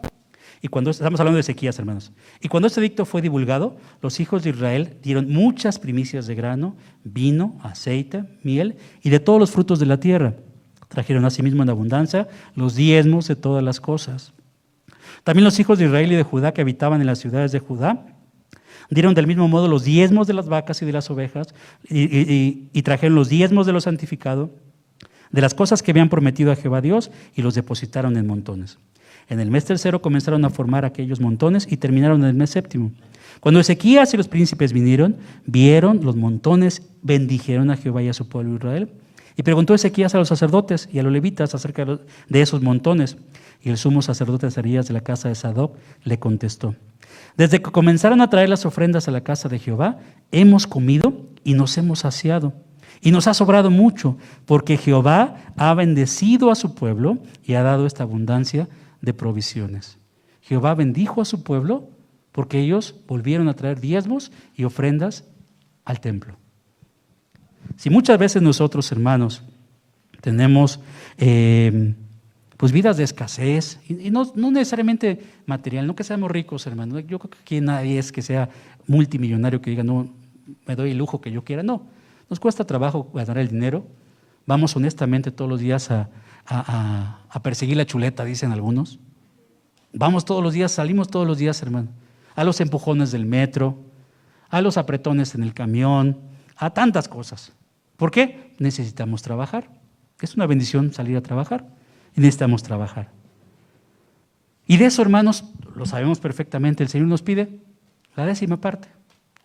Y 0.62 0.68
cuando 0.68 0.92
estamos 0.92 1.20
hablando 1.20 1.38
de 1.38 1.44
sequías, 1.44 1.80
hermanos. 1.80 2.12
Y 2.40 2.48
cuando 2.48 2.68
este 2.68 2.82
dicto 2.82 3.06
fue 3.06 3.22
divulgado, 3.22 3.78
los 4.02 4.20
hijos 4.20 4.44
de 4.44 4.52
Israel 4.52 4.98
dieron 5.02 5.30
muchas 5.30 5.80
primicias 5.80 6.28
de 6.28 6.36
grano, 6.36 6.76
vino, 7.04 7.58
aceite, 7.64 8.26
miel 8.44 8.76
y 9.02 9.10
de 9.10 9.20
todos 9.20 9.40
los 9.40 9.52
frutos 9.52 9.80
de 9.80 9.88
la 9.88 10.00
tierra. 10.00 10.36
Trajeron 10.88 11.26
asimismo 11.26 11.64
en 11.64 11.70
abundancia 11.70 12.28
los 12.56 12.76
diezmos 12.76 13.28
de 13.28 13.36
todas 13.36 13.64
las 13.64 13.80
cosas. 13.80 14.34
También 15.24 15.46
los 15.46 15.60
hijos 15.60 15.80
de 15.80 15.86
Israel 15.86 16.12
y 16.12 16.16
de 16.16 16.24
Judá 16.24 16.54
que 16.54 16.62
habitaban 16.62 17.02
en 17.02 17.08
las 17.08 17.20
ciudades 17.20 17.52
de 17.52 17.60
Judá 17.60 18.06
dieron 18.92 19.14
del 19.16 19.26
mismo 19.26 19.48
modo 19.48 19.68
los 19.68 19.84
diezmos 19.84 20.28
de 20.28 20.34
las 20.34 20.48
vacas 20.48 20.82
y 20.82 20.86
de 20.86 20.92
las 20.92 21.10
ovejas, 21.10 21.56
y, 21.90 22.82
trajeron 22.84 23.16
los 23.16 23.30
diezmos 23.30 23.66
de 23.66 23.74
lo 23.74 23.82
santificado, 23.82 24.52
de 25.32 25.42
las 25.42 25.54
cosas 25.54 25.82
que 25.82 25.92
habían 25.92 26.10
prometido 26.10 26.52
a 26.52 26.56
Jehová 26.56 26.82
Dios, 26.82 27.10
y 27.34 27.42
los 27.42 27.56
depositaron 27.56 28.18
en 28.18 28.28
montones. 28.28 28.78
En 29.32 29.40
el 29.40 29.50
mes 29.50 29.64
tercero 29.64 30.02
comenzaron 30.02 30.44
a 30.44 30.50
formar 30.50 30.84
aquellos 30.84 31.22
montones 31.22 31.66
y 31.72 31.78
terminaron 31.78 32.22
en 32.22 32.28
el 32.28 32.34
mes 32.34 32.50
séptimo. 32.50 32.92
Cuando 33.40 33.62
Ezequías 33.62 34.14
y 34.14 34.18
los 34.18 34.28
príncipes 34.28 34.74
vinieron, 34.74 35.16
vieron 35.46 36.04
los 36.04 36.18
montones, 36.18 36.82
bendijeron 37.02 37.72
a 37.72 37.78
Jehová 37.78 38.04
y 38.04 38.10
a 38.10 38.14
su 38.14 38.28
pueblo 38.28 38.56
Israel. 38.56 38.92
Y 39.38 39.44
preguntó 39.44 39.74
Ezequías 39.74 40.14
a 40.16 40.18
los 40.18 40.28
sacerdotes 40.28 40.90
y 40.92 41.00
a 41.00 41.04
los 41.04 41.14
levitas 41.14 41.56
acerca 41.56 41.86
de 42.28 42.42
esos 42.42 42.62
montones. 42.62 43.16
Y 43.62 43.70
el 43.70 43.78
sumo 43.78 44.02
sacerdote 44.02 44.48
Azarías 44.48 44.90
de 44.90 44.96
la 44.96 45.00
casa 45.00 45.30
de 45.30 45.36
Sadoc 45.36 45.78
le 46.04 46.20
contestó: 46.20 46.76
Desde 47.38 47.62
que 47.62 47.72
comenzaron 47.72 48.20
a 48.20 48.30
traer 48.30 48.50
las 48.50 48.66
ofrendas 48.66 49.08
a 49.08 49.12
la 49.12 49.22
casa 49.22 49.48
de 49.48 49.60
Jehová, 49.60 50.00
hemos 50.34 50.68
comido 50.68 51.30
y 51.46 51.54
nos 51.54 51.78
hemos 51.78 52.00
saciado. 52.00 52.52
Y 53.00 53.12
nos 53.12 53.28
ha 53.28 53.34
sobrado 53.34 53.72
mucho, 53.72 54.18
porque 54.46 54.76
Jehová 54.76 55.38
ha 55.56 55.74
bendecido 55.74 56.52
a 56.52 56.56
su 56.56 56.76
pueblo 56.76 57.18
y 57.46 57.54
ha 57.54 57.64
dado 57.64 57.88
esta 57.88 58.04
abundancia 58.04 58.68
de 59.02 59.14
provisiones. 59.14 59.98
Jehová 60.42 60.74
bendijo 60.76 61.22
a 61.22 61.26
su 61.26 61.44
pueblo 61.44 61.90
porque 62.32 62.60
ellos 62.60 62.96
volvieron 63.08 63.48
a 63.50 63.56
traer 63.56 63.80
diezmos 63.80 64.32
y 64.56 64.64
ofrendas 64.64 65.26
al 65.86 66.00
templo. 66.00 66.38
Si 67.76 67.90
muchas 67.90 68.18
veces 68.18 68.42
nosotros, 68.42 68.92
hermanos, 68.92 69.44
tenemos 70.22 70.80
eh, 71.18 71.94
pues 72.58 72.72
vidas 72.72 72.98
de 72.98 73.04
escasez, 73.04 73.80
y, 73.88 74.12
no, 74.12 74.32
necesariamente 74.36 75.20
material, 75.46 75.88
no 75.88 75.96
que 75.96 76.04
seamos 76.04 76.32
ricos, 76.32 76.68
hermano. 76.68 77.00
Yo 77.00 77.20
creo 77.20 77.32
que 77.32 77.40
aquí 77.40 77.62
nadie 77.62 77.98
es 77.98 78.12
que 78.12 78.22
sea 78.22 78.50
multimillonario 78.88 79.62
que 79.62 79.72
diga, 79.72 79.84
no, 79.84 80.14
me 80.66 80.76
doy 80.76 80.92
el 80.92 80.98
lujo 80.98 81.22
que 81.22 81.32
yo 81.32 81.44
quiera. 81.44 81.64
No, 81.64 81.88
nos 82.30 82.40
cuesta 82.40 82.66
trabajo 82.66 83.10
ganar 83.14 83.38
el 83.40 83.50
dinero. 83.50 83.88
Vamos 84.46 84.76
honestamente 84.76 85.32
todos 85.32 85.50
los 85.50 85.60
días 85.60 85.90
a 85.92 87.21
perseguir 87.40 87.78
la 87.78 87.86
chuleta, 87.86 88.26
dicen 88.26 88.52
algunos. 88.52 89.00
Vamos 89.94 90.26
todos 90.26 90.44
los 90.44 90.54
días, 90.54 90.72
salimos 90.72 91.08
todos 91.08 91.26
los 91.26 91.38
días, 91.38 91.62
hermano, 91.62 91.90
a 92.36 92.44
los 92.44 92.62
empujones 92.62 93.12
del 93.12 93.26
metro, 93.26 93.78
a 94.50 94.62
los 94.62 94.78
apretones 94.78 95.36
en 95.36 95.44
el 95.44 95.54
camión, 95.54 96.20
a 96.58 96.72
tantas 96.72 97.08
cosas. 97.08 97.54
¿Por 97.98 98.12
qué? 98.12 98.54
Necesitamos 98.60 99.22
trabajar. 99.22 99.70
Es 100.20 100.36
una 100.36 100.46
bendición 100.46 100.94
salir 100.94 101.18
a 101.18 101.22
trabajar 101.22 101.68
y 102.16 102.22
necesitamos 102.22 102.64
trabajar. 102.64 103.10
Y 104.68 104.78
de 104.78 104.86
eso, 104.86 105.02
hermanos, 105.02 105.44
lo 105.76 105.86
sabemos 105.86 106.20
perfectamente, 106.20 106.84
el 106.84 106.90
Señor 106.90 107.08
nos 107.08 107.22
pide 107.22 107.60
la 108.16 108.26
décima 108.26 108.60
parte, 108.60 108.88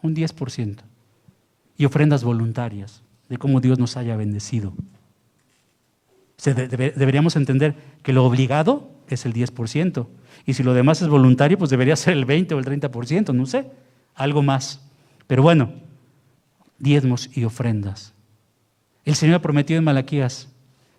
un 0.02 0.14
10%, 0.14 0.78
y 1.78 1.84
ofrendas 1.84 2.24
voluntarias 2.24 3.02
de 3.28 3.38
cómo 3.38 3.60
Dios 3.60 3.78
nos 3.78 3.96
haya 3.96 4.16
bendecido. 4.16 4.74
Deberíamos 6.44 7.36
entender 7.36 7.74
que 8.02 8.12
lo 8.12 8.24
obligado 8.24 8.90
es 9.08 9.26
el 9.26 9.32
10%, 9.32 10.06
y 10.44 10.54
si 10.54 10.62
lo 10.62 10.74
demás 10.74 11.02
es 11.02 11.08
voluntario, 11.08 11.58
pues 11.58 11.70
debería 11.70 11.96
ser 11.96 12.14
el 12.14 12.24
20 12.24 12.54
o 12.54 12.58
el 12.58 12.64
30%, 12.64 13.34
no 13.34 13.46
sé, 13.46 13.70
algo 14.14 14.42
más. 14.42 14.80
Pero 15.26 15.42
bueno, 15.42 15.72
diezmos 16.78 17.30
y 17.34 17.44
ofrendas. 17.44 18.14
El 19.04 19.14
Señor 19.14 19.40
prometió 19.40 19.76
en 19.76 19.84
Malaquías 19.84 20.48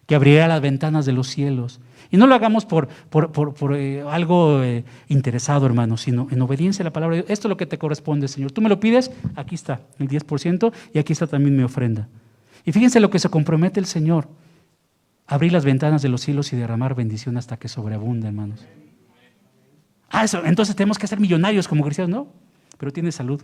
que 0.05 0.15
abriría 0.15 0.47
las 0.47 0.61
ventanas 0.61 1.05
de 1.05 1.11
los 1.11 1.27
cielos. 1.27 1.81
Y 2.09 2.17
no 2.17 2.27
lo 2.27 2.35
hagamos 2.35 2.65
por, 2.65 2.87
por, 3.09 3.75
eh, 3.75 4.01
algo 4.09 4.63
eh, 4.63 4.85
interesado, 5.09 5.65
hermano, 5.65 5.97
sino 5.97 6.27
en 6.31 6.41
obediencia 6.41 6.83
a 6.83 6.85
la 6.85 6.93
palabra 6.93 7.17
de 7.17 7.21
Dios. 7.23 7.31
Esto 7.31 7.47
es 7.47 7.49
lo 7.49 7.57
que 7.57 7.65
te 7.65 7.77
corresponde, 7.77 8.29
Señor. 8.29 8.53
Tú 8.53 8.61
me 8.61 8.69
lo 8.69 8.79
pides, 8.79 9.11
aquí 9.35 9.55
está, 9.55 9.81
el 9.99 10.07
10%, 10.07 10.71
y 10.93 10.99
aquí 10.99 11.11
está 11.11 11.27
también 11.27 11.57
mi 11.57 11.63
ofrenda. 11.63 12.07
Y 12.63 12.71
fíjense 12.71 13.01
lo 13.01 13.09
que 13.09 13.19
se 13.19 13.27
compromete 13.27 13.81
el 13.81 13.85
Señor. 13.85 14.29
Abrir 15.27 15.51
las 15.51 15.65
ventanas 15.65 16.01
de 16.01 16.09
los 16.09 16.21
cielos 16.21 16.53
y 16.53 16.55
derramar 16.55 16.95
bendición 16.95 17.37
hasta 17.37 17.57
que 17.57 17.67
sobreabunde, 17.67 18.27
hermanos. 18.27 18.65
Ah, 20.09 20.23
eso, 20.23 20.43
entonces 20.45 20.75
tenemos 20.75 20.97
que 20.97 21.05
ser 21.05 21.19
millonarios 21.19 21.67
como 21.67 21.83
cristianos, 21.83 22.09
¿no? 22.09 22.27
Pero 22.77 22.93
tiene 22.93 23.11
salud, 23.11 23.43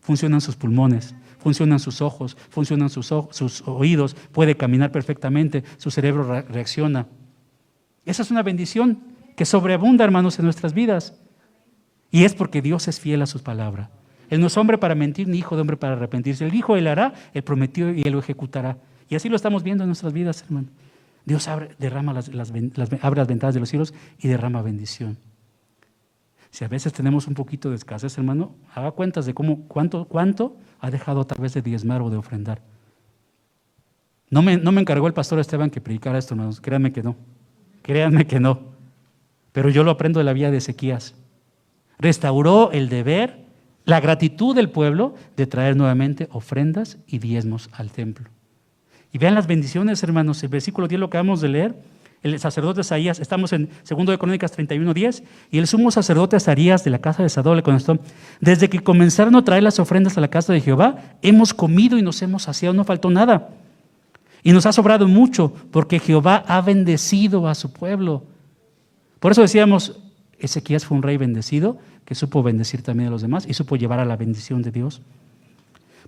funcionan 0.00 0.40
sus 0.40 0.54
pulmones, 0.54 1.16
funcionan 1.38 1.80
sus 1.80 2.00
ojos, 2.00 2.36
funcionan 2.48 2.90
sus, 2.90 3.12
sus 3.30 3.62
oídos, 3.66 4.14
puede 4.30 4.56
caminar 4.56 4.92
perfectamente, 4.92 5.64
su 5.78 5.90
cerebro 5.90 6.42
reacciona. 6.42 7.06
Esa 8.04 8.22
es 8.22 8.30
una 8.30 8.44
bendición 8.44 9.00
que 9.34 9.44
sobreabunda, 9.44 10.04
hermanos, 10.04 10.38
en 10.38 10.44
nuestras 10.44 10.74
vidas. 10.74 11.14
Y 12.12 12.24
es 12.24 12.34
porque 12.34 12.62
Dios 12.62 12.86
es 12.86 13.00
fiel 13.00 13.20
a 13.22 13.26
su 13.26 13.42
palabra. 13.42 13.90
Él 14.30 14.40
no 14.40 14.46
es 14.46 14.56
hombre 14.56 14.78
para 14.78 14.94
mentir, 14.94 15.28
ni 15.28 15.38
hijo 15.38 15.56
de 15.56 15.60
hombre 15.60 15.76
para 15.76 15.94
arrepentirse. 15.94 16.46
El 16.46 16.54
hijo 16.54 16.76
Él 16.76 16.86
hará, 16.86 17.14
Él 17.34 17.42
prometió 17.42 17.92
y 17.92 18.02
Él 18.02 18.12
lo 18.12 18.18
ejecutará. 18.18 18.78
Y 19.08 19.16
así 19.16 19.28
lo 19.28 19.36
estamos 19.36 19.62
viendo 19.62 19.84
en 19.84 19.88
nuestras 19.88 20.12
vidas, 20.12 20.42
hermano. 20.42 20.68
Dios 21.26 21.48
abre, 21.48 21.74
derrama 21.78 22.14
las, 22.14 22.28
abre 22.30 23.18
las 23.18 23.28
ventanas 23.28 23.54
de 23.54 23.60
los 23.60 23.68
cielos 23.68 23.92
y 24.18 24.28
derrama 24.28 24.62
bendición. 24.62 25.18
Si 26.50 26.64
a 26.64 26.68
veces 26.68 26.92
tenemos 26.92 27.26
un 27.26 27.34
poquito 27.34 27.68
de 27.68 27.76
escasez, 27.76 28.16
hermano, 28.16 28.54
haga 28.72 28.92
cuentas 28.92 29.26
de 29.26 29.34
cómo, 29.34 29.66
cuánto, 29.66 30.06
cuánto 30.06 30.56
ha 30.80 30.90
dejado 30.90 31.20
a 31.20 31.26
través 31.26 31.52
de 31.52 31.62
diezmar 31.62 32.00
o 32.00 32.10
de 32.10 32.16
ofrendar. 32.16 32.62
No 34.30 34.40
me, 34.40 34.56
no 34.56 34.72
me 34.72 34.80
encargó 34.80 35.08
el 35.08 35.12
pastor 35.12 35.40
Esteban 35.40 35.68
que 35.68 35.80
predicara 35.80 36.16
esto, 36.16 36.34
hermanos. 36.34 36.60
Créanme 36.60 36.92
que 36.92 37.02
no. 37.02 37.16
Créanme 37.82 38.26
que 38.26 38.40
no. 38.40 38.60
Pero 39.52 39.68
yo 39.68 39.82
lo 39.82 39.90
aprendo 39.90 40.18
de 40.20 40.24
la 40.24 40.32
vía 40.32 40.50
de 40.50 40.58
Ezequías. 40.58 41.14
Restauró 41.98 42.70
el 42.70 42.88
deber, 42.88 43.46
la 43.84 44.00
gratitud 44.00 44.54
del 44.54 44.70
pueblo 44.70 45.14
de 45.36 45.46
traer 45.46 45.76
nuevamente 45.76 46.28
ofrendas 46.30 46.98
y 47.06 47.18
diezmos 47.18 47.68
al 47.72 47.90
templo. 47.90 48.30
Y 49.16 49.18
vean 49.18 49.34
las 49.34 49.46
bendiciones, 49.46 50.02
hermanos. 50.02 50.42
El 50.42 50.50
versículo 50.50 50.88
10 50.88 51.00
lo 51.00 51.08
que 51.08 51.16
acabamos 51.16 51.40
de 51.40 51.48
leer 51.48 51.74
el 52.22 52.38
sacerdote 52.38 52.82
Asaías, 52.82 53.18
estamos 53.18 53.50
en 53.54 53.70
2 53.88 54.06
de 54.08 54.18
Crónicas 54.18 54.54
31.10, 54.54 55.22
y 55.50 55.56
el 55.56 55.66
sumo 55.66 55.90
sacerdote 55.90 56.36
Asarías 56.36 56.84
de 56.84 56.90
la 56.90 56.98
casa 56.98 57.22
de 57.22 57.30
Sadol 57.30 57.56
le 57.56 57.62
contestó, 57.62 57.98
desde 58.42 58.68
que 58.68 58.80
comenzaron 58.80 59.34
a 59.36 59.42
traer 59.42 59.62
las 59.62 59.78
ofrendas 59.78 60.18
a 60.18 60.20
la 60.20 60.28
casa 60.28 60.52
de 60.52 60.60
Jehová, 60.60 60.96
hemos 61.22 61.54
comido 61.54 61.96
y 61.96 62.02
nos 62.02 62.20
hemos 62.20 62.42
saciado, 62.42 62.74
no 62.74 62.84
faltó 62.84 63.08
nada. 63.08 63.48
Y 64.42 64.52
nos 64.52 64.66
ha 64.66 64.72
sobrado 64.72 65.08
mucho, 65.08 65.50
porque 65.70 65.98
Jehová 65.98 66.44
ha 66.46 66.60
bendecido 66.60 67.48
a 67.48 67.54
su 67.54 67.72
pueblo. 67.72 68.22
Por 69.18 69.32
eso 69.32 69.40
decíamos, 69.40 69.98
Ezequías 70.38 70.84
fue 70.84 70.98
un 70.98 71.02
rey 71.02 71.16
bendecido, 71.16 71.78
que 72.04 72.14
supo 72.14 72.42
bendecir 72.42 72.82
también 72.82 73.08
a 73.08 73.12
los 73.12 73.22
demás 73.22 73.46
y 73.48 73.54
supo 73.54 73.76
llevar 73.76 73.98
a 73.98 74.04
la 74.04 74.16
bendición 74.16 74.60
de 74.60 74.72
Dios. 74.72 75.00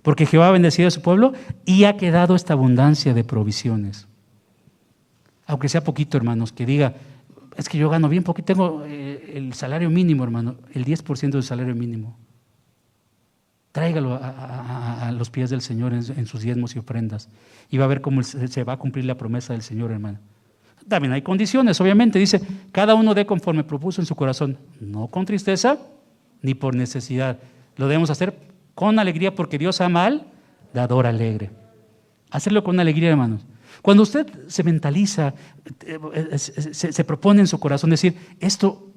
Porque 0.01 0.25
Jehová 0.25 0.49
ha 0.49 0.51
bendecido 0.51 0.87
a 0.87 0.91
su 0.91 1.01
pueblo 1.01 1.33
y 1.65 1.83
ha 1.83 1.97
quedado 1.97 2.35
esta 2.35 2.53
abundancia 2.53 3.13
de 3.13 3.23
provisiones 3.23 4.09
aunque 5.49 5.67
sea 5.67 5.83
poquito, 5.83 6.15
hermanos, 6.15 6.53
que 6.53 6.63
diga, 6.63 6.93
es 7.57 7.67
que 7.67 7.79
yo 7.79 7.89
gano 7.89 8.07
bien 8.07 8.21
poquito, 8.21 8.45
tengo 8.45 8.83
eh, 8.85 9.33
el 9.33 9.53
salario 9.53 9.89
mínimo, 9.89 10.23
hermano, 10.23 10.57
el 10.75 10.85
10% 10.85 11.31
del 11.31 11.41
salario 11.41 11.73
mínimo. 11.73 12.19
Tráigalo 13.71 14.19
a, 14.21 15.11
los 15.11 15.31
pies 15.31 15.49
del 15.49 15.61
Señor 15.61 15.93
en, 15.93 16.25
sus 16.27 16.41
diezmos 16.43 16.75
y 16.75 16.79
ofrendas. 16.79 17.29
Y 17.71 17.79
va 17.79 17.85
a 17.85 17.87
ver 17.87 18.01
cómo 18.01 18.21
se, 18.21 18.63
va 18.63 18.73
a 18.73 18.77
cumplir 18.77 19.05
la 19.05 19.17
promesa 19.17 19.53
del 19.53 19.63
Señor, 19.63 19.91
hermano. 19.91 20.19
También 20.87 21.13
hay 21.13 21.23
condiciones, 21.23 21.81
obviamente. 21.81 22.19
Dice, 22.19 22.39
cada 22.71 22.93
uno 22.93 23.15
dé 23.15 23.25
conforme 23.25 23.63
propuso 23.63 24.01
en 24.01 24.05
su 24.05 24.15
corazón, 24.15 24.55
no 24.79 25.07
con 25.07 25.25
tristeza 25.25 25.79
ni 26.43 26.53
por 26.53 26.75
necesidad. 26.75 27.39
Lo 27.75 27.87
debemos 27.87 28.11
hacer 28.11 28.37
con 28.79 28.97
alegría 28.97 29.35
porque 29.35 29.57
Dios 29.57 29.81
ama 29.81 30.05
al 30.05 30.25
dador 30.73 31.05
alegre. 31.05 31.51
Hacerlo 32.31 32.63
con 32.63 32.79
alegría, 32.79 33.09
hermanos. 33.09 33.45
Cuando 33.81 34.03
usted 34.03 34.25
se 34.47 34.63
mentaliza, 34.63 35.33
eh, 35.85 36.37
se, 36.37 37.03
propone 37.03 37.41
en 37.41 37.47
su 37.47 37.59
corazón 37.59 37.89
decir, 37.89 38.15
esto 38.39 38.89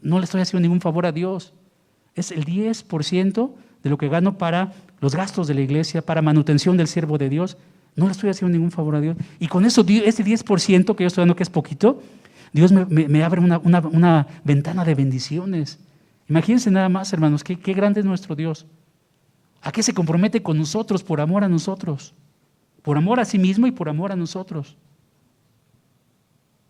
no 0.00 0.20
le 0.20 0.26
estoy 0.26 0.42
haciendo 0.42 0.62
ningún 0.62 0.80
favor 0.80 1.06
a 1.06 1.10
Dios, 1.10 1.54
es 2.14 2.30
el 2.30 2.44
10% 2.44 3.54
de 3.82 3.90
lo 3.90 3.98
que 3.98 4.08
gano 4.08 4.38
para 4.38 4.72
los 5.00 5.16
gastos 5.16 5.48
de 5.48 5.54
la 5.54 5.62
iglesia, 5.62 6.00
para 6.00 6.22
manutención 6.22 6.76
del 6.76 6.86
siervo 6.86 7.18
de 7.18 7.28
Dios, 7.28 7.56
no 7.96 8.06
le 8.06 8.12
estoy 8.12 8.30
haciendo 8.30 8.56
ningún 8.56 8.70
favor 8.70 8.94
a 8.94 9.00
Dios. 9.00 9.16
Y 9.40 9.48
con 9.48 9.64
eso, 9.64 9.84
ese 9.88 10.24
10% 10.24 10.94
que 10.94 11.02
yo 11.02 11.08
estoy 11.08 11.22
dando, 11.22 11.34
que 11.34 11.42
es 11.42 11.50
poquito, 11.50 12.00
Dios 12.52 12.70
me, 12.70 13.24
abre 13.24 13.40
una, 13.40 14.28
ventana 14.44 14.84
de 14.84 14.94
bendiciones. 14.94 15.80
Imagínense 16.28 16.70
nada 16.70 16.88
más, 16.88 17.12
hermanos, 17.12 17.42
qué 17.42 17.74
grande 17.74 17.98
es 17.98 18.06
nuestro 18.06 18.36
Dios. 18.36 18.66
¿A 19.64 19.72
qué 19.72 19.82
se 19.82 19.94
compromete 19.94 20.42
con 20.42 20.58
nosotros 20.58 21.02
por 21.02 21.20
amor 21.20 21.42
a 21.42 21.48
nosotros? 21.48 22.14
por 22.84 22.98
amor 22.98 23.18
a 23.18 23.24
sí 23.24 23.38
mismo 23.38 23.66
y 23.66 23.72
por 23.72 23.88
amor 23.88 24.12
a 24.12 24.16
nosotros. 24.16 24.76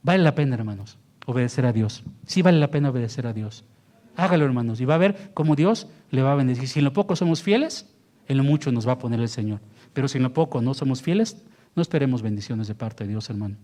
Vale 0.05 0.23
la 0.23 0.37
pena, 0.37 0.55
hermanos, 0.55 0.97
obedecer 1.27 1.67
a 1.67 1.73
Dios. 1.73 2.05
Sí 2.25 2.41
vale 2.41 2.61
la 2.61 2.71
pena 2.71 2.91
obedecer 2.91 3.27
a 3.27 3.33
Dios. 3.33 3.65
Hágalo, 4.15 4.45
hermanos, 4.45 4.81
y 4.81 4.85
va 4.85 4.95
a 4.95 4.99
ver 4.99 5.33
cómo 5.35 5.57
Dios 5.57 5.89
le 6.13 6.23
va 6.23 6.31
a 6.31 6.37
bendecir. 6.37 6.69
Si 6.69 6.79
en 6.79 6.85
lo 6.85 6.93
poco 6.93 7.17
somos 7.17 7.43
fieles, 7.43 7.93
en 8.29 8.37
lo 8.37 8.45
mucho 8.45 8.71
nos 8.71 8.87
va 8.87 8.93
a 8.93 8.99
poner 9.01 9.19
el 9.19 9.29
Señor. 9.29 9.59
Pero 9.93 10.07
si 10.07 10.19
en 10.19 10.23
lo 10.23 10.33
poco 10.33 10.63
no 10.63 10.73
somos 10.73 11.03
fieles, 11.03 11.43
no 11.75 11.83
esperemos 11.83 12.23
bendiciones 12.23 12.69
de 12.69 12.77
parte 12.77 13.03
de 13.03 13.11
Dios, 13.11 13.29
hermano. 13.29 13.57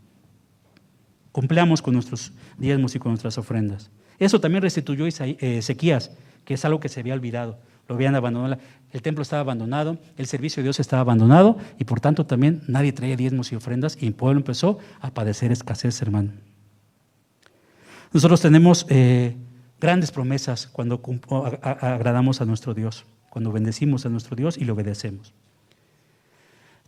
Cumplamos 1.30 1.82
con 1.82 1.94
nuestros 1.94 2.32
diezmos 2.58 2.96
y 2.96 2.98
con 2.98 3.12
nuestras 3.12 3.38
ofrendas. 3.38 3.92
Eso 4.18 4.40
también 4.40 4.62
restituyó 4.62 5.06
eh, 5.06 5.36
Ezequías, 5.38 6.10
que 6.44 6.54
es 6.54 6.64
algo 6.64 6.80
que 6.80 6.88
se 6.88 6.98
había 6.98 7.14
olvidado 7.14 7.60
lo 7.90 7.96
habían 7.96 8.14
abandonado, 8.14 8.56
el 8.92 9.02
templo 9.02 9.22
estaba 9.22 9.40
abandonado, 9.40 9.98
el 10.16 10.26
servicio 10.28 10.60
de 10.60 10.66
Dios 10.66 10.78
estaba 10.78 11.00
abandonado 11.00 11.58
y 11.76 11.82
por 11.82 11.98
tanto 11.98 12.24
también 12.24 12.62
nadie 12.68 12.92
traía 12.92 13.16
diezmos 13.16 13.50
y 13.50 13.56
ofrendas 13.56 13.98
y 14.00 14.06
el 14.06 14.14
pueblo 14.14 14.38
empezó 14.38 14.78
a 15.00 15.10
padecer 15.10 15.50
escasez, 15.50 16.00
hermano. 16.00 16.30
Nosotros 18.12 18.40
tenemos 18.40 18.86
eh, 18.90 19.36
grandes 19.80 20.12
promesas 20.12 20.68
cuando 20.68 21.02
agradamos 21.62 22.40
a 22.40 22.44
nuestro 22.44 22.74
Dios, 22.74 23.06
cuando 23.28 23.50
bendecimos 23.50 24.06
a 24.06 24.08
nuestro 24.08 24.36
Dios 24.36 24.56
y 24.56 24.64
le 24.64 24.70
obedecemos. 24.70 25.34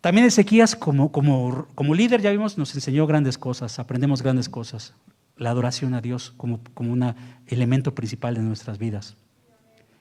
También 0.01 0.27
Ezequías 0.27 0.77
como, 0.77 1.11
como, 1.11 1.67
como 1.75 1.97
líder, 1.97 2.23
ya 2.23 2.31
vimos, 2.31 2.59
nos 2.59 2.77
enseñó 2.77 3.09
grandes 3.09 3.39
cosas, 3.39 3.81
aprendemos 3.81 4.23
grandes 4.23 4.49
cosas. 4.49 4.95
La 5.37 5.51
adoración 5.51 5.95
a 5.95 6.01
Dios 6.01 6.33
como, 6.37 6.61
como 6.75 6.93
un 6.93 7.13
elemento 7.49 7.93
principal 7.93 8.35
de 8.37 8.43
nuestras 8.43 8.79
vidas 8.79 9.17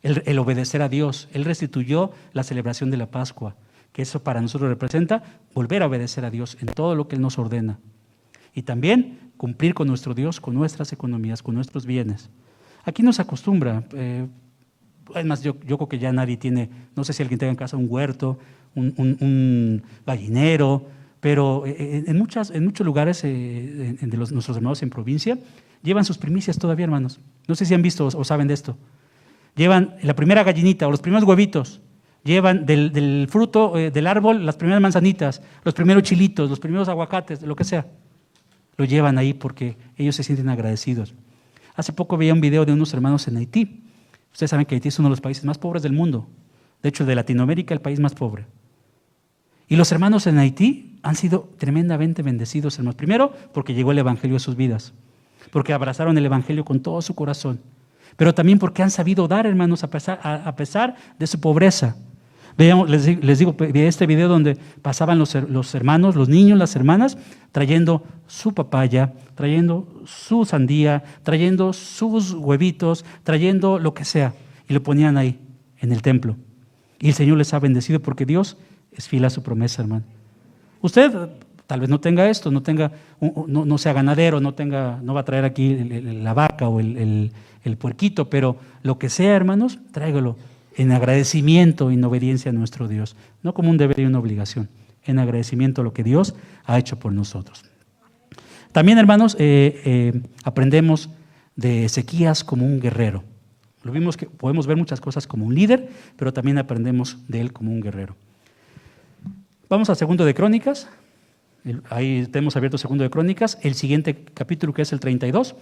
el, 0.03 0.39
obedecer 0.39 0.81
a 0.81 0.89
Dios. 0.89 1.27
Él 1.33 1.45
restituyó 1.45 2.11
la 2.33 2.43
celebración 2.43 2.91
de 2.91 2.97
la 2.97 3.11
Pascua, 3.11 3.55
que 3.91 4.01
eso 4.01 4.23
para 4.23 4.41
nosotros 4.41 4.69
representa 4.69 5.23
volver 5.53 5.83
a 5.83 5.87
obedecer 5.87 6.25
a 6.25 6.31
Dios 6.31 6.57
en 6.61 6.67
todo 6.67 6.95
lo 6.95 7.07
que 7.07 7.15
Él 7.15 7.21
nos 7.21 7.37
ordena. 7.37 7.79
Y 8.53 8.63
también 8.63 9.31
cumplir 9.37 9.73
con 9.73 9.87
nuestro 9.87 10.13
Dios, 10.13 10.39
con 10.39 10.53
nuestras 10.53 10.91
economías, 10.93 11.41
con 11.41 11.55
nuestros 11.55 11.85
bienes. 11.85 12.29
Aquí 12.83 13.03
nos 13.03 13.19
acostumbra, 13.19 13.83
eh, 13.93 14.27
además 15.13 15.43
yo, 15.43 15.59
creo 15.59 15.87
que 15.87 15.99
ya 15.99 16.11
nadie 16.11 16.37
tiene, 16.37 16.69
no 16.95 17.03
sé 17.03 17.13
si 17.13 17.21
alguien 17.21 17.39
tenga 17.39 17.51
en 17.51 17.57
casa 17.57 17.77
un 17.77 17.85
huerto, 17.87 18.39
un, 18.73 19.83
gallinero, 20.05 20.87
pero 21.19 21.65
eh, 21.65 21.75
eh, 21.77 22.03
en, 22.07 22.17
en 22.17 22.65
muchos 22.65 22.85
lugares 22.85 23.21
de 23.21 23.97
los, 24.13 24.31
nuestros 24.31 24.57
hermanos 24.57 24.81
en 24.81 24.89
provincia 24.89 25.37
llevan 25.83 26.05
sus 26.05 26.17
primicias 26.17 26.57
todavía, 26.57 26.85
hermanos. 26.85 27.19
No 27.47 27.55
sé 27.55 27.65
si 27.65 27.73
han 27.73 27.81
visto 27.81 28.07
o 28.07 28.23
saben 28.23 28.47
de 28.47 28.55
esto 28.55 28.77
llevan 29.55 29.95
la 30.01 30.15
primera 30.15 30.43
gallinita 30.43 30.87
o 30.87 30.91
los 30.91 31.01
primeros 31.01 31.27
huevitos, 31.27 31.81
llevan 32.23 32.65
del, 32.65 33.27
fruto 33.29 33.77
eh, 33.77 33.91
del 33.91 34.07
árbol 34.07 34.45
las 34.45 34.55
primeras 34.55 34.81
manzanitas, 34.81 35.41
los 35.63 35.73
primeros 35.73 36.03
chilitos, 36.03 36.49
los 36.49 36.59
primeros 36.59 36.87
aguacates, 36.87 37.41
lo 37.41 37.55
que 37.55 37.63
sea. 37.63 37.87
Lo 38.77 38.85
llevan 38.85 39.17
ahí 39.17 39.33
porque 39.33 39.77
ellos 39.97 40.15
se 40.15 40.23
sienten 40.23 40.49
agradecidos. 40.49 41.13
Hace 41.75 41.93
poco 41.93 42.17
veía 42.17 42.33
un 42.33 42.41
video 42.41 42.65
de 42.65 42.73
unos 42.73 42.93
hermanos 42.93 43.27
en 43.27 43.37
Haití. 43.37 43.83
Ustedes 44.31 44.49
saben 44.49 44.65
que 44.65 44.75
Haití 44.75 44.87
es 44.89 44.99
uno 44.99 45.09
de 45.09 45.11
los 45.11 45.21
países 45.21 45.45
más 45.45 45.57
pobres 45.57 45.83
del 45.83 45.93
mundo. 45.93 46.27
De 46.81 46.89
hecho, 46.89 47.05
de 47.05 47.15
Latinoamérica, 47.15 47.73
el 47.73 47.81
país 47.81 47.99
más 47.99 48.15
pobre. 48.15 48.45
Y 49.67 49.75
los 49.75 49.91
hermanos 49.91 50.25
en 50.27 50.37
Haití 50.37 50.97
han 51.03 51.15
sido 51.15 51.49
tremendamente 51.57 52.23
bendecidos, 52.23 52.77
hermanos. 52.77 52.95
Primero, 52.95 53.33
porque 53.53 53.73
llegó 53.73 53.91
el 53.91 53.99
Evangelio 53.99 54.37
a 54.37 54.39
sus 54.39 54.55
vidas. 54.55 54.93
Porque 55.51 55.73
abrazaron 55.73 56.17
el 56.17 56.25
Evangelio 56.25 56.65
con 56.65 56.81
todo 56.81 57.01
su 57.01 57.13
corazón 57.13 57.59
pero 58.17 58.33
también 58.33 58.59
porque 58.59 58.83
han 58.83 58.91
sabido 58.91 59.27
dar, 59.27 59.45
hermanos, 59.45 59.83
a 59.83 59.89
pesar, 59.89 60.19
a, 60.23 60.55
pesar 60.55 60.95
de 61.17 61.27
su 61.27 61.39
pobreza. 61.39 61.95
Veamos, 62.57 62.89
les, 62.89 63.39
digo, 63.39 63.53
vi 63.53 63.79
este 63.81 64.05
video 64.05 64.27
donde 64.27 64.57
pasaban 64.81 65.17
los, 65.17 65.33
los, 65.35 65.73
hermanos, 65.73 66.15
los 66.15 66.27
niños, 66.27 66.57
las 66.57 66.75
hermanas, 66.75 67.17
trayendo 67.51 68.03
su 68.27 68.53
papaya, 68.53 69.13
trayendo 69.35 69.87
su 70.05 70.45
sandía, 70.45 71.03
trayendo 71.23 71.73
sus 71.73 72.33
huevitos, 72.33 73.05
trayendo 73.23 73.79
lo 73.79 73.93
que 73.93 74.05
sea, 74.05 74.33
y 74.67 74.73
lo 74.73 74.83
ponían 74.83 75.17
ahí, 75.17 75.39
en 75.79 75.91
el 75.91 76.01
templo. 76.01 76.35
Y 76.99 77.07
el 77.07 77.13
Señor 77.13 77.37
les 77.37 77.53
ha 77.53 77.59
bendecido 77.59 77.99
porque 78.01 78.25
Dios 78.25 78.57
es 78.91 79.07
fiel 79.07 79.25
a 79.25 79.29
su 79.29 79.41
promesa, 79.41 79.81
hermano. 79.81 80.03
Usted 80.81 81.11
tal 81.71 81.79
vez 81.79 81.89
no 81.89 82.01
tenga 82.01 82.29
esto, 82.29 82.51
no 82.51 82.61
tenga, 82.61 82.91
no, 83.21 83.77
sea 83.77 83.93
ganadero, 83.93 84.41
no 84.41 84.53
tenga, 84.53 84.99
no 85.01 85.13
va 85.13 85.21
a 85.21 85.23
traer 85.23 85.45
aquí 85.45 85.73
la 85.73 86.33
vaca 86.33 86.67
o 86.67 86.81
el, 86.81 87.31
puerquito, 87.77 88.29
pero 88.29 88.57
lo 88.83 88.97
que 88.97 89.09
sea, 89.09 89.35
hermanos, 89.35 89.79
tráigalo 89.91 90.37
en 90.75 90.91
agradecimiento 90.91 91.91
en 91.91 92.03
obediencia 92.03 92.49
a 92.49 92.53
nuestro 92.53 92.87
Dios, 92.87 93.15
no 93.43 93.53
como 93.53 93.69
un 93.69 93.77
deber 93.77 93.99
y 93.99 94.05
una 94.05 94.19
obligación, 94.19 94.69
en 95.03 95.19
agradecimiento 95.19 95.81
a 95.81 95.83
lo 95.83 95.93
que 95.93 96.03
Dios 96.03 96.35
ha 96.65 96.77
hecho 96.79 96.97
por 96.99 97.11
nosotros. 97.11 97.63
También, 98.71 98.97
hermanos, 98.97 99.35
eh, 99.37 99.81
eh, 99.85 100.21
aprendemos 100.43 101.09
de 101.55 101.85
Ezequías 101.85 102.43
como 102.43 102.65
un 102.65 102.79
guerrero. 102.79 103.23
Lo 103.83 103.91
vimos 103.91 104.15
que 104.15 104.27
podemos 104.27 104.67
ver 104.67 104.77
muchas 104.77 105.01
cosas 105.01 105.27
como 105.27 105.45
un 105.45 105.55
líder, 105.55 105.89
pero 106.15 106.33
también 106.33 106.57
aprendemos 106.57 107.17
de 107.27 107.41
él 107.41 107.51
como 107.51 107.71
un 107.71 107.81
guerrero. 107.81 108.15
Vamos 109.69 109.89
a 109.89 109.95
segundo 109.95 110.23
de 110.23 110.33
Crónicas. 110.33 110.87
Ahí 111.89 112.27
tenemos 112.27 112.55
abierto 112.55 112.77
segundo 112.77 113.03
de 113.03 113.09
Crónicas. 113.09 113.57
El 113.61 113.73
siguiente 113.73 114.23
capítulo 114.33 114.73
que 114.73 114.83
es 114.83 114.93
el 114.93 114.99
32. 114.99 115.55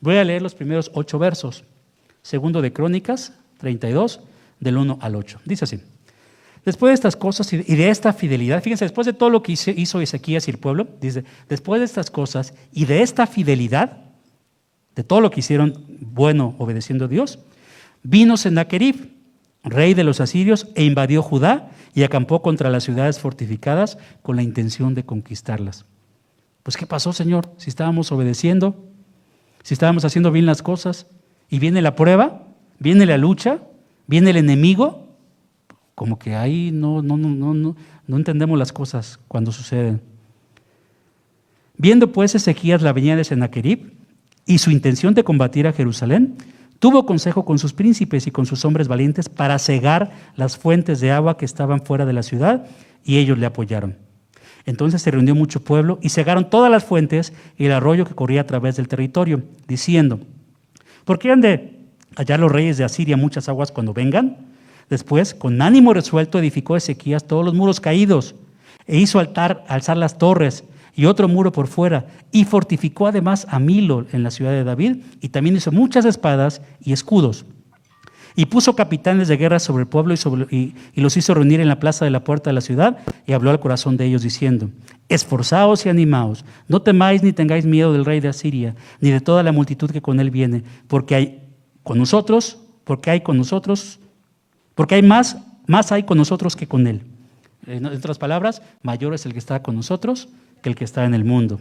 Voy 0.00 0.16
a 0.16 0.24
leer 0.24 0.42
los 0.42 0.54
primeros 0.54 0.90
ocho 0.94 1.18
versos. 1.18 1.64
Segundo 2.22 2.62
de 2.62 2.72
Crónicas 2.72 3.32
32, 3.58 4.20
del 4.58 4.76
1 4.76 4.98
al 5.00 5.16
8. 5.16 5.40
Dice 5.44 5.64
así. 5.64 5.80
Después 6.64 6.90
de 6.90 6.94
estas 6.94 7.16
cosas 7.16 7.50
y 7.52 7.58
de 7.58 7.88
esta 7.88 8.12
fidelidad, 8.12 8.62
fíjense, 8.62 8.84
después 8.84 9.06
de 9.06 9.14
todo 9.14 9.30
lo 9.30 9.42
que 9.42 9.52
hizo 9.52 10.00
Ezequías 10.00 10.46
y 10.46 10.50
el 10.50 10.58
pueblo, 10.58 10.88
dice, 11.00 11.24
después 11.48 11.80
de 11.80 11.86
estas 11.86 12.10
cosas 12.10 12.52
y 12.72 12.84
de 12.84 13.02
esta 13.02 13.26
fidelidad, 13.26 13.98
de 14.94 15.04
todo 15.04 15.22
lo 15.22 15.30
que 15.30 15.40
hicieron 15.40 15.86
bueno 16.00 16.54
obedeciendo 16.58 17.06
a 17.06 17.08
Dios, 17.08 17.38
vino 18.02 18.36
Sennacherib, 18.36 19.10
rey 19.64 19.94
de 19.94 20.04
los 20.04 20.20
asirios, 20.20 20.68
e 20.74 20.84
invadió 20.84 21.22
Judá 21.22 21.70
y 21.94 22.02
acampó 22.02 22.42
contra 22.42 22.68
las 22.68 22.84
ciudades 22.84 23.18
fortificadas 23.18 23.96
con 24.20 24.36
la 24.36 24.42
intención 24.42 24.94
de 24.94 25.04
conquistarlas. 25.04 25.86
Pues 26.62 26.76
¿qué 26.76 26.86
pasó, 26.86 27.14
Señor? 27.14 27.50
Si 27.56 27.70
estábamos 27.70 28.12
obedeciendo, 28.12 28.89
si 29.62 29.74
estábamos 29.74 30.04
haciendo 30.04 30.30
bien 30.30 30.46
las 30.46 30.62
cosas, 30.62 31.06
y 31.48 31.58
viene 31.58 31.82
la 31.82 31.96
prueba, 31.96 32.46
viene 32.78 33.06
la 33.06 33.18
lucha, 33.18 33.60
viene 34.06 34.30
el 34.30 34.36
enemigo, 34.36 35.08
como 35.94 36.18
que 36.18 36.34
ahí 36.34 36.70
no, 36.72 37.02
no, 37.02 37.16
no, 37.16 37.28
no, 37.28 37.76
no 38.06 38.16
entendemos 38.16 38.58
las 38.58 38.72
cosas 38.72 39.18
cuando 39.28 39.52
suceden. 39.52 40.00
Viendo 41.76 42.12
pues 42.12 42.34
Ezequías 42.34 42.82
la 42.82 42.92
venida 42.92 43.16
de 43.16 43.24
Sennacherib 43.24 43.92
y 44.46 44.58
su 44.58 44.70
intención 44.70 45.14
de 45.14 45.24
combatir 45.24 45.66
a 45.66 45.72
Jerusalén, 45.72 46.36
tuvo 46.78 47.06
consejo 47.06 47.44
con 47.44 47.58
sus 47.58 47.72
príncipes 47.72 48.26
y 48.26 48.30
con 48.30 48.46
sus 48.46 48.64
hombres 48.64 48.88
valientes 48.88 49.28
para 49.28 49.58
cegar 49.58 50.10
las 50.36 50.56
fuentes 50.56 51.00
de 51.00 51.10
agua 51.10 51.36
que 51.36 51.44
estaban 51.44 51.84
fuera 51.84 52.06
de 52.06 52.12
la 52.12 52.22
ciudad, 52.22 52.66
y 53.04 53.18
ellos 53.18 53.38
le 53.38 53.46
apoyaron. 53.46 53.96
Entonces 54.70 55.02
se 55.02 55.10
reunió 55.10 55.34
mucho 55.34 55.64
pueblo 55.64 55.98
y 56.00 56.10
cegaron 56.10 56.48
todas 56.48 56.70
las 56.70 56.84
fuentes 56.84 57.32
y 57.58 57.64
el 57.64 57.72
arroyo 57.72 58.04
que 58.04 58.14
corría 58.14 58.42
a 58.42 58.46
través 58.46 58.76
del 58.76 58.86
territorio, 58.86 59.42
diciendo, 59.66 60.20
¿por 61.04 61.18
qué 61.18 61.32
han 61.32 61.40
de 61.40 61.80
hallar 62.14 62.38
los 62.38 62.52
reyes 62.52 62.78
de 62.78 62.84
Asiria 62.84 63.16
muchas 63.16 63.48
aguas 63.48 63.72
cuando 63.72 63.92
vengan? 63.92 64.36
Después, 64.88 65.34
con 65.34 65.60
ánimo 65.60 65.92
resuelto, 65.92 66.38
edificó 66.38 66.76
Ezequías 66.76 67.26
todos 67.26 67.44
los 67.44 67.52
muros 67.52 67.80
caídos 67.80 68.36
e 68.86 68.96
hizo 68.96 69.18
altar, 69.18 69.64
alzar 69.66 69.96
las 69.96 70.18
torres 70.18 70.62
y 70.94 71.06
otro 71.06 71.26
muro 71.26 71.50
por 71.50 71.66
fuera, 71.66 72.06
y 72.30 72.44
fortificó 72.44 73.08
además 73.08 73.48
a 73.50 73.58
Milo 73.58 74.06
en 74.12 74.22
la 74.22 74.30
ciudad 74.30 74.52
de 74.52 74.62
David, 74.62 74.98
y 75.20 75.30
también 75.30 75.56
hizo 75.56 75.72
muchas 75.72 76.04
espadas 76.04 76.62
y 76.80 76.92
escudos. 76.92 77.44
Y 78.36 78.46
puso 78.46 78.76
capitanes 78.76 79.28
de 79.28 79.36
guerra 79.36 79.58
sobre 79.58 79.82
el 79.82 79.88
pueblo 79.88 80.14
y, 80.50 80.74
los 80.94 81.16
hizo 81.16 81.34
reunir 81.34 81.60
en 81.60 81.68
la 81.68 81.80
plaza 81.80 82.04
de 82.04 82.10
la 82.10 82.24
puerta 82.24 82.50
de 82.50 82.54
la 82.54 82.60
ciudad, 82.60 82.98
y 83.26 83.32
habló 83.32 83.50
al 83.50 83.60
corazón 83.60 83.96
de 83.96 84.06
ellos 84.06 84.22
diciendo, 84.22 84.70
esforzaos 85.08 85.84
y 85.86 85.88
animaos, 85.88 86.44
no 86.68 86.82
temáis 86.82 87.22
ni 87.22 87.32
tengáis 87.32 87.64
miedo 87.64 87.92
del 87.92 88.04
rey 88.04 88.20
de 88.20 88.28
Asiria, 88.28 88.74
ni 89.00 89.10
de 89.10 89.20
toda 89.20 89.42
la 89.42 89.52
multitud 89.52 89.90
que 89.90 90.02
con 90.02 90.20
él 90.20 90.30
viene, 90.30 90.62
porque 90.86 91.14
hay 91.14 91.42
con 91.82 91.98
nosotros, 91.98 92.58
porque 92.84 93.10
hay 93.10 93.20
con 93.20 93.36
nosotros 93.36 94.00
porque 94.80 94.94
hay 94.94 95.02
más, 95.02 95.36
más 95.66 95.92
hay 95.92 96.04
con 96.04 96.16
nosotros 96.16 96.56
que 96.56 96.66
con 96.66 96.86
Él. 96.86 97.02
En 97.66 97.84
otras 97.84 98.16
palabras, 98.16 98.62
mayor 98.82 99.12
es 99.12 99.26
el 99.26 99.34
que 99.34 99.38
está 99.38 99.62
con 99.62 99.76
nosotros 99.76 100.30
que 100.62 100.70
el 100.70 100.74
que 100.74 100.84
está 100.84 101.04
en 101.04 101.12
el 101.12 101.22
mundo. 101.22 101.60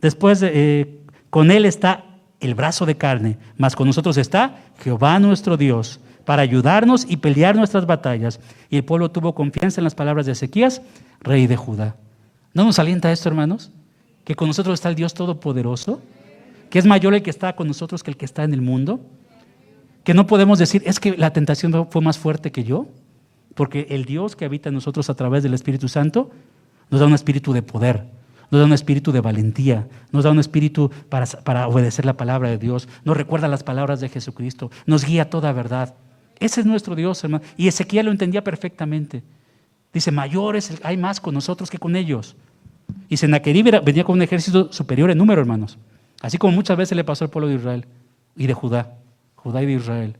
Después, 0.00 0.40
eh, 0.44 1.00
con 1.28 1.50
Él 1.50 1.64
está 1.64 2.04
el 2.40 2.54
brazo 2.54 2.86
de 2.86 2.96
carne, 2.96 3.38
más 3.56 3.76
con 3.76 3.86
nosotros 3.86 4.16
está 4.16 4.56
Jehová 4.82 5.18
nuestro 5.18 5.56
Dios, 5.56 6.00
para 6.24 6.42
ayudarnos 6.42 7.06
y 7.08 7.16
pelear 7.16 7.56
nuestras 7.56 7.86
batallas. 7.86 8.40
Y 8.68 8.76
el 8.76 8.84
pueblo 8.84 9.10
tuvo 9.10 9.34
confianza 9.34 9.80
en 9.80 9.84
las 9.84 9.94
palabras 9.94 10.26
de 10.26 10.32
Ezequías, 10.32 10.82
rey 11.20 11.46
de 11.46 11.56
Judá. 11.56 11.96
¿No 12.54 12.64
nos 12.64 12.78
alienta 12.78 13.12
esto, 13.12 13.28
hermanos? 13.28 13.70
Que 14.24 14.34
con 14.34 14.48
nosotros 14.48 14.74
está 14.74 14.88
el 14.88 14.94
Dios 14.94 15.14
Todopoderoso, 15.14 16.00
que 16.68 16.78
es 16.78 16.86
mayor 16.86 17.14
el 17.14 17.22
que 17.22 17.30
está 17.30 17.54
con 17.56 17.66
nosotros 17.66 18.02
que 18.02 18.10
el 18.10 18.16
que 18.16 18.24
está 18.24 18.44
en 18.44 18.54
el 18.54 18.60
mundo 18.60 19.00
que 20.04 20.14
no 20.14 20.26
podemos 20.26 20.58
decir, 20.58 20.82
es 20.86 20.98
que 21.00 21.16
la 21.16 21.32
tentación 21.32 21.88
fue 21.90 22.02
más 22.02 22.18
fuerte 22.18 22.52
que 22.52 22.64
yo, 22.64 22.86
porque 23.54 23.86
el 23.90 24.04
Dios 24.04 24.36
que 24.36 24.44
habita 24.44 24.68
en 24.68 24.74
nosotros 24.74 25.10
a 25.10 25.14
través 25.14 25.42
del 25.42 25.54
Espíritu 25.54 25.88
Santo 25.88 26.30
nos 26.90 27.00
da 27.00 27.06
un 27.06 27.14
espíritu 27.14 27.52
de 27.52 27.62
poder, 27.62 28.06
nos 28.50 28.60
da 28.60 28.64
un 28.64 28.72
espíritu 28.72 29.12
de 29.12 29.20
valentía, 29.20 29.88
nos 30.12 30.24
da 30.24 30.30
un 30.30 30.38
espíritu 30.38 30.90
para, 31.08 31.26
para 31.26 31.68
obedecer 31.68 32.04
la 32.04 32.16
palabra 32.16 32.50
de 32.50 32.58
Dios, 32.58 32.88
nos 33.04 33.16
recuerda 33.16 33.48
las 33.48 33.62
palabras 33.62 34.00
de 34.00 34.08
Jesucristo, 34.08 34.70
nos 34.86 35.04
guía 35.04 35.30
toda 35.30 35.52
verdad. 35.52 35.94
Ese 36.38 36.60
es 36.60 36.66
nuestro 36.66 36.94
Dios, 36.94 37.22
hermano. 37.22 37.44
Y 37.56 37.68
Ezequiel 37.68 38.06
lo 38.06 38.12
entendía 38.12 38.42
perfectamente. 38.42 39.22
Dice, 39.92 40.10
mayores 40.10 40.72
hay 40.82 40.96
más 40.96 41.20
con 41.20 41.34
nosotros 41.34 41.70
que 41.70 41.78
con 41.78 41.96
ellos. 41.96 42.36
Y 43.08 43.16
Sennacherib 43.16 43.82
venía 43.84 44.04
con 44.04 44.16
un 44.16 44.22
ejército 44.22 44.72
superior 44.72 45.10
en 45.10 45.18
número, 45.18 45.40
hermanos. 45.40 45.78
Así 46.20 46.38
como 46.38 46.54
muchas 46.54 46.76
veces 46.76 46.96
le 46.96 47.04
pasó 47.04 47.24
al 47.24 47.30
pueblo 47.30 47.48
de 47.48 47.56
Israel 47.56 47.86
y 48.36 48.46
de 48.46 48.54
Judá. 48.54 48.94
Judá 49.36 49.62
y 49.62 49.66
de 49.66 49.72
Israel. 49.72 50.16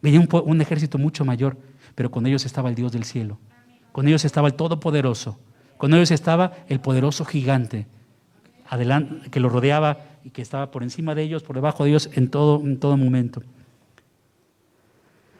Venía 0.00 0.20
un, 0.20 0.60
ejército 0.60 0.98
mucho 0.98 1.24
mayor, 1.24 1.56
pero 1.94 2.10
con 2.10 2.26
ellos 2.26 2.44
estaba 2.44 2.68
el 2.68 2.74
Dios 2.74 2.92
del 2.92 3.04
cielo. 3.04 3.38
Con 3.92 4.08
ellos 4.08 4.24
estaba 4.24 4.48
el 4.48 4.54
Todopoderoso. 4.54 5.38
Con 5.82 5.92
ellos 5.94 6.12
estaba 6.12 6.52
el 6.68 6.78
poderoso 6.78 7.24
gigante 7.24 7.88
que 9.32 9.40
lo 9.40 9.48
rodeaba 9.48 9.98
y 10.22 10.30
que 10.30 10.40
estaba 10.40 10.70
por 10.70 10.84
encima 10.84 11.16
de 11.16 11.24
ellos, 11.24 11.42
por 11.42 11.56
debajo 11.56 11.82
de 11.82 11.90
ellos 11.90 12.08
en 12.12 12.30
todo, 12.30 12.60
en 12.60 12.78
todo 12.78 12.96
momento. 12.96 13.42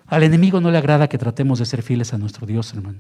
Al 0.09 0.24
enemigo 0.24 0.61
no 0.61 0.72
le 0.72 0.78
agrada 0.78 1.09
que 1.09 1.16
tratemos 1.16 1.61
de 1.61 1.64
ser 1.64 1.82
fieles 1.82 2.12
a 2.12 2.18
nuestro 2.18 2.45
Dios, 2.45 2.74
hermano. 2.74 2.99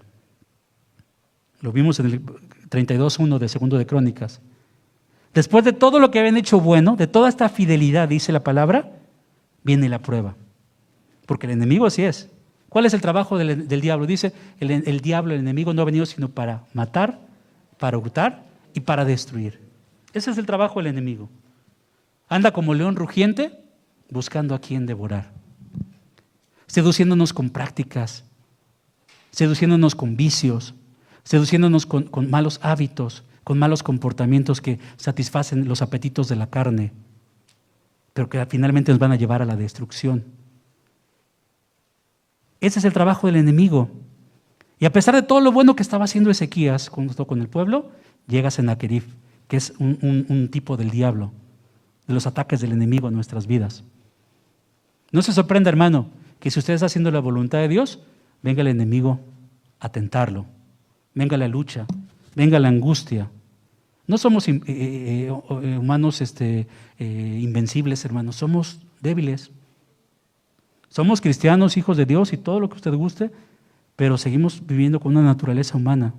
Lo 1.62 1.72
vimos 1.72 1.98
en 1.98 2.06
el 2.06 2.24
32.1 2.70 3.38
de 3.38 3.48
Segundo 3.48 3.76
de 3.76 3.86
Crónicas. 3.86 4.40
Después 5.34 5.64
de 5.64 5.72
todo 5.72 5.98
lo 5.98 6.12
que 6.12 6.20
habían 6.20 6.36
hecho 6.36 6.60
bueno, 6.60 6.94
de 6.94 7.08
toda 7.08 7.28
esta 7.28 7.48
fidelidad, 7.48 8.08
dice 8.08 8.30
la 8.30 8.44
palabra, 8.44 8.92
viene 9.64 9.88
la 9.88 9.98
prueba. 9.98 10.36
Porque 11.26 11.46
el 11.46 11.54
enemigo 11.54 11.86
así 11.86 12.04
es. 12.04 12.30
¿Cuál 12.68 12.86
es 12.86 12.94
el 12.94 13.00
trabajo 13.00 13.36
del, 13.36 13.66
diablo? 13.80 14.06
Dice, 14.06 14.32
el, 14.60 14.70
el, 14.70 15.00
diablo, 15.00 15.34
el 15.34 15.40
enemigo 15.40 15.74
no 15.74 15.82
ha 15.82 15.86
venido 15.86 16.06
sino 16.06 16.28
para 16.28 16.62
matar, 16.72 17.31
para 17.82 17.98
hurtar 17.98 18.44
y 18.74 18.78
para 18.78 19.04
destruir. 19.04 19.58
Ese 20.12 20.30
es 20.30 20.38
el 20.38 20.46
trabajo 20.46 20.78
del 20.78 20.86
enemigo. 20.86 21.28
Anda 22.28 22.52
como 22.52 22.74
león 22.74 22.94
rugiente 22.94 23.58
buscando 24.08 24.54
a 24.54 24.60
quien 24.60 24.86
devorar. 24.86 25.32
Seduciéndonos 26.68 27.32
con 27.32 27.50
prácticas, 27.50 28.22
seduciéndonos 29.32 29.96
con 29.96 30.16
vicios, 30.16 30.74
seduciéndonos 31.24 31.84
con 31.86 32.30
malos 32.30 32.60
hábitos, 32.62 33.24
con 33.42 33.58
malos 33.58 33.82
comportamientos 33.82 34.60
que 34.60 34.78
satisfacen 34.96 35.66
los 35.66 35.82
apetitos 35.82 36.28
de 36.28 36.36
la 36.36 36.48
carne 36.48 36.92
pero 38.12 38.28
que 38.28 38.44
finalmente 38.46 38.92
nos 38.92 38.98
van 38.98 39.12
a 39.12 39.16
llevar 39.16 39.42
a 39.42 39.46
la 39.46 39.56
destrucción. 39.56 40.24
Ese 42.60 42.78
es 42.78 42.84
el 42.84 42.92
trabajo 42.92 43.26
del 43.26 43.36
enemigo. 43.36 43.90
Y 44.82 44.84
a 44.84 44.92
pesar 44.92 45.14
de 45.14 45.22
todo 45.22 45.38
lo 45.38 45.52
bueno 45.52 45.76
que 45.76 45.82
estaba 45.84 46.06
haciendo 46.06 46.28
Ezequías 46.28 46.90
con 46.90 47.40
el 47.40 47.48
pueblo, 47.48 47.92
llega 48.26 48.50
Sennacherib, 48.50 49.04
que 49.46 49.56
es 49.56 49.74
un, 49.78 50.26
un 50.28 50.48
tipo 50.48 50.76
del 50.76 50.90
diablo, 50.90 51.30
de 52.08 52.14
los 52.14 52.26
ataques 52.26 52.60
del 52.60 52.72
enemigo 52.72 53.06
a 53.06 53.12
nuestras 53.12 53.46
vidas. 53.46 53.84
No 55.12 55.22
se 55.22 55.32
sorprenda, 55.32 55.70
hermano, 55.70 56.08
que 56.40 56.50
si 56.50 56.58
usted 56.58 56.74
está 56.74 56.86
haciendo 56.86 57.12
la 57.12 57.20
voluntad 57.20 57.58
de 57.58 57.68
Dios, 57.68 58.00
venga 58.42 58.62
el 58.62 58.66
enemigo 58.66 59.20
a 59.78 59.88
tentarlo, 59.90 60.46
venga 61.14 61.36
la 61.36 61.46
lucha, 61.46 61.86
venga 62.34 62.58
la 62.58 62.66
angustia, 62.66 63.30
no 64.08 64.18
somos 64.18 64.48
eh, 64.48 64.60
eh, 64.66 65.28
eh, 65.28 65.78
humanos 65.78 66.20
este, 66.20 66.66
invencibles, 66.98 68.04
hermanos, 68.04 68.34
somos 68.34 68.80
débiles. 69.00 69.52
Somos 70.88 71.20
cristianos, 71.20 71.76
hijos 71.76 71.96
de 71.96 72.04
Dios 72.04 72.32
y 72.32 72.36
todo 72.36 72.60
lo 72.60 72.68
que 72.68 72.76
usted 72.76 72.92
guste, 72.92 73.30
pero 74.02 74.18
seguimos 74.18 74.66
viviendo 74.66 74.98
con 74.98 75.16
una 75.16 75.24
naturaleza 75.24 75.76
humana 75.76 76.12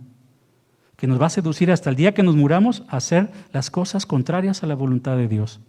que 0.96 1.06
nos 1.06 1.22
va 1.22 1.26
a 1.26 1.30
seducir 1.30 1.70
hasta 1.70 1.90
el 1.90 1.98
día 1.98 2.14
que 2.14 2.24
nos 2.24 2.34
muramos 2.34 2.84
a 2.88 2.96
hacer 2.96 3.30
las 3.52 3.70
cosas 3.70 4.06
contrarias 4.06 4.64
a 4.64 4.68
la 4.68 4.74
voluntad 4.74 5.18
de 5.18 5.28
Dios. 5.28 5.60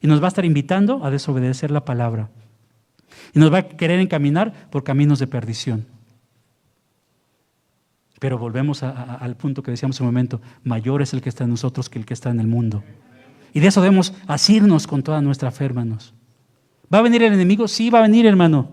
Y 0.00 0.06
nos 0.06 0.22
va 0.22 0.26
a 0.26 0.28
estar 0.28 0.44
invitando 0.44 1.04
a 1.04 1.10
desobedecer 1.10 1.72
la 1.72 1.84
palabra. 1.84 2.30
Y 3.34 3.40
nos 3.40 3.52
va 3.52 3.58
a 3.58 3.62
querer 3.66 3.98
encaminar 3.98 4.70
por 4.70 4.84
caminos 4.84 5.18
de 5.18 5.26
perdición. 5.26 5.86
Pero 8.20 8.38
volvemos 8.38 8.84
al 8.84 9.36
punto 9.36 9.60
que 9.60 9.72
decíamos 9.72 9.98
un 9.98 10.06
momento, 10.06 10.40
mayor 10.62 11.02
es 11.02 11.14
el 11.14 11.20
que 11.20 11.30
está 11.30 11.42
en 11.42 11.50
nosotros 11.50 11.90
que 11.90 11.98
el 11.98 12.06
que 12.06 12.14
está 12.14 12.30
en 12.30 12.38
el 12.38 12.46
mundo. 12.46 12.84
Y 13.52 13.58
de 13.58 13.66
eso 13.66 13.82
debemos 13.82 14.14
asirnos 14.28 14.86
con 14.86 15.02
toda 15.02 15.20
nuestra 15.20 15.50
fe, 15.50 15.64
hermanos. 15.64 16.14
¿Va 16.94 16.98
a 16.98 17.02
venir 17.02 17.24
el 17.24 17.32
enemigo? 17.32 17.66
Sí, 17.66 17.90
va 17.90 17.98
a 17.98 18.02
venir, 18.02 18.24
hermano. 18.24 18.68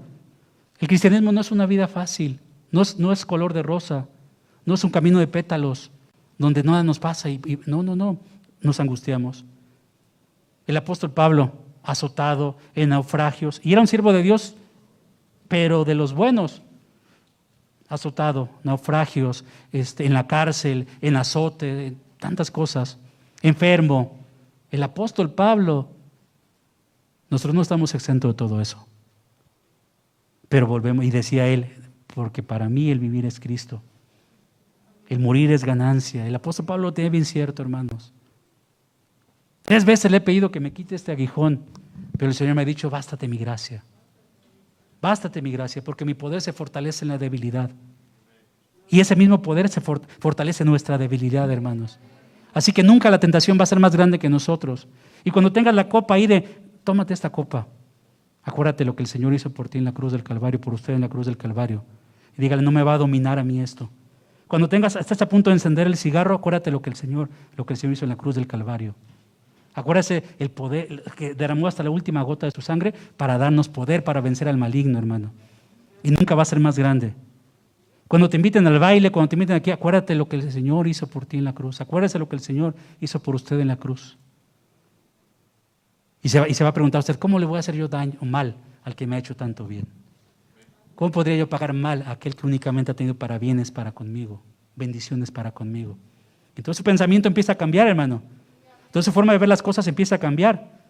El 0.78 0.88
cristianismo 0.88 1.32
no 1.32 1.42
es 1.42 1.52
una 1.52 1.66
vida 1.66 1.88
fácil, 1.88 2.40
no 2.74 2.82
es, 2.82 2.98
no 2.98 3.14
es 3.14 3.24
color 3.26 3.54
de 3.54 3.62
rosa, 3.62 4.08
no 4.66 4.74
es 4.74 4.84
un 4.84 4.90
camino 4.90 5.20
de 5.20 5.28
pétalos 5.28 5.92
donde 6.40 6.64
nada 6.64 6.84
nos 6.84 6.98
pasa 6.98 7.30
y, 7.30 7.40
no, 7.68 7.84
no, 7.84 7.96
no, 7.96 8.18
nos 8.62 8.80
angustiamos. 8.80 9.46
El 10.66 10.76
apóstol 10.76 11.12
Pablo, 11.12 11.54
azotado 11.84 12.58
en 12.74 12.90
naufragios, 12.90 13.62
y 13.64 13.74
era 13.74 13.82
un 13.82 13.88
siervo 13.88 14.12
de 14.12 14.24
Dios, 14.24 14.56
pero 15.48 15.86
de 15.86 15.94
los 15.94 16.14
buenos, 16.14 16.64
azotado, 17.90 18.50
naufragios, 18.64 19.46
este, 19.72 20.08
en 20.08 20.14
la 20.16 20.26
cárcel, 20.26 20.88
en 21.00 21.16
azote, 21.16 21.96
tantas 22.20 22.50
cosas, 22.50 22.98
enfermo. 23.44 24.18
El 24.72 24.82
apóstol 24.82 25.32
Pablo, 25.32 25.90
nosotros 27.30 27.54
no 27.54 27.62
estamos 27.62 27.94
exentos 27.94 28.32
de 28.32 28.36
todo 28.36 28.62
eso. 28.62 28.88
Pero 30.50 30.66
volvemos, 30.66 31.06
y 31.06 31.12
decía 31.12 31.48
él, 31.48 31.83
porque 32.14 32.44
para 32.44 32.70
mí 32.70 32.92
el 32.92 33.00
vivir 33.00 33.26
es 33.26 33.40
Cristo. 33.40 33.82
El 35.08 35.20
morir 35.20 35.52
es 35.52 35.66
ganancia. 35.66 36.28
El 36.28 36.36
apóstol 36.36 36.66
Pablo 36.66 36.84
lo 36.84 36.94
tiene 36.94 37.10
bien 37.10 37.26
cierto, 37.26 37.62
hermanos. 37.62 38.14
Tres 39.64 39.86
veces 39.86 40.12
le 40.12 40.18
he 40.18 40.22
pedido 40.22 40.52
que 40.52 40.60
me 40.60 40.72
quite 40.72 40.96
este 40.96 41.12
aguijón, 41.12 41.62
pero 42.18 42.30
el 42.30 42.36
Señor 42.36 42.56
me 42.56 42.62
ha 42.62 42.66
dicho, 42.66 42.90
bástate 42.90 43.28
mi 43.28 43.38
gracia. 43.38 43.84
Bástate 45.02 45.42
mi 45.42 45.52
gracia, 45.52 45.84
porque 45.84 46.06
mi 46.06 46.14
poder 46.14 46.42
se 46.42 46.54
fortalece 46.54 47.04
en 47.04 47.10
la 47.10 47.18
debilidad. 47.18 47.72
Y 48.90 49.00
ese 49.00 49.16
mismo 49.16 49.42
poder 49.42 49.70
se 49.70 49.82
fortalece 49.82 50.64
en 50.64 50.70
nuestra 50.70 50.98
debilidad, 50.98 51.50
hermanos. 51.52 52.00
Así 52.54 52.72
que 52.72 52.84
nunca 52.84 53.10
la 53.10 53.20
tentación 53.20 53.58
va 53.58 53.64
a 53.64 53.68
ser 53.68 53.80
más 53.80 53.96
grande 53.96 54.20
que 54.20 54.30
nosotros. 54.30 54.88
Y 55.24 55.32
cuando 55.32 55.52
tengas 55.52 55.74
la 55.74 55.90
copa 55.90 56.14
ahí 56.14 56.28
de, 56.28 56.42
tómate 56.84 57.14
esta 57.14 57.32
copa. 57.32 57.68
Acuérdate 58.44 58.86
lo 58.86 58.96
que 58.96 59.04
el 59.04 59.08
Señor 59.08 59.34
hizo 59.34 59.50
por 59.50 59.70
ti 59.70 59.78
en 59.78 59.86
la 59.86 59.94
cruz 59.94 60.12
del 60.12 60.24
Calvario, 60.24 60.62
por 60.62 60.74
usted 60.74 60.94
en 60.94 61.02
la 61.02 61.10
cruz 61.10 61.26
del 61.26 61.38
Calvario. 61.38 61.84
Y 62.38 62.42
dígale, 62.42 62.62
no 62.62 62.72
me 62.72 62.84
va 62.84 62.96
a 62.96 62.98
dominar 62.98 63.40
a 63.40 63.44
mí 63.44 63.60
esto. 63.60 63.90
Cuando 64.48 64.70
tengas, 64.70 64.96
estás 64.96 65.22
a 65.22 65.30
punto 65.30 65.50
de 65.50 65.56
encender 65.56 65.88
el 65.88 65.98
cigarro, 65.98 66.36
acuérdate 66.36 66.72
lo 66.72 66.82
que 66.82 66.90
el 66.90 66.96
Señor, 66.96 67.30
lo 67.56 67.66
que 67.66 67.74
el 67.74 67.78
Señor 67.78 67.94
hizo 67.94 68.06
en 68.06 68.10
la 68.10 68.18
cruz 68.18 68.36
del 68.36 68.48
Calvario. 68.48 68.96
Acuérdese 69.74 70.24
el 70.38 70.52
poder 70.52 71.04
que 71.16 71.34
derramó 71.34 71.68
hasta 71.68 71.84
la 71.84 71.90
última 71.90 72.22
gota 72.22 72.46
de 72.46 72.52
su 72.52 72.62
sangre 72.62 72.94
para 73.18 73.38
darnos 73.38 73.70
poder 73.70 74.04
para 74.04 74.22
vencer 74.22 74.48
al 74.48 74.58
maligno, 74.58 75.00
hermano. 75.00 75.32
Y 76.04 76.12
nunca 76.12 76.36
va 76.36 76.44
a 76.44 76.46
ser 76.46 76.60
más 76.60 76.78
grande. 76.78 77.16
Cuando 78.08 78.30
te 78.30 78.38
inviten 78.38 78.68
al 78.68 78.78
baile, 78.78 79.12
cuando 79.12 79.30
te 79.30 79.36
inviten 79.36 79.56
aquí, 79.56 79.72
acuérdate 79.72 80.14
lo 80.14 80.30
que 80.30 80.36
el 80.36 80.52
Señor 80.52 80.88
hizo 80.88 81.08
por 81.08 81.26
ti 81.26 81.38
en 81.38 81.46
la 81.46 81.54
cruz. 81.54 81.82
Acuérdese 81.82 82.20
lo 82.20 82.30
que 82.30 82.36
el 82.36 82.42
Señor 82.42 82.76
hizo 83.02 83.20
por 83.24 83.34
usted 83.34 83.60
en 83.60 83.70
la 83.70 83.78
cruz. 83.78 84.20
Y 86.22 86.30
se, 86.30 86.40
va, 86.40 86.48
y 86.48 86.54
se 86.54 86.64
va 86.64 86.70
a 86.70 86.74
preguntar 86.74 87.00
usted, 87.00 87.16
¿cómo 87.16 87.40
le 87.40 87.48
voy 87.48 87.58
a 87.58 87.62
hacer 87.62 87.76
yo 87.76 87.88
daño 87.88 88.14
o 88.22 88.26
mal 88.26 88.56
al 88.84 88.96
que 88.96 89.08
me 89.08 89.16
ha 89.16 89.20
hecho 89.20 89.36
tanto 89.36 89.66
bien? 89.66 89.88
¿Cómo 90.96 91.12
podría 91.12 91.36
yo 91.36 91.50
pagar 91.50 91.74
mal 91.74 92.04
a 92.04 92.12
aquel 92.12 92.36
que 92.36 92.46
únicamente 92.46 92.92
ha 92.92 92.96
tenido 92.96 93.16
para 93.16 93.40
bienes 93.40 93.72
para 93.72 93.92
conmigo, 93.92 94.44
bendiciones 94.76 95.32
para 95.32 95.52
conmigo? 95.52 95.98
Entonces 96.56 96.78
su 96.78 96.84
pensamiento 96.84 97.28
empieza 97.28 97.54
a 97.54 97.56
cambiar, 97.56 97.88
hermano. 97.88 98.22
Entonces 98.86 99.06
su 99.06 99.12
forma 99.12 99.34
de 99.34 99.40
ver 99.40 99.50
las 99.50 99.64
cosas 99.64 99.88
empieza 99.88 100.16
a 100.16 100.20
cambiar. 100.20 100.84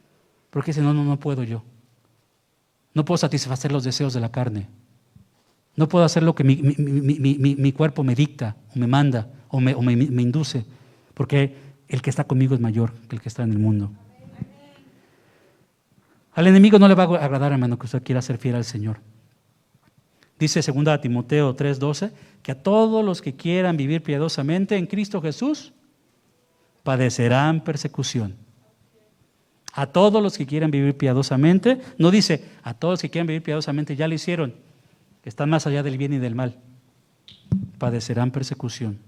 Porque 0.49 0.71
dice, 0.71 0.81
no, 0.81 0.93
no, 0.93 1.03
no 1.03 1.19
puedo 1.19 1.43
yo. 1.43 1.63
No 2.93 3.05
puedo 3.05 3.17
satisfacer 3.17 3.71
los 3.71 3.83
deseos 3.83 4.13
de 4.13 4.19
la 4.19 4.31
carne. 4.31 4.67
No 5.75 5.87
puedo 5.87 6.05
hacer 6.05 6.21
lo 6.21 6.35
que 6.35 6.43
mi, 6.43 7.71
cuerpo 7.71 8.03
me 8.03 8.13
dicta, 8.13 8.57
o 8.75 8.79
me 8.79 8.85
manda, 8.85 9.29
o, 9.47 9.59
me, 9.59 9.73
me 9.73 10.21
induce. 10.21 10.65
Porque 11.13 11.55
el 11.87 12.01
que 12.01 12.09
está 12.09 12.25
conmigo 12.25 12.53
es 12.53 12.61
mayor 12.61 12.93
que 13.07 13.15
el 13.15 13.21
que 13.21 13.29
está 13.29 13.43
en 13.43 13.51
el 13.51 13.59
mundo. 13.59 13.91
Al 16.33 16.47
enemigo 16.47 16.77
no 16.77 16.87
le 16.87 16.95
va 16.95 17.03
a 17.03 17.25
agradar, 17.25 17.51
hermano, 17.51 17.77
que 17.77 17.85
usted 17.85 18.03
quiera 18.03 18.21
ser 18.21 18.37
fiel 18.37 18.55
al 18.55 18.65
Señor. 18.65 18.99
Dice 20.39 20.61
2 20.61 21.01
Timoteo 21.01 21.55
3:12 21.55 22.11
que 22.41 22.51
a 22.51 22.61
todos 22.61 23.03
los 23.03 23.21
que 23.21 23.35
quieran 23.35 23.77
vivir 23.77 24.03
piadosamente 24.03 24.75
en 24.75 24.87
Cristo 24.87 25.21
Jesús, 25.21 25.73
padecerán 26.83 27.61
persecución. 27.61 28.35
A 29.71 29.87
todos 29.87 30.21
los 30.21 30.37
que 30.37 30.45
quieran 30.45 30.69
vivir 30.69 30.97
piadosamente, 30.97 31.79
no 31.97 32.11
dice 32.11 32.45
a 32.61 32.73
todos 32.73 32.93
los 32.93 33.01
que 33.01 33.09
quieran 33.09 33.27
vivir 33.27 33.41
piadosamente, 33.41 33.95
ya 33.95 34.07
lo 34.07 34.13
hicieron, 34.13 34.53
que 35.23 35.29
están 35.29 35.49
más 35.49 35.65
allá 35.65 35.81
del 35.81 35.97
bien 35.97 36.13
y 36.13 36.19
del 36.19 36.35
mal, 36.35 36.57
padecerán 37.79 38.31
persecución. 38.31 38.99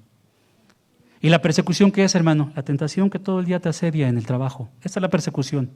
¿Y 1.22 1.30
la 1.30 1.42
persecución 1.42 1.92
qué 1.92 2.04
es, 2.04 2.16
hermano? 2.16 2.52
La 2.56 2.64
tentación 2.64 3.10
que 3.10 3.20
todo 3.20 3.40
el 3.40 3.46
día 3.46 3.60
te 3.60 3.70
asedia 3.70 4.08
en 4.08 4.18
el 4.18 4.26
trabajo. 4.26 4.70
Esa 4.82 5.00
es 5.00 5.02
la 5.02 5.10
persecución. 5.10 5.70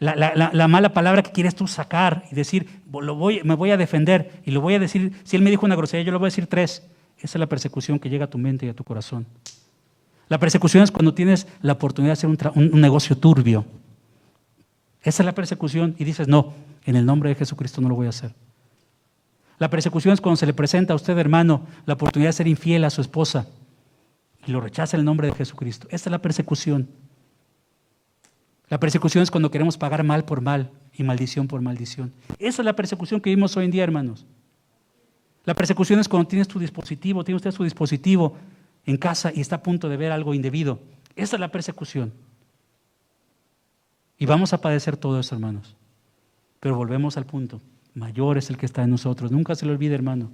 La, 0.00 0.68
mala 0.68 0.92
palabra 0.92 1.22
que 1.22 1.32
quieres 1.32 1.56
tú 1.56 1.66
sacar 1.66 2.24
y 2.30 2.34
decir, 2.34 2.68
lo 2.92 3.16
voy, 3.16 3.40
me 3.42 3.54
voy 3.54 3.72
a 3.72 3.76
defender 3.76 4.40
y 4.44 4.52
lo 4.52 4.60
voy 4.60 4.74
a 4.74 4.78
decir, 4.78 5.12
si 5.24 5.36
él 5.36 5.42
me 5.42 5.50
dijo 5.50 5.66
una 5.66 5.74
grosería, 5.74 6.04
yo 6.04 6.12
le 6.12 6.18
voy 6.18 6.26
a 6.26 6.30
decir 6.30 6.46
tres. 6.46 6.84
Esa 7.18 7.38
es 7.38 7.40
la 7.40 7.48
persecución 7.48 7.98
que 7.98 8.08
llega 8.08 8.26
a 8.26 8.30
tu 8.30 8.38
mente 8.38 8.66
y 8.66 8.68
a 8.68 8.74
tu 8.74 8.84
corazón. 8.84 9.26
La 10.28 10.38
persecución 10.38 10.84
es 10.84 10.90
cuando 10.90 11.14
tienes 11.14 11.48
la 11.62 11.72
oportunidad 11.72 12.10
de 12.10 12.28
hacer 12.28 12.52
un, 12.54 12.80
negocio 12.80 13.16
turbio. 13.16 13.64
Esa 15.02 15.22
es 15.22 15.26
la 15.26 15.34
persecución 15.34 15.96
y 15.98 16.04
dices, 16.04 16.28
no, 16.28 16.52
en 16.84 16.96
el 16.96 17.04
nombre 17.04 17.30
de 17.30 17.34
Jesucristo 17.34 17.80
no 17.80 17.88
lo 17.88 17.96
voy 17.96 18.06
a 18.06 18.10
hacer. 18.10 18.34
La 19.58 19.70
persecución 19.70 20.14
es 20.14 20.20
cuando 20.20 20.36
se 20.36 20.46
le 20.46 20.52
presenta 20.52 20.92
a 20.92 20.96
usted, 20.96 21.18
hermano, 21.18 21.66
la 21.86 21.94
oportunidad 21.94 22.28
de 22.28 22.34
ser 22.34 22.46
infiel 22.46 22.84
a 22.84 22.90
su 22.90 23.00
esposa 23.00 23.48
y 24.46 24.52
lo 24.52 24.60
rechaza 24.60 24.96
en 24.96 25.00
el 25.00 25.04
nombre 25.06 25.26
de 25.26 25.34
Jesucristo. 25.34 25.88
Esa 25.90 26.08
es 26.08 26.12
la 26.12 26.22
persecución. 26.22 26.88
La 28.68 28.78
persecución 28.78 29.22
es 29.22 29.30
cuando 29.30 29.50
queremos 29.50 29.78
pagar 29.78 30.04
mal 30.04 30.24
por 30.24 30.40
mal 30.40 30.70
y 30.92 31.02
maldición 31.02 31.48
por 31.48 31.60
maldición. 31.60 32.12
Esa 32.38 32.62
es 32.62 32.64
la 32.64 32.76
persecución 32.76 33.20
que 33.20 33.30
vimos 33.30 33.56
hoy 33.56 33.64
en 33.64 33.70
día, 33.70 33.82
hermanos. 33.82 34.26
La 35.44 35.54
persecución 35.54 35.98
es 36.00 36.08
cuando 36.08 36.28
tienes 36.28 36.48
tu 36.48 36.58
dispositivo, 36.58 37.24
tiene 37.24 37.36
usted 37.36 37.52
su 37.52 37.64
dispositivo 37.64 38.36
en 38.84 38.98
casa 38.98 39.32
y 39.34 39.40
está 39.40 39.56
a 39.56 39.62
punto 39.62 39.88
de 39.88 39.96
ver 39.96 40.12
algo 40.12 40.34
indebido. 40.34 40.80
Esa 41.16 41.36
es 41.36 41.40
la 41.40 41.50
persecución. 41.50 42.12
Y 44.18 44.26
vamos 44.26 44.52
a 44.52 44.60
padecer 44.60 44.96
todo 44.96 45.18
eso, 45.18 45.34
hermanos. 45.34 45.76
Pero 46.60 46.76
volvemos 46.76 47.16
al 47.16 47.24
punto. 47.24 47.62
Mayor 47.94 48.36
es 48.36 48.50
el 48.50 48.58
que 48.58 48.66
está 48.66 48.82
en 48.82 48.90
nosotros. 48.90 49.30
Nunca 49.30 49.54
se 49.54 49.64
lo 49.64 49.72
olvide, 49.72 49.94
hermano. 49.94 50.30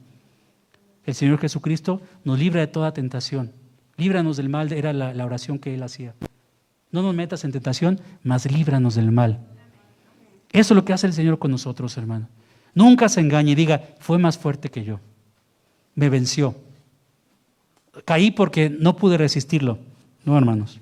El 1.05 1.15
Señor 1.15 1.39
Jesucristo 1.39 2.01
nos 2.25 2.39
libra 2.39 2.61
de 2.61 2.67
toda 2.67 2.93
tentación. 2.93 3.53
Líbranos 3.97 4.37
del 4.37 4.49
mal, 4.49 4.73
era 4.73 4.93
la, 4.93 5.15
la 5.15 5.25
oración 5.25 5.59
que 5.59 5.75
Él 5.75 5.83
hacía. 5.83 6.15
No 6.95 7.03
nos 7.03 7.15
metas 7.15 7.45
en 7.45 7.53
tentación, 7.53 8.01
mas 8.23 8.51
líbranos 8.51 8.95
del 8.95 9.11
mal. 9.11 9.41
Eso 10.53 10.73
es 10.73 10.77
lo 10.77 10.85
que 10.85 10.93
hace 10.93 11.07
el 11.07 11.13
Señor 11.13 11.39
con 11.39 11.51
nosotros, 11.51 11.97
hermano. 11.99 12.29
Nunca 12.73 13.09
se 13.09 13.21
engañe 13.21 13.51
y 13.51 13.55
diga, 13.55 13.83
fue 13.99 14.19
más 14.19 14.39
fuerte 14.39 14.71
que 14.71 14.85
yo. 14.85 15.01
Me 15.95 16.09
venció 16.09 16.55
caí 18.05 18.31
porque 18.31 18.71
no 18.71 18.97
pude 18.97 19.19
resistirlo. 19.19 19.79
No, 20.25 20.37
hermanos. 20.37 20.81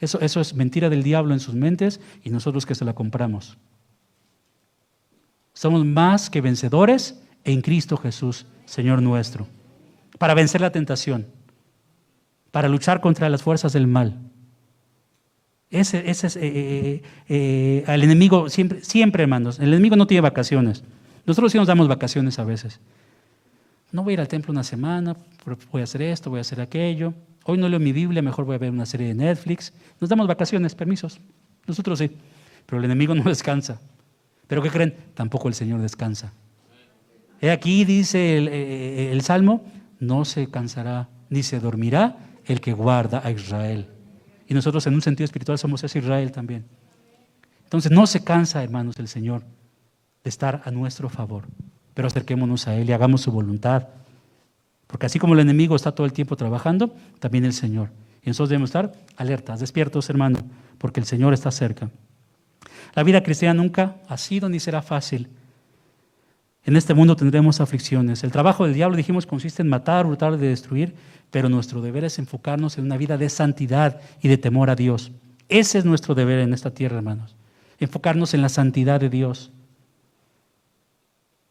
Eso, 0.00 0.20
eso 0.20 0.40
es 0.40 0.54
mentira 0.54 0.88
del 0.88 1.02
diablo 1.02 1.34
en 1.34 1.40
sus 1.40 1.54
mentes 1.54 2.00
y 2.22 2.30
nosotros 2.30 2.66
que 2.66 2.74
se 2.74 2.84
la 2.84 2.94
compramos. 2.94 3.58
Somos 5.52 5.84
más 5.84 6.30
que 6.30 6.40
vencedores 6.40 7.20
en 7.44 7.62
Cristo 7.62 7.96
Jesús, 7.96 8.46
Señor 8.64 9.02
nuestro, 9.02 9.48
para 10.18 10.34
vencer 10.34 10.60
la 10.60 10.70
tentación, 10.70 11.26
para 12.52 12.68
luchar 12.68 13.00
contra 13.00 13.28
las 13.28 13.42
fuerzas 13.42 13.72
del 13.72 13.88
mal. 13.88 14.20
Ese, 15.70 16.08
ese 16.10 16.26
es 16.28 16.36
eh, 16.36 16.40
eh, 16.44 17.02
eh, 17.28 17.84
enemigo, 17.86 18.48
siempre, 18.48 18.82
siempre, 18.82 19.22
hermanos, 19.22 19.58
el 19.58 19.68
enemigo 19.68 19.96
no 19.96 20.06
tiene 20.06 20.22
vacaciones. 20.22 20.82
Nosotros 21.26 21.52
sí 21.52 21.58
nos 21.58 21.66
damos 21.66 21.88
vacaciones 21.88 22.38
a 22.38 22.44
veces. 22.44 22.80
No 23.92 24.02
voy 24.02 24.12
a 24.12 24.14
ir 24.14 24.20
al 24.20 24.28
templo 24.28 24.50
una 24.50 24.64
semana, 24.64 25.14
voy 25.70 25.80
a 25.82 25.84
hacer 25.84 26.02
esto, 26.02 26.30
voy 26.30 26.38
a 26.38 26.40
hacer 26.40 26.60
aquello. 26.60 27.12
Hoy 27.44 27.58
no 27.58 27.68
leo 27.68 27.78
mi 27.78 27.92
Biblia, 27.92 28.22
mejor 28.22 28.44
voy 28.46 28.54
a 28.54 28.58
ver 28.58 28.70
una 28.70 28.86
serie 28.86 29.08
de 29.08 29.14
Netflix. 29.14 29.72
Nos 30.00 30.08
damos 30.08 30.26
vacaciones, 30.26 30.74
permisos. 30.74 31.20
Nosotros 31.66 31.98
sí. 31.98 32.10
Pero 32.64 32.78
el 32.78 32.86
enemigo 32.86 33.14
no 33.16 33.24
descansa. 33.24 33.78
¿Pero 34.46 34.62
qué 34.62 34.70
creen? 34.70 34.94
Tampoco 35.14 35.48
el 35.48 35.54
Señor 35.54 35.80
descansa. 35.82 36.32
He 37.40 37.50
aquí, 37.50 37.84
dice 37.84 39.12
el 39.12 39.20
Salmo, 39.20 39.64
no 40.00 40.24
se 40.24 40.50
cansará 40.50 41.08
ni 41.30 41.42
se 41.42 41.60
dormirá 41.60 42.16
el 42.46 42.60
que 42.60 42.72
guarda 42.72 43.20
a 43.22 43.30
Israel. 43.30 43.86
Y 44.48 44.54
nosotros 44.54 44.84
en 44.86 44.94
un 44.94 45.02
sentido 45.02 45.26
espiritual 45.26 45.58
somos 45.58 45.84
ese 45.84 46.00
Israel 46.00 46.32
también. 46.32 46.64
Entonces 47.64 47.92
no 47.92 48.06
se 48.06 48.24
cansa, 48.24 48.64
hermanos, 48.64 48.98
el 48.98 49.06
Señor 49.06 49.44
de 50.24 50.30
estar 50.30 50.62
a 50.64 50.70
nuestro 50.70 51.08
favor 51.08 51.44
pero 51.98 52.06
acerquémonos 52.06 52.68
a 52.68 52.76
Él 52.76 52.88
y 52.88 52.92
hagamos 52.92 53.22
su 53.22 53.32
voluntad. 53.32 53.88
Porque 54.86 55.06
así 55.06 55.18
como 55.18 55.34
el 55.34 55.40
enemigo 55.40 55.74
está 55.74 55.90
todo 55.90 56.06
el 56.06 56.12
tiempo 56.12 56.36
trabajando, 56.36 56.94
también 57.18 57.44
el 57.44 57.52
Señor. 57.52 57.90
Y 58.22 58.30
nosotros 58.30 58.50
debemos 58.50 58.68
estar 58.68 58.92
alertas, 59.16 59.58
despiertos, 59.58 60.08
hermano, 60.08 60.38
porque 60.78 61.00
el 61.00 61.06
Señor 61.06 61.34
está 61.34 61.50
cerca. 61.50 61.90
La 62.94 63.02
vida 63.02 63.24
cristiana 63.24 63.60
nunca 63.60 63.96
ha 64.06 64.16
sido 64.16 64.48
ni 64.48 64.60
será 64.60 64.80
fácil. 64.80 65.28
En 66.68 66.76
este 66.76 66.92
mundo 66.92 67.16
tendremos 67.16 67.62
aflicciones. 67.62 68.22
El 68.24 68.30
trabajo 68.30 68.66
del 68.66 68.74
diablo, 68.74 68.98
dijimos, 68.98 69.24
consiste 69.24 69.62
en 69.62 69.68
matar, 69.68 70.04
hurtar 70.04 70.34
y 70.34 70.36
destruir, 70.36 70.94
pero 71.30 71.48
nuestro 71.48 71.80
deber 71.80 72.04
es 72.04 72.18
enfocarnos 72.18 72.76
en 72.76 72.84
una 72.84 72.98
vida 72.98 73.16
de 73.16 73.30
santidad 73.30 74.02
y 74.20 74.28
de 74.28 74.36
temor 74.36 74.68
a 74.68 74.74
Dios. 74.74 75.10
Ese 75.48 75.78
es 75.78 75.86
nuestro 75.86 76.14
deber 76.14 76.40
en 76.40 76.52
esta 76.52 76.70
tierra, 76.70 76.98
hermanos. 76.98 77.36
Enfocarnos 77.80 78.34
en 78.34 78.42
la 78.42 78.50
santidad 78.50 79.00
de 79.00 79.08
Dios. 79.08 79.50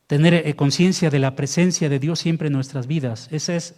Tener 0.05 0.35
eh, 0.35 0.55
conciencia 0.55 1.09
de 1.09 1.17
la 1.17 1.35
presencia 1.35 1.89
de 1.89 1.97
Dios 1.97 2.19
siempre 2.19 2.49
en 2.49 2.53
nuestras 2.53 2.85
vidas. 2.85 3.27
Ese 3.31 3.55
es 3.55 3.73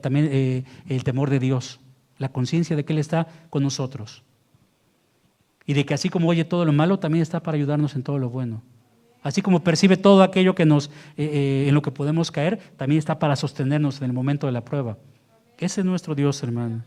también 0.00 0.30
eh, 0.32 0.64
el 0.88 1.04
temor 1.04 1.28
de 1.28 1.38
Dios. 1.38 1.80
La 2.16 2.30
conciencia 2.30 2.76
de 2.76 2.86
que 2.86 2.94
Él 2.94 2.98
está 2.98 3.28
con 3.50 3.62
nosotros. 3.62 4.22
Y 5.66 5.74
de 5.74 5.84
que 5.84 5.92
así 5.92 6.08
como 6.08 6.30
oye 6.30 6.46
todo 6.46 6.64
lo 6.64 6.72
malo, 6.72 6.98
también 6.98 7.20
está 7.20 7.42
para 7.42 7.56
ayudarnos 7.56 7.94
en 7.94 8.02
todo 8.02 8.18
lo 8.18 8.30
bueno. 8.30 8.62
Así 9.24 9.40
como 9.40 9.64
percibe 9.64 9.96
todo 9.96 10.22
aquello 10.22 10.54
que 10.54 10.66
nos, 10.66 10.88
eh, 11.16 11.24
eh, 11.24 11.64
en 11.66 11.74
lo 11.74 11.80
que 11.80 11.90
podemos 11.90 12.30
caer, 12.30 12.58
también 12.76 12.98
está 12.98 13.18
para 13.18 13.36
sostenernos 13.36 13.98
en 13.98 14.04
el 14.04 14.12
momento 14.12 14.46
de 14.46 14.52
la 14.52 14.62
prueba. 14.62 14.98
Ese 15.58 15.80
es 15.80 15.86
nuestro 15.86 16.14
Dios, 16.14 16.42
hermano. 16.42 16.84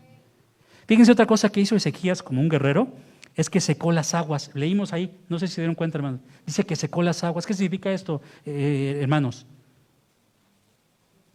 Fíjense 0.86 1.10
otra 1.10 1.26
cosa 1.26 1.50
que 1.50 1.60
hizo 1.60 1.74
Ezequías 1.74 2.22
como 2.22 2.40
un 2.40 2.48
guerrero, 2.48 2.88
es 3.34 3.50
que 3.50 3.60
secó 3.60 3.90
las 3.90 4.14
aguas. 4.14 4.52
Leímos 4.54 4.92
ahí, 4.92 5.18
no 5.28 5.40
sé 5.40 5.48
si 5.48 5.54
se 5.54 5.62
dieron 5.62 5.74
cuenta, 5.74 5.98
hermano. 5.98 6.20
Dice 6.46 6.64
que 6.64 6.76
secó 6.76 7.02
las 7.02 7.24
aguas. 7.24 7.44
¿Qué 7.44 7.54
significa 7.54 7.90
esto, 7.90 8.22
eh, 8.46 9.00
hermanos? 9.02 9.44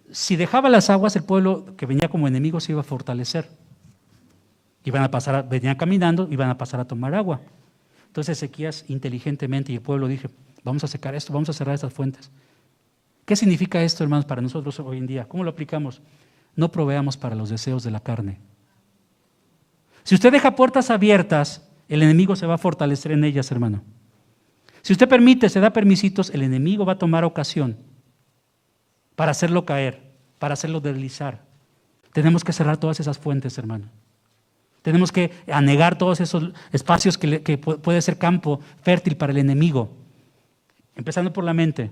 Si 0.09 0.37
dejaba 0.37 0.69
las 0.69 0.89
aguas, 0.89 1.17
el 1.17 1.23
pueblo 1.23 1.75
que 1.75 1.85
venía 1.85 2.07
como 2.07 2.29
enemigo 2.29 2.61
se 2.61 2.71
iba 2.71 2.79
a 2.79 2.85
fortalecer. 2.85 3.49
Iban 4.85 5.03
a 5.03 5.11
pasar, 5.11 5.49
venían 5.49 5.75
caminando, 5.75 6.29
iban 6.31 6.49
a 6.49 6.57
pasar 6.57 6.79
a 6.79 6.85
tomar 6.85 7.13
agua. 7.13 7.41
Entonces 8.07 8.37
Ezequías 8.37 8.85
inteligentemente 8.87 9.73
y 9.73 9.75
el 9.75 9.81
pueblo 9.81 10.07
dije, 10.07 10.29
vamos 10.63 10.83
a 10.83 10.87
secar 10.87 11.15
esto, 11.15 11.33
vamos 11.33 11.49
a 11.49 11.53
cerrar 11.53 11.75
estas 11.75 11.93
fuentes. 11.93 12.31
¿Qué 13.25 13.35
significa 13.35 13.81
esto, 13.81 14.03
hermanos, 14.03 14.25
para 14.25 14.41
nosotros 14.41 14.79
hoy 14.79 14.97
en 14.97 15.07
día? 15.07 15.25
¿Cómo 15.27 15.43
lo 15.43 15.51
aplicamos? 15.51 16.01
No 16.55 16.71
proveamos 16.71 17.17
para 17.17 17.35
los 17.35 17.49
deseos 17.49 17.83
de 17.83 17.91
la 17.91 17.99
carne. 17.99 18.39
Si 20.03 20.15
usted 20.15 20.31
deja 20.31 20.55
puertas 20.55 20.89
abiertas, 20.89 21.67
el 21.87 22.03
enemigo 22.03 22.35
se 22.35 22.45
va 22.45 22.55
a 22.55 22.57
fortalecer 22.57 23.11
en 23.11 23.23
ellas, 23.23 23.51
hermano. 23.51 23.83
Si 24.81 24.91
usted 24.91 25.07
permite, 25.07 25.47
se 25.49 25.61
da 25.61 25.71
permisitos, 25.71 26.29
el 26.31 26.41
enemigo 26.41 26.85
va 26.85 26.93
a 26.93 26.97
tomar 26.97 27.23
ocasión 27.23 27.77
para 29.15 29.31
hacerlo 29.31 29.65
caer, 29.65 30.11
para 30.39 30.55
hacerlo 30.55 30.81
deslizar. 30.81 31.45
Tenemos 32.11 32.43
que 32.43 32.51
cerrar 32.51 32.77
todas 32.77 32.99
esas 32.99 33.17
fuentes, 33.17 33.57
hermano. 33.57 33.87
Tenemos 34.81 35.13
que 35.13 35.31
anegar 35.49 35.97
todos 35.97 36.19
esos 36.19 36.51
espacios 36.73 37.17
que, 37.17 37.57
puede 37.57 38.01
ser 38.01 38.17
campo 38.17 38.59
fértil 38.81 39.15
para 39.15 39.31
el 39.31 39.37
enemigo. 39.37 40.02
Empezando 40.95 41.33
por 41.33 41.43
la 41.43 41.53
mente, 41.53 41.91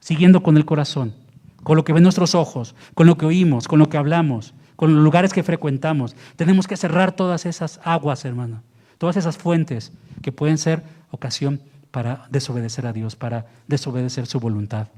siguiendo 0.00 0.42
con 0.42 0.56
el 0.56 0.64
corazón, 0.64 1.14
con 1.62 1.76
lo 1.76 1.84
que 1.84 1.92
ven 1.92 2.02
nuestros 2.02 2.34
ojos, 2.34 2.74
con 2.94 3.06
lo 3.06 3.16
que 3.16 3.26
oímos, 3.26 3.68
con 3.68 3.78
lo 3.78 3.88
que 3.88 3.96
hablamos, 3.96 4.54
con 4.76 4.94
los 4.94 5.04
lugares 5.04 5.32
que 5.32 5.42
frecuentamos. 5.42 6.16
Tenemos 6.36 6.66
que 6.66 6.76
cerrar 6.76 7.12
todas 7.12 7.46
esas 7.46 7.80
aguas, 7.84 8.24
hermano, 8.24 8.62
todas 8.98 9.16
esas 9.16 9.36
fuentes 9.36 9.92
que 10.22 10.32
pueden 10.32 10.58
ser 10.58 10.82
ocasión 11.10 11.60
para 11.90 12.26
desobedecer 12.30 12.86
a 12.86 12.92
Dios, 12.92 13.16
para 13.16 13.46
desobedecer 13.68 14.26
su 14.26 14.40
voluntad. 14.40 14.88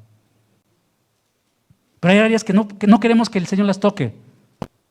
Pero 2.00 2.12
hay 2.12 2.18
áreas 2.18 2.44
que 2.44 2.52
no, 2.52 2.68
que 2.68 2.86
no 2.86 3.00
queremos 3.00 3.30
que 3.30 3.38
el 3.38 3.46
Señor 3.46 3.66
las 3.66 3.80
toque. 3.80 4.14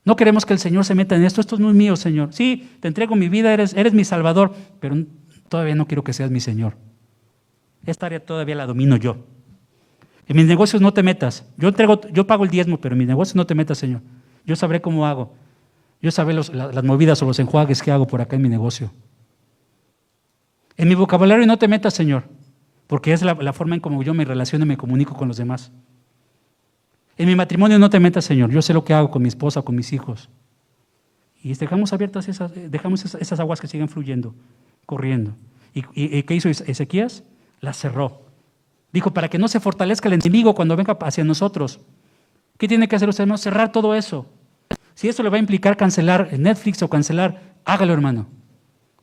No 0.06 0.16
queremos 0.16 0.46
que 0.46 0.54
el 0.54 0.60
Señor 0.60 0.84
se 0.84 0.96
meta 0.96 1.16
en 1.16 1.24
esto. 1.24 1.40
Esto 1.40 1.56
es 1.56 1.62
mío, 1.62 1.96
Señor. 1.96 2.34
Sí, 2.34 2.72
te 2.82 2.88
entrego 2.88 3.16
mi 3.16 3.30
vida, 3.30 3.54
eres 3.54 3.94
mi 3.94 4.04
Salvador, 4.04 4.54
pero 4.80 4.98
todavía 5.48 5.76
no 5.76 5.88
quiero 5.88 6.04
que 6.04 6.12
seas 6.12 6.30
mi 6.30 6.40
Señor. 6.40 6.76
Esta 7.86 8.06
área 8.06 8.20
todavía 8.20 8.56
la 8.56 8.66
domino 8.66 8.96
yo. 8.96 9.18
En 10.28 10.38
mis 10.38 10.46
negocios 10.46 10.82
no 10.82 10.94
te 10.94 11.04
metas. 11.04 11.46
Yo, 11.58 11.68
entrego, 11.68 12.00
yo 12.12 12.26
pago 12.26 12.46
el 12.46 12.50
diezmo, 12.50 12.80
pero 12.80 12.94
en 12.94 13.00
mis 13.00 13.08
negocios 13.08 13.36
no 13.36 13.46
te 13.46 13.56
metas, 13.56 13.78
Señor. 13.78 14.02
Yo 14.46 14.56
sabré 14.56 14.82
cómo 14.82 15.06
hago. 15.06 15.34
Yo 16.02 16.12
sabré 16.12 16.34
las 16.34 16.84
movidas 16.84 17.22
o 17.22 17.26
los 17.26 17.40
enjuagues 17.40 17.82
que 17.82 17.92
hago 17.92 18.08
por 18.08 18.22
acá 18.22 18.36
en 18.36 18.42
mi 18.42 18.50
negocio. 18.50 18.92
En 20.76 20.88
mi 20.88 20.96
vocabulario 20.96 21.46
no 21.46 21.58
te 21.58 21.68
metas, 21.68 21.94
Señor, 21.94 22.24
porque 22.88 23.14
es 23.14 23.22
la, 23.22 23.54
forma 23.54 23.76
en 23.76 23.82
cómo 23.82 24.04
yo 24.04 24.14
me 24.14 24.26
relaciono 24.26 24.66
y 24.66 24.68
me 24.68 24.78
comunico 24.78 25.14
con 25.16 25.28
los 25.28 25.38
demás. 25.38 25.72
En 27.18 27.28
mi 27.28 27.36
matrimonio 27.36 27.78
no 27.80 27.90
te 27.90 28.00
metas, 28.00 28.26
Señor. 28.26 28.50
Yo 28.50 28.62
sé 28.62 28.74
lo 28.74 28.84
que 28.84 28.94
hago 28.94 29.12
con 29.12 29.22
mi 29.22 29.28
esposa, 29.28 29.62
con 29.62 29.76
mis 29.76 29.94
hijos. 29.94 30.30
Y 31.42 31.54
dejamos 31.54 31.94
abiertas 31.94 32.28
esas, 32.28 32.52
dejamos 32.70 33.06
esas, 33.06 33.40
aguas 33.40 33.62
que 33.62 33.68
siguen 33.68 33.88
fluyendo, 33.88 34.34
corriendo. 34.86 35.36
¿Y, 35.74 36.24
qué 36.24 36.36
hizo 36.36 36.50
Ezequías? 36.50 37.24
Las 37.64 37.78
cerró. 37.78 38.24
Dijo, 38.92 39.14
para 39.14 39.30
que 39.30 39.40
no 39.40 39.48
se 39.48 39.62
fortalezca 39.62 40.10
el 40.10 40.16
enemigo 40.16 40.54
cuando 40.54 40.76
venga 40.76 40.98
hacia 41.00 41.24
nosotros. 41.24 41.80
¿Qué 42.58 42.68
tiene 42.68 42.90
que 42.90 42.98
hacer 42.98 43.08
usted, 43.08 43.22
hermano? 43.22 43.38
Cerrar 43.38 43.72
todo 43.72 43.96
eso. 43.96 44.26
Si 44.96 45.08
eso 45.08 45.24
le 45.24 45.30
va 45.30 45.38
a 45.38 45.40
implicar 45.40 45.78
cancelar 45.78 46.38
Netflix 46.38 46.84
o 46.84 46.90
cancelar, 46.90 47.56
hágalo, 47.64 47.94
hermano. 47.94 48.28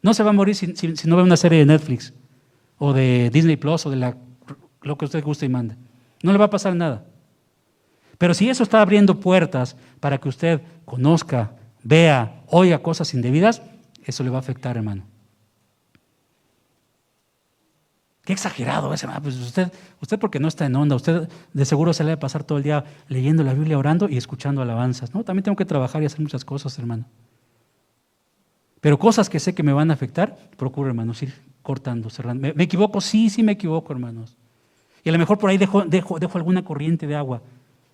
No 0.02 0.12
se 0.12 0.22
va 0.22 0.28
a 0.28 0.34
morir 0.34 0.54
si, 0.54 0.66
no 1.06 1.16
ve 1.16 1.22
una 1.22 1.38
serie 1.38 1.60
de 1.60 1.64
Netflix 1.64 2.12
o 2.76 2.92
de 2.92 3.30
Disney 3.32 3.56
Plus 3.56 3.86
o 3.86 3.90
de 3.90 3.96
la, 3.96 4.16
lo 4.82 4.98
que 4.98 5.06
usted 5.06 5.24
guste 5.24 5.46
y 5.46 5.48
mande. 5.48 5.76
No 6.22 6.30
le 6.30 6.38
va 6.38 6.44
a 6.44 6.50
pasar 6.50 6.76
nada. 6.76 7.06
Pero 8.18 8.34
si 8.34 8.50
eso 8.50 8.62
está 8.62 8.82
abriendo 8.82 9.20
puertas 9.20 9.74
para 10.00 10.18
que 10.18 10.28
usted 10.28 10.60
conozca, 10.84 11.52
vea, 11.82 12.42
oiga 12.46 12.80
cosas 12.80 13.14
indebidas, 13.14 13.62
eso 14.04 14.22
le 14.22 14.28
va 14.28 14.36
a 14.36 14.40
afectar, 14.40 14.76
hermano. 14.76 15.04
Exagerado 18.32 18.92
ese. 18.94 19.08
Pues 19.22 19.36
usted, 19.36 19.72
usted 20.00 20.18
porque 20.18 20.38
no 20.38 20.48
está 20.48 20.66
en 20.66 20.76
onda, 20.76 20.96
usted 20.96 21.28
de 21.52 21.64
seguro 21.64 21.92
se 21.92 22.04
le 22.04 22.10
va 22.10 22.14
a 22.14 22.20
pasar 22.20 22.44
todo 22.44 22.58
el 22.58 22.64
día 22.64 22.84
leyendo 23.08 23.42
la 23.42 23.54
Biblia, 23.54 23.78
orando 23.78 24.08
y 24.08 24.16
escuchando 24.16 24.62
alabanzas. 24.62 25.14
No, 25.14 25.24
también 25.24 25.44
tengo 25.44 25.56
que 25.56 25.64
trabajar 25.64 26.02
y 26.02 26.06
hacer 26.06 26.20
muchas 26.20 26.44
cosas, 26.44 26.78
hermano. 26.78 27.06
Pero 28.80 28.98
cosas 28.98 29.28
que 29.28 29.40
sé 29.40 29.54
que 29.54 29.62
me 29.62 29.72
van 29.72 29.90
a 29.90 29.94
afectar, 29.94 30.36
procuro, 30.56 30.88
hermanos, 30.88 31.22
ir 31.22 31.34
cortando, 31.62 32.08
cerrando. 32.08 32.48
¿Me, 32.54 32.64
equivoco? 32.64 33.00
Sí, 33.00 33.28
sí 33.28 33.42
me 33.42 33.52
equivoco, 33.52 33.92
hermanos. 33.92 34.36
Y 35.04 35.08
a 35.08 35.12
lo 35.12 35.18
mejor 35.18 35.38
por 35.38 35.50
ahí 35.50 35.58
dejo, 35.58 35.82
dejo, 35.82 36.18
dejo 36.18 36.38
alguna 36.38 36.64
corriente 36.64 37.06
de 37.06 37.16
agua 37.16 37.42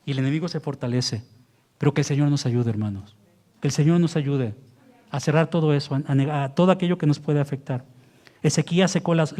y 0.05 0.13
el 0.13 0.19
enemigo 0.19 0.49
se 0.49 0.61
fortalece. 0.61 1.23
Pero 1.79 1.93
que 1.93 2.03
el 2.03 2.05
Señor 2.05 2.31
nos 2.31 2.47
ayude, 2.47 2.71
hermanos. 2.71 3.17
Que 3.61 3.69
el 3.69 3.73
Señor 3.73 4.01
nos 4.01 4.17
ayude 4.17 4.55
a 5.11 5.21
cerrar 5.21 5.49
todo 5.49 5.75
eso, 5.75 5.99
a, 6.07 6.49
todo 6.51 6.73
aquello 6.73 6.99
que 6.99 7.07
nos 7.07 7.19
puede 7.19 7.41
afectar. 7.41 7.85
Ezequías 8.47 8.93
secó 8.93 9.15
las, 9.15 9.35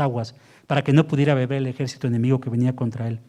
aguas 0.00 0.34
para 0.66 0.82
que 0.82 0.92
no 0.92 1.06
pudiera 1.06 1.34
beber 1.34 1.58
el 1.58 1.66
ejército 1.66 2.06
enemigo 2.06 2.40
que 2.40 2.50
venía 2.50 2.76
contra 2.76 3.08
él. 3.08 3.20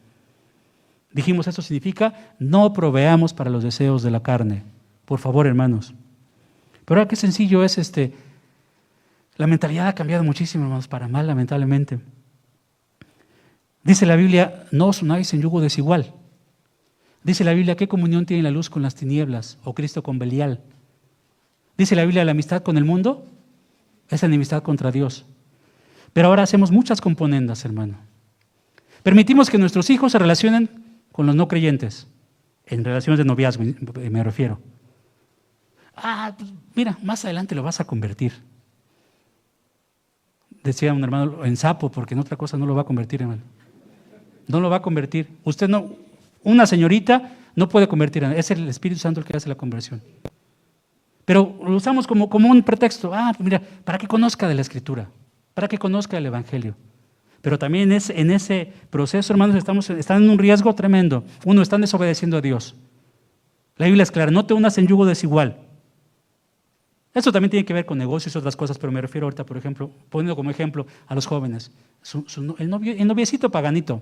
Dijimos, 1.12 1.48
eso 1.48 1.62
significa 1.62 2.34
no 2.40 2.74
proveamos 2.74 3.34
para 3.34 3.50
los 3.50 3.64
deseos 3.64 4.04
de 4.04 4.12
la 4.12 4.22
carne. 4.22 4.64
Por 5.06 5.20
favor, 5.20 5.48
hermanos. 5.48 5.94
Pero 6.86 7.00
ahora 7.00 7.08
qué 7.08 7.16
sencillo 7.16 7.64
es 7.64 7.78
este. 7.78 8.14
La 9.38 9.48
mentalidad 9.48 9.88
ha 9.88 9.96
cambiado 9.96 10.24
muchísimo, 10.24 10.66
hermanos, 10.66 10.88
para 10.88 11.08
mal, 11.08 11.26
lamentablemente. 11.28 12.00
Dice 13.84 14.06
la 14.06 14.16
Biblia, 14.16 14.66
no 14.72 14.88
os 14.88 15.02
unáis 15.02 15.34
en 15.34 15.42
yugo 15.42 15.62
desigual. 15.62 16.14
Dice 17.24 17.44
la 17.44 17.54
Biblia, 17.54 17.76
¿qué 17.76 17.88
comunión 17.88 18.26
tiene 18.26 18.44
la 18.44 18.52
luz 18.52 18.70
con 18.70 18.82
las 18.82 18.96
tinieblas 18.96 19.58
o 19.64 19.74
Cristo 19.74 20.04
con 20.04 20.20
Belial? 20.20 20.62
Dice 21.78 21.96
la 21.96 22.04
Biblia, 22.04 22.26
la 22.26 22.32
amistad 22.32 22.62
con 22.62 22.78
el 22.78 22.84
mundo 22.84 23.33
es 24.14 24.24
enemistad 24.24 24.64
contra 24.64 24.92
Dios. 24.92 25.26
Pero 26.14 26.28
ahora 26.28 26.44
hacemos 26.44 26.72
muchas 26.72 27.02
componendas, 27.02 27.66
hermano. 27.66 27.98
Permitimos 29.02 29.50
que 29.50 29.58
nuestros 29.58 29.90
hijos 29.90 30.12
se 30.12 30.20
relacionen 30.20 30.70
con 31.12 31.26
los 31.26 31.36
no 31.36 31.48
creyentes, 31.48 32.08
en 32.66 32.84
relaciones 32.84 33.18
de 33.18 33.26
noviazgo 33.26 33.64
me 34.10 34.24
refiero. 34.24 34.60
Ah, 35.96 36.34
pues, 36.38 36.52
mira, 36.76 36.98
más 37.04 37.24
adelante 37.26 37.56
lo 37.56 37.64
vas 37.64 37.80
a 37.80 37.86
convertir. 37.86 38.34
Decía 40.64 40.94
un 40.94 41.04
hermano 41.04 41.44
en 41.44 41.58
sapo, 41.58 41.92
porque 41.92 42.14
en 42.14 42.22
otra 42.22 42.38
cosa 42.38 42.58
no 42.58 42.66
lo 42.66 42.74
va 42.74 42.82
a 42.82 42.86
convertir, 42.86 43.22
hermano. 43.22 43.42
No 44.48 44.60
lo 44.60 44.70
va 44.70 44.78
a 44.78 44.82
convertir. 44.82 45.28
Usted 45.44 45.68
no, 45.68 45.96
una 46.44 46.66
señorita 46.66 47.36
no 47.56 47.70
puede 47.70 47.88
convertir 47.88 48.24
Es 48.24 48.50
el 48.52 48.68
Espíritu 48.68 49.00
Santo 49.00 49.20
el 49.20 49.26
que 49.26 49.38
hace 49.38 49.50
la 49.50 49.56
conversión. 49.56 50.02
Pero 51.26 51.58
lo 51.64 51.76
usamos 51.76 52.06
como, 52.06 52.30
como 52.30 52.50
un 52.50 52.64
pretexto. 52.64 53.14
Ah, 53.14 53.34
mira, 53.40 53.62
para 53.84 53.98
que 53.98 54.08
conozca 54.08 54.48
de 54.48 54.56
la 54.56 54.62
Escritura, 54.62 55.10
para 55.54 55.68
que 55.68 55.78
conozca 55.78 56.18
el 56.18 56.26
Evangelio. 56.26 56.76
Pero 57.42 57.60
también 57.60 57.92
ese, 57.92 58.20
en 58.20 58.32
ese 58.32 58.72
proceso, 58.90 59.34
hermanos, 59.34 59.56
estamos, 59.56 59.90
están 59.90 60.24
en 60.24 60.30
un 60.30 60.38
riesgo 60.38 60.74
tremendo. 60.76 61.24
Uno, 61.46 61.62
están 61.62 61.82
desobedeciendo 61.82 62.38
a 62.38 62.42
Dios. 62.42 62.76
La 63.78 63.88
Biblia 63.88 64.04
es 64.04 64.12
clara, 64.12 64.32
no 64.32 64.46
te 64.46 64.54
unas 64.54 64.78
en 64.78 64.88
yugo 64.88 65.06
desigual. 65.06 65.58
Eso 67.14 67.32
también 67.32 67.52
tiene 67.52 67.66
que 67.66 67.74
ver 67.74 67.86
con 67.86 67.98
negocios 67.98 68.34
y 68.34 68.38
otras 68.38 68.56
cosas, 68.56 68.80
pero 68.80 68.92
me 68.92 69.02
refiero 69.02 69.28
ahorita, 69.28 69.46
por 69.46 69.58
ejemplo, 69.58 69.92
poniendo 70.10 70.36
como 70.36 70.50
ejemplo 70.50 70.88
a 71.08 71.14
los 71.14 71.26
jóvenes. 71.26 71.72
el, 72.58 72.70
novio, 72.70 72.94
el 72.98 73.08
noviecito 73.08 73.52
paganito. 73.52 74.02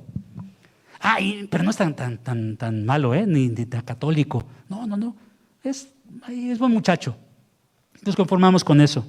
Ay, 1.00 1.48
pero 1.50 1.64
no 1.64 1.72
es 1.72 1.78
tan, 1.78 1.96
tan, 1.96 2.20
tan, 2.20 2.58
tan 2.58 2.86
malo, 2.86 3.14
¿eh? 3.14 3.26
ni, 3.28 3.50
tan 3.50 3.82
católico. 3.82 4.44
No, 4.70 4.86
no, 4.86 4.96
no. 4.96 5.16
Es, 5.64 5.88
buen 6.60 6.72
muchacho. 6.72 7.16
Nos 8.06 8.16
conformamos 8.16 8.64
con 8.64 8.82
eso. 8.82 9.06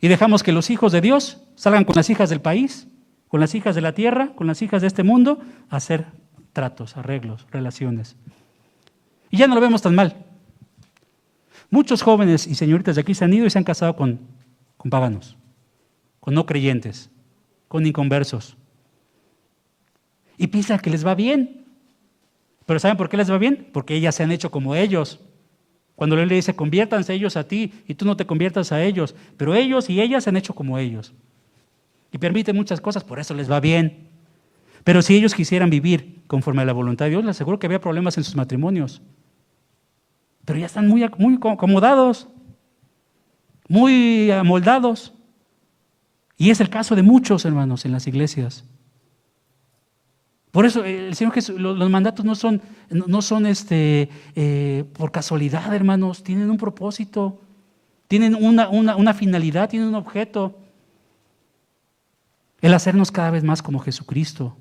Y 0.00 0.08
dejamos 0.08 0.42
que 0.42 0.52
los 0.52 0.70
hijos 0.70 0.92
de 0.92 1.00
Dios 1.00 1.42
salgan 1.56 1.84
con 1.84 1.94
las 1.96 2.10
hijas 2.10 2.30
del 2.30 2.40
país, 2.40 2.88
con 3.28 3.40
las 3.40 3.54
hijas 3.54 3.74
de 3.74 3.80
la 3.80 3.92
tierra, 3.92 4.32
con 4.34 4.46
las 4.46 4.62
hijas 4.62 4.82
de 4.82 4.88
este 4.88 5.02
mundo, 5.02 5.40
a 5.68 5.76
hacer 5.76 6.06
tratos, 6.52 6.96
arreglos, 6.96 7.46
relaciones. 7.50 8.16
Y 9.30 9.36
ya 9.36 9.46
no 9.46 9.54
lo 9.54 9.60
vemos 9.60 9.82
tan 9.82 9.94
mal. 9.94 10.24
Muchos 11.70 12.02
jóvenes 12.02 12.46
y 12.46 12.54
señoritas 12.54 12.94
de 12.94 13.00
aquí 13.02 13.14
se 13.14 13.24
han 13.24 13.34
ido 13.34 13.46
y 13.46 13.50
se 13.50 13.58
han 13.58 13.64
casado 13.64 13.96
con, 13.96 14.20
con 14.76 14.90
paganos, 14.90 15.36
con 16.20 16.34
no 16.34 16.46
creyentes, 16.46 17.10
con 17.68 17.84
inconversos. 17.86 18.56
Y 20.36 20.46
piensan 20.46 20.78
que 20.78 20.90
les 20.90 21.06
va 21.06 21.14
bien. 21.14 21.63
Pero 22.66 22.80
¿saben 22.80 22.96
por 22.96 23.08
qué 23.08 23.16
les 23.16 23.30
va 23.30 23.38
bien? 23.38 23.68
Porque 23.72 23.94
ellas 23.94 24.14
se 24.14 24.22
han 24.22 24.32
hecho 24.32 24.50
como 24.50 24.74
ellos. 24.74 25.20
Cuando 25.94 26.18
él 26.18 26.28
le 26.28 26.34
dice, 26.34 26.56
conviértanse 26.56 27.14
ellos 27.14 27.36
a 27.36 27.46
ti 27.46 27.72
y 27.86 27.94
tú 27.94 28.04
no 28.04 28.16
te 28.16 28.26
conviertas 28.26 28.72
a 28.72 28.82
ellos. 28.82 29.14
Pero 29.36 29.54
ellos 29.54 29.88
y 29.90 30.00
ellas 30.00 30.24
se 30.24 30.30
han 30.30 30.36
hecho 30.36 30.54
como 30.54 30.78
ellos. 30.78 31.12
Y 32.10 32.18
permiten 32.18 32.56
muchas 32.56 32.80
cosas, 32.80 33.04
por 33.04 33.18
eso 33.18 33.34
les 33.34 33.50
va 33.50 33.60
bien. 33.60 34.08
Pero 34.82 35.02
si 35.02 35.16
ellos 35.16 35.34
quisieran 35.34 35.70
vivir 35.70 36.22
conforme 36.26 36.62
a 36.62 36.64
la 36.64 36.72
voluntad 36.72 37.06
de 37.06 37.12
Dios, 37.12 37.24
les 37.24 37.36
aseguro 37.36 37.58
que 37.58 37.66
había 37.66 37.80
problemas 37.80 38.16
en 38.18 38.24
sus 38.24 38.36
matrimonios. 38.36 39.02
Pero 40.44 40.58
ya 40.58 40.66
están 40.66 40.88
muy, 40.88 41.08
muy 41.18 41.38
acomodados, 41.50 42.28
muy 43.68 44.30
amoldados. 44.30 45.14
Y 46.36 46.50
es 46.50 46.60
el 46.60 46.68
caso 46.68 46.94
de 46.94 47.02
muchos 47.02 47.44
hermanos 47.44 47.84
en 47.84 47.92
las 47.92 48.06
iglesias. 48.06 48.64
Por 50.54 50.66
eso 50.66 50.84
el 50.84 51.16
Señor 51.16 51.34
Jesús, 51.34 51.58
los, 51.58 51.90
mandatos 51.90 52.24
no 52.24 52.36
son, 52.36 52.62
no 52.88 53.22
son 53.22 53.44
este, 53.44 54.08
eh, 54.36 54.84
por 54.96 55.10
casualidad, 55.10 55.74
hermanos, 55.74 56.22
tienen 56.22 56.48
un 56.48 56.58
propósito, 56.58 57.40
tienen 58.06 58.36
una, 58.36 58.68
una, 58.68 59.14
finalidad, 59.14 59.68
tienen 59.68 59.88
un 59.88 59.96
objeto. 59.96 60.56
El 62.60 62.72
hacernos 62.72 63.10
cada 63.10 63.32
vez 63.32 63.42
más 63.42 63.62
como 63.62 63.80
Jesucristo, 63.80 64.56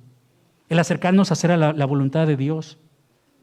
el 0.67 0.79
acercarnos 0.79 1.29
a 1.29 1.33
hacer 1.35 1.51
a 1.51 1.57
la, 1.57 1.73
la 1.73 1.85
voluntad 1.85 2.25
de 2.25 2.37
Dios. 2.37 2.79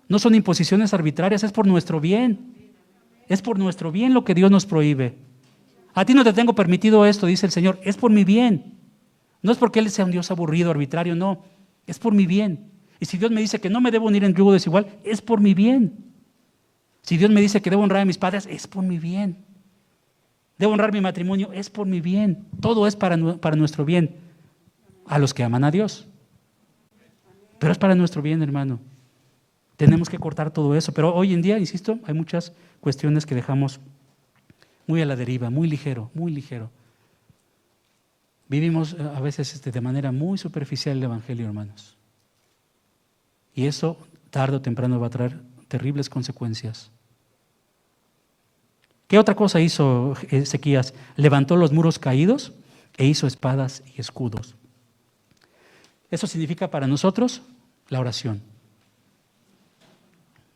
No 0.08 0.18
son 0.18 0.34
imposiciones 0.34 0.92
arbitrarias, 0.92 1.44
es 1.44 1.52
por 1.52 1.68
nuestro 1.68 2.00
bien. 2.00 2.72
Es 3.28 3.42
por 3.42 3.60
nuestro 3.60 3.92
bien 3.92 4.12
lo 4.12 4.24
que 4.24 4.34
Dios 4.34 4.50
nos 4.50 4.66
prohíbe. 4.66 5.18
A 5.94 6.04
ti 6.04 6.14
no 6.14 6.24
te 6.24 6.32
tengo 6.32 6.56
permitido 6.56 7.06
esto, 7.06 7.28
dice 7.28 7.46
el 7.46 7.52
Señor, 7.52 7.78
es 7.84 7.96
por 7.96 8.10
mi 8.10 8.24
bien. 8.24 8.74
No 9.40 9.52
es 9.52 9.58
porque 9.58 9.78
Él 9.78 9.88
sea 9.88 10.04
un 10.04 10.10
Dios 10.10 10.32
aburrido, 10.32 10.72
arbitrario, 10.72 11.14
no 11.14 11.44
es 11.86 11.98
por 11.98 12.14
mi 12.14 12.26
bien. 12.26 12.70
Y 12.98 13.06
si 13.06 13.16
Dios 13.18 13.30
me 13.30 13.40
dice 13.40 13.60
que 13.60 13.70
no 13.70 13.80
me 13.80 13.90
debo 13.90 14.06
unir 14.06 14.24
en 14.24 14.34
yugo 14.34 14.52
desigual, 14.52 14.86
es 15.04 15.22
por 15.22 15.40
mi 15.40 15.54
bien. 15.54 16.10
Si 17.02 17.16
Dios 17.16 17.30
me 17.30 17.40
dice 17.40 17.62
que 17.62 17.70
debo 17.70 17.82
honrar 17.82 18.02
a 18.02 18.04
mis 18.04 18.18
padres, 18.18 18.46
es 18.50 18.66
por 18.66 18.84
mi 18.84 18.98
bien. 18.98 19.38
Debo 20.58 20.72
honrar 20.72 20.92
mi 20.92 21.00
matrimonio, 21.00 21.50
es 21.52 21.70
por 21.70 21.86
mi 21.86 22.00
bien. 22.00 22.46
Todo 22.60 22.86
es 22.86 22.94
para, 22.94 23.16
para 23.38 23.56
nuestro 23.56 23.84
bien. 23.84 24.16
A 25.06 25.18
los 25.18 25.32
que 25.32 25.42
aman 25.42 25.64
a 25.64 25.70
Dios. 25.70 26.06
Pero 27.58 27.72
es 27.72 27.78
para 27.78 27.94
nuestro 27.94 28.20
bien, 28.20 28.42
hermano. 28.42 28.78
Tenemos 29.76 30.10
que 30.10 30.18
cortar 30.18 30.50
todo 30.50 30.74
eso. 30.74 30.92
Pero 30.92 31.14
hoy 31.14 31.32
en 31.32 31.40
día, 31.40 31.58
insisto, 31.58 31.98
hay 32.04 32.12
muchas 32.12 32.52
cuestiones 32.80 33.24
que 33.24 33.34
dejamos 33.34 33.80
muy 34.86 35.00
a 35.00 35.06
la 35.06 35.16
deriva, 35.16 35.48
muy 35.48 35.68
ligero, 35.68 36.10
muy 36.12 36.30
ligero. 36.32 36.70
Vivimos 38.50 38.94
eh, 38.94 38.96
a 39.14 39.20
veces 39.20 39.54
este, 39.54 39.70
de 39.70 39.80
manera 39.80 40.10
muy 40.10 40.36
superficial 40.36 40.96
el 40.96 41.04
Evangelio, 41.04 41.46
hermanos. 41.46 41.96
Y 43.54 43.66
eso 43.66 43.96
tarde 44.30 44.56
o 44.56 44.60
temprano 44.60 44.98
va 44.98 45.06
a 45.06 45.10
traer 45.10 45.40
terribles 45.68 46.10
consecuencias. 46.10 46.90
¿Qué 49.06 49.18
otra 49.18 49.36
cosa 49.36 49.60
hizo 49.60 50.14
Ezequías? 50.30 50.94
Levantó 51.16 51.56
los 51.56 51.72
muros 51.72 52.00
caídos 52.00 52.52
e 52.96 53.06
hizo 53.06 53.28
espadas 53.28 53.84
y 53.94 54.00
escudos. 54.00 54.56
Eso 56.10 56.26
significa 56.26 56.70
para 56.70 56.88
nosotros 56.88 57.42
la 57.88 58.00
oración. 58.00 58.42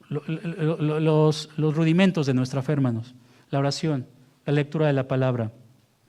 Los, 0.09 1.49
los 1.57 1.76
rudimentos 1.76 2.26
de 2.26 2.34
nuestra 2.34 2.62
fe, 2.62 2.72
hermanos. 2.72 3.14
La 3.51 3.61
oración, 3.61 4.07
la 4.47 4.53
lectura 4.53 4.88
de 4.88 4.92
la 4.92 5.07
palabra, 5.07 5.53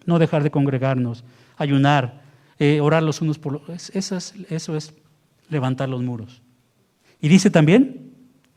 no 0.06 0.20
dejar 0.20 0.44
de 0.44 0.52
congregarnos, 0.52 1.24
ayunar, 1.58 2.22
eh, 2.60 2.82
orar 2.82 3.04
los 3.04 3.22
unos 3.22 3.40
por 3.40 3.54
los 3.54 3.62
otros. 3.64 3.90
Eso 3.94 4.16
es, 4.18 4.34
eso 4.50 4.76
es 4.76 4.94
levantar 5.50 5.90
los 5.90 6.02
muros. 6.02 6.42
Y 7.22 7.28
dice 7.28 7.50
también, 7.50 8.12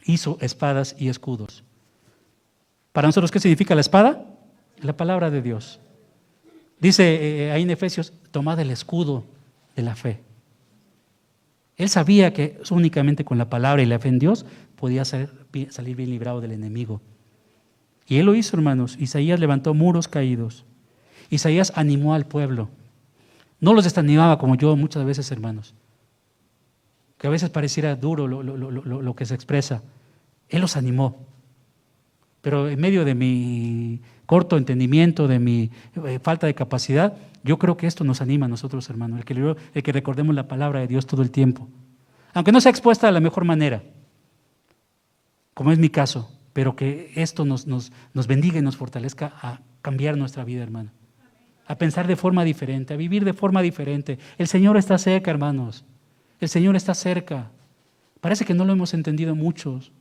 hizo 0.04 0.38
espadas 0.40 0.96
y 0.98 1.08
escudos. 1.08 1.64
Para 2.92 3.08
nosotros, 3.08 3.30
¿qué 3.30 3.40
significa 3.40 3.74
la 3.74 3.80
espada? 3.80 4.26
La 4.80 4.96
palabra 4.96 5.30
de 5.30 5.42
Dios. 5.42 5.80
Dice 6.80 7.46
eh, 7.46 7.52
ahí 7.52 7.62
en 7.62 7.70
Efesios, 7.70 8.12
tomad 8.30 8.58
el 8.60 8.70
escudo 8.70 9.24
de 9.76 9.82
la 9.82 9.96
fe. 9.96 10.20
Él 11.76 11.88
sabía 11.88 12.32
que 12.32 12.60
únicamente 12.70 13.24
con 13.24 13.38
la 13.38 13.48
palabra 13.48 13.82
y 13.82 13.86
la 13.86 13.98
fe 13.98 14.08
en 14.08 14.18
Dios 14.18 14.44
podía 14.74 15.04
salir 15.04 15.96
bien 15.96 16.10
librado 16.10 16.40
del 16.40 16.52
enemigo. 16.52 17.00
Y 18.06 18.16
él 18.16 18.26
lo 18.26 18.34
hizo, 18.34 18.56
hermanos. 18.56 18.96
Isaías 18.98 19.38
levantó 19.38 19.74
muros 19.74 20.08
caídos. 20.08 20.64
Isaías 21.30 21.72
animó 21.76 22.14
al 22.14 22.26
pueblo. 22.26 22.70
No 23.60 23.74
los 23.74 23.84
desanimaba 23.84 24.38
como 24.38 24.54
yo 24.54 24.76
muchas 24.76 25.04
veces, 25.04 25.30
hermanos, 25.32 25.74
que 27.16 27.26
a 27.26 27.30
veces 27.30 27.50
pareciera 27.50 27.96
duro 27.96 28.28
lo, 28.28 29.16
que 29.16 29.26
se 29.26 29.34
expresa. 29.34 29.82
Él 30.48 30.60
los 30.60 30.76
animó. 30.76 31.26
Pero 32.40 32.68
en 32.68 32.80
medio 32.80 33.04
de 33.04 33.14
mi 33.16 34.00
corto 34.26 34.56
entendimiento, 34.56 35.26
de 35.26 35.40
mi 35.40 35.70
eh, 36.06 36.20
falta 36.22 36.46
de 36.46 36.54
capacidad, 36.54 37.16
yo 37.42 37.58
creo 37.58 37.76
que 37.76 37.88
esto 37.88 38.04
nos 38.04 38.20
anima 38.20 38.46
a 38.46 38.48
nosotros, 38.48 38.88
hermanos, 38.90 39.18
el 39.18 39.24
que, 39.24 39.56
el 39.74 39.82
que 39.82 39.92
recordemos 39.92 40.34
la 40.34 40.46
palabra 40.46 40.80
de 40.80 40.86
Dios 40.86 41.06
todo 41.06 41.22
el 41.22 41.32
tiempo. 41.32 41.68
Aunque 42.34 42.52
no 42.52 42.60
sea 42.60 42.70
expuesta 42.70 43.08
de 43.08 43.12
la 43.12 43.20
mejor 43.20 43.44
manera, 43.44 43.82
como 45.54 45.72
es 45.72 45.78
mi 45.80 45.88
caso, 45.88 46.30
pero 46.52 46.76
que 46.76 47.10
esto 47.16 47.44
nos, 47.44 47.66
nos, 47.66 47.90
nos 48.14 48.28
bendiga 48.28 48.58
y 48.58 48.62
nos 48.62 48.76
fortalezca 48.76 49.32
a 49.42 49.60
cambiar 49.82 50.16
nuestra 50.16 50.44
vida, 50.44 50.62
hermano 50.62 50.90
a 51.68 51.76
pensar 51.76 52.06
de 52.06 52.16
forma 52.16 52.44
diferente, 52.44 52.94
a 52.94 52.96
vivir 52.96 53.24
de 53.24 53.34
forma 53.34 53.60
diferente. 53.60 54.18
El 54.38 54.48
Señor 54.48 54.78
está 54.78 54.96
cerca, 54.96 55.30
hermanos. 55.30 55.84
El 56.40 56.48
Señor 56.48 56.74
está 56.76 56.94
cerca. 56.94 57.50
Parece 58.22 58.46
que 58.46 58.54
no 58.54 58.64
lo 58.64 58.72
hemos 58.72 58.94
entendido 58.94 59.34
muchos. 59.34 59.92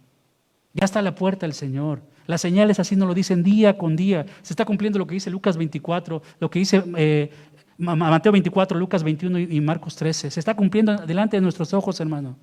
Ya 0.74 0.86
está 0.86 1.00
a 1.00 1.02
la 1.02 1.14
puerta 1.14 1.46
el 1.46 1.54
Señor. 1.54 2.02
Las 2.26 2.42
señales 2.42 2.80
así 2.80 2.96
nos 2.96 3.08
lo 3.08 3.14
dicen 3.14 3.44
día 3.44 3.78
con 3.78 3.96
día. 3.96 4.26
Se 4.42 4.54
está 4.54 4.64
cumpliendo 4.64 4.98
lo 4.98 5.08
que 5.08 5.16
dice 5.16 5.30
Lucas 5.30 5.58
24, 5.58 6.22
lo 6.40 6.50
que 6.50 6.60
dice 6.60 6.84
eh, 6.96 7.32
Mateo 7.78 8.32
24, 8.32 8.80
Lucas 8.80 9.04
21 9.04 9.40
y 9.40 9.62
Marcos 9.62 9.96
13. 9.98 10.32
Se 10.32 10.40
está 10.40 10.56
cumpliendo 10.56 10.96
delante 11.06 11.38
de 11.38 11.42
nuestros 11.42 11.74
ojos, 11.74 12.00
hermano. 12.00 12.38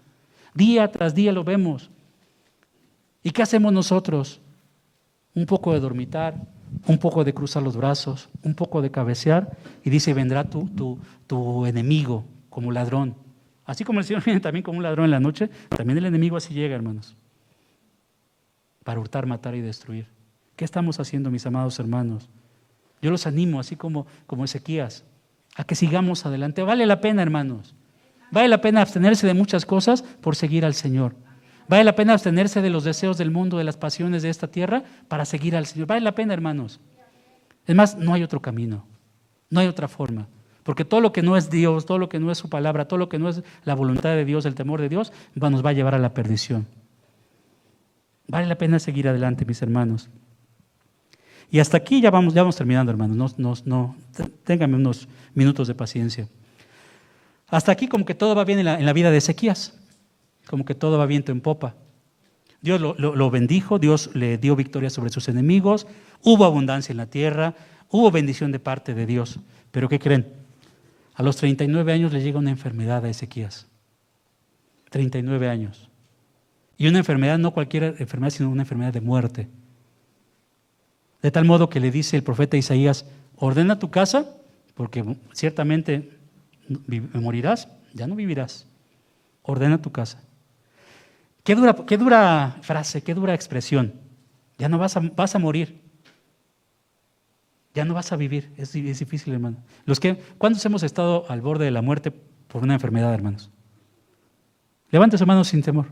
Día 0.54 0.90
tras 0.92 1.14
día 1.14 1.32
lo 1.32 1.44
vemos. 1.44 1.90
¿Y 3.22 3.30
qué 3.30 3.42
hacemos 3.42 3.72
nosotros? 3.72 4.40
Un 5.34 5.46
poco 5.46 5.72
de 5.72 5.80
dormitar, 5.80 6.46
un 6.86 6.98
poco 6.98 7.24
de 7.24 7.34
cruzar 7.34 7.62
los 7.62 7.76
brazos, 7.76 8.28
un 8.42 8.54
poco 8.54 8.82
de 8.82 8.90
cabecear, 8.90 9.56
y 9.82 9.90
dice, 9.90 10.14
vendrá 10.14 10.44
tu, 10.44 10.66
tu, 10.68 10.98
tu 11.26 11.66
enemigo 11.66 12.24
como 12.50 12.72
ladrón. 12.72 13.16
Así 13.64 13.84
como 13.84 14.00
el 14.00 14.04
Señor 14.04 14.22
viene 14.24 14.40
también 14.40 14.62
como 14.62 14.78
un 14.78 14.84
ladrón 14.84 15.06
en 15.06 15.10
la 15.10 15.20
noche, 15.20 15.50
también 15.68 15.98
el 15.98 16.06
enemigo 16.06 16.36
así 16.36 16.54
llega, 16.54 16.74
hermanos, 16.74 17.16
para 18.84 19.00
hurtar, 19.00 19.26
matar 19.26 19.54
y 19.54 19.60
destruir. 19.60 20.06
¿Qué 20.56 20.64
estamos 20.64 21.00
haciendo, 21.00 21.30
mis 21.30 21.46
amados 21.46 21.78
hermanos? 21.78 22.28
Yo 23.02 23.10
los 23.10 23.26
animo, 23.26 23.60
así 23.60 23.76
como, 23.76 24.06
como 24.26 24.44
Ezequías, 24.44 25.04
a 25.56 25.64
que 25.64 25.74
sigamos 25.74 26.26
adelante. 26.26 26.62
Vale 26.62 26.86
la 26.86 27.00
pena, 27.00 27.22
hermanos. 27.22 27.74
Vale 28.30 28.48
la 28.48 28.60
pena 28.60 28.80
abstenerse 28.80 29.26
de 29.26 29.34
muchas 29.34 29.66
cosas 29.66 30.02
por 30.02 30.36
seguir 30.36 30.64
al 30.64 30.74
Señor. 30.74 31.14
Vale 31.68 31.84
la 31.84 31.94
pena 31.94 32.12
abstenerse 32.12 32.60
de 32.60 32.70
los 32.70 32.84
deseos 32.84 33.16
del 33.16 33.30
mundo, 33.30 33.58
de 33.58 33.64
las 33.64 33.76
pasiones 33.76 34.22
de 34.22 34.28
esta 34.28 34.48
tierra, 34.48 34.84
para 35.08 35.24
seguir 35.24 35.56
al 35.56 35.66
Señor. 35.66 35.86
Vale 35.86 36.02
la 36.02 36.14
pena, 36.14 36.34
hermanos. 36.34 36.80
Es 37.66 37.74
más, 37.74 37.96
no 37.96 38.12
hay 38.12 38.22
otro 38.22 38.40
camino, 38.40 38.84
no 39.48 39.60
hay 39.60 39.66
otra 39.66 39.88
forma. 39.88 40.28
Porque 40.62 40.84
todo 40.84 41.00
lo 41.00 41.12
que 41.12 41.22
no 41.22 41.36
es 41.36 41.50
Dios, 41.50 41.86
todo 41.86 41.98
lo 41.98 42.08
que 42.08 42.20
no 42.20 42.30
es 42.30 42.38
su 42.38 42.48
palabra, 42.48 42.86
todo 42.86 42.98
lo 42.98 43.08
que 43.08 43.18
no 43.18 43.28
es 43.28 43.42
la 43.64 43.74
voluntad 43.74 44.10
de 44.10 44.24
Dios, 44.24 44.44
el 44.46 44.54
temor 44.54 44.80
de 44.80 44.88
Dios, 44.88 45.12
nos 45.34 45.64
va 45.64 45.70
a 45.70 45.74
llevar 45.74 45.94
a 45.94 45.98
la 45.98 46.12
perdición. 46.14 46.66
Vale 48.28 48.46
la 48.46 48.56
pena 48.56 48.78
seguir 48.78 49.08
adelante, 49.08 49.44
mis 49.44 49.60
hermanos. 49.60 50.08
Y 51.50 51.60
hasta 51.60 51.76
aquí 51.76 52.00
ya 52.00 52.10
vamos, 52.10 52.34
ya 52.34 52.42
vamos 52.42 52.56
terminando, 52.56 52.90
hermanos. 52.90 53.38
No, 53.38 53.54
no, 53.64 53.96
ténganme 54.44 54.76
unos 54.76 55.06
minutos 55.34 55.68
de 55.68 55.74
paciencia. 55.74 56.28
Hasta 57.48 57.72
aquí 57.72 57.86
como 57.86 58.04
que 58.04 58.14
todo 58.14 58.34
va 58.34 58.44
bien 58.44 58.58
en 58.58 58.64
la, 58.64 58.78
en 58.78 58.86
la 58.86 58.92
vida 58.92 59.10
de 59.10 59.18
Ezequías 59.18 59.78
como 60.48 60.64
que 60.64 60.74
todo 60.74 60.98
va 60.98 61.06
viento 61.06 61.32
en 61.32 61.40
popa. 61.40 61.74
Dios 62.60 62.80
lo, 62.80 63.30
bendijo, 63.30 63.78
Dios 63.78 64.10
le 64.14 64.38
dio 64.38 64.56
victoria 64.56 64.88
sobre 64.88 65.10
sus 65.10 65.28
enemigos, 65.28 65.86
hubo 66.22 66.46
abundancia 66.46 66.94
en 66.94 66.96
la 66.96 67.06
tierra, 67.06 67.54
hubo 67.90 68.10
bendición 68.10 68.52
de 68.52 68.58
parte 68.58 68.94
de 68.94 69.04
Dios. 69.04 69.38
Pero 69.70 69.88
¿qué 69.88 69.98
creen? 69.98 70.26
A 71.14 71.22
los 71.22 71.36
39 71.36 71.92
años 71.92 72.12
le 72.12 72.22
llega 72.22 72.38
una 72.38 72.50
enfermedad 72.50 73.04
a 73.04 73.10
Ezequías. 73.10 73.66
39 74.88 75.48
años. 75.48 75.90
Y 76.78 76.88
una 76.88 76.98
enfermedad, 76.98 77.38
no 77.38 77.52
cualquier 77.52 77.96
enfermedad, 77.98 78.30
sino 78.30 78.48
una 78.48 78.62
enfermedad 78.62 78.94
de 78.94 79.00
muerte. 79.00 79.48
De 81.20 81.30
tal 81.30 81.44
modo 81.44 81.68
que 81.68 81.80
le 81.80 81.90
dice 81.90 82.16
el 82.16 82.22
profeta 82.22 82.56
Isaías, 82.56 83.04
ordena 83.36 83.78
tu 83.78 83.90
casa, 83.90 84.26
porque 84.74 85.04
ciertamente 85.32 86.16
morirás, 87.12 87.68
ya 87.92 88.06
no 88.06 88.14
vivirás. 88.14 88.66
Ordena 89.42 89.82
tu 89.82 89.92
casa. 89.92 90.22
Qué 91.44 91.54
dura, 91.54 92.56
frase, 92.62 93.02
qué 93.02 93.14
dura 93.14 93.34
expresión. 93.34 93.92
Ya 94.56 94.70
no 94.70 94.78
vas 94.78 94.96
a, 94.96 95.38
morir. 95.38 95.78
Ya 97.74 97.84
no 97.84 97.92
vas 97.92 98.12
a 98.12 98.16
vivir. 98.16 98.50
Es, 98.56 98.72
difícil, 98.72 99.34
hermano. 99.34 99.58
¿Cuántos 100.38 100.64
hemos 100.64 100.82
estado 100.82 101.26
al 101.28 101.42
borde 101.42 101.66
de 101.66 101.70
la 101.70 101.82
muerte 101.82 102.10
por 102.10 102.62
una 102.62 102.72
enfermedad, 102.72 103.12
hermanos? 103.12 103.50
Levante 104.90 105.18
su 105.18 105.26
mano 105.26 105.44
sin 105.44 105.62
temor. 105.62 105.88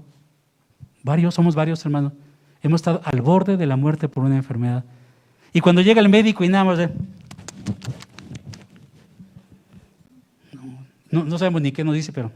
Varios, 1.03 1.35
somos 1.35 1.55
varios, 1.55 1.85
hermanos. 1.85 2.15
Hemos 2.63 2.81
estado 2.81 3.03
al 3.05 3.21
borde 3.21 3.59
de 3.59 3.67
la 3.67 3.77
muerte 3.77 4.09
por 4.09 4.25
una 4.25 4.37
enfermedad. 4.37 4.85
Y 5.53 5.61
cuando 5.61 5.83
llega 5.83 6.01
el 6.01 6.09
médico 6.09 6.45
y 6.45 6.49
nada 6.49 6.65
más 6.65 6.79
no, 11.11 11.25
no, 11.25 11.39
sabemos 11.39 11.61
ni 11.61 11.73
qué 11.73 11.85
nos 11.85 11.95
dice, 11.95 12.11
pero... 12.11 12.33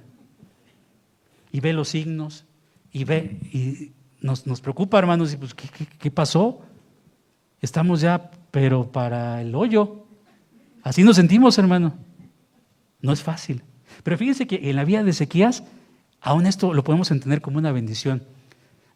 Y 1.51 1.61
ve 1.61 1.73
los 1.73 1.89
signos, 1.89 2.45
y 2.97 3.05
ve, 3.05 3.38
y 3.53 3.92
nos, 4.22 4.42
preocupa, 4.62 4.99
hermanos, 4.99 5.30
y 5.34 5.36
pues, 5.36 5.53
¿qué, 5.55 6.11
pasó? 6.11 6.62
Estamos 7.61 8.01
ya, 8.01 8.30
pero 8.51 8.90
para 8.90 9.42
el 9.42 9.55
hoyo. 9.55 10.07
Así 10.82 11.03
nos 11.03 11.16
sentimos, 11.16 11.59
hermano. 11.59 11.92
No 13.03 13.12
es 13.12 13.22
fácil. 13.22 13.62
Pero 14.03 14.16
fíjense 14.16 14.47
que 14.47 14.70
en 14.70 14.76
la 14.76 14.84
vida 14.84 15.05
de 15.05 15.11
Ezequías, 15.11 15.62
aún 16.22 16.47
esto 16.47 16.72
lo 16.72 16.84
podemos 16.84 17.11
entender 17.11 17.42
como 17.42 17.59
una 17.59 17.70
bendición. 17.70 18.22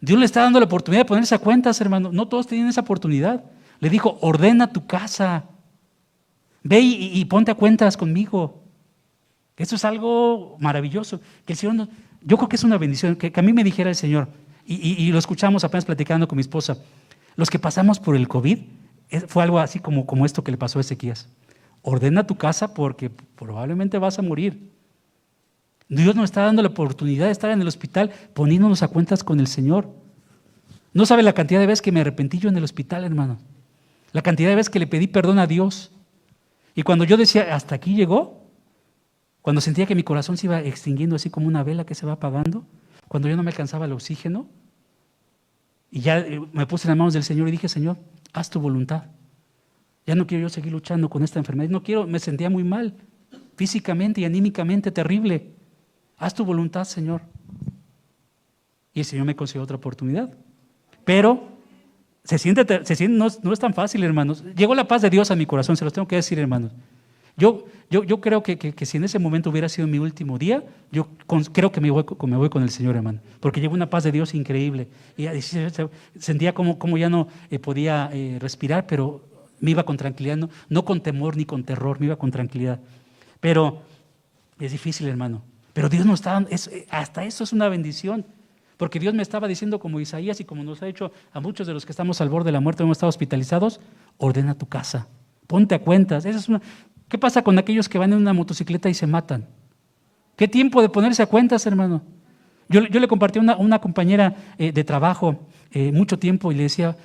Dios 0.00 0.18
le 0.18 0.24
está 0.24 0.40
dando 0.40 0.60
la 0.60 0.64
oportunidad 0.64 1.02
de 1.02 1.08
ponerse 1.08 1.34
a 1.34 1.38
cuentas, 1.38 1.78
hermano. 1.82 2.10
No 2.10 2.26
todos 2.26 2.46
tienen 2.46 2.68
esa 2.68 2.80
oportunidad. 2.80 3.44
Le 3.80 3.90
dijo, 3.90 4.16
ordena 4.22 4.72
tu 4.72 4.86
casa. 4.86 5.44
Ve 6.62 6.80
y, 6.80 7.22
ponte 7.26 7.50
a 7.50 7.54
cuentas 7.54 7.98
conmigo. 7.98 8.62
Eso 9.58 9.76
es 9.76 9.84
algo 9.84 10.56
maravilloso. 10.58 11.20
Que 11.44 11.52
el 11.52 11.58
Señor 11.58 11.88
yo 12.22 12.36
creo 12.36 12.48
que 12.48 12.56
es 12.56 12.64
una 12.64 12.78
bendición. 12.78 13.16
Que, 13.16 13.32
a 13.34 13.42
mí 13.42 13.52
me 13.52 13.64
dijera 13.64 13.90
el 13.90 13.96
Señor, 13.96 14.28
y, 14.66 15.10
lo 15.10 15.18
escuchamos 15.18 15.64
apenas 15.64 15.84
platicando 15.84 16.28
con 16.28 16.36
mi 16.36 16.42
esposa, 16.42 16.78
los 17.36 17.50
que 17.50 17.58
pasamos 17.58 17.98
por 17.98 18.14
el 18.14 18.28
COVID, 18.28 18.58
fue 19.26 19.42
algo 19.42 19.58
así 19.58 19.80
como, 19.80 20.06
como 20.06 20.24
esto 20.24 20.44
que 20.44 20.52
le 20.52 20.58
pasó 20.58 20.78
a 20.78 20.82
Ezequías. 20.82 21.28
Ordena 21.82 22.26
tu 22.26 22.36
casa 22.36 22.74
porque 22.74 23.10
probablemente 23.10 23.98
vas 23.98 24.18
a 24.18 24.22
morir. 24.22 24.70
Dios 25.88 26.14
nos 26.14 26.26
está 26.26 26.42
dando 26.42 26.62
la 26.62 26.68
oportunidad 26.68 27.26
de 27.26 27.32
estar 27.32 27.50
en 27.50 27.60
el 27.60 27.66
hospital 27.66 28.12
poniéndonos 28.32 28.82
a 28.82 28.88
cuentas 28.88 29.24
con 29.24 29.40
el 29.40 29.48
Señor. 29.48 29.88
No 30.92 31.04
sabe 31.04 31.22
la 31.24 31.32
cantidad 31.32 31.58
de 31.58 31.66
veces 31.66 31.82
que 31.82 31.90
me 31.90 32.00
arrepentí 32.00 32.38
yo 32.38 32.48
en 32.48 32.56
el 32.56 32.64
hospital, 32.64 33.02
hermano. 33.04 33.38
La 34.12 34.22
cantidad 34.22 34.50
de 34.50 34.56
veces 34.56 34.70
que 34.70 34.78
le 34.78 34.86
pedí 34.86 35.08
perdón 35.08 35.38
a 35.38 35.46
Dios. 35.48 35.90
Y 36.76 36.82
cuando 36.82 37.04
yo 37.04 37.16
decía, 37.16 37.54
hasta 37.54 37.74
aquí 37.74 37.94
llegó, 37.94 38.39
cuando 39.42 39.60
sentía 39.60 39.86
que 39.86 39.94
mi 39.94 40.02
corazón 40.02 40.36
se 40.36 40.46
iba 40.46 40.60
extinguiendo 40.60 41.16
así 41.16 41.30
como 41.30 41.46
una 41.46 41.62
vela 41.62 41.84
que 41.84 41.94
se 41.94 42.06
va 42.06 42.12
apagando, 42.12 42.64
cuando 43.08 43.28
yo 43.28 43.36
no 43.36 43.42
me 43.42 43.50
alcanzaba 43.50 43.86
el 43.86 43.92
oxígeno, 43.92 44.46
y 45.90 46.00
ya 46.00 46.18
eh, 46.18 46.40
me 46.52 46.66
puse 46.66 46.86
en 46.86 46.90
las 46.90 46.98
manos 46.98 47.14
del 47.14 47.24
Señor 47.24 47.48
y 47.48 47.52
dije, 47.52 47.68
Señor, 47.68 47.96
haz 48.32 48.50
tu 48.50 48.60
voluntad. 48.60 49.04
Ya 50.06 50.14
no 50.14 50.26
quiero 50.26 50.42
yo 50.42 50.48
seguir 50.48 50.72
luchando 50.72 51.10
con 51.10 51.22
esta 51.22 51.38
enfermedad. 51.38 51.70
No 51.70 51.82
quiero, 51.82 52.06
me 52.06 52.18
sentía 52.18 52.48
muy 52.48 52.64
mal, 52.64 52.94
físicamente 53.56 54.20
y 54.20 54.24
anímicamente 54.24 54.90
terrible. 54.90 55.52
Haz 56.16 56.34
tu 56.34 56.44
voluntad, 56.44 56.84
Señor. 56.84 57.22
Y 58.92 59.00
el 59.00 59.04
Señor 59.04 59.26
me 59.26 59.36
concedió 59.36 59.62
otra 59.62 59.76
oportunidad. 59.76 60.32
Pero 61.04 61.48
se 62.24 62.38
siente, 62.38 62.84
se 62.84 62.94
siente 62.94 63.16
no, 63.16 63.52
es 63.52 63.58
tan 63.58 63.74
fácil, 63.74 64.02
hermanos. 64.04 64.44
Llegó 64.56 64.74
la 64.74 64.86
paz 64.86 65.02
de 65.02 65.10
Dios 65.10 65.30
a 65.30 65.36
mi 65.36 65.46
corazón, 65.46 65.76
se 65.76 65.84
los 65.84 65.92
tengo 65.92 66.06
que 66.06 66.16
decir, 66.16 66.38
hermanos. 66.38 66.72
Yo, 67.40 67.64
yo, 67.88 68.04
yo 68.04 68.20
creo 68.20 68.42
que, 68.42 68.58
que, 68.58 68.86
si 68.86 68.98
en 68.98 69.04
ese 69.04 69.18
momento 69.18 69.48
hubiera 69.48 69.70
sido 69.70 69.88
mi 69.88 69.98
último 69.98 70.36
día, 70.36 70.62
yo 70.92 71.08
creo 71.52 71.72
que 71.72 71.80
me 71.80 71.90
voy, 71.90 72.04
con 72.04 72.62
el 72.62 72.68
Señor, 72.68 72.96
hermano. 72.96 73.20
Porque 73.40 73.62
llevo 73.62 73.72
una 73.72 73.88
paz 73.88 74.04
de 74.04 74.12
Dios 74.12 74.34
increíble. 74.34 74.88
Y 75.16 75.26
sentía 76.18 76.52
como, 76.52 76.78
como 76.78 76.98
ya 76.98 77.08
no 77.08 77.28
eh, 77.50 77.58
podía 77.58 78.10
eh, 78.12 78.36
respirar, 78.38 78.86
pero 78.86 79.24
me 79.58 79.70
iba 79.70 79.84
con 79.84 79.96
tranquilidad, 79.96 80.36
no, 80.36 80.50
no 80.68 80.84
con 80.84 81.00
temor 81.00 81.38
ni 81.38 81.46
con 81.46 81.64
terror, 81.64 81.98
me 81.98 82.06
iba 82.06 82.16
con 82.16 82.30
tranquilidad. 82.30 82.78
Pero 83.40 83.80
es 84.58 84.72
difícil, 84.72 85.08
hermano. 85.08 85.42
Pero 85.72 85.88
Dios 85.88 86.04
nos 86.04 86.20
está 86.20 86.32
dando, 86.34 86.50
eh, 86.50 86.86
hasta 86.90 87.24
eso 87.24 87.42
es 87.44 87.54
una 87.54 87.70
bendición. 87.70 88.26
Porque 88.76 89.00
Dios 89.00 89.14
me 89.14 89.22
estaba 89.22 89.48
diciendo 89.48 89.78
como 89.78 89.98
Isaías 89.98 90.40
y 90.40 90.44
como 90.44 90.62
nos 90.62 90.82
ha 90.82 90.86
dicho 90.86 91.10
a 91.32 91.40
muchos 91.40 91.66
de 91.66 91.72
los 91.72 91.86
que 91.86 91.92
estamos 91.92 92.20
al 92.20 92.28
borde 92.28 92.48
de 92.48 92.52
la 92.52 92.60
muerte, 92.60 92.82
hemos 92.82 92.98
estado 92.98 93.08
hospitalizados, 93.08 93.80
ordena 94.18 94.54
tu 94.54 94.66
casa, 94.66 95.08
ponte 95.46 95.74
a 95.74 95.78
cuentas. 95.78 96.26
Esa 96.26 96.38
es 96.38 96.48
una... 96.50 96.60
¿Qué 97.10 97.18
pasa 97.18 97.42
con 97.42 97.58
aquellos 97.58 97.88
que 97.88 97.98
van 97.98 98.12
en 98.12 98.18
una 98.20 98.32
motocicleta 98.32 98.88
y 98.88 98.94
se 98.94 99.06
matan? 99.08 99.48
¿Qué 100.36 100.46
tiempo 100.46 100.80
de 100.80 100.88
ponerse 100.88 101.22
a 101.22 101.26
cuentas, 101.26 101.66
hermano? 101.66 102.02
Yo, 102.68 102.80
le 102.80 103.08
compartí 103.08 103.40
a 103.40 103.56
una, 103.56 103.80
compañera 103.80 104.36
eh, 104.56 104.70
de 104.70 104.84
trabajo 104.84 105.40
eh, 105.72 105.90
mucho 105.90 106.20
tiempo 106.20 106.52
y 106.52 106.54
le 106.54 106.62
decía, 106.62 106.96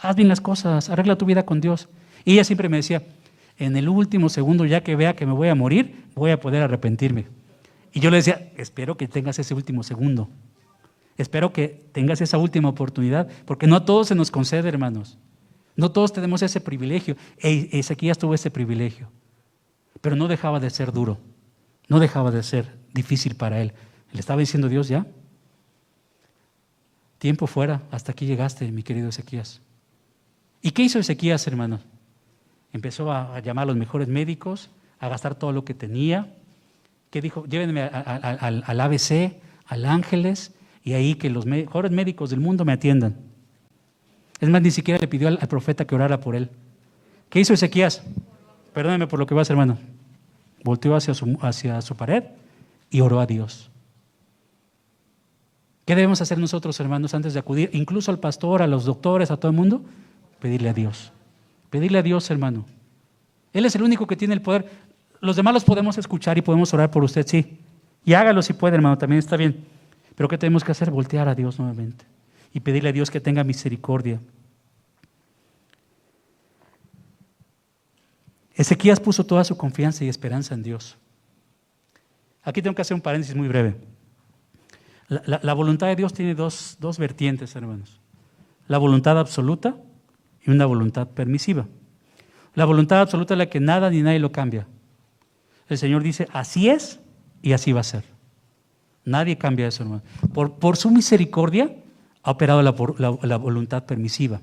haz 0.00 0.14
bien 0.14 0.28
las 0.28 0.40
cosas, 0.40 0.90
arregla 0.90 1.18
tu 1.18 1.26
vida 1.26 1.44
con 1.44 1.60
Dios. 1.60 1.88
Y 2.24 2.34
ella 2.34 2.44
siempre 2.44 2.68
me 2.68 2.76
decía, 2.76 3.02
en 3.58 3.76
el 3.76 3.88
último 3.88 4.28
segundo, 4.28 4.64
ya 4.64 4.84
que 4.84 4.94
vea 4.94 5.16
que 5.16 5.26
me 5.26 5.32
voy 5.32 5.48
a 5.48 5.56
morir, 5.56 6.04
voy 6.14 6.30
a 6.30 6.38
poder 6.38 6.62
arrepentirme. 6.62 7.26
Y 7.92 7.98
yo 7.98 8.12
le 8.12 8.18
decía, 8.18 8.52
espero 8.56 8.96
que 8.96 9.08
tengas 9.08 9.40
ese 9.40 9.54
último 9.54 9.82
segundo. 9.82 10.30
Espero 11.16 11.52
que 11.52 11.84
tengas 11.90 12.20
esa 12.20 12.38
última 12.38 12.68
oportunidad, 12.68 13.28
porque 13.44 13.66
no 13.66 13.74
a 13.74 13.84
todos 13.84 14.06
se 14.06 14.14
nos 14.14 14.30
concede, 14.30 14.68
hermanos. 14.68 15.18
No 15.76 15.90
todos 15.92 16.12
tenemos 16.12 16.42
ese 16.42 16.60
privilegio. 16.60 17.16
E 17.38 17.68
Ezequías 17.72 18.18
tuvo 18.18 18.34
ese 18.34 18.50
privilegio. 18.50 19.10
Pero 20.00 20.16
no 20.16 20.28
dejaba 20.28 20.60
de 20.60 20.70
ser 20.70 20.92
duro. 20.92 21.18
No 21.88 21.98
dejaba 21.98 22.30
de 22.30 22.42
ser 22.42 22.78
difícil 22.92 23.34
para 23.34 23.60
él. 23.60 23.72
Le 24.12 24.20
estaba 24.20 24.40
diciendo 24.40 24.68
Dios 24.68 24.88
ya. 24.88 25.06
Tiempo 27.18 27.46
fuera, 27.46 27.82
hasta 27.90 28.12
aquí 28.12 28.26
llegaste, 28.26 28.70
mi 28.72 28.82
querido 28.82 29.08
Ezequías. 29.08 29.60
¿Y 30.62 30.70
qué 30.70 30.82
hizo 30.82 30.98
Ezequías, 30.98 31.46
hermanos? 31.46 31.82
Empezó 32.72 33.12
a 33.12 33.40
llamar 33.40 33.64
a 33.64 33.66
los 33.66 33.76
mejores 33.76 34.08
médicos, 34.08 34.70
a 34.98 35.08
gastar 35.08 35.34
todo 35.34 35.52
lo 35.52 35.64
que 35.64 35.74
tenía, 35.74 36.34
que 37.10 37.20
dijo, 37.20 37.44
llévenme 37.44 37.82
al 37.82 38.80
ABC, 38.80 39.40
al 39.66 39.84
Ángeles, 39.84 40.54
y 40.82 40.94
ahí 40.94 41.14
que 41.14 41.28
los 41.28 41.46
mejores 41.46 41.90
médicos 41.90 42.30
del 42.30 42.40
mundo 42.40 42.64
me 42.64 42.72
atiendan. 42.72 43.29
Es 44.40 44.48
más, 44.48 44.62
ni 44.62 44.70
siquiera 44.70 44.98
le 44.98 45.06
pidió 45.06 45.28
al, 45.28 45.38
profeta 45.48 45.84
que 45.84 45.94
orara 45.94 46.20
por 46.20 46.34
él. 46.34 46.48
¿Qué 47.28 47.40
hizo 47.40 47.52
Ezequías? 47.52 48.02
Perdóneme 48.72 49.06
por 49.06 49.18
lo 49.18 49.26
que 49.26 49.34
vas, 49.34 49.50
hermano. 49.50 49.78
Volteó 50.64 50.96
hacia 50.96 51.14
su, 51.14 51.38
hacia 51.42 51.80
su 51.82 51.94
pared 51.94 52.24
y 52.90 53.02
oró 53.02 53.20
a 53.20 53.26
Dios. 53.26 53.70
¿Qué 55.84 55.94
debemos 55.94 56.20
hacer 56.22 56.38
nosotros, 56.38 56.78
hermanos, 56.80 57.14
antes 57.14 57.34
de 57.34 57.40
acudir, 57.40 57.70
incluso 57.72 58.10
al 58.10 58.18
pastor, 58.18 58.62
a 58.62 58.66
los 58.66 58.84
doctores, 58.84 59.30
a 59.30 59.36
todo 59.36 59.50
el 59.50 59.56
mundo? 59.56 59.84
Pedirle 60.38 60.70
a 60.70 60.72
Dios. 60.72 61.12
Pedirle 61.68 61.98
a 61.98 62.02
Dios, 62.02 62.30
hermano. 62.30 62.64
Él 63.52 63.64
es 63.64 63.74
el 63.74 63.82
único 63.82 64.06
que 64.06 64.16
tiene 64.16 64.34
el 64.34 64.40
poder. 64.40 64.70
Los 65.20 65.36
demás 65.36 65.52
los 65.52 65.64
podemos 65.64 65.98
escuchar 65.98 66.38
y 66.38 66.42
podemos 66.42 66.72
orar 66.72 66.90
por 66.90 67.04
usted, 67.04 67.26
sí. 67.26 67.58
Y 68.04 68.14
hágalo 68.14 68.40
si 68.40 68.54
puede, 68.54 68.76
hermano, 68.76 68.96
también 68.96 69.18
está 69.18 69.36
bien. 69.36 69.64
Pero 70.14 70.28
¿qué 70.28 70.38
tenemos 70.38 70.64
que 70.64 70.72
hacer? 70.72 70.90
Voltear 70.90 71.28
a 71.28 71.34
Dios 71.34 71.58
nuevamente 71.58 72.06
y 72.52 72.60
pedirle 72.60 72.90
a 72.90 72.92
Dios 72.92 73.10
que 73.10 73.20
tenga 73.20 73.44
misericordia. 73.44 74.20
Ezequías 78.54 79.00
puso 79.00 79.24
toda 79.24 79.44
su 79.44 79.56
confianza 79.56 80.04
y 80.04 80.08
esperanza 80.08 80.54
en 80.54 80.62
Dios. 80.62 80.98
Aquí 82.42 82.60
tengo 82.62 82.74
que 82.74 82.82
hacer 82.82 82.94
un 82.94 83.00
paréntesis 83.00 83.34
muy 83.34 83.48
breve. 83.48 83.76
La, 85.08 85.54
voluntad 85.54 85.88
de 85.88 85.96
Dios 85.96 86.12
tiene 86.12 86.34
dos, 86.34 86.76
dos 86.78 86.98
vertientes, 86.98 87.56
hermanos. 87.56 88.00
La 88.68 88.78
voluntad 88.78 89.18
absoluta 89.18 89.76
y 90.44 90.50
una 90.50 90.66
voluntad 90.66 91.08
permisiva. 91.08 91.66
La 92.54 92.64
voluntad 92.64 93.00
absoluta 93.00 93.34
es 93.34 93.38
la 93.38 93.48
que 93.48 93.60
nada 93.60 93.90
ni 93.90 94.02
nadie 94.02 94.20
lo 94.20 94.30
cambia. 94.30 94.68
El 95.68 95.78
Señor 95.78 96.02
dice, 96.02 96.28
así 96.32 96.68
es 96.68 97.00
y 97.42 97.52
así 97.52 97.72
va 97.72 97.80
a 97.80 97.84
ser. 97.84 98.04
Nadie 99.04 99.38
cambia 99.38 99.66
eso, 99.66 99.82
hermano. 99.82 100.02
Por, 100.32 100.54
por 100.54 100.76
su 100.76 100.90
misericordia 100.90 101.74
ha 102.22 102.30
operado 102.30 102.62
la, 102.62 103.36
voluntad 103.36 103.84
permisiva. 103.84 104.40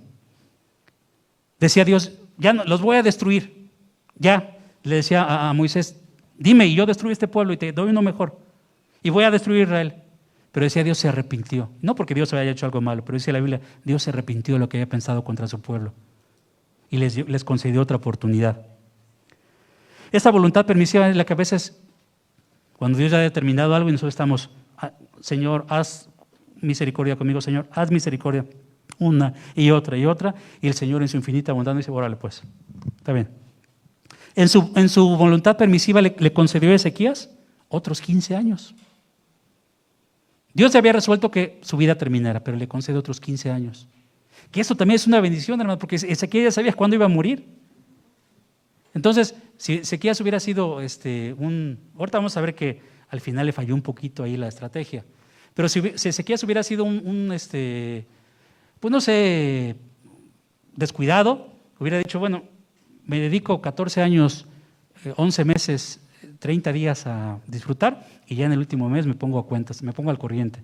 Decía 1.59 1.85
Dios, 1.85 2.13
ya 2.37 2.53
no, 2.53 2.63
los 2.65 2.81
voy 2.81 2.97
a 2.97 3.03
destruir. 3.03 3.69
Ya, 4.15 4.57
le 4.83 4.95
decía 4.95 5.49
a, 5.49 5.53
Moisés, 5.53 5.99
dime 6.37 6.67
y 6.67 6.75
yo 6.75 6.85
destruyo 6.85 7.13
este 7.13 7.27
pueblo 7.27 7.53
y 7.53 7.57
te 7.57 7.71
doy 7.71 7.89
uno 7.89 8.01
mejor. 8.01 8.39
Y 9.03 9.09
voy 9.09 9.23
a 9.23 9.31
destruir 9.31 9.63
Israel. 9.63 9.95
Pero 10.51 10.63
decía 10.63 10.83
Dios 10.83 10.97
se 10.97 11.07
arrepintió. 11.07 11.69
No 11.81 11.93
porque 11.93 12.15
Dios 12.15 12.33
haya 12.33 12.49
hecho 12.49 12.65
algo 12.65 12.81
malo, 12.81 13.05
pero 13.05 13.17
dice 13.17 13.31
la 13.31 13.39
Biblia, 13.39 13.61
Dios 13.83 14.03
se 14.03 14.09
arrepintió 14.09 14.55
de 14.55 14.59
lo 14.59 14.69
que 14.69 14.77
había 14.77 14.89
pensado 14.89 15.23
contra 15.23 15.47
su 15.47 15.61
pueblo. 15.61 15.93
Y 16.89 16.97
les, 16.97 17.15
les 17.27 17.43
concedió 17.43 17.81
otra 17.81 17.97
oportunidad. 17.97 18.65
Esa 20.11 20.31
voluntad 20.31 20.65
permisiva 20.65 21.09
es 21.09 21.15
la 21.15 21.25
que 21.25 21.33
a 21.33 21.35
veces, 21.35 21.79
cuando 22.77 22.97
Dios 22.97 23.11
ya 23.11 23.17
ha 23.17 23.21
determinado 23.21 23.75
algo 23.75 23.89
y 23.89 23.91
nosotros 23.91 24.13
estamos, 24.13 24.49
ah, 24.77 24.93
Señor, 25.19 25.65
haz 25.69 26.09
misericordia 26.61 27.15
conmigo, 27.15 27.41
Señor, 27.41 27.67
haz 27.71 27.91
misericordia. 27.91 28.45
Una 28.99 29.33
y 29.53 29.69
otra 29.71 29.97
y 29.97 30.05
otra. 30.05 30.33
Y 30.61 30.67
el 30.67 30.73
Señor 30.73 31.01
en 31.01 31.07
su 31.07 31.17
infinita 31.17 31.53
bondad 31.53 31.75
dice, 31.75 31.91
órale 31.91 32.15
pues, 32.15 32.41
está 32.97 33.13
bien. 33.13 33.29
En 34.35 34.49
su, 34.49 34.71
en 34.75 34.87
su 34.89 35.17
voluntad 35.17 35.57
permisiva 35.57 36.01
le, 36.01 36.33
concedió 36.33 36.71
a 36.71 36.75
Ezequías 36.75 37.29
otros 37.69 38.01
15 38.01 38.35
años. 38.35 38.75
Dios 40.53 40.75
había 40.75 40.93
resuelto 40.93 41.29
que 41.29 41.59
su 41.61 41.77
vida 41.77 41.95
terminara, 41.95 42.43
pero 42.43 42.57
le 42.57 42.67
concede 42.67 42.97
otros 42.97 43.19
15 43.19 43.51
años. 43.51 43.87
Que 44.51 44.61
eso 44.61 44.75
también 44.75 44.95
es 44.95 45.07
una 45.07 45.19
bendición, 45.21 45.59
hermano, 45.59 45.77
porque 45.77 45.97
Ezequiel 45.97 46.45
ya 46.45 46.51
sabía 46.51 46.73
cuándo 46.73 46.95
iba 46.95 47.05
a 47.05 47.09
morir. 47.09 47.47
Entonces, 48.93 49.35
si 49.57 49.73
Ezequías 49.73 50.19
hubiera 50.21 50.39
sido 50.39 50.81
este, 50.81 51.33
un... 51.33 51.79
Ahorita 51.97 52.17
vamos 52.17 52.37
a 52.37 52.41
ver 52.41 52.55
que 52.55 52.81
al 53.09 53.21
final 53.21 53.45
le 53.45 53.53
falló 53.53 53.75
un 53.75 53.81
poquito 53.81 54.23
ahí 54.23 54.37
la 54.37 54.47
estrategia. 54.47 55.03
Pero 55.57 55.69
si, 55.69 55.81
si 55.95 56.09
Ezequías 56.09 56.43
hubiera 56.43 56.61
sido 56.61 56.83
un, 56.83 57.31
este, 57.33 58.05
pues 58.79 58.91
no 58.91 59.01
sé, 59.01 59.75
descuidado, 60.75 61.47
hubiera 61.79 61.97
dicho, 61.97 62.19
bueno, 62.19 62.43
me 63.07 63.19
dedico 63.19 63.59
14 63.59 64.03
años, 64.03 64.45
11 65.15 65.41
eh, 65.41 65.45
meses, 65.45 65.99
30 66.37 66.71
días 66.73 67.07
a 67.07 67.39
disfrutar 67.47 68.05
y 68.27 68.35
ya 68.35 68.45
en 68.45 68.51
el 68.51 68.59
último 68.59 68.87
mes 68.87 69.07
me 69.07 69.15
pongo 69.15 69.39
a 69.39 69.47
cuentas, 69.47 69.81
me 69.81 69.93
pongo 69.93 70.11
al 70.11 70.19
corriente. 70.19 70.61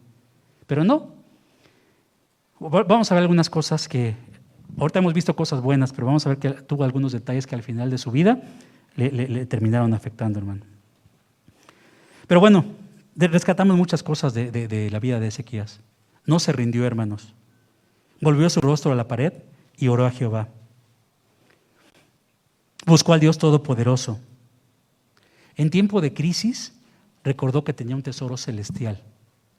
Pero 0.68 0.84
no. 0.84 1.10
Vamos 2.60 3.12
a 3.12 3.16
ver 3.16 3.24
algunas 3.24 3.50
cosas 3.50 3.88
que, 3.88 4.16
ahorita 4.78 5.00
hemos 5.00 5.16
visto 5.16 5.36
cosas 5.36 5.60
buenas, 5.60 5.92
pero 5.92 6.06
vamos 6.06 6.24
a 6.28 6.30
ver 6.30 6.38
que 6.38 6.52
tuvo 6.52 6.84
algunos 6.84 7.14
detalles 7.14 7.48
que 7.48 7.56
al 7.56 7.64
final 7.64 7.90
de 7.90 7.98
su 7.98 8.12
vida 8.12 8.44
le, 8.96 9.48
terminaron 9.48 9.96
afectando, 9.96 10.38
hermano. 10.38 10.62
Pero 12.28 12.40
bueno, 12.40 12.83
rescatamos 13.16 13.78
muchas 13.78 14.04
cosas 14.04 14.34
de, 14.34 14.52
de 14.52 14.90
la 14.90 15.00
vida 15.00 15.20
de 15.20 15.28
Ezequías. 15.28 15.80
No 16.26 16.40
se 16.40 16.52
rindió, 16.52 16.86
hermanos. 16.86 17.34
Volvió 18.22 18.50
su 18.50 18.62
rostro 18.62 18.92
a 18.92 18.96
la 18.96 19.08
pared 19.08 19.34
y 19.78 19.88
oró 19.88 20.06
a 20.06 20.12
Jehová. 20.12 20.48
Buscó 22.86 23.14
al 23.14 23.20
Dios 23.20 23.38
Todopoderoso. 23.38 24.20
En 25.56 25.70
tiempo 25.70 26.02
de 26.02 26.14
crisis, 26.14 26.74
recordó 27.24 27.64
que 27.64 27.74
tenía 27.74 27.96
un 27.96 28.04
tesoro 28.04 28.38
celestial. 28.38 29.02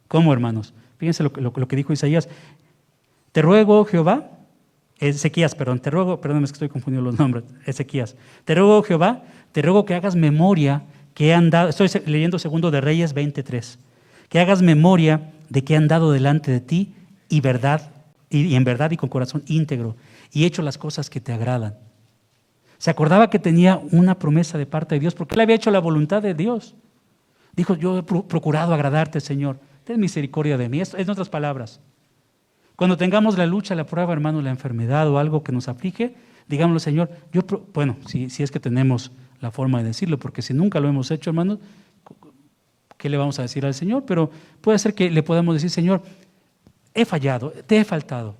¿Cómo, 0.08 0.32
hermanos? 0.32 0.74
Fíjense 0.98 1.22
lo, 1.22 1.52
que 1.52 1.76
dijo 1.76 1.92
Isaías. 1.92 2.28
Te 3.32 3.42
ruego, 3.42 3.84
Jehová, 3.84 4.30
Ezequías, 4.98 5.54
perdón, 5.54 5.80
te 5.80 5.90
ruego, 5.90 6.20
perdón, 6.20 6.44
es 6.44 6.50
que 6.50 6.56
estoy 6.56 6.68
confundiendo 6.68 7.10
los 7.10 7.18
nombres, 7.18 7.44
Ezequías. 7.66 8.16
Te 8.44 8.54
ruego, 8.54 8.82
Jehová, 8.82 9.24
te 9.52 9.62
ruego 9.62 9.84
que 9.84 9.94
hagas 9.94 10.14
memoria 10.14 10.84
que 11.14 11.32
estoy 11.68 11.88
leyendo 12.06 12.38
segundo 12.38 12.70
de 12.70 12.80
Reyes 12.80 13.14
23, 13.14 13.78
que 14.28 14.40
hagas 14.40 14.62
memoria 14.62 15.32
de 15.48 15.62
que 15.64 15.74
he 15.74 15.76
andado 15.76 16.12
delante 16.12 16.50
de 16.50 16.60
ti 16.60 16.94
y 17.28 17.40
verdad, 17.40 17.92
y 18.30 18.54
en 18.56 18.64
verdad 18.64 18.90
y 18.90 18.96
con 18.96 19.08
corazón 19.08 19.44
íntegro, 19.46 19.96
y 20.32 20.42
he 20.42 20.46
hecho 20.46 20.62
las 20.62 20.76
cosas 20.76 21.08
que 21.08 21.20
te 21.20 21.32
agradan. 21.32 21.76
Se 22.78 22.90
acordaba 22.90 23.30
que 23.30 23.38
tenía 23.38 23.80
una 23.92 24.18
promesa 24.18 24.58
de 24.58 24.66
parte 24.66 24.96
de 24.96 25.00
Dios 25.00 25.14
porque 25.14 25.36
él 25.36 25.40
había 25.40 25.56
hecho 25.56 25.70
la 25.70 25.78
voluntad 25.78 26.20
de 26.20 26.34
Dios. 26.34 26.74
Dijo, 27.56 27.76
yo 27.76 27.98
he 27.98 28.02
procurado 28.02 28.74
agradarte, 28.74 29.20
Señor. 29.20 29.58
Ten 29.84 30.00
misericordia 30.00 30.58
de 30.58 30.68
mí. 30.68 30.80
Es, 30.80 30.92
en 30.92 31.08
otras 31.08 31.28
palabras. 31.28 31.80
Cuando 32.76 32.96
tengamos 32.96 33.38
la 33.38 33.46
lucha, 33.46 33.74
la 33.74 33.86
prueba, 33.86 34.12
hermano, 34.12 34.42
la 34.42 34.50
enfermedad 34.50 35.08
o 35.08 35.18
algo 35.18 35.44
que 35.44 35.52
nos 35.52 35.68
aflige, 35.68 36.16
digámoslo, 36.48 36.80
Señor, 36.80 37.10
yo, 37.32 37.42
bueno, 37.72 37.96
si, 38.06 38.28
si 38.28 38.42
es 38.42 38.50
que 38.50 38.60
tenemos 38.60 39.12
la 39.44 39.50
forma 39.50 39.78
de 39.78 39.88
decirlo, 39.88 40.18
porque 40.18 40.42
si 40.42 40.54
nunca 40.54 40.80
lo 40.80 40.88
hemos 40.88 41.10
hecho, 41.10 41.30
hermano, 41.30 41.60
¿qué 42.96 43.08
le 43.08 43.16
vamos 43.16 43.38
a 43.38 43.42
decir 43.42 43.64
al 43.64 43.74
Señor? 43.74 44.04
Pero 44.06 44.30
puede 44.60 44.78
ser 44.78 44.94
que 44.94 45.10
le 45.10 45.22
podamos 45.22 45.54
decir, 45.54 45.70
Señor, 45.70 46.02
he 46.94 47.04
fallado, 47.04 47.50
te 47.66 47.78
he 47.78 47.84
faltado, 47.84 48.36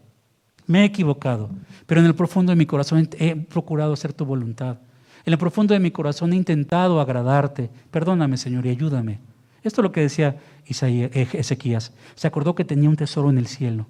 me 0.67 0.81
he 0.81 0.85
equivocado, 0.85 1.51
pero 1.87 2.01
en 2.01 2.07
el 2.07 2.15
profundo 2.15 2.51
de 2.51 2.57
mi 2.57 2.67
corazón 2.67 3.09
he 3.19 3.37
procurado 3.37 3.93
hacer 3.93 4.13
tu 4.13 4.25
voluntad. 4.25 4.79
En 5.27 5.33
el 5.33 5.39
profundo 5.39 5.75
de 5.75 5.81
mi 5.81 5.91
corazón 5.91 6.33
he 6.33 6.37
intentado 6.37 7.01
agradarte. 7.01 7.71
Perdóname, 7.91 8.37
Señor, 8.37 8.67
y 8.67 8.71
ayúdame. 8.71 9.21
Esto 9.63 9.81
es 9.81 9.85
lo 9.85 9.93
que 9.93 10.03
decía 10.03 10.37
eh, 10.67 11.29
Ezequías. 11.33 11.93
Se 12.15 12.27
acordó 12.27 12.55
que 12.55 12.65
tenía 12.65 12.91
un 12.91 12.97
tesoro 12.97 13.31
en 13.31 13.39
el 13.39 13.47
cielo. 13.47 13.87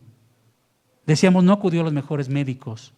Decíamos, 1.07 1.43
no 1.43 1.53
acudió 1.53 1.81
a 1.81 1.85
los 1.85 1.93
mejores 1.93 2.29
médicos, 2.29 2.95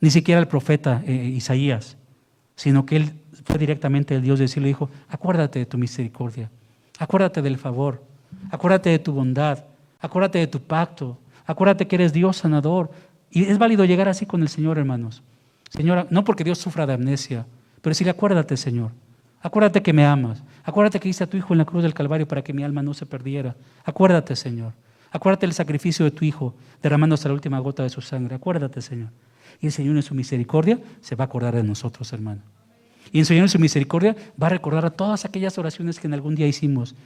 ni 0.00 0.10
siquiera 0.10 0.40
al 0.40 0.48
profeta 0.48 1.02
eh, 1.06 1.14
Isaías, 1.14 1.96
sino 2.56 2.86
que 2.86 2.96
él 2.96 3.12
fue 3.44 3.58
directamente 3.58 4.14
el 4.14 4.22
Dios 4.22 4.38
del 4.38 4.48
cielo 4.48 4.66
dijo, 4.66 4.90
acuérdate 5.08 5.58
de 5.58 5.66
tu 5.66 5.78
misericordia, 5.78 6.50
acuérdate 6.98 7.42
del 7.42 7.58
favor, 7.58 8.02
acuérdate 8.50 8.90
de 8.90 8.98
tu 8.98 9.12
bondad, 9.12 9.64
acuérdate 10.00 10.38
de 10.38 10.46
tu 10.46 10.60
pacto, 10.60 11.18
Acuérdate 11.46 11.86
que 11.86 11.96
eres 11.96 12.12
Dios 12.12 12.36
sanador. 12.36 12.90
Y 13.30 13.44
es 13.44 13.58
válido 13.58 13.84
llegar 13.84 14.08
así 14.08 14.26
con 14.26 14.42
el 14.42 14.48
Señor, 14.48 14.78
hermanos. 14.78 15.22
Señora, 15.70 16.06
no 16.10 16.24
porque 16.24 16.44
Dios 16.44 16.58
sufra 16.58 16.86
de 16.86 16.92
amnesia, 16.92 17.46
pero 17.80 17.94
sí 17.94 18.06
acuérdate, 18.08 18.56
Señor. 18.56 18.90
Acuérdate 19.40 19.82
que 19.82 19.92
me 19.92 20.04
amas. 20.04 20.42
Acuérdate 20.64 21.00
que 21.00 21.08
hice 21.08 21.24
a 21.24 21.26
tu 21.26 21.36
Hijo 21.36 21.54
en 21.54 21.58
la 21.58 21.64
cruz 21.64 21.82
del 21.82 21.94
Calvario 21.94 22.28
para 22.28 22.42
que 22.42 22.52
mi 22.52 22.62
alma 22.62 22.82
no 22.82 22.94
se 22.94 23.06
perdiera. 23.06 23.56
Acuérdate, 23.84 24.36
Señor. 24.36 24.72
Acuérdate 25.10 25.46
del 25.46 25.54
sacrificio 25.54 26.04
de 26.04 26.10
tu 26.10 26.24
Hijo, 26.24 26.54
derramando 26.82 27.14
hasta 27.14 27.28
la 27.28 27.34
última 27.34 27.58
gota 27.58 27.82
de 27.82 27.90
su 27.90 28.00
sangre. 28.00 28.36
Acuérdate, 28.36 28.80
Señor. 28.82 29.08
Y 29.62 29.66
el 29.66 29.72
Señor 29.72 29.96
en 29.96 30.02
su 30.02 30.14
misericordia 30.14 30.80
se 31.00 31.14
va 31.14 31.24
a 31.24 31.26
acordar 31.26 31.54
de 31.54 31.62
nosotros, 31.62 32.12
hermano. 32.12 32.42
Y 33.12 33.20
el 33.20 33.26
Señor 33.26 33.44
en 33.44 33.48
su 33.48 33.60
misericordia 33.60 34.16
va 34.40 34.48
a 34.48 34.50
recordar 34.50 34.84
a 34.84 34.90
todas 34.90 35.24
aquellas 35.24 35.56
oraciones 35.56 36.00
que 36.00 36.08
en 36.08 36.14
algún 36.14 36.34
día 36.34 36.48
hicimos 36.48 36.96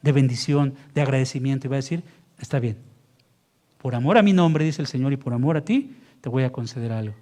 de 0.00 0.12
bendición, 0.12 0.74
de 0.94 1.02
agradecimiento. 1.02 1.66
Y 1.66 1.70
va 1.70 1.76
a 1.76 1.84
decir, 1.84 2.02
está 2.40 2.60
bien, 2.60 2.78
por 3.76 3.94
amor 3.94 4.16
a 4.16 4.22
mi 4.22 4.32
nombre, 4.32 4.64
dice 4.64 4.80
el 4.80 4.88
Señor, 4.88 5.12
y 5.12 5.18
por 5.18 5.34
amor 5.34 5.58
a 5.58 5.64
ti, 5.64 5.96
te 6.22 6.30
voy 6.30 6.44
a 6.44 6.50
conceder 6.50 6.92
algo. 6.92 7.14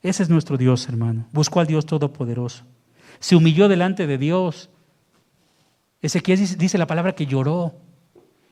Ese 0.00 0.22
es 0.22 0.30
nuestro 0.30 0.56
Dios, 0.56 0.88
hermano. 0.88 1.26
Buscó 1.32 1.58
al 1.58 1.66
Dios 1.66 1.84
Todopoderoso. 1.84 2.64
Se 3.18 3.34
humilló 3.34 3.66
delante 3.66 4.06
de 4.06 4.16
Dios. 4.16 4.70
Ezequiel 6.00 6.38
dice 6.56 6.78
la 6.78 6.86
palabra 6.86 7.16
que 7.16 7.26
lloró. 7.26 7.74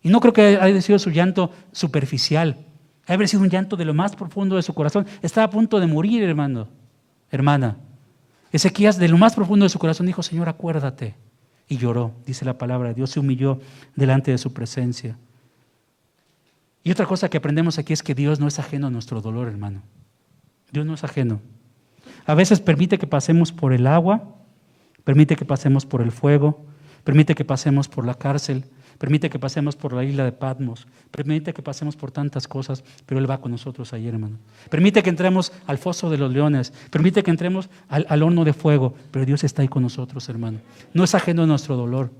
Y 0.02 0.08
no 0.08 0.20
creo 0.20 0.32
que 0.32 0.58
haya 0.60 0.82
sido 0.82 0.98
su 0.98 1.10
llanto 1.10 1.52
superficial. 1.70 2.66
Haya 3.06 3.26
sido 3.26 3.42
un 3.42 3.50
llanto 3.50 3.76
de 3.76 3.84
lo 3.84 3.94
más 3.94 4.14
profundo 4.14 4.56
de 4.56 4.62
su 4.62 4.74
corazón. 4.74 5.06
Estaba 5.22 5.46
a 5.46 5.50
punto 5.50 5.80
de 5.80 5.86
morir, 5.86 6.22
hermano, 6.22 6.68
hermana. 7.30 7.76
Ezequías, 8.52 8.98
de 8.98 9.08
lo 9.08 9.18
más 9.18 9.34
profundo 9.34 9.64
de 9.64 9.70
su 9.70 9.78
corazón, 9.78 10.06
dijo, 10.06 10.22
Señor, 10.22 10.48
acuérdate. 10.48 11.14
Y 11.68 11.76
lloró, 11.76 12.12
dice 12.26 12.44
la 12.44 12.58
palabra. 12.58 12.94
Dios 12.94 13.10
se 13.10 13.20
humilló 13.20 13.60
delante 13.94 14.30
de 14.30 14.38
su 14.38 14.52
presencia. 14.52 15.16
Y 16.82 16.90
otra 16.90 17.06
cosa 17.06 17.28
que 17.28 17.36
aprendemos 17.36 17.78
aquí 17.78 17.92
es 17.92 18.02
que 18.02 18.14
Dios 18.14 18.40
no 18.40 18.48
es 18.48 18.58
ajeno 18.58 18.86
a 18.86 18.90
nuestro 18.90 19.20
dolor, 19.20 19.48
hermano. 19.48 19.82
Dios 20.72 20.86
no 20.86 20.94
es 20.94 21.04
ajeno. 21.04 21.40
A 22.26 22.34
veces 22.34 22.60
permite 22.60 22.98
que 22.98 23.06
pasemos 23.06 23.52
por 23.52 23.72
el 23.72 23.86
agua, 23.86 24.36
permite 25.04 25.36
que 25.36 25.44
pasemos 25.44 25.84
por 25.86 26.00
el 26.00 26.12
fuego, 26.12 26.64
permite 27.04 27.34
que 27.34 27.44
pasemos 27.44 27.88
por 27.88 28.06
la 28.06 28.14
cárcel, 28.14 28.64
permite 29.00 29.30
que 29.30 29.38
pasemos 29.38 29.74
por 29.74 29.94
la 29.94 30.04
isla 30.04 30.24
de 30.24 30.32
Patmos, 30.32 30.86
permite 31.10 31.54
que 31.54 31.62
pasemos 31.62 31.96
por 31.96 32.12
tantas 32.12 32.46
cosas, 32.46 32.84
pero 33.06 33.18
Él 33.18 33.28
va 33.28 33.40
con 33.40 33.50
nosotros 33.50 33.92
ahí, 33.94 34.06
hermano. 34.06 34.36
Permite 34.68 35.02
que 35.02 35.08
entremos 35.08 35.52
al 35.66 35.78
foso 35.78 36.10
de 36.10 36.18
los 36.18 36.30
leones, 36.30 36.72
permite 36.90 37.22
que 37.22 37.30
entremos 37.30 37.70
al, 37.88 38.04
al 38.10 38.22
horno 38.22 38.44
de 38.44 38.52
fuego, 38.52 38.94
pero 39.10 39.24
Dios 39.24 39.42
está 39.42 39.62
ahí 39.62 39.68
con 39.68 39.82
nosotros, 39.82 40.28
hermano. 40.28 40.58
No 40.92 41.02
es 41.02 41.14
ajeno 41.14 41.44
a 41.44 41.46
nuestro 41.46 41.76
dolor. 41.76 42.10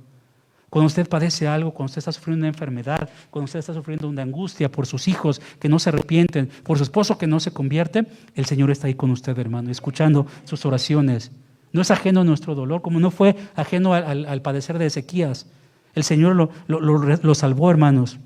Cuando 0.71 0.87
usted 0.87 1.09
padece 1.09 1.49
algo, 1.49 1.73
cuando 1.73 1.91
usted 1.91 1.99
está 1.99 2.13
sufriendo 2.13 2.45
una 2.45 2.49
enfermedad, 2.49 3.11
cuando 3.31 3.45
usted 3.45 3.59
está 3.59 3.75
sufriendo 3.75 4.09
una 4.09 4.23
angustia 4.23 4.71
por 4.71 4.87
sus 4.87 5.09
hijos 5.09 5.43
que 5.59 5.69
no 5.69 5.81
se 5.81 5.91
arrepienten, 5.91 6.49
por 6.63 6.79
su 6.79 6.85
esposo 6.85 7.19
que 7.19 7.27
no 7.27 7.41
se 7.41 7.51
convierte, 7.51 8.07
el 8.37 8.47
Señor 8.47 8.71
está 8.71 8.87
ahí 8.87 8.95
con 8.95 9.11
usted, 9.11 9.37
hermano, 9.39 9.71
escuchando 9.71 10.27
sus 10.45 10.65
oraciones. 10.65 11.33
No 11.73 11.83
es 11.83 11.91
ajeno 11.91 12.21
a 12.21 12.25
nuestro 12.25 12.55
dolor, 12.55 12.83
como 12.83 13.01
no 13.01 13.11
fue 13.11 13.37
ajeno 13.57 13.95
al, 13.95 14.43
padecer 14.43 14.79
de 14.79 14.87
Ezequías. 14.87 15.47
El 15.95 16.05
Señor 16.05 16.51
lo, 16.67 17.35
salvó, 17.35 17.71
hermanos. 17.71 18.19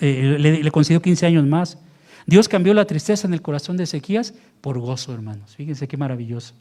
Eh, 0.00 0.36
le, 0.38 0.70
concedió 0.70 1.00
15 1.00 1.26
años 1.26 1.46
más. 1.46 1.78
Dios 2.26 2.48
cambió 2.48 2.74
la 2.74 2.84
tristeza 2.84 3.26
en 3.26 3.34
el 3.34 3.42
corazón 3.42 3.76
de 3.76 3.84
Ezequías 3.84 4.34
por 4.60 4.78
gozo, 4.78 5.12
hermanos. 5.12 5.54
Fíjense 5.56 5.86
qué 5.86 5.96
maravilloso. 5.96 6.54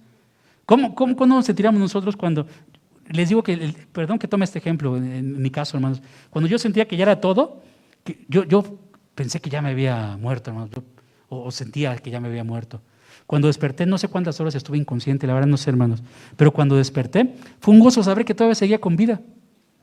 ¿Cómo, 0.66 0.96
cómo, 0.96 1.16
cómo 1.16 1.36
nos 1.36 1.46
sentiramos 1.46 1.80
nosotros 1.80 2.16
cuando 2.16 2.48
les 3.10 3.30
digo 3.30 3.44
que, 3.44 3.74
perdón 3.92 4.20
que 4.20 4.28
tome 4.28 4.46
este 4.46 4.60
ejemplo, 4.60 4.98
en, 4.98 5.42
mi 5.42 5.50
caso, 5.50 5.78
hermanos, 5.78 6.02
cuando 6.30 6.50
yo 6.50 6.58
sentía 6.58 6.88
que 6.88 6.98
ya 6.98 7.04
era 7.04 7.22
todo, 7.22 7.62
yo, 8.28 8.44
yo 8.44 8.80
pensé 9.14 9.40
que 9.40 9.50
ya 9.50 9.62
me 9.62 9.70
había 9.70 10.18
muerto, 10.18 10.50
hermanos, 10.52 10.72
o, 11.30 11.52
sentía 11.52 11.96
que 11.98 12.10
ya 12.10 12.20
me 12.20 12.28
había 12.28 12.44
muerto. 12.44 12.82
Cuando 13.28 13.48
desperté, 13.48 13.86
no 13.86 13.98
sé 13.98 14.08
cuántas 14.08 14.40
horas 14.40 14.56
estuve 14.56 14.78
inconsciente, 14.78 15.26
la 15.26 15.34
verdad 15.34 15.48
no 15.48 15.58
sé, 15.58 15.70
hermanos, 15.70 16.04
pero 16.36 16.52
cuando 16.52 16.76
desperté, 16.76 17.36
fue 17.60 17.74
un 17.74 17.80
gozo 17.80 18.04
saber 18.04 18.26
que 18.26 18.36
todavía 18.36 18.56
seguía 18.56 18.80
con 18.80 18.96
vida. 18.96 19.22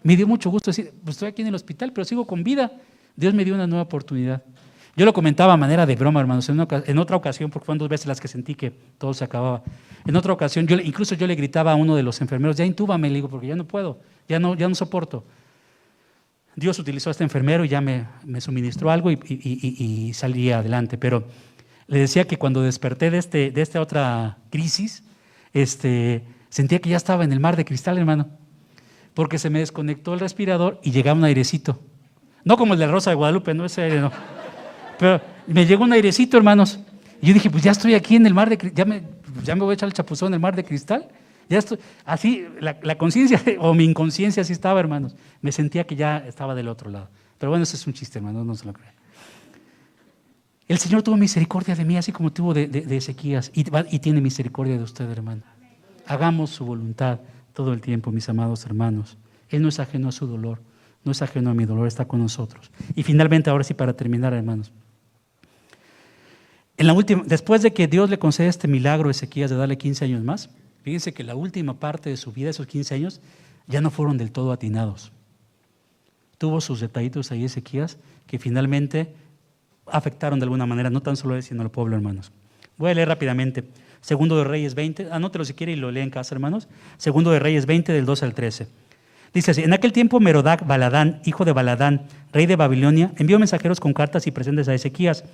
Me 0.03 0.17
dio 0.17 0.27
mucho 0.27 0.51
gusto 0.51 0.71
decir, 0.71 0.93
pues 1.05 1.17
estoy 1.17 1.29
aquí 1.29 1.43
en 1.43 1.49
el 1.49 1.55
hospital, 1.55 1.93
pero 1.93 2.05
sigo 2.05 2.27
con 2.27 2.43
vida. 2.43 2.73
Dios 3.17 3.35
me 3.35 3.45
dio 3.45 3.55
una 3.55 3.67
nueva 3.67 3.83
oportunidad. 3.83 4.43
Yo 4.95 5.07
lo 5.07 5.13
comentaba 5.15 5.55
a 5.55 5.57
manera 5.57 5.87
de 5.87 5.97
broma, 5.97 6.21
hermanos, 6.21 6.49
en, 6.51 6.99
otra 6.99 7.17
ocasión, 7.17 7.51
porque 7.51 7.65
fueron 7.65 7.79
dos 7.79 7.89
veces 7.89 8.07
las 8.07 8.21
que 8.21 8.29
sentí 8.29 8.55
que 8.55 8.71
todo 8.71 9.15
se 9.15 9.25
acababa. 9.25 9.63
En 10.05 10.15
otra 10.17 10.33
ocasión, 10.35 10.67
incluso 10.85 11.15
yo 11.15 11.27
le 11.27 11.35
gritaba 11.35 11.73
a 11.73 11.77
uno 11.77 11.97
de 11.97 12.03
los 12.03 12.21
enfermeros, 12.21 12.57
ya 12.57 12.67
intúbame, 12.67 13.09
le 13.09 13.15
digo, 13.15 13.29
porque 13.29 13.47
ya 13.47 13.57
no 13.57 13.67
puedo, 13.67 14.01
ya 14.29 14.39
no, 14.39 14.55
ya 14.55 14.69
no 14.69 14.75
soporto. 14.75 15.25
Dios 16.57 16.79
utilizó 16.79 17.09
a 17.09 17.13
este 17.13 17.25
enfermero 17.25 17.65
y 17.65 17.69
ya 17.69 17.81
me, 17.81 18.07
suministró 18.41 18.91
algo 18.91 19.11
y, 19.11 20.13
salí 20.13 20.51
adelante. 20.51 20.99
Pero 20.99 21.27
le 21.87 22.01
decía 22.01 22.27
que 22.27 22.37
cuando 22.37 22.61
desperté 22.61 23.11
de, 23.11 23.19
este, 23.19 23.51
de 23.51 23.63
esta 23.63 23.81
otra 23.81 24.39
crisis, 24.51 25.05
este, 25.55 26.27
sentía 26.51 26.81
que 26.81 26.91
ya 26.91 26.99
estaba 26.99 27.25
en 27.25 27.33
el 27.33 27.41
mar 27.41 27.57
de 27.57 27.65
cristal, 27.65 27.97
hermano, 27.97 28.29
porque 29.15 29.39
se 29.39 29.51
me 29.51 29.59
desconectó 29.59 30.15
el 30.15 30.21
respirador 30.21 30.81
y 30.83 30.91
llegaba 30.91 31.19
un 31.19 31.25
airecito. 31.25 31.81
No 32.45 32.57
como 32.57 32.75
el 32.75 32.81
de 32.81 32.87
Rosa 32.87 33.11
de 33.11 33.17
Guadalupe, 33.17 33.55
no 33.55 33.65
ese 33.65 33.83
aire, 33.83 34.01
no. 34.01 34.11
Pero 34.99 35.21
me 35.47 35.67
llegó 35.67 35.85
un 35.85 35.93
airecito, 35.93 36.37
hermanos. 36.37 36.81
Y 37.21 37.29
yo 37.29 37.35
dije, 37.35 37.51
pues 37.51 37.63
ya 37.63 37.71
estoy 37.71 37.95
aquí 37.95 38.17
en 38.17 38.27
el 38.27 38.35
mar 38.35 38.49
de 38.49 38.73
ya 38.75 38.85
me, 38.85 39.03
ya 39.45 39.55
me 39.55 39.63
voy 39.63 39.73
a 39.73 39.75
echar 39.75 39.89
el 39.89 39.93
chapuzón 39.93 40.29
en 40.29 40.35
el 40.35 40.41
mar 40.41 40.57
de 40.57 40.65
cristal. 40.65 41.09
Ya 41.49 41.59
estoy, 41.59 41.79
así, 42.05 42.47
la, 42.61 42.79
la 42.83 42.97
conciencia 42.97 43.41
o 43.59 43.75
mi 43.75 43.85
inconsciencia 43.85 44.43
así 44.43 44.53
estaba, 44.53 44.81
hermanos. 44.81 45.15
Me 45.41 45.53
sentía 45.53 45.85
que 45.85 45.97
ya 45.97 46.19
estaba 46.19 46.55
del 46.55 46.69
otro 46.69 46.91
lado. 46.91 47.09
Pero 47.39 47.51
bueno, 47.51 47.65
ese 47.65 47.77
es 47.77 47.87
un 47.87 47.93
chiste, 47.93 48.19
hermano, 48.19 48.45
no 48.45 48.55
se 48.55 48.65
lo 48.65 48.73
crean. 48.73 48.95
El 50.69 50.79
Señor 50.79 51.03
tuvo 51.03 51.17
misericordia 51.17 51.75
de 51.75 51.85
mí, 51.85 51.97
así 51.97 52.13
como 52.13 52.33
tuvo 52.33 52.55
de, 52.55 52.67
de, 52.69 52.83
de 52.83 52.97
Ezequías, 52.97 53.51
y, 53.53 53.67
y 53.91 53.99
tiene 53.99 54.21
misericordia 54.21 54.77
de 54.77 54.83
usted, 54.83 55.11
hermano. 55.11 55.43
Hagamos 56.07 56.51
su 56.51 56.65
voluntad 56.65 57.19
todo 57.53 57.73
el 57.73 57.81
tiempo, 57.81 58.11
mis 58.13 58.29
amados 58.29 58.65
hermanos. 58.65 59.17
Él 59.49 59.63
no 59.63 59.69
es 59.69 59.79
ajeno 59.81 60.09
a 60.09 60.13
su 60.13 60.27
dolor, 60.27 60.61
no 61.05 61.13
es 61.13 61.23
ajeno 61.23 61.51
a 61.51 61.55
mi 61.55 61.65
dolor, 61.65 61.87
está 61.87 62.07
con 62.07 62.21
nosotros. 62.21 62.71
Y 62.95 63.03
finalmente, 63.03 63.51
ahora 63.51 63.65
sí, 63.65 63.75
para 63.75 63.93
terminar, 63.93 64.33
hermanos. 64.33 64.73
En 66.77 66.87
la 66.87 66.95
última, 66.95 67.23
después 67.27 67.63
de 67.63 67.73
que 67.73 67.87
Dios 67.87 68.11
le 68.11 68.19
concede 68.19 68.49
este 68.49 68.67
milagro 68.67 69.09
a 69.09 69.11
Ezequías 69.11 69.51
de 69.51 69.57
darle 69.57 69.79
15 69.79 70.05
años 70.07 70.25
más, 70.25 70.51
fíjense 70.83 71.13
que 71.13 71.23
la 71.23 71.35
última 71.35 71.79
parte 71.79 72.11
de 72.11 72.17
su 72.17 72.33
vida, 72.33 72.51
esos 72.51 72.67
15 72.67 72.95
años, 72.95 73.21
ya 73.67 73.81
no 73.81 73.91
fueron 73.91 74.19
del 74.19 74.33
todo 74.33 74.53
atinados. 74.53 75.13
Tuvo 76.39 76.61
sus 76.61 76.81
detallitos 76.81 77.31
ahí 77.31 77.45
Ezequías 77.45 77.99
que 78.27 78.39
finalmente 78.39 79.15
afectaron 79.87 80.39
de 80.41 80.45
alguna 80.45 80.67
manera, 80.67 80.91
no 80.91 81.03
tan 81.03 81.17
solo 81.17 81.35
a 81.35 81.37
él, 81.37 81.43
sino 81.43 81.63
al 81.63 81.71
pueblo, 81.71 81.95
hermanos. 81.95 82.33
Voy 82.79 82.91
a 82.91 82.95
leer 82.95 83.09
rápidamente. 83.09 83.65
Segundo 84.03 84.37
de 84.37 84.45
Reyes 84.45 84.75
20, 84.75 85.09
anótelo 85.13 85.45
si 85.45 85.55
quiere 85.55 85.73
y 85.73 85.77
lo 85.77 85.93
lee 85.93 86.01
en 86.01 86.11
casa, 86.11 86.35
hermanos. 86.35 86.69
Segundo 86.99 87.31
de 87.31 87.39
Reyes 87.39 87.67
20, 87.67 87.93
del 87.93 88.05
12 88.05 88.25
al 88.25 88.35
13. 88.35 88.67
Dice 89.33 89.53
así, 89.53 89.63
en 89.63 89.73
aquel 89.73 89.93
tiempo 89.93 90.19
Merodac 90.19 90.67
Baladán, 90.67 91.23
hijo 91.25 91.45
de 91.45 91.53
Baladán, 91.53 92.03
rey 92.33 92.47
de 92.47 92.57
Babilonia, 92.57 93.13
envió 93.17 93.39
mensajeros 93.39 93.79
con 93.79 93.95
cartas 93.95 94.27
y 94.27 94.33
presentes 94.33 94.69
a 94.69 94.75
Ezequías, 94.75 95.25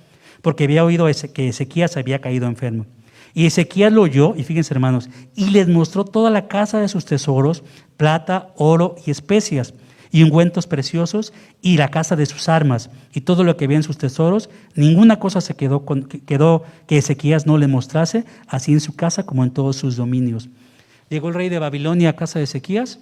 porque 0.43 0.65
había 0.65 0.85
oído 0.85 1.07
que 1.33 1.49
Ezequías 1.49 1.97
había 1.97 2.21
caído 2.21 2.47
enfermo. 2.47 2.85
Y 3.33 3.47
Ezequías 3.47 3.91
lo 3.91 4.03
oyó, 4.03 4.35
y 4.35 4.43
fíjense 4.43 4.73
hermanos, 4.73 5.09
y 5.35 5.49
les 5.49 5.67
mostró 5.67 6.05
toda 6.05 6.29
la 6.29 6.47
casa 6.47 6.79
de 6.79 6.87
sus 6.89 7.05
tesoros, 7.05 7.63
plata, 7.97 8.53
oro 8.55 8.95
y 9.03 9.09
especias 9.09 9.73
y 10.11 10.23
ungüentos 10.23 10.67
preciosos 10.67 11.33
y 11.61 11.77
la 11.77 11.89
casa 11.89 12.15
de 12.15 12.25
sus 12.25 12.49
armas 12.49 12.89
y 13.13 13.21
todo 13.21 13.43
lo 13.43 13.57
que 13.57 13.65
había 13.65 13.77
en 13.77 13.83
sus 13.83 13.97
tesoros, 13.97 14.49
ninguna 14.75 15.19
cosa 15.19 15.41
se 15.41 15.55
quedó, 15.55 15.85
con, 15.85 16.03
quedó 16.03 16.63
que 16.87 16.97
Ezequías 16.97 17.45
no 17.45 17.57
le 17.57 17.67
mostrase, 17.67 18.25
así 18.47 18.73
en 18.73 18.79
su 18.79 18.95
casa 18.95 19.23
como 19.23 19.43
en 19.43 19.51
todos 19.51 19.75
sus 19.75 19.95
dominios. 19.95 20.49
Llegó 21.09 21.29
el 21.29 21.35
rey 21.35 21.49
de 21.49 21.59
Babilonia 21.59 22.09
a 22.09 22.15
casa 22.15 22.39
de 22.39 22.45
Ezequías, 22.45 22.99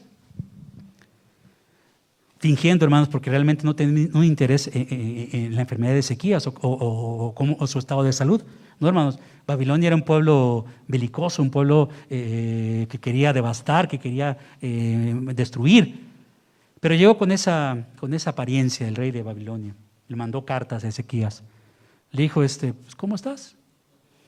fingiendo, 2.40 2.86
hermanos, 2.86 3.10
porque 3.10 3.30
realmente 3.30 3.64
no 3.66 3.76
tenía 3.76 4.10
un 4.14 4.24
interés 4.24 4.70
en, 4.74 5.56
la 5.56 5.62
enfermedad 5.62 5.94
de 5.94 6.00
Ezequías 6.00 6.48
o, 6.48 6.54
o, 6.62 7.68
su 7.68 7.80
estado 7.80 8.04
de 8.04 8.14
salud. 8.14 8.44
No, 8.80 8.88
hermanos, 8.88 9.20
Babilonia 9.48 9.88
era 9.88 9.96
un 9.96 10.04
pueblo 10.04 10.66
belicoso, 10.88 11.42
un 11.42 11.50
pueblo 11.50 11.90
eh, 12.10 12.86
que 12.90 13.00
quería 13.00 13.34
devastar, 13.34 13.88
que 13.88 13.98
quería 13.98 14.38
eh, 14.62 15.16
destruir. 15.34 16.07
Pero 16.80 16.96
llegó 16.96 17.18
con 17.18 17.32
esa, 17.32 17.88
con 18.00 18.14
esa 18.14 18.32
apariencia 18.32 18.88
el 18.88 18.96
rey 18.96 19.12
de 19.12 19.24
Babilonia. 19.24 19.76
Le 20.08 20.16
mandó 20.16 20.46
cartas 20.46 20.84
a 20.84 20.88
Ezequías. 20.88 21.44
Le 22.12 22.24
dijo, 22.24 22.44
este, 22.44 22.74
pues, 22.74 22.96
¿cómo 22.96 23.16
estás? 23.16 23.56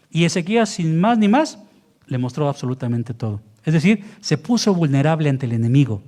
Y 0.09 0.25
Ezequías, 0.25 0.69
sin 0.69 0.99
más 0.99 1.17
ni 1.17 1.27
más, 1.27 1.59
le 2.07 2.17
mostró 2.17 2.49
absolutamente 2.49 3.13
todo. 3.13 3.41
Es 3.63 3.73
decir, 3.73 4.03
se 4.19 4.37
puso 4.37 4.73
vulnerable 4.73 5.29
ante 5.29 5.45
el 5.45 5.53
enemigo. 5.53 6.01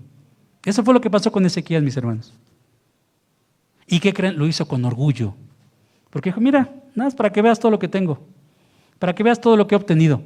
Eso 0.66 0.84
fue 0.84 0.94
lo 0.94 1.02
que 1.02 1.10
pasó 1.10 1.32
con 1.32 1.46
Ezequías, 1.46 1.84
mis 1.84 1.98
hermanos. 1.98 2.34
¿Y 3.88 4.00
qué 4.00 4.14
creen? 4.14 4.38
Lo 4.38 4.48
hizo 4.48 4.68
con 4.68 4.84
orgullo. 4.86 5.36
Porque 6.10 6.30
dijo, 6.30 6.42
mira, 6.42 6.62
nada 6.96 7.08
más 7.08 7.16
para 7.16 7.32
que 7.32 7.42
veas 7.42 7.60
todo 7.60 7.72
lo 7.72 7.80
que 7.80 7.88
tengo. 7.88 8.20
Para 9.00 9.14
que 9.14 9.24
veas 9.24 9.40
todo 9.40 9.58
lo 9.58 9.68
que 9.68 9.76
he 9.76 9.78
obtenido. 9.78 10.22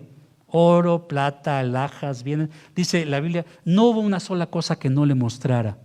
Oro, 0.48 1.08
plata, 1.08 1.60
alhajas, 1.60 2.24
bienes. 2.24 2.50
Dice 2.76 3.06
la 3.06 3.20
Biblia, 3.20 3.46
no 3.66 3.86
hubo 3.86 4.00
una 4.00 4.20
sola 4.20 4.48
cosa 4.48 4.78
que 4.78 4.90
no 4.90 5.06
le 5.06 5.16
mostrara. 5.16 5.78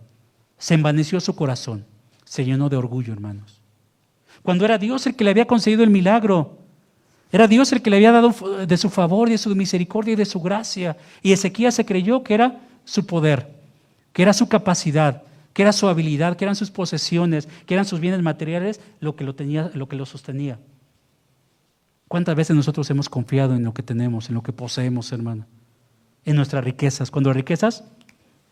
Se 0.60 0.74
envaneció 0.74 1.18
su 1.20 1.34
corazón, 1.34 1.86
se 2.24 2.44
llenó 2.44 2.68
de 2.68 2.76
orgullo, 2.76 3.12
hermanos. 3.12 3.60
Cuando 4.42 4.64
era 4.64 4.78
Dios 4.78 5.06
el 5.06 5.16
que 5.16 5.24
le 5.24 5.30
había 5.30 5.46
concedido 5.46 5.82
el 5.82 5.90
milagro, 5.90 6.58
era 7.32 7.48
Dios 7.48 7.72
el 7.72 7.80
que 7.80 7.88
le 7.88 7.96
había 7.96 8.12
dado 8.12 8.34
de 8.66 8.76
su 8.76 8.90
favor, 8.90 9.30
de 9.30 9.38
su 9.38 9.56
misericordia 9.56 10.12
y 10.12 10.16
de 10.16 10.26
su 10.26 10.40
gracia. 10.40 10.96
Y 11.22 11.32
Ezequías 11.32 11.74
se 11.74 11.86
creyó 11.86 12.22
que 12.22 12.34
era 12.34 12.60
su 12.84 13.06
poder, 13.06 13.54
que 14.12 14.22
era 14.22 14.34
su 14.34 14.48
capacidad, 14.48 15.22
que 15.54 15.62
era 15.62 15.72
su 15.72 15.88
habilidad, 15.88 16.36
que 16.36 16.44
eran 16.44 16.56
sus 16.56 16.70
posesiones, 16.70 17.48
que 17.66 17.74
eran 17.74 17.86
sus 17.86 18.00
bienes 18.00 18.20
materiales 18.22 18.80
lo 19.00 19.16
que 19.16 19.24
lo, 19.24 19.34
tenía, 19.34 19.70
lo, 19.72 19.88
que 19.88 19.96
lo 19.96 20.04
sostenía. 20.04 20.58
¿Cuántas 22.06 22.34
veces 22.34 22.54
nosotros 22.54 22.90
hemos 22.90 23.08
confiado 23.08 23.54
en 23.54 23.64
lo 23.64 23.72
que 23.72 23.82
tenemos, 23.82 24.28
en 24.28 24.34
lo 24.34 24.42
que 24.42 24.52
poseemos, 24.52 25.10
hermano? 25.12 25.46
En 26.26 26.36
nuestras 26.36 26.62
riquezas. 26.62 27.10
Cuando 27.10 27.32
riquezas 27.32 27.84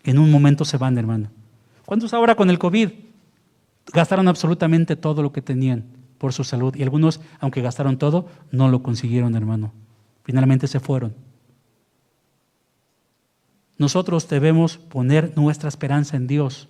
en 0.05 0.19
un 0.19 0.31
momento 0.31 0.65
se 0.65 0.79
van, 0.79 0.97
hermano. 0.97 1.31
¿Cuántos 1.89 2.13
ahora 2.13 2.35
con 2.35 2.51
el 2.51 2.59
COVID 2.59 2.91
gastaron 3.95 4.29
absolutamente 4.29 4.95
todo 4.95 5.23
lo 5.23 5.33
que 5.33 5.41
tenían 5.41 5.87
por 6.19 6.35
su 6.35 6.45
salud? 6.45 6.77
Y 6.77 6.83
algunos, 6.83 7.23
aunque 7.41 7.63
gastaron 7.63 7.97
todo, 7.97 8.27
no 8.51 8.69
lo 8.69 8.83
consiguieron, 8.83 9.35
hermano. 9.35 9.73
Finalmente 10.23 10.67
se 10.67 10.81
fueron. 10.81 11.15
Nosotros 13.79 14.29
debemos 14.29 14.77
poner 14.77 15.33
nuestra 15.35 15.71
esperanza 15.71 16.19
en 16.19 16.27
Dios. 16.27 16.69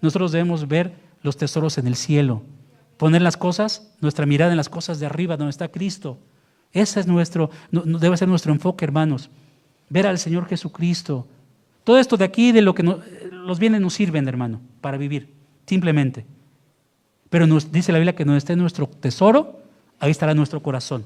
Nosotros 0.00 0.32
debemos 0.32 0.66
ver 0.66 0.92
los 1.22 1.36
tesoros 1.36 1.78
en 1.78 1.86
el 1.86 1.94
cielo. 1.94 2.42
Poner 2.96 3.22
las 3.22 3.36
cosas, 3.36 3.94
nuestra 4.00 4.26
mirada 4.26 4.50
en 4.50 4.56
las 4.56 4.68
cosas 4.68 4.98
de 4.98 5.06
arriba, 5.06 5.36
donde 5.36 5.50
está 5.50 5.68
Cristo. 5.68 6.18
Ese 6.72 6.98
es 6.98 7.06
nuestro, 7.06 7.50
debe 7.70 8.16
ser 8.16 8.26
nuestro 8.26 8.52
enfoque, 8.52 8.84
hermanos. 8.84 9.30
Ver 9.88 10.08
al 10.08 10.18
Señor 10.18 10.46
Jesucristo. 10.48 11.28
Todo 11.84 11.98
esto 11.98 12.16
de 12.16 12.24
aquí, 12.24 12.52
de 12.52 12.62
lo 12.62 12.74
que 12.74 12.82
los 12.82 13.58
bienes 13.58 13.80
nos 13.80 13.94
sirven, 13.94 14.28
hermano, 14.28 14.60
para 14.80 14.96
vivir, 14.96 15.32
simplemente. 15.66 16.24
Pero 17.28 17.46
nos 17.46 17.72
dice 17.72 17.92
la 17.92 17.98
Biblia 17.98 18.14
que 18.14 18.24
donde 18.24 18.38
esté 18.38 18.54
nuestro 18.56 18.86
tesoro, 18.86 19.60
ahí 19.98 20.10
estará 20.10 20.34
nuestro 20.34 20.62
corazón. 20.62 21.04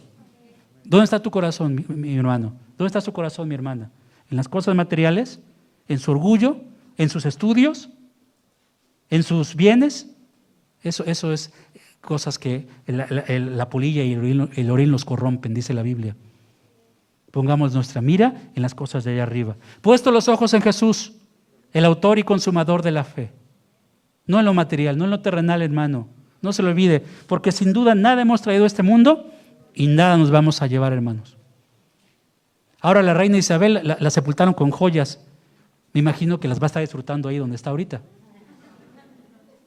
¿Dónde 0.84 1.04
está 1.04 1.20
tu 1.20 1.30
corazón, 1.30 1.84
mi, 1.88 2.16
hermano? 2.16 2.52
¿Dónde 2.76 2.88
está 2.88 3.00
su 3.00 3.12
corazón, 3.12 3.48
mi 3.48 3.54
hermana? 3.54 3.90
¿En 4.30 4.36
las 4.36 4.48
cosas 4.48 4.74
materiales? 4.74 5.40
¿En 5.88 5.98
su 5.98 6.10
orgullo? 6.10 6.58
¿En 6.96 7.08
sus 7.08 7.26
estudios? 7.26 7.90
¿En 9.08 9.22
sus 9.22 9.56
bienes? 9.56 10.10
Eso, 10.82 11.04
eso 11.04 11.32
es 11.32 11.52
cosas 12.00 12.38
que 12.38 12.66
la, 12.86 13.06
la, 13.10 13.24
la 13.38 13.70
polilla 13.70 14.04
y 14.04 14.12
el 14.12 14.50
el 14.54 14.70
orín 14.70 14.92
los 14.92 15.04
corrompen, 15.04 15.54
dice 15.54 15.74
la 15.74 15.82
Biblia. 15.82 16.16
Pongamos 17.30 17.74
nuestra 17.74 18.00
mira 18.00 18.50
en 18.54 18.62
las 18.62 18.74
cosas 18.74 19.04
de 19.04 19.12
allá 19.12 19.24
arriba. 19.24 19.56
Puesto 19.80 20.10
los 20.10 20.28
ojos 20.28 20.54
en 20.54 20.62
Jesús, 20.62 21.12
el 21.72 21.84
autor 21.84 22.18
y 22.18 22.22
consumador 22.22 22.82
de 22.82 22.92
la 22.92 23.04
fe. 23.04 23.32
No 24.26 24.38
en 24.38 24.44
lo 24.44 24.54
material, 24.54 24.96
no 24.96 25.04
en 25.04 25.10
lo 25.10 25.20
terrenal, 25.20 25.62
hermano. 25.62 26.08
No 26.42 26.52
se 26.52 26.62
lo 26.62 26.70
olvide, 26.70 27.04
porque 27.26 27.52
sin 27.52 27.72
duda 27.72 27.94
nada 27.94 28.22
hemos 28.22 28.42
traído 28.42 28.64
a 28.64 28.66
este 28.66 28.82
mundo 28.82 29.30
y 29.74 29.86
nada 29.86 30.16
nos 30.16 30.30
vamos 30.30 30.62
a 30.62 30.66
llevar, 30.66 30.92
hermanos. 30.92 31.36
Ahora 32.80 33.02
la 33.02 33.14
reina 33.14 33.36
Isabel 33.36 33.80
la, 33.82 33.96
la, 33.98 34.10
sepultaron 34.10 34.54
con 34.54 34.70
joyas. 34.70 35.20
Me 35.92 36.00
imagino 36.00 36.38
que 36.38 36.48
las 36.48 36.60
va 36.60 36.64
a 36.64 36.66
estar 36.66 36.82
disfrutando 36.82 37.28
ahí 37.28 37.38
donde 37.38 37.56
está 37.56 37.70
ahorita. 37.70 38.00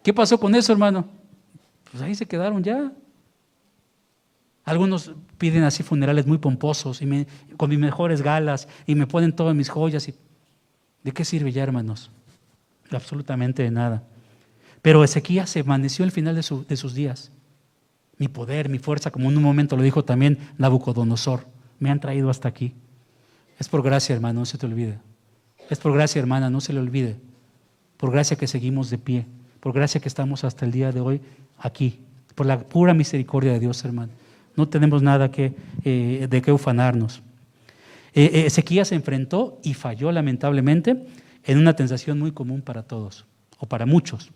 ¿Qué 0.03 0.13
pasó 0.13 0.39
con 0.39 0.55
eso, 0.55 0.71
hermano? 0.71 1.05
Pues 1.91 2.01
ahí 2.01 2.15
se 2.15 2.25
quedaron 2.25 2.63
ya. 2.63 2.91
Algunos 4.69 5.13
piden 5.39 5.63
así 5.63 5.81
funerales 5.81 6.27
muy 6.27 6.37
pomposos 6.37 7.01
y 7.01 7.25
con 7.57 7.69
mis 7.69 7.79
mejores 7.79 8.21
galas 8.21 8.67
y 8.85 8.93
me 8.93 9.07
ponen 9.07 9.33
todas 9.33 9.55
mis 9.55 9.67
joyas 9.67 10.07
y 10.07 10.13
¿De 11.03 11.11
qué 11.11 11.25
sirve 11.25 11.51
ya, 11.51 11.63
hermanos? 11.63 12.11
Absolutamente 12.91 13.63
de 13.63 13.71
nada. 13.71 14.03
Pero 14.83 15.03
Ezequías 15.03 15.49
se 15.49 15.61
amaneció 15.61 16.05
al 16.05 16.11
final 16.11 16.35
de, 16.35 16.45
de, 16.67 16.77
sus 16.77 16.93
días. 16.93 17.31
Mi 18.17 18.27
poder, 18.27 18.69
mi 18.69 18.77
fuerza, 18.77 19.09
como 19.09 19.29
en 19.31 19.37
un 19.37 19.43
momento 19.43 19.75
lo 19.75 19.81
dijo 19.81 20.05
también 20.05 20.37
Nabucodonosor, 20.59 21.47
me 21.79 21.89
han 21.89 21.99
traído 21.99 22.29
hasta 22.29 22.47
aquí. 22.47 22.75
Es 23.57 23.69
por 23.69 23.81
gracia, 23.81 24.13
hermano, 24.13 24.41
no 24.41 24.45
se 24.45 24.59
te 24.59 24.67
olvide. 24.67 24.99
Es 25.69 25.79
por 25.79 25.93
gracia, 25.93 26.19
hermana, 26.19 26.51
no 26.51 26.61
se 26.61 26.73
le 26.73 26.79
olvide. 26.79 27.17
Por 27.97 28.11
gracia 28.11 28.37
que 28.37 28.45
seguimos 28.45 28.91
de 28.91 28.99
pie. 28.99 29.25
Por 29.61 29.73
gracia 29.73 29.99
que 29.99 30.09
estamos 30.09 30.43
hasta 30.43 30.63
el 30.63 30.71
día 30.71 30.91
de 30.91 30.99
hoy 30.99 31.21
aquí. 31.57 32.01
Por 32.35 32.45
la 32.45 32.59
pura 32.59 32.93
misericordia 32.93 33.53
de 33.53 33.59
Dios, 33.59 33.83
hermano. 33.83 34.11
No 34.55 34.67
tenemos 34.67 35.01
nada 35.01 35.31
eh, 35.35 36.27
de 36.29 36.41
qué 36.41 36.51
ufanarnos. 36.51 37.21
Eh, 38.13 38.31
eh, 38.33 38.45
Ezequías 38.47 38.89
se 38.89 38.95
enfrentó 38.95 39.59
y 39.63 39.73
falló 39.73 40.11
lamentablemente 40.11 41.05
en 41.45 41.57
una 41.57 41.75
tentación 41.75 42.19
muy 42.19 42.31
común 42.31 42.61
para 42.61 42.83
todos, 42.83 43.25
o 43.57 43.67
para 43.67 43.85
muchos, 43.85 44.31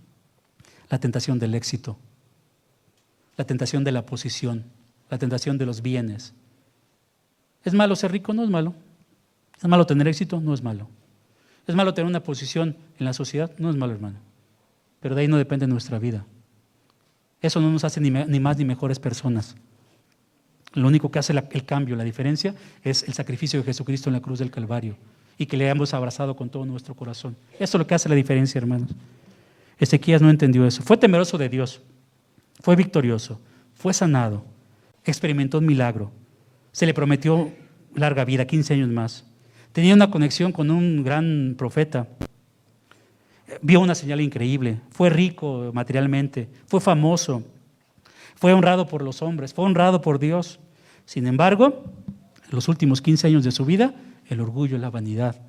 la 0.90 1.00
tentación 1.00 1.40
del 1.40 1.56
éxito, 1.56 1.98
la 3.38 3.46
tentación 3.46 3.84
de 3.84 3.92
la 3.92 4.06
posición, 4.06 4.64
la 5.10 5.18
tentación 5.18 5.58
de 5.58 5.66
los 5.66 5.82
bienes. 5.82 6.34
¿Es 7.64 7.74
malo 7.74 7.96
ser 7.96 8.12
rico? 8.12 8.34
No 8.34 8.44
es 8.44 8.50
malo. 8.50 8.74
¿Es 9.58 9.68
malo 9.68 9.86
tener 9.86 10.08
éxito? 10.08 10.42
No 10.42 10.54
es 10.54 10.62
malo. 10.62 10.88
¿Es 11.66 11.76
malo 11.76 11.94
tener 11.94 12.10
una 12.10 12.24
posición 12.24 12.76
en 13.00 13.06
la 13.06 13.14
sociedad? 13.14 13.52
No 13.58 13.70
es 13.70 13.76
malo, 13.76 13.94
hermano. 13.94 14.20
Pero 15.00 15.16
de 15.16 15.22
ahí 15.22 15.28
no 15.28 15.38
depende 15.38 15.68
nuestra 15.68 16.00
vida. 16.00 16.26
Eso 17.42 17.60
no 17.60 17.70
nos 17.72 17.84
hace 17.84 18.00
ni, 18.02 18.40
más 18.40 18.58
ni 18.58 18.66
mejores 18.66 19.00
personas. 19.00 19.56
Lo 20.74 20.88
único 20.88 21.12
que 21.12 21.20
hace 21.20 21.34
el 21.34 21.66
cambio, 21.66 21.96
la 21.96 22.04
diferencia, 22.04 22.56
es 22.84 23.04
el 23.04 23.14
sacrificio 23.14 23.60
de 23.60 23.66
Jesucristo 23.66 24.10
en 24.10 24.14
la 24.14 24.22
cruz 24.22 24.40
del 24.40 24.52
Calvario 24.52 24.96
y 25.38 25.46
que 25.46 25.58
le 25.58 25.68
hemos 25.68 25.94
abrazado 25.94 26.36
con 26.36 26.50
todo 26.50 26.66
nuestro 26.66 26.96
corazón. 26.96 27.36
Eso 27.54 27.78
es 27.78 27.80
lo 27.80 27.88
que 27.88 27.96
hace 27.96 28.10
la 28.10 28.16
diferencia, 28.16 28.60
hermanos. 28.60 28.90
Ezequías 29.80 30.22
no 30.22 30.30
entendió 30.30 30.66
eso. 30.66 30.82
Fue 30.84 30.98
temeroso 30.98 31.38
de 31.38 31.50
Dios, 31.50 31.82
fue 32.62 32.76
victorioso, 32.76 33.40
fue 33.76 33.94
sanado, 33.94 34.46
experimentó 35.04 35.60
un 35.60 35.66
milagro, 35.66 36.12
se 36.72 36.86
le 36.86 36.94
prometió 36.94 37.52
larga 37.96 38.26
vida, 38.26 38.46
15 38.46 38.74
años 38.74 38.90
más. 38.90 39.26
Tenía 39.72 39.94
una 39.94 40.10
conexión 40.10 40.52
con 40.52 40.70
un 40.72 41.04
gran 41.04 41.56
profeta. 41.58 42.08
Vio 43.62 43.80
una 43.80 43.96
señal 43.96 44.22
increíble. 44.22 44.80
Fue 44.92 45.10
rico 45.10 45.72
materialmente. 45.74 46.48
Fue 46.68 46.80
famoso. 46.80 47.44
Fue 48.36 48.54
honrado 48.54 48.88
por 48.88 49.02
los 49.02 49.22
hombres. 49.22 49.54
Fue 49.54 49.66
honrado 49.66 50.02
por 50.02 50.20
Dios. 50.20 50.60
Sin 51.06 51.28
embargo, 51.28 51.84
en 52.46 52.52
los 52.52 52.68
últimos 52.68 53.02
15 53.02 53.28
años 53.28 53.44
de 53.44 53.52
su 53.52 53.66
vida, 53.66 53.94
el 54.30 54.42
orgullo 54.42 54.78
y 54.78 54.80
la 54.80 54.90
vanidad 54.90 55.42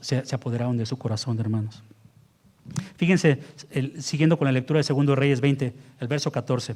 se, 0.00 0.22
apoderaron 0.32 0.76
de 0.76 0.86
su 0.86 0.96
corazón, 0.96 1.38
hermanos. 1.38 1.82
Fíjense, 2.96 3.40
siguiendo 3.98 4.38
con 4.38 4.46
la 4.46 4.52
lectura 4.52 4.78
de 4.78 4.84
Segundo 4.84 5.14
Reyes 5.14 5.40
20, 5.40 5.72
el 6.00 6.08
verso 6.08 6.32
14. 6.32 6.74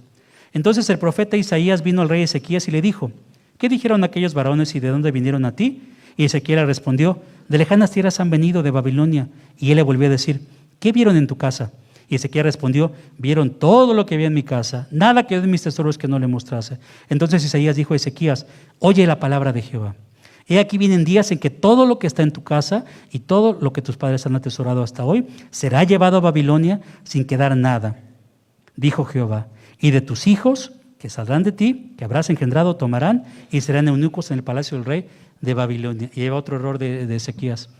Entonces 0.52 0.88
el 0.90 0.98
profeta 0.98 1.36
Isaías 1.36 1.82
vino 1.82 2.02
al 2.02 2.08
rey 2.08 2.22
Ezequías 2.22 2.68
y 2.68 2.70
le 2.70 2.82
dijo, 2.82 3.10
¿qué 3.58 3.68
dijeron 3.68 4.04
aquellos 4.04 4.34
varones 4.34 4.74
y 4.74 4.80
de 4.80 4.88
dónde 4.88 5.10
vinieron 5.10 5.44
a 5.44 5.52
ti? 5.52 5.82
Y 6.16 6.24
Ezequiel 6.24 6.66
respondió, 6.66 7.22
de 7.48 7.58
lejanas 7.58 7.90
tierras 7.90 8.20
han 8.20 8.30
venido 8.30 8.62
de 8.62 8.70
Babilonia. 8.70 9.28
Y 9.58 9.70
él 9.70 9.76
le 9.76 9.82
volvió 9.82 10.06
a 10.06 10.10
decir, 10.10 10.42
¿qué 10.78 10.92
vieron 10.92 11.16
en 11.16 11.26
tu 11.26 11.36
casa? 11.36 11.72
Y 12.10 12.16
Ezequiel 12.16 12.44
respondió, 12.44 12.92
vieron 13.16 13.50
todo 13.50 13.94
lo 13.94 14.04
que 14.04 14.16
había 14.16 14.26
en 14.26 14.34
mi 14.34 14.42
casa, 14.42 14.88
nada 14.90 15.28
que 15.28 15.40
de 15.40 15.46
mis 15.46 15.62
tesoros 15.62 15.96
que 15.96 16.08
no 16.08 16.18
le 16.18 16.26
mostrase. 16.26 16.78
Entonces 17.08 17.44
Isaías 17.44 17.76
dijo 17.76 17.94
a 17.94 17.96
Ezequías, 17.96 18.46
oye 18.80 19.06
la 19.06 19.20
palabra 19.20 19.52
de 19.52 19.62
Jehová. 19.62 19.94
He 20.48 20.58
aquí 20.58 20.76
vienen 20.76 21.04
días 21.04 21.30
en 21.30 21.38
que 21.38 21.50
todo 21.50 21.86
lo 21.86 22.00
que 22.00 22.08
está 22.08 22.24
en 22.24 22.32
tu 22.32 22.42
casa 22.42 22.84
y 23.12 23.20
todo 23.20 23.56
lo 23.60 23.72
que 23.72 23.80
tus 23.80 23.96
padres 23.96 24.26
han 24.26 24.34
atesorado 24.34 24.82
hasta 24.82 25.04
hoy 25.04 25.28
será 25.52 25.84
llevado 25.84 26.16
a 26.16 26.20
Babilonia 26.20 26.80
sin 27.04 27.24
quedar 27.24 27.56
nada. 27.56 28.00
Dijo 28.74 29.04
Jehová, 29.04 29.46
y 29.78 29.92
de 29.92 30.00
tus 30.00 30.26
hijos 30.26 30.72
que 30.98 31.08
saldrán 31.08 31.44
de 31.44 31.52
ti, 31.52 31.94
que 31.96 32.04
habrás 32.04 32.28
engendrado, 32.28 32.74
tomarán 32.74 33.24
y 33.52 33.60
serán 33.60 33.86
eunucos 33.86 34.32
en 34.32 34.38
el 34.38 34.44
palacio 34.44 34.76
del 34.76 34.84
rey 34.84 35.08
de 35.40 35.54
Babilonia. 35.54 36.10
Y 36.12 36.20
lleva 36.20 36.36
otro 36.36 36.56
error 36.56 36.78
de, 36.78 37.14
Ezequías. 37.14 37.70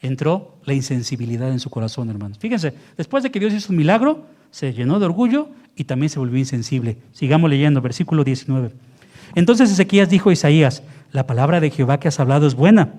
Entró 0.00 0.56
la 0.64 0.74
insensibilidad 0.74 1.50
en 1.50 1.60
su 1.60 1.70
corazón, 1.70 2.10
hermanos. 2.10 2.38
Fíjense, 2.38 2.74
después 2.96 3.22
de 3.22 3.30
que 3.30 3.40
Dios 3.40 3.52
hizo 3.52 3.72
un 3.72 3.78
milagro, 3.78 4.26
se 4.50 4.72
llenó 4.72 4.98
de 4.98 5.06
orgullo 5.06 5.48
y 5.74 5.84
también 5.84 6.10
se 6.10 6.18
volvió 6.18 6.38
insensible. 6.38 6.96
Sigamos 7.12 7.50
leyendo, 7.50 7.80
versículo 7.80 8.24
19. 8.24 8.70
Entonces 9.34 9.70
Ezequías 9.70 10.08
dijo 10.08 10.30
a 10.30 10.32
Isaías, 10.32 10.82
la 11.12 11.26
palabra 11.26 11.60
de 11.60 11.70
Jehová 11.70 12.00
que 12.00 12.08
has 12.08 12.20
hablado 12.20 12.46
es 12.46 12.54
buena. 12.54 12.94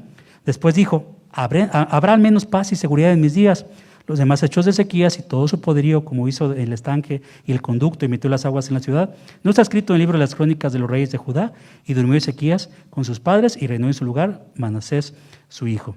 Después 0.45 0.75
dijo, 0.75 1.15
habrá, 1.31 1.65
al 1.65 2.19
menos 2.19 2.45
paz 2.45 2.71
y 2.71 2.75
seguridad 2.75 3.11
en 3.11 3.21
mis 3.21 3.33
días. 3.33 3.65
Los 4.05 4.19
demás 4.19 4.41
hechos 4.41 4.63
de 4.63 4.71
Ezequías 4.71 5.19
y 5.19 5.23
todo 5.23 5.47
su 5.49 5.59
poderío, 5.59 6.05
como 6.05 6.27
hizo 6.29 6.53
el 6.53 6.71
estanque 6.71 7.21
y 7.45 7.51
el 7.51 7.61
conducto 7.61 8.05
y 8.05 8.07
metió 8.07 8.29
las 8.29 8.45
aguas 8.45 8.69
en 8.69 8.75
la 8.75 8.79
ciudad, 8.79 9.13
no 9.43 9.49
está 9.49 9.61
escrito 9.61 9.93
en 9.93 9.95
el 9.95 9.99
libro 10.01 10.17
de 10.17 10.23
las 10.23 10.33
crónicas 10.33 10.71
de 10.71 10.79
los 10.79 10.89
reyes 10.89 11.11
de 11.11 11.17
Judá. 11.17 11.51
Y 11.85 11.93
durmió 11.93 12.15
Ezequías 12.15 12.69
con 12.89 13.03
sus 13.03 13.19
padres 13.19 13.57
y 13.61 13.67
reinó 13.67 13.87
en 13.87 13.93
su 13.93 14.05
lugar 14.05 14.45
Manasés, 14.55 15.13
su 15.49 15.67
hijo. 15.67 15.95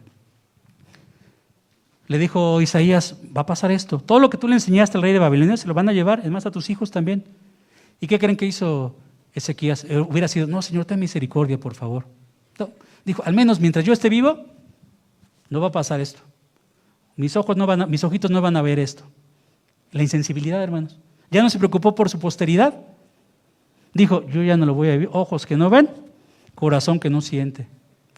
Le 2.10 2.18
dijo 2.18 2.60
Isaías, 2.60 3.14
va 3.24 3.42
a 3.42 3.46
pasar 3.46 3.70
esto. 3.70 4.00
Todo 4.00 4.18
lo 4.18 4.30
que 4.30 4.36
tú 4.36 4.48
le 4.48 4.54
enseñaste 4.54 4.98
al 4.98 5.02
rey 5.02 5.12
de 5.12 5.20
Babilonia 5.20 5.56
se 5.56 5.68
lo 5.68 5.74
van 5.74 5.88
a 5.88 5.92
llevar, 5.92 6.22
es 6.24 6.30
más 6.32 6.44
a 6.44 6.50
tus 6.50 6.68
hijos 6.68 6.90
también. 6.90 7.22
¿Y 8.00 8.08
qué 8.08 8.18
creen 8.18 8.36
que 8.36 8.46
hizo 8.46 8.96
Ezequías? 9.32 9.84
Eh, 9.84 10.00
hubiera 10.00 10.26
sido, 10.26 10.48
no, 10.48 10.60
Señor, 10.60 10.86
ten 10.86 10.98
misericordia, 10.98 11.60
por 11.60 11.76
favor. 11.76 12.06
Dijo, 13.04 13.22
al 13.24 13.32
menos 13.32 13.60
mientras 13.60 13.84
yo 13.84 13.92
esté 13.92 14.08
vivo, 14.08 14.44
no 15.50 15.60
va 15.60 15.68
a 15.68 15.70
pasar 15.70 16.00
esto. 16.00 16.18
Mis, 17.14 17.36
ojos 17.36 17.56
no 17.56 17.64
van 17.64 17.88
mis 17.88 18.02
ojitos 18.02 18.28
no 18.28 18.40
van 18.40 18.56
a 18.56 18.62
ver 18.62 18.80
esto. 18.80 19.04
La 19.92 20.02
insensibilidad, 20.02 20.60
hermanos. 20.60 20.98
Ya 21.30 21.44
no 21.44 21.48
se 21.48 21.58
preocupó 21.58 21.94
por 21.94 22.08
su 22.08 22.18
posteridad. 22.18 22.74
Dijo, 23.94 24.26
yo 24.26 24.42
ya 24.42 24.56
no 24.56 24.66
lo 24.66 24.74
voy 24.74 24.88
a 24.88 24.92
vivir. 24.94 25.10
Ojos 25.12 25.46
que 25.46 25.56
no 25.56 25.70
ven, 25.70 25.88
corazón 26.56 26.98
que 26.98 27.08
no 27.08 27.20
siente. 27.20 27.68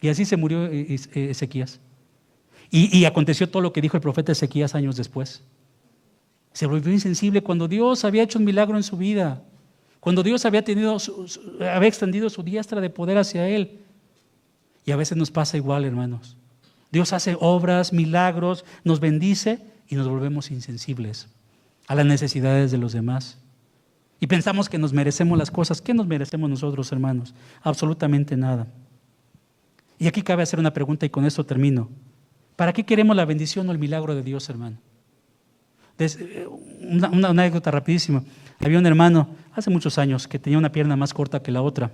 Y 0.01 0.09
así 0.09 0.25
se 0.25 0.35
murió 0.35 0.65
e-, 0.65 0.95
e-, 1.13 1.29
Ezequías. 1.29 1.79
Y, 2.75 3.05
aconteció 3.05 3.47
todo 3.47 3.61
lo 3.61 3.71
que 3.71 3.81
dijo 3.81 3.97
el 3.97 4.01
profeta 4.01 4.31
Ezequías 4.31 4.73
años 4.73 4.95
después. 4.95 5.43
Se 6.53 6.65
volvió 6.65 6.91
insensible 6.91 7.43
cuando 7.43 7.67
Dios 7.67 8.03
había 8.03 8.23
hecho 8.23 8.39
un 8.39 8.45
milagro 8.45 8.75
en 8.77 8.81
su 8.81 8.97
vida. 8.97 9.43
Cuando 9.99 10.23
Dios 10.23 10.43
había, 10.43 10.63
tenido 10.63 10.97
había 11.59 11.87
extendido 11.87 12.31
su 12.31 12.41
diestra 12.41 12.81
de 12.81 12.89
poder 12.89 13.19
hacia 13.19 13.47
él. 13.47 13.81
Y 14.85 14.91
a 14.91 14.95
veces 14.95 15.15
nos 15.15 15.29
pasa 15.29 15.55
igual, 15.55 15.85
hermanos. 15.85 16.35
Dios 16.91 17.13
hace 17.13 17.37
obras, 17.39 17.93
milagros, 17.93 18.65
nos 18.83 18.99
bendice 18.99 19.59
y 19.87 19.93
nos 19.93 20.07
volvemos 20.07 20.49
insensibles 20.49 21.27
a 21.85 21.93
las 21.93 22.07
necesidades 22.07 22.71
de 22.71 22.79
los 22.79 22.91
demás. 22.91 23.37
Y 24.19 24.25
pensamos 24.25 24.67
que 24.67 24.79
nos 24.79 24.93
merecemos 24.93 25.37
las 25.37 25.51
cosas. 25.51 25.79
¿Qué 25.79 25.93
nos 25.93 26.07
merecemos 26.07 26.49
nosotros, 26.49 26.91
hermanos? 26.91 27.35
Absolutamente 27.61 28.35
nada. 28.35 28.65
Y 29.99 30.07
aquí 30.07 30.23
cabe 30.23 30.41
hacer 30.41 30.57
una 30.57 30.73
pregunta 30.73 31.05
y 31.05 31.11
con 31.11 31.23
esto 31.25 31.45
termino. 31.45 31.87
¿Para 32.55 32.73
qué 32.73 32.83
queremos 32.83 33.15
la 33.15 33.25
bendición 33.25 33.67
o 33.69 33.71
el 33.71 33.79
milagro 33.79 34.15
de 34.15 34.23
Dios, 34.23 34.49
hermano? 34.49 34.77
Eh, 35.99 36.47
una, 36.81 37.29
anécdota 37.29 37.71
rapidísima. 37.71 38.23
Había 38.59 38.79
un 38.79 38.85
hermano 38.85 39.29
hace 39.53 39.69
muchos 39.69 39.97
años 39.97 40.27
que 40.27 40.39
tenía 40.39 40.57
una 40.57 40.71
pierna 40.71 40.95
más 40.95 41.13
corta 41.13 41.41
que 41.41 41.51
la 41.51 41.61
otra. 41.61 41.91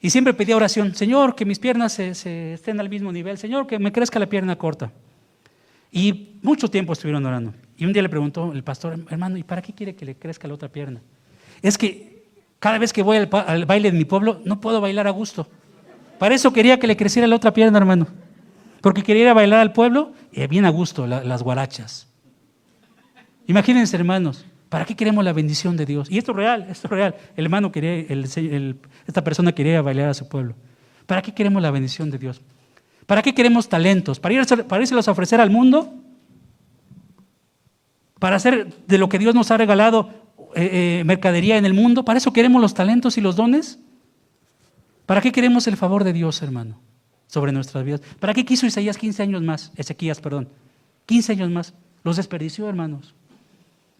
Y 0.00 0.10
siempre 0.10 0.34
pedía 0.34 0.56
oración, 0.56 0.94
Señor, 0.94 1.34
que 1.34 1.44
mis 1.44 1.58
piernas 1.58 1.94
se, 1.94 2.52
estén 2.52 2.78
al 2.80 2.90
mismo 2.90 3.10
nivel, 3.10 3.38
Señor, 3.38 3.66
que 3.66 3.78
me 3.78 3.92
crezca 3.92 4.18
la 4.18 4.26
pierna 4.26 4.56
corta. 4.56 4.92
Y 5.90 6.38
mucho 6.42 6.68
tiempo 6.68 6.92
estuvieron 6.92 7.24
orando. 7.24 7.54
Y 7.76 7.86
un 7.86 7.92
día 7.92 8.02
le 8.02 8.08
preguntó 8.08 8.52
el 8.52 8.62
pastor, 8.62 8.98
hermano, 9.08 9.38
¿y 9.38 9.42
para 9.42 9.62
qué 9.62 9.72
quiere 9.72 9.94
que 9.94 10.04
le 10.04 10.16
crezca 10.16 10.46
la 10.46 10.54
otra 10.54 10.68
pierna? 10.68 11.00
Es 11.62 11.78
que 11.78 12.24
cada 12.58 12.78
vez 12.78 12.92
que 12.92 13.02
voy 13.02 13.16
al, 13.16 13.64
baile 13.66 13.90
de 13.90 13.96
mi 13.96 14.04
pueblo, 14.04 14.40
no 14.44 14.60
puedo 14.60 14.80
bailar 14.80 15.06
a 15.06 15.10
gusto. 15.10 15.48
Para 16.18 16.34
eso 16.34 16.52
quería 16.52 16.78
que 16.78 16.86
le 16.86 16.96
creciera 16.96 17.26
la 17.26 17.36
otra 17.36 17.52
pierna, 17.52 17.78
hermano. 17.78 18.06
Porque 18.84 19.02
quería 19.02 19.22
ir 19.22 19.28
a 19.28 19.32
bailar 19.32 19.60
al 19.60 19.72
pueblo 19.72 20.12
y 20.30 20.46
bien 20.46 20.66
a 20.66 20.68
gusto, 20.68 21.06
las 21.06 21.42
guarachas. 21.42 22.06
Imagínense, 23.46 23.96
hermanos, 23.96 24.44
¿Para 24.68 24.84
qué 24.84 24.94
queremos 24.94 25.24
la 25.24 25.32
bendición 25.32 25.76
de 25.76 25.86
Dios? 25.86 26.10
Y 26.10 26.18
esto 26.18 26.32
es 26.32 26.36
real, 26.36 26.66
esto 26.68 26.88
es 26.88 26.90
real. 26.90 27.14
El 27.36 27.44
hermano 27.44 27.70
quería, 27.70 27.94
esta 29.06 29.22
persona 29.22 29.52
quería 29.52 29.80
bailar 29.80 30.08
a 30.08 30.14
su 30.14 30.28
pueblo. 30.28 30.56
¿Para 31.06 31.22
qué 31.22 31.32
queremos 31.32 31.62
la 31.62 31.70
bendición 31.70 32.10
de 32.10 32.18
Dios? 32.18 32.42
¿Para 33.06 33.22
qué 33.22 33.32
queremos 33.32 33.68
talentos? 33.68 34.18
¿Para, 34.18 34.34
ir, 34.34 34.44
para 34.66 34.84
a 34.84 35.10
ofrecer 35.12 35.40
al 35.40 35.50
mundo? 35.50 35.94
¿Para 38.18 38.34
hacer 38.34 38.74
de 38.86 38.98
lo 38.98 39.08
que 39.08 39.20
Dios 39.20 39.34
nos 39.34 39.52
ha 39.52 39.56
regalado 39.56 40.10
eh, 40.56 40.98
eh, 41.00 41.04
mercadería 41.06 41.56
en 41.56 41.64
el 41.64 41.72
mundo? 41.72 42.04
¿Para 42.04 42.18
eso 42.18 42.32
queremos 42.32 42.60
los 42.60 42.74
talentos 42.74 43.16
y 43.16 43.20
los 43.20 43.36
dones? 43.36 43.78
¿Para 45.06 45.20
qué 45.20 45.30
queremos 45.30 45.68
el 45.68 45.76
favor 45.76 46.02
de 46.02 46.12
Dios, 46.12 46.42
hermano, 46.42 46.80
sobre 47.26 47.52
nuestras 47.52 47.84
vidas? 47.84 48.02
¿Para 48.20 48.34
qué 48.34 48.44
quiso 48.44 48.66
Isaías 48.66 48.98
15 48.98 49.22
años 49.22 49.42
más? 49.42 49.72
Ezequías, 49.76 50.20
perdón. 50.20 50.48
15 51.06 51.32
años 51.32 51.50
más. 51.50 51.74
Los 52.02 52.16
desperdició, 52.16 52.68
hermanos. 52.68 53.14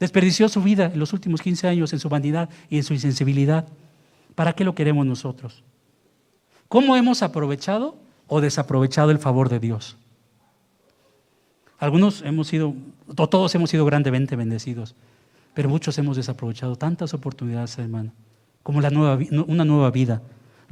Desperdició 0.00 0.48
su 0.48 0.62
vida 0.62 0.90
en 0.92 0.98
los 0.98 1.12
últimos 1.12 1.40
15 1.40 1.68
años 1.68 1.92
en 1.92 1.98
su 1.98 2.08
vanidad 2.08 2.50
y 2.68 2.76
en 2.76 2.84
su 2.84 2.94
insensibilidad. 2.94 3.66
¿Para 4.34 4.52
qué 4.52 4.64
lo 4.64 4.74
queremos 4.74 5.06
nosotros? 5.06 5.62
¿Cómo 6.68 6.96
hemos 6.96 7.22
aprovechado 7.22 7.96
o 8.26 8.40
desaprovechado 8.40 9.10
el 9.10 9.18
favor 9.18 9.48
de 9.48 9.60
Dios? 9.60 9.96
Algunos 11.78 12.22
hemos 12.22 12.48
sido, 12.48 12.74
todos 13.14 13.54
hemos 13.54 13.70
sido 13.70 13.84
grandemente 13.84 14.36
bendecidos, 14.36 14.94
pero 15.54 15.68
muchos 15.68 15.98
hemos 15.98 16.16
desaprovechado 16.16 16.76
tantas 16.76 17.14
oportunidades, 17.14 17.78
hermano, 17.78 18.12
como 18.62 18.80
la 18.80 18.90
nueva, 18.90 19.18
una 19.46 19.64
nueva 19.64 19.90
vida. 19.90 20.22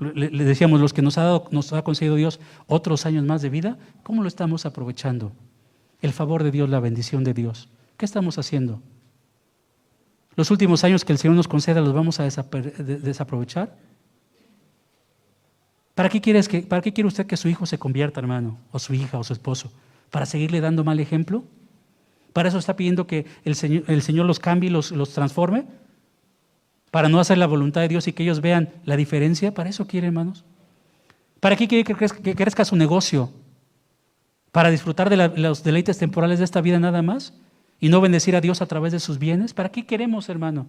Le, 0.02 0.44
decíamos, 0.44 0.80
los 0.80 0.92
que 0.92 1.02
nos 1.02 1.18
ha, 1.18 1.24
dado, 1.24 1.48
nos 1.50 1.72
ha 1.72 1.82
concedido 1.82 2.16
Dios 2.16 2.40
otros 2.66 3.06
años 3.06 3.24
más 3.24 3.42
de 3.42 3.50
vida, 3.50 3.78
¿cómo 4.02 4.22
lo 4.22 4.28
estamos 4.28 4.66
aprovechando? 4.66 5.32
El 6.00 6.12
favor 6.12 6.42
de 6.42 6.50
Dios, 6.50 6.68
la 6.68 6.80
bendición 6.80 7.24
de 7.24 7.34
Dios. 7.34 7.68
¿Qué 7.96 8.04
estamos 8.04 8.38
haciendo? 8.38 8.80
los 10.36 10.50
últimos 10.50 10.84
años 10.84 11.04
que 11.04 11.12
el 11.12 11.18
Señor 11.18 11.36
nos 11.36 11.48
conceda 11.48 11.80
los 11.80 11.92
vamos 11.92 12.20
a 12.20 12.24
desaprovechar? 12.24 13.76
¿Para 15.94 16.08
qué, 16.08 16.20
quieres 16.20 16.48
que, 16.48 16.62
¿Para 16.62 16.80
qué 16.80 16.92
quiere 16.92 17.08
usted 17.08 17.26
que 17.26 17.36
su 17.36 17.48
hijo 17.48 17.66
se 17.66 17.78
convierta, 17.78 18.20
hermano, 18.20 18.58
o 18.70 18.78
su 18.78 18.94
hija, 18.94 19.18
o 19.18 19.24
su 19.24 19.34
esposo? 19.34 19.70
¿Para 20.10 20.24
seguirle 20.24 20.60
dando 20.60 20.84
mal 20.84 21.00
ejemplo? 21.00 21.44
¿Para 22.32 22.48
eso 22.48 22.58
está 22.58 22.76
pidiendo 22.76 23.06
que 23.06 23.26
el 23.44 23.54
Señor, 23.54 23.84
el 23.88 24.00
Señor 24.00 24.24
los 24.24 24.38
cambie 24.38 24.70
y 24.70 24.72
los, 24.72 24.90
los 24.90 25.10
transforme? 25.10 25.66
¿Para 26.92 27.08
no 27.08 27.20
hacer 27.20 27.38
la 27.38 27.46
voluntad 27.46 27.80
de 27.80 27.88
Dios 27.88 28.06
y 28.06 28.12
que 28.12 28.22
ellos 28.22 28.42
vean 28.42 28.68
la 28.84 28.98
diferencia? 28.98 29.54
¿Para 29.54 29.70
eso 29.70 29.86
quiere, 29.86 30.08
hermanos? 30.08 30.44
¿Para 31.40 31.56
qué 31.56 31.66
quiere 31.66 31.84
que 31.84 32.34
crezca, 32.34 32.66
su 32.66 32.76
negocio? 32.76 33.32
¿Para 34.52 34.70
disfrutar 34.70 35.08
de 35.08 35.16
los 35.16 35.64
deleites 35.64 35.96
temporales 35.96 36.38
de 36.38 36.44
esta 36.44 36.60
vida 36.60 36.78
nada 36.78 37.00
más? 37.00 37.32
¿Y 37.80 37.88
no 37.88 38.02
bendecir 38.02 38.36
a 38.36 38.42
Dios 38.42 38.60
a 38.60 38.66
través 38.66 38.92
de 38.92 39.00
sus 39.00 39.18
bienes? 39.18 39.54
¿Para 39.54 39.70
qué 39.70 39.86
queremos, 39.86 40.28
hermano? 40.28 40.68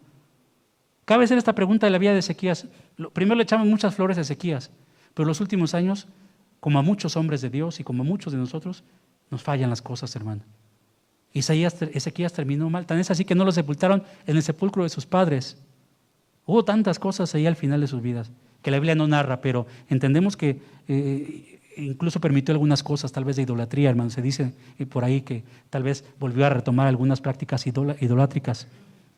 Cabe 1.04 1.26
hacer 1.26 1.38
esta 1.38 1.56
pregunta 1.56 1.88
de 1.88 1.92
la 1.92 1.98
vida 1.98 2.14
de 2.14 2.20
Ezequías. 2.20 2.68
Primero 3.12 3.36
le 3.36 3.44
echamos 3.44 3.68
muchas 3.68 3.94
flores 3.94 4.18
a 4.18 4.22
Ezequías, 4.22 4.72
pero 5.14 5.26
en 5.26 5.28
los 5.28 5.42
últimos 5.42 5.74
años, 5.74 6.08
como 6.62 6.80
a 6.80 6.84
muchos 6.84 7.18
hombres 7.18 7.42
de 7.42 7.50
Dios 7.50 7.82
y 7.82 7.84
como 7.84 8.04
a 8.04 8.06
muchos 8.06 8.32
de 8.32 8.40
nosotros, 8.40 8.86
nos 9.30 9.44
fallan 9.44 9.70
las 9.70 9.82
cosas, 9.82 10.16
hermano. 10.16 10.44
Isaías, 11.34 11.82
Ezequías 11.82 12.32
terminó 12.32 12.70
mal, 12.70 12.86
tan 12.86 12.98
es 13.00 13.12
así 13.12 13.26
que 13.26 13.36
no 13.36 13.44
lo 13.44 13.52
sepultaron 13.52 14.04
en 14.26 14.38
el 14.38 14.42
sepulcro 14.42 14.84
de 14.84 14.90
sus 14.90 15.06
padres. 15.06 15.58
Hubo 16.46 16.66
tantas 16.66 17.00
cosas 17.00 17.34
ahí 17.36 17.46
al 17.46 17.56
final 17.56 17.82
de 17.82 17.88
sus 17.88 18.02
vidas 18.02 18.32
que 18.64 18.72
la 18.72 18.78
Biblia 18.78 18.96
no 18.96 19.08
narra, 19.08 19.42
pero 19.42 19.68
entendemos 19.90 20.36
que 20.36 20.60
eh, 20.88 21.60
incluso 21.78 22.20
permitió 22.20 22.54
algunas 22.54 22.82
cosas, 22.82 23.12
tal 23.12 23.26
vez 23.26 23.36
de 23.36 23.44
idolatría, 23.44 23.90
hermano. 23.90 24.10
Se 24.10 24.22
dice 24.22 24.54
eh, 24.80 24.86
por 24.86 25.04
ahí 25.04 25.22
que 25.22 25.44
tal 25.70 25.84
vez 25.84 26.04
volvió 26.20 26.46
a 26.46 26.50
retomar 26.50 26.88
algunas 26.88 27.22
prácticas 27.22 27.68
idolátricas. 27.68 28.68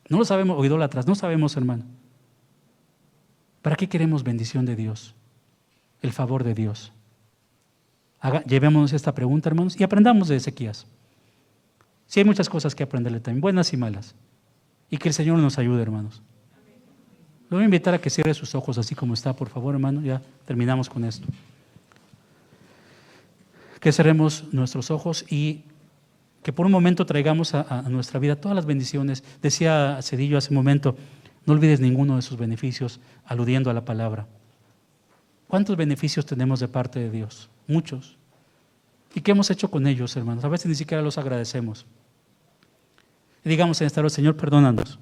No 0.08 0.18
lo 0.18 0.24
sabemos, 0.24 0.58
o 0.58 0.64
idólatras, 0.64 1.06
no 1.06 1.14
sabemos, 1.14 1.56
hermano. 1.56 1.84
¿Para 3.62 3.76
qué 3.76 3.88
queremos 3.88 4.24
bendición 4.24 4.66
de 4.66 4.76
Dios? 4.76 5.14
El 6.02 6.12
favor 6.12 6.44
de 6.44 6.54
Dios. 6.54 6.92
Llevémonos 8.46 8.92
esta 8.92 9.14
pregunta, 9.14 9.48
hermanos, 9.48 9.78
y 9.78 9.84
aprendamos 9.84 10.26
de 10.28 10.36
Ezequías. 10.36 10.86
Sí 12.08 12.20
hay 12.20 12.24
muchas 12.24 12.48
cosas 12.48 12.74
que 12.74 12.82
aprenderle 12.82 13.20
también, 13.20 13.40
buenas 13.40 13.72
y 13.72 13.76
malas. 13.76 14.14
Y 14.90 14.98
que 14.98 15.08
el 15.08 15.14
Señor 15.14 15.38
nos 15.38 15.58
ayude, 15.58 15.82
hermanos. 15.82 16.22
Lo 17.48 17.56
voy 17.56 17.62
a 17.62 17.64
invitar 17.66 17.94
a 17.94 18.00
que 18.00 18.10
cierre 18.10 18.34
sus 18.34 18.54
ojos 18.54 18.76
así 18.78 18.94
como 18.94 19.14
está, 19.14 19.34
por 19.34 19.48
favor, 19.48 19.74
hermano. 19.74 20.00
Ya 20.02 20.20
terminamos 20.44 20.88
con 20.88 21.04
esto. 21.04 21.26
Que 23.80 23.92
cerremos 23.92 24.44
nuestros 24.52 24.90
ojos 24.90 25.24
y 25.30 25.62
que 26.42 26.52
por 26.52 26.66
un 26.66 26.72
momento 26.72 27.06
traigamos 27.06 27.54
a, 27.54 27.82
nuestra 27.88 28.18
vida 28.18 28.36
todas 28.36 28.56
las 28.56 28.66
bendiciones. 28.66 29.22
Decía 29.42 29.98
Cedillo 30.02 30.38
hace 30.38 30.50
un 30.50 30.56
momento, 30.56 30.96
no 31.44 31.52
olvides 31.52 31.80
ninguno 31.80 32.16
de 32.16 32.22
sus 32.22 32.36
beneficios, 32.36 33.00
aludiendo 33.24 33.70
a 33.70 33.74
la 33.74 33.84
palabra. 33.84 34.26
¿Cuántos 35.48 35.76
beneficios 35.76 36.26
tenemos 36.26 36.58
de 36.58 36.68
parte 36.68 36.98
de 36.98 37.10
Dios? 37.10 37.48
Muchos. 37.68 38.16
¿Y 39.14 39.20
qué 39.20 39.30
hemos 39.30 39.50
hecho 39.50 39.70
con 39.70 39.86
ellos, 39.86 40.16
hermanos? 40.16 40.44
A 40.44 40.48
veces 40.48 40.66
ni 40.66 40.74
siquiera 40.74 41.02
los 41.02 41.18
agradecemos. 41.18 41.86
Y 43.44 43.48
digamos 43.48 43.80
en 43.80 43.86
esta 43.86 44.00
hora, 44.00 44.10
Señor, 44.10 44.36
perdónanos. 44.36 44.98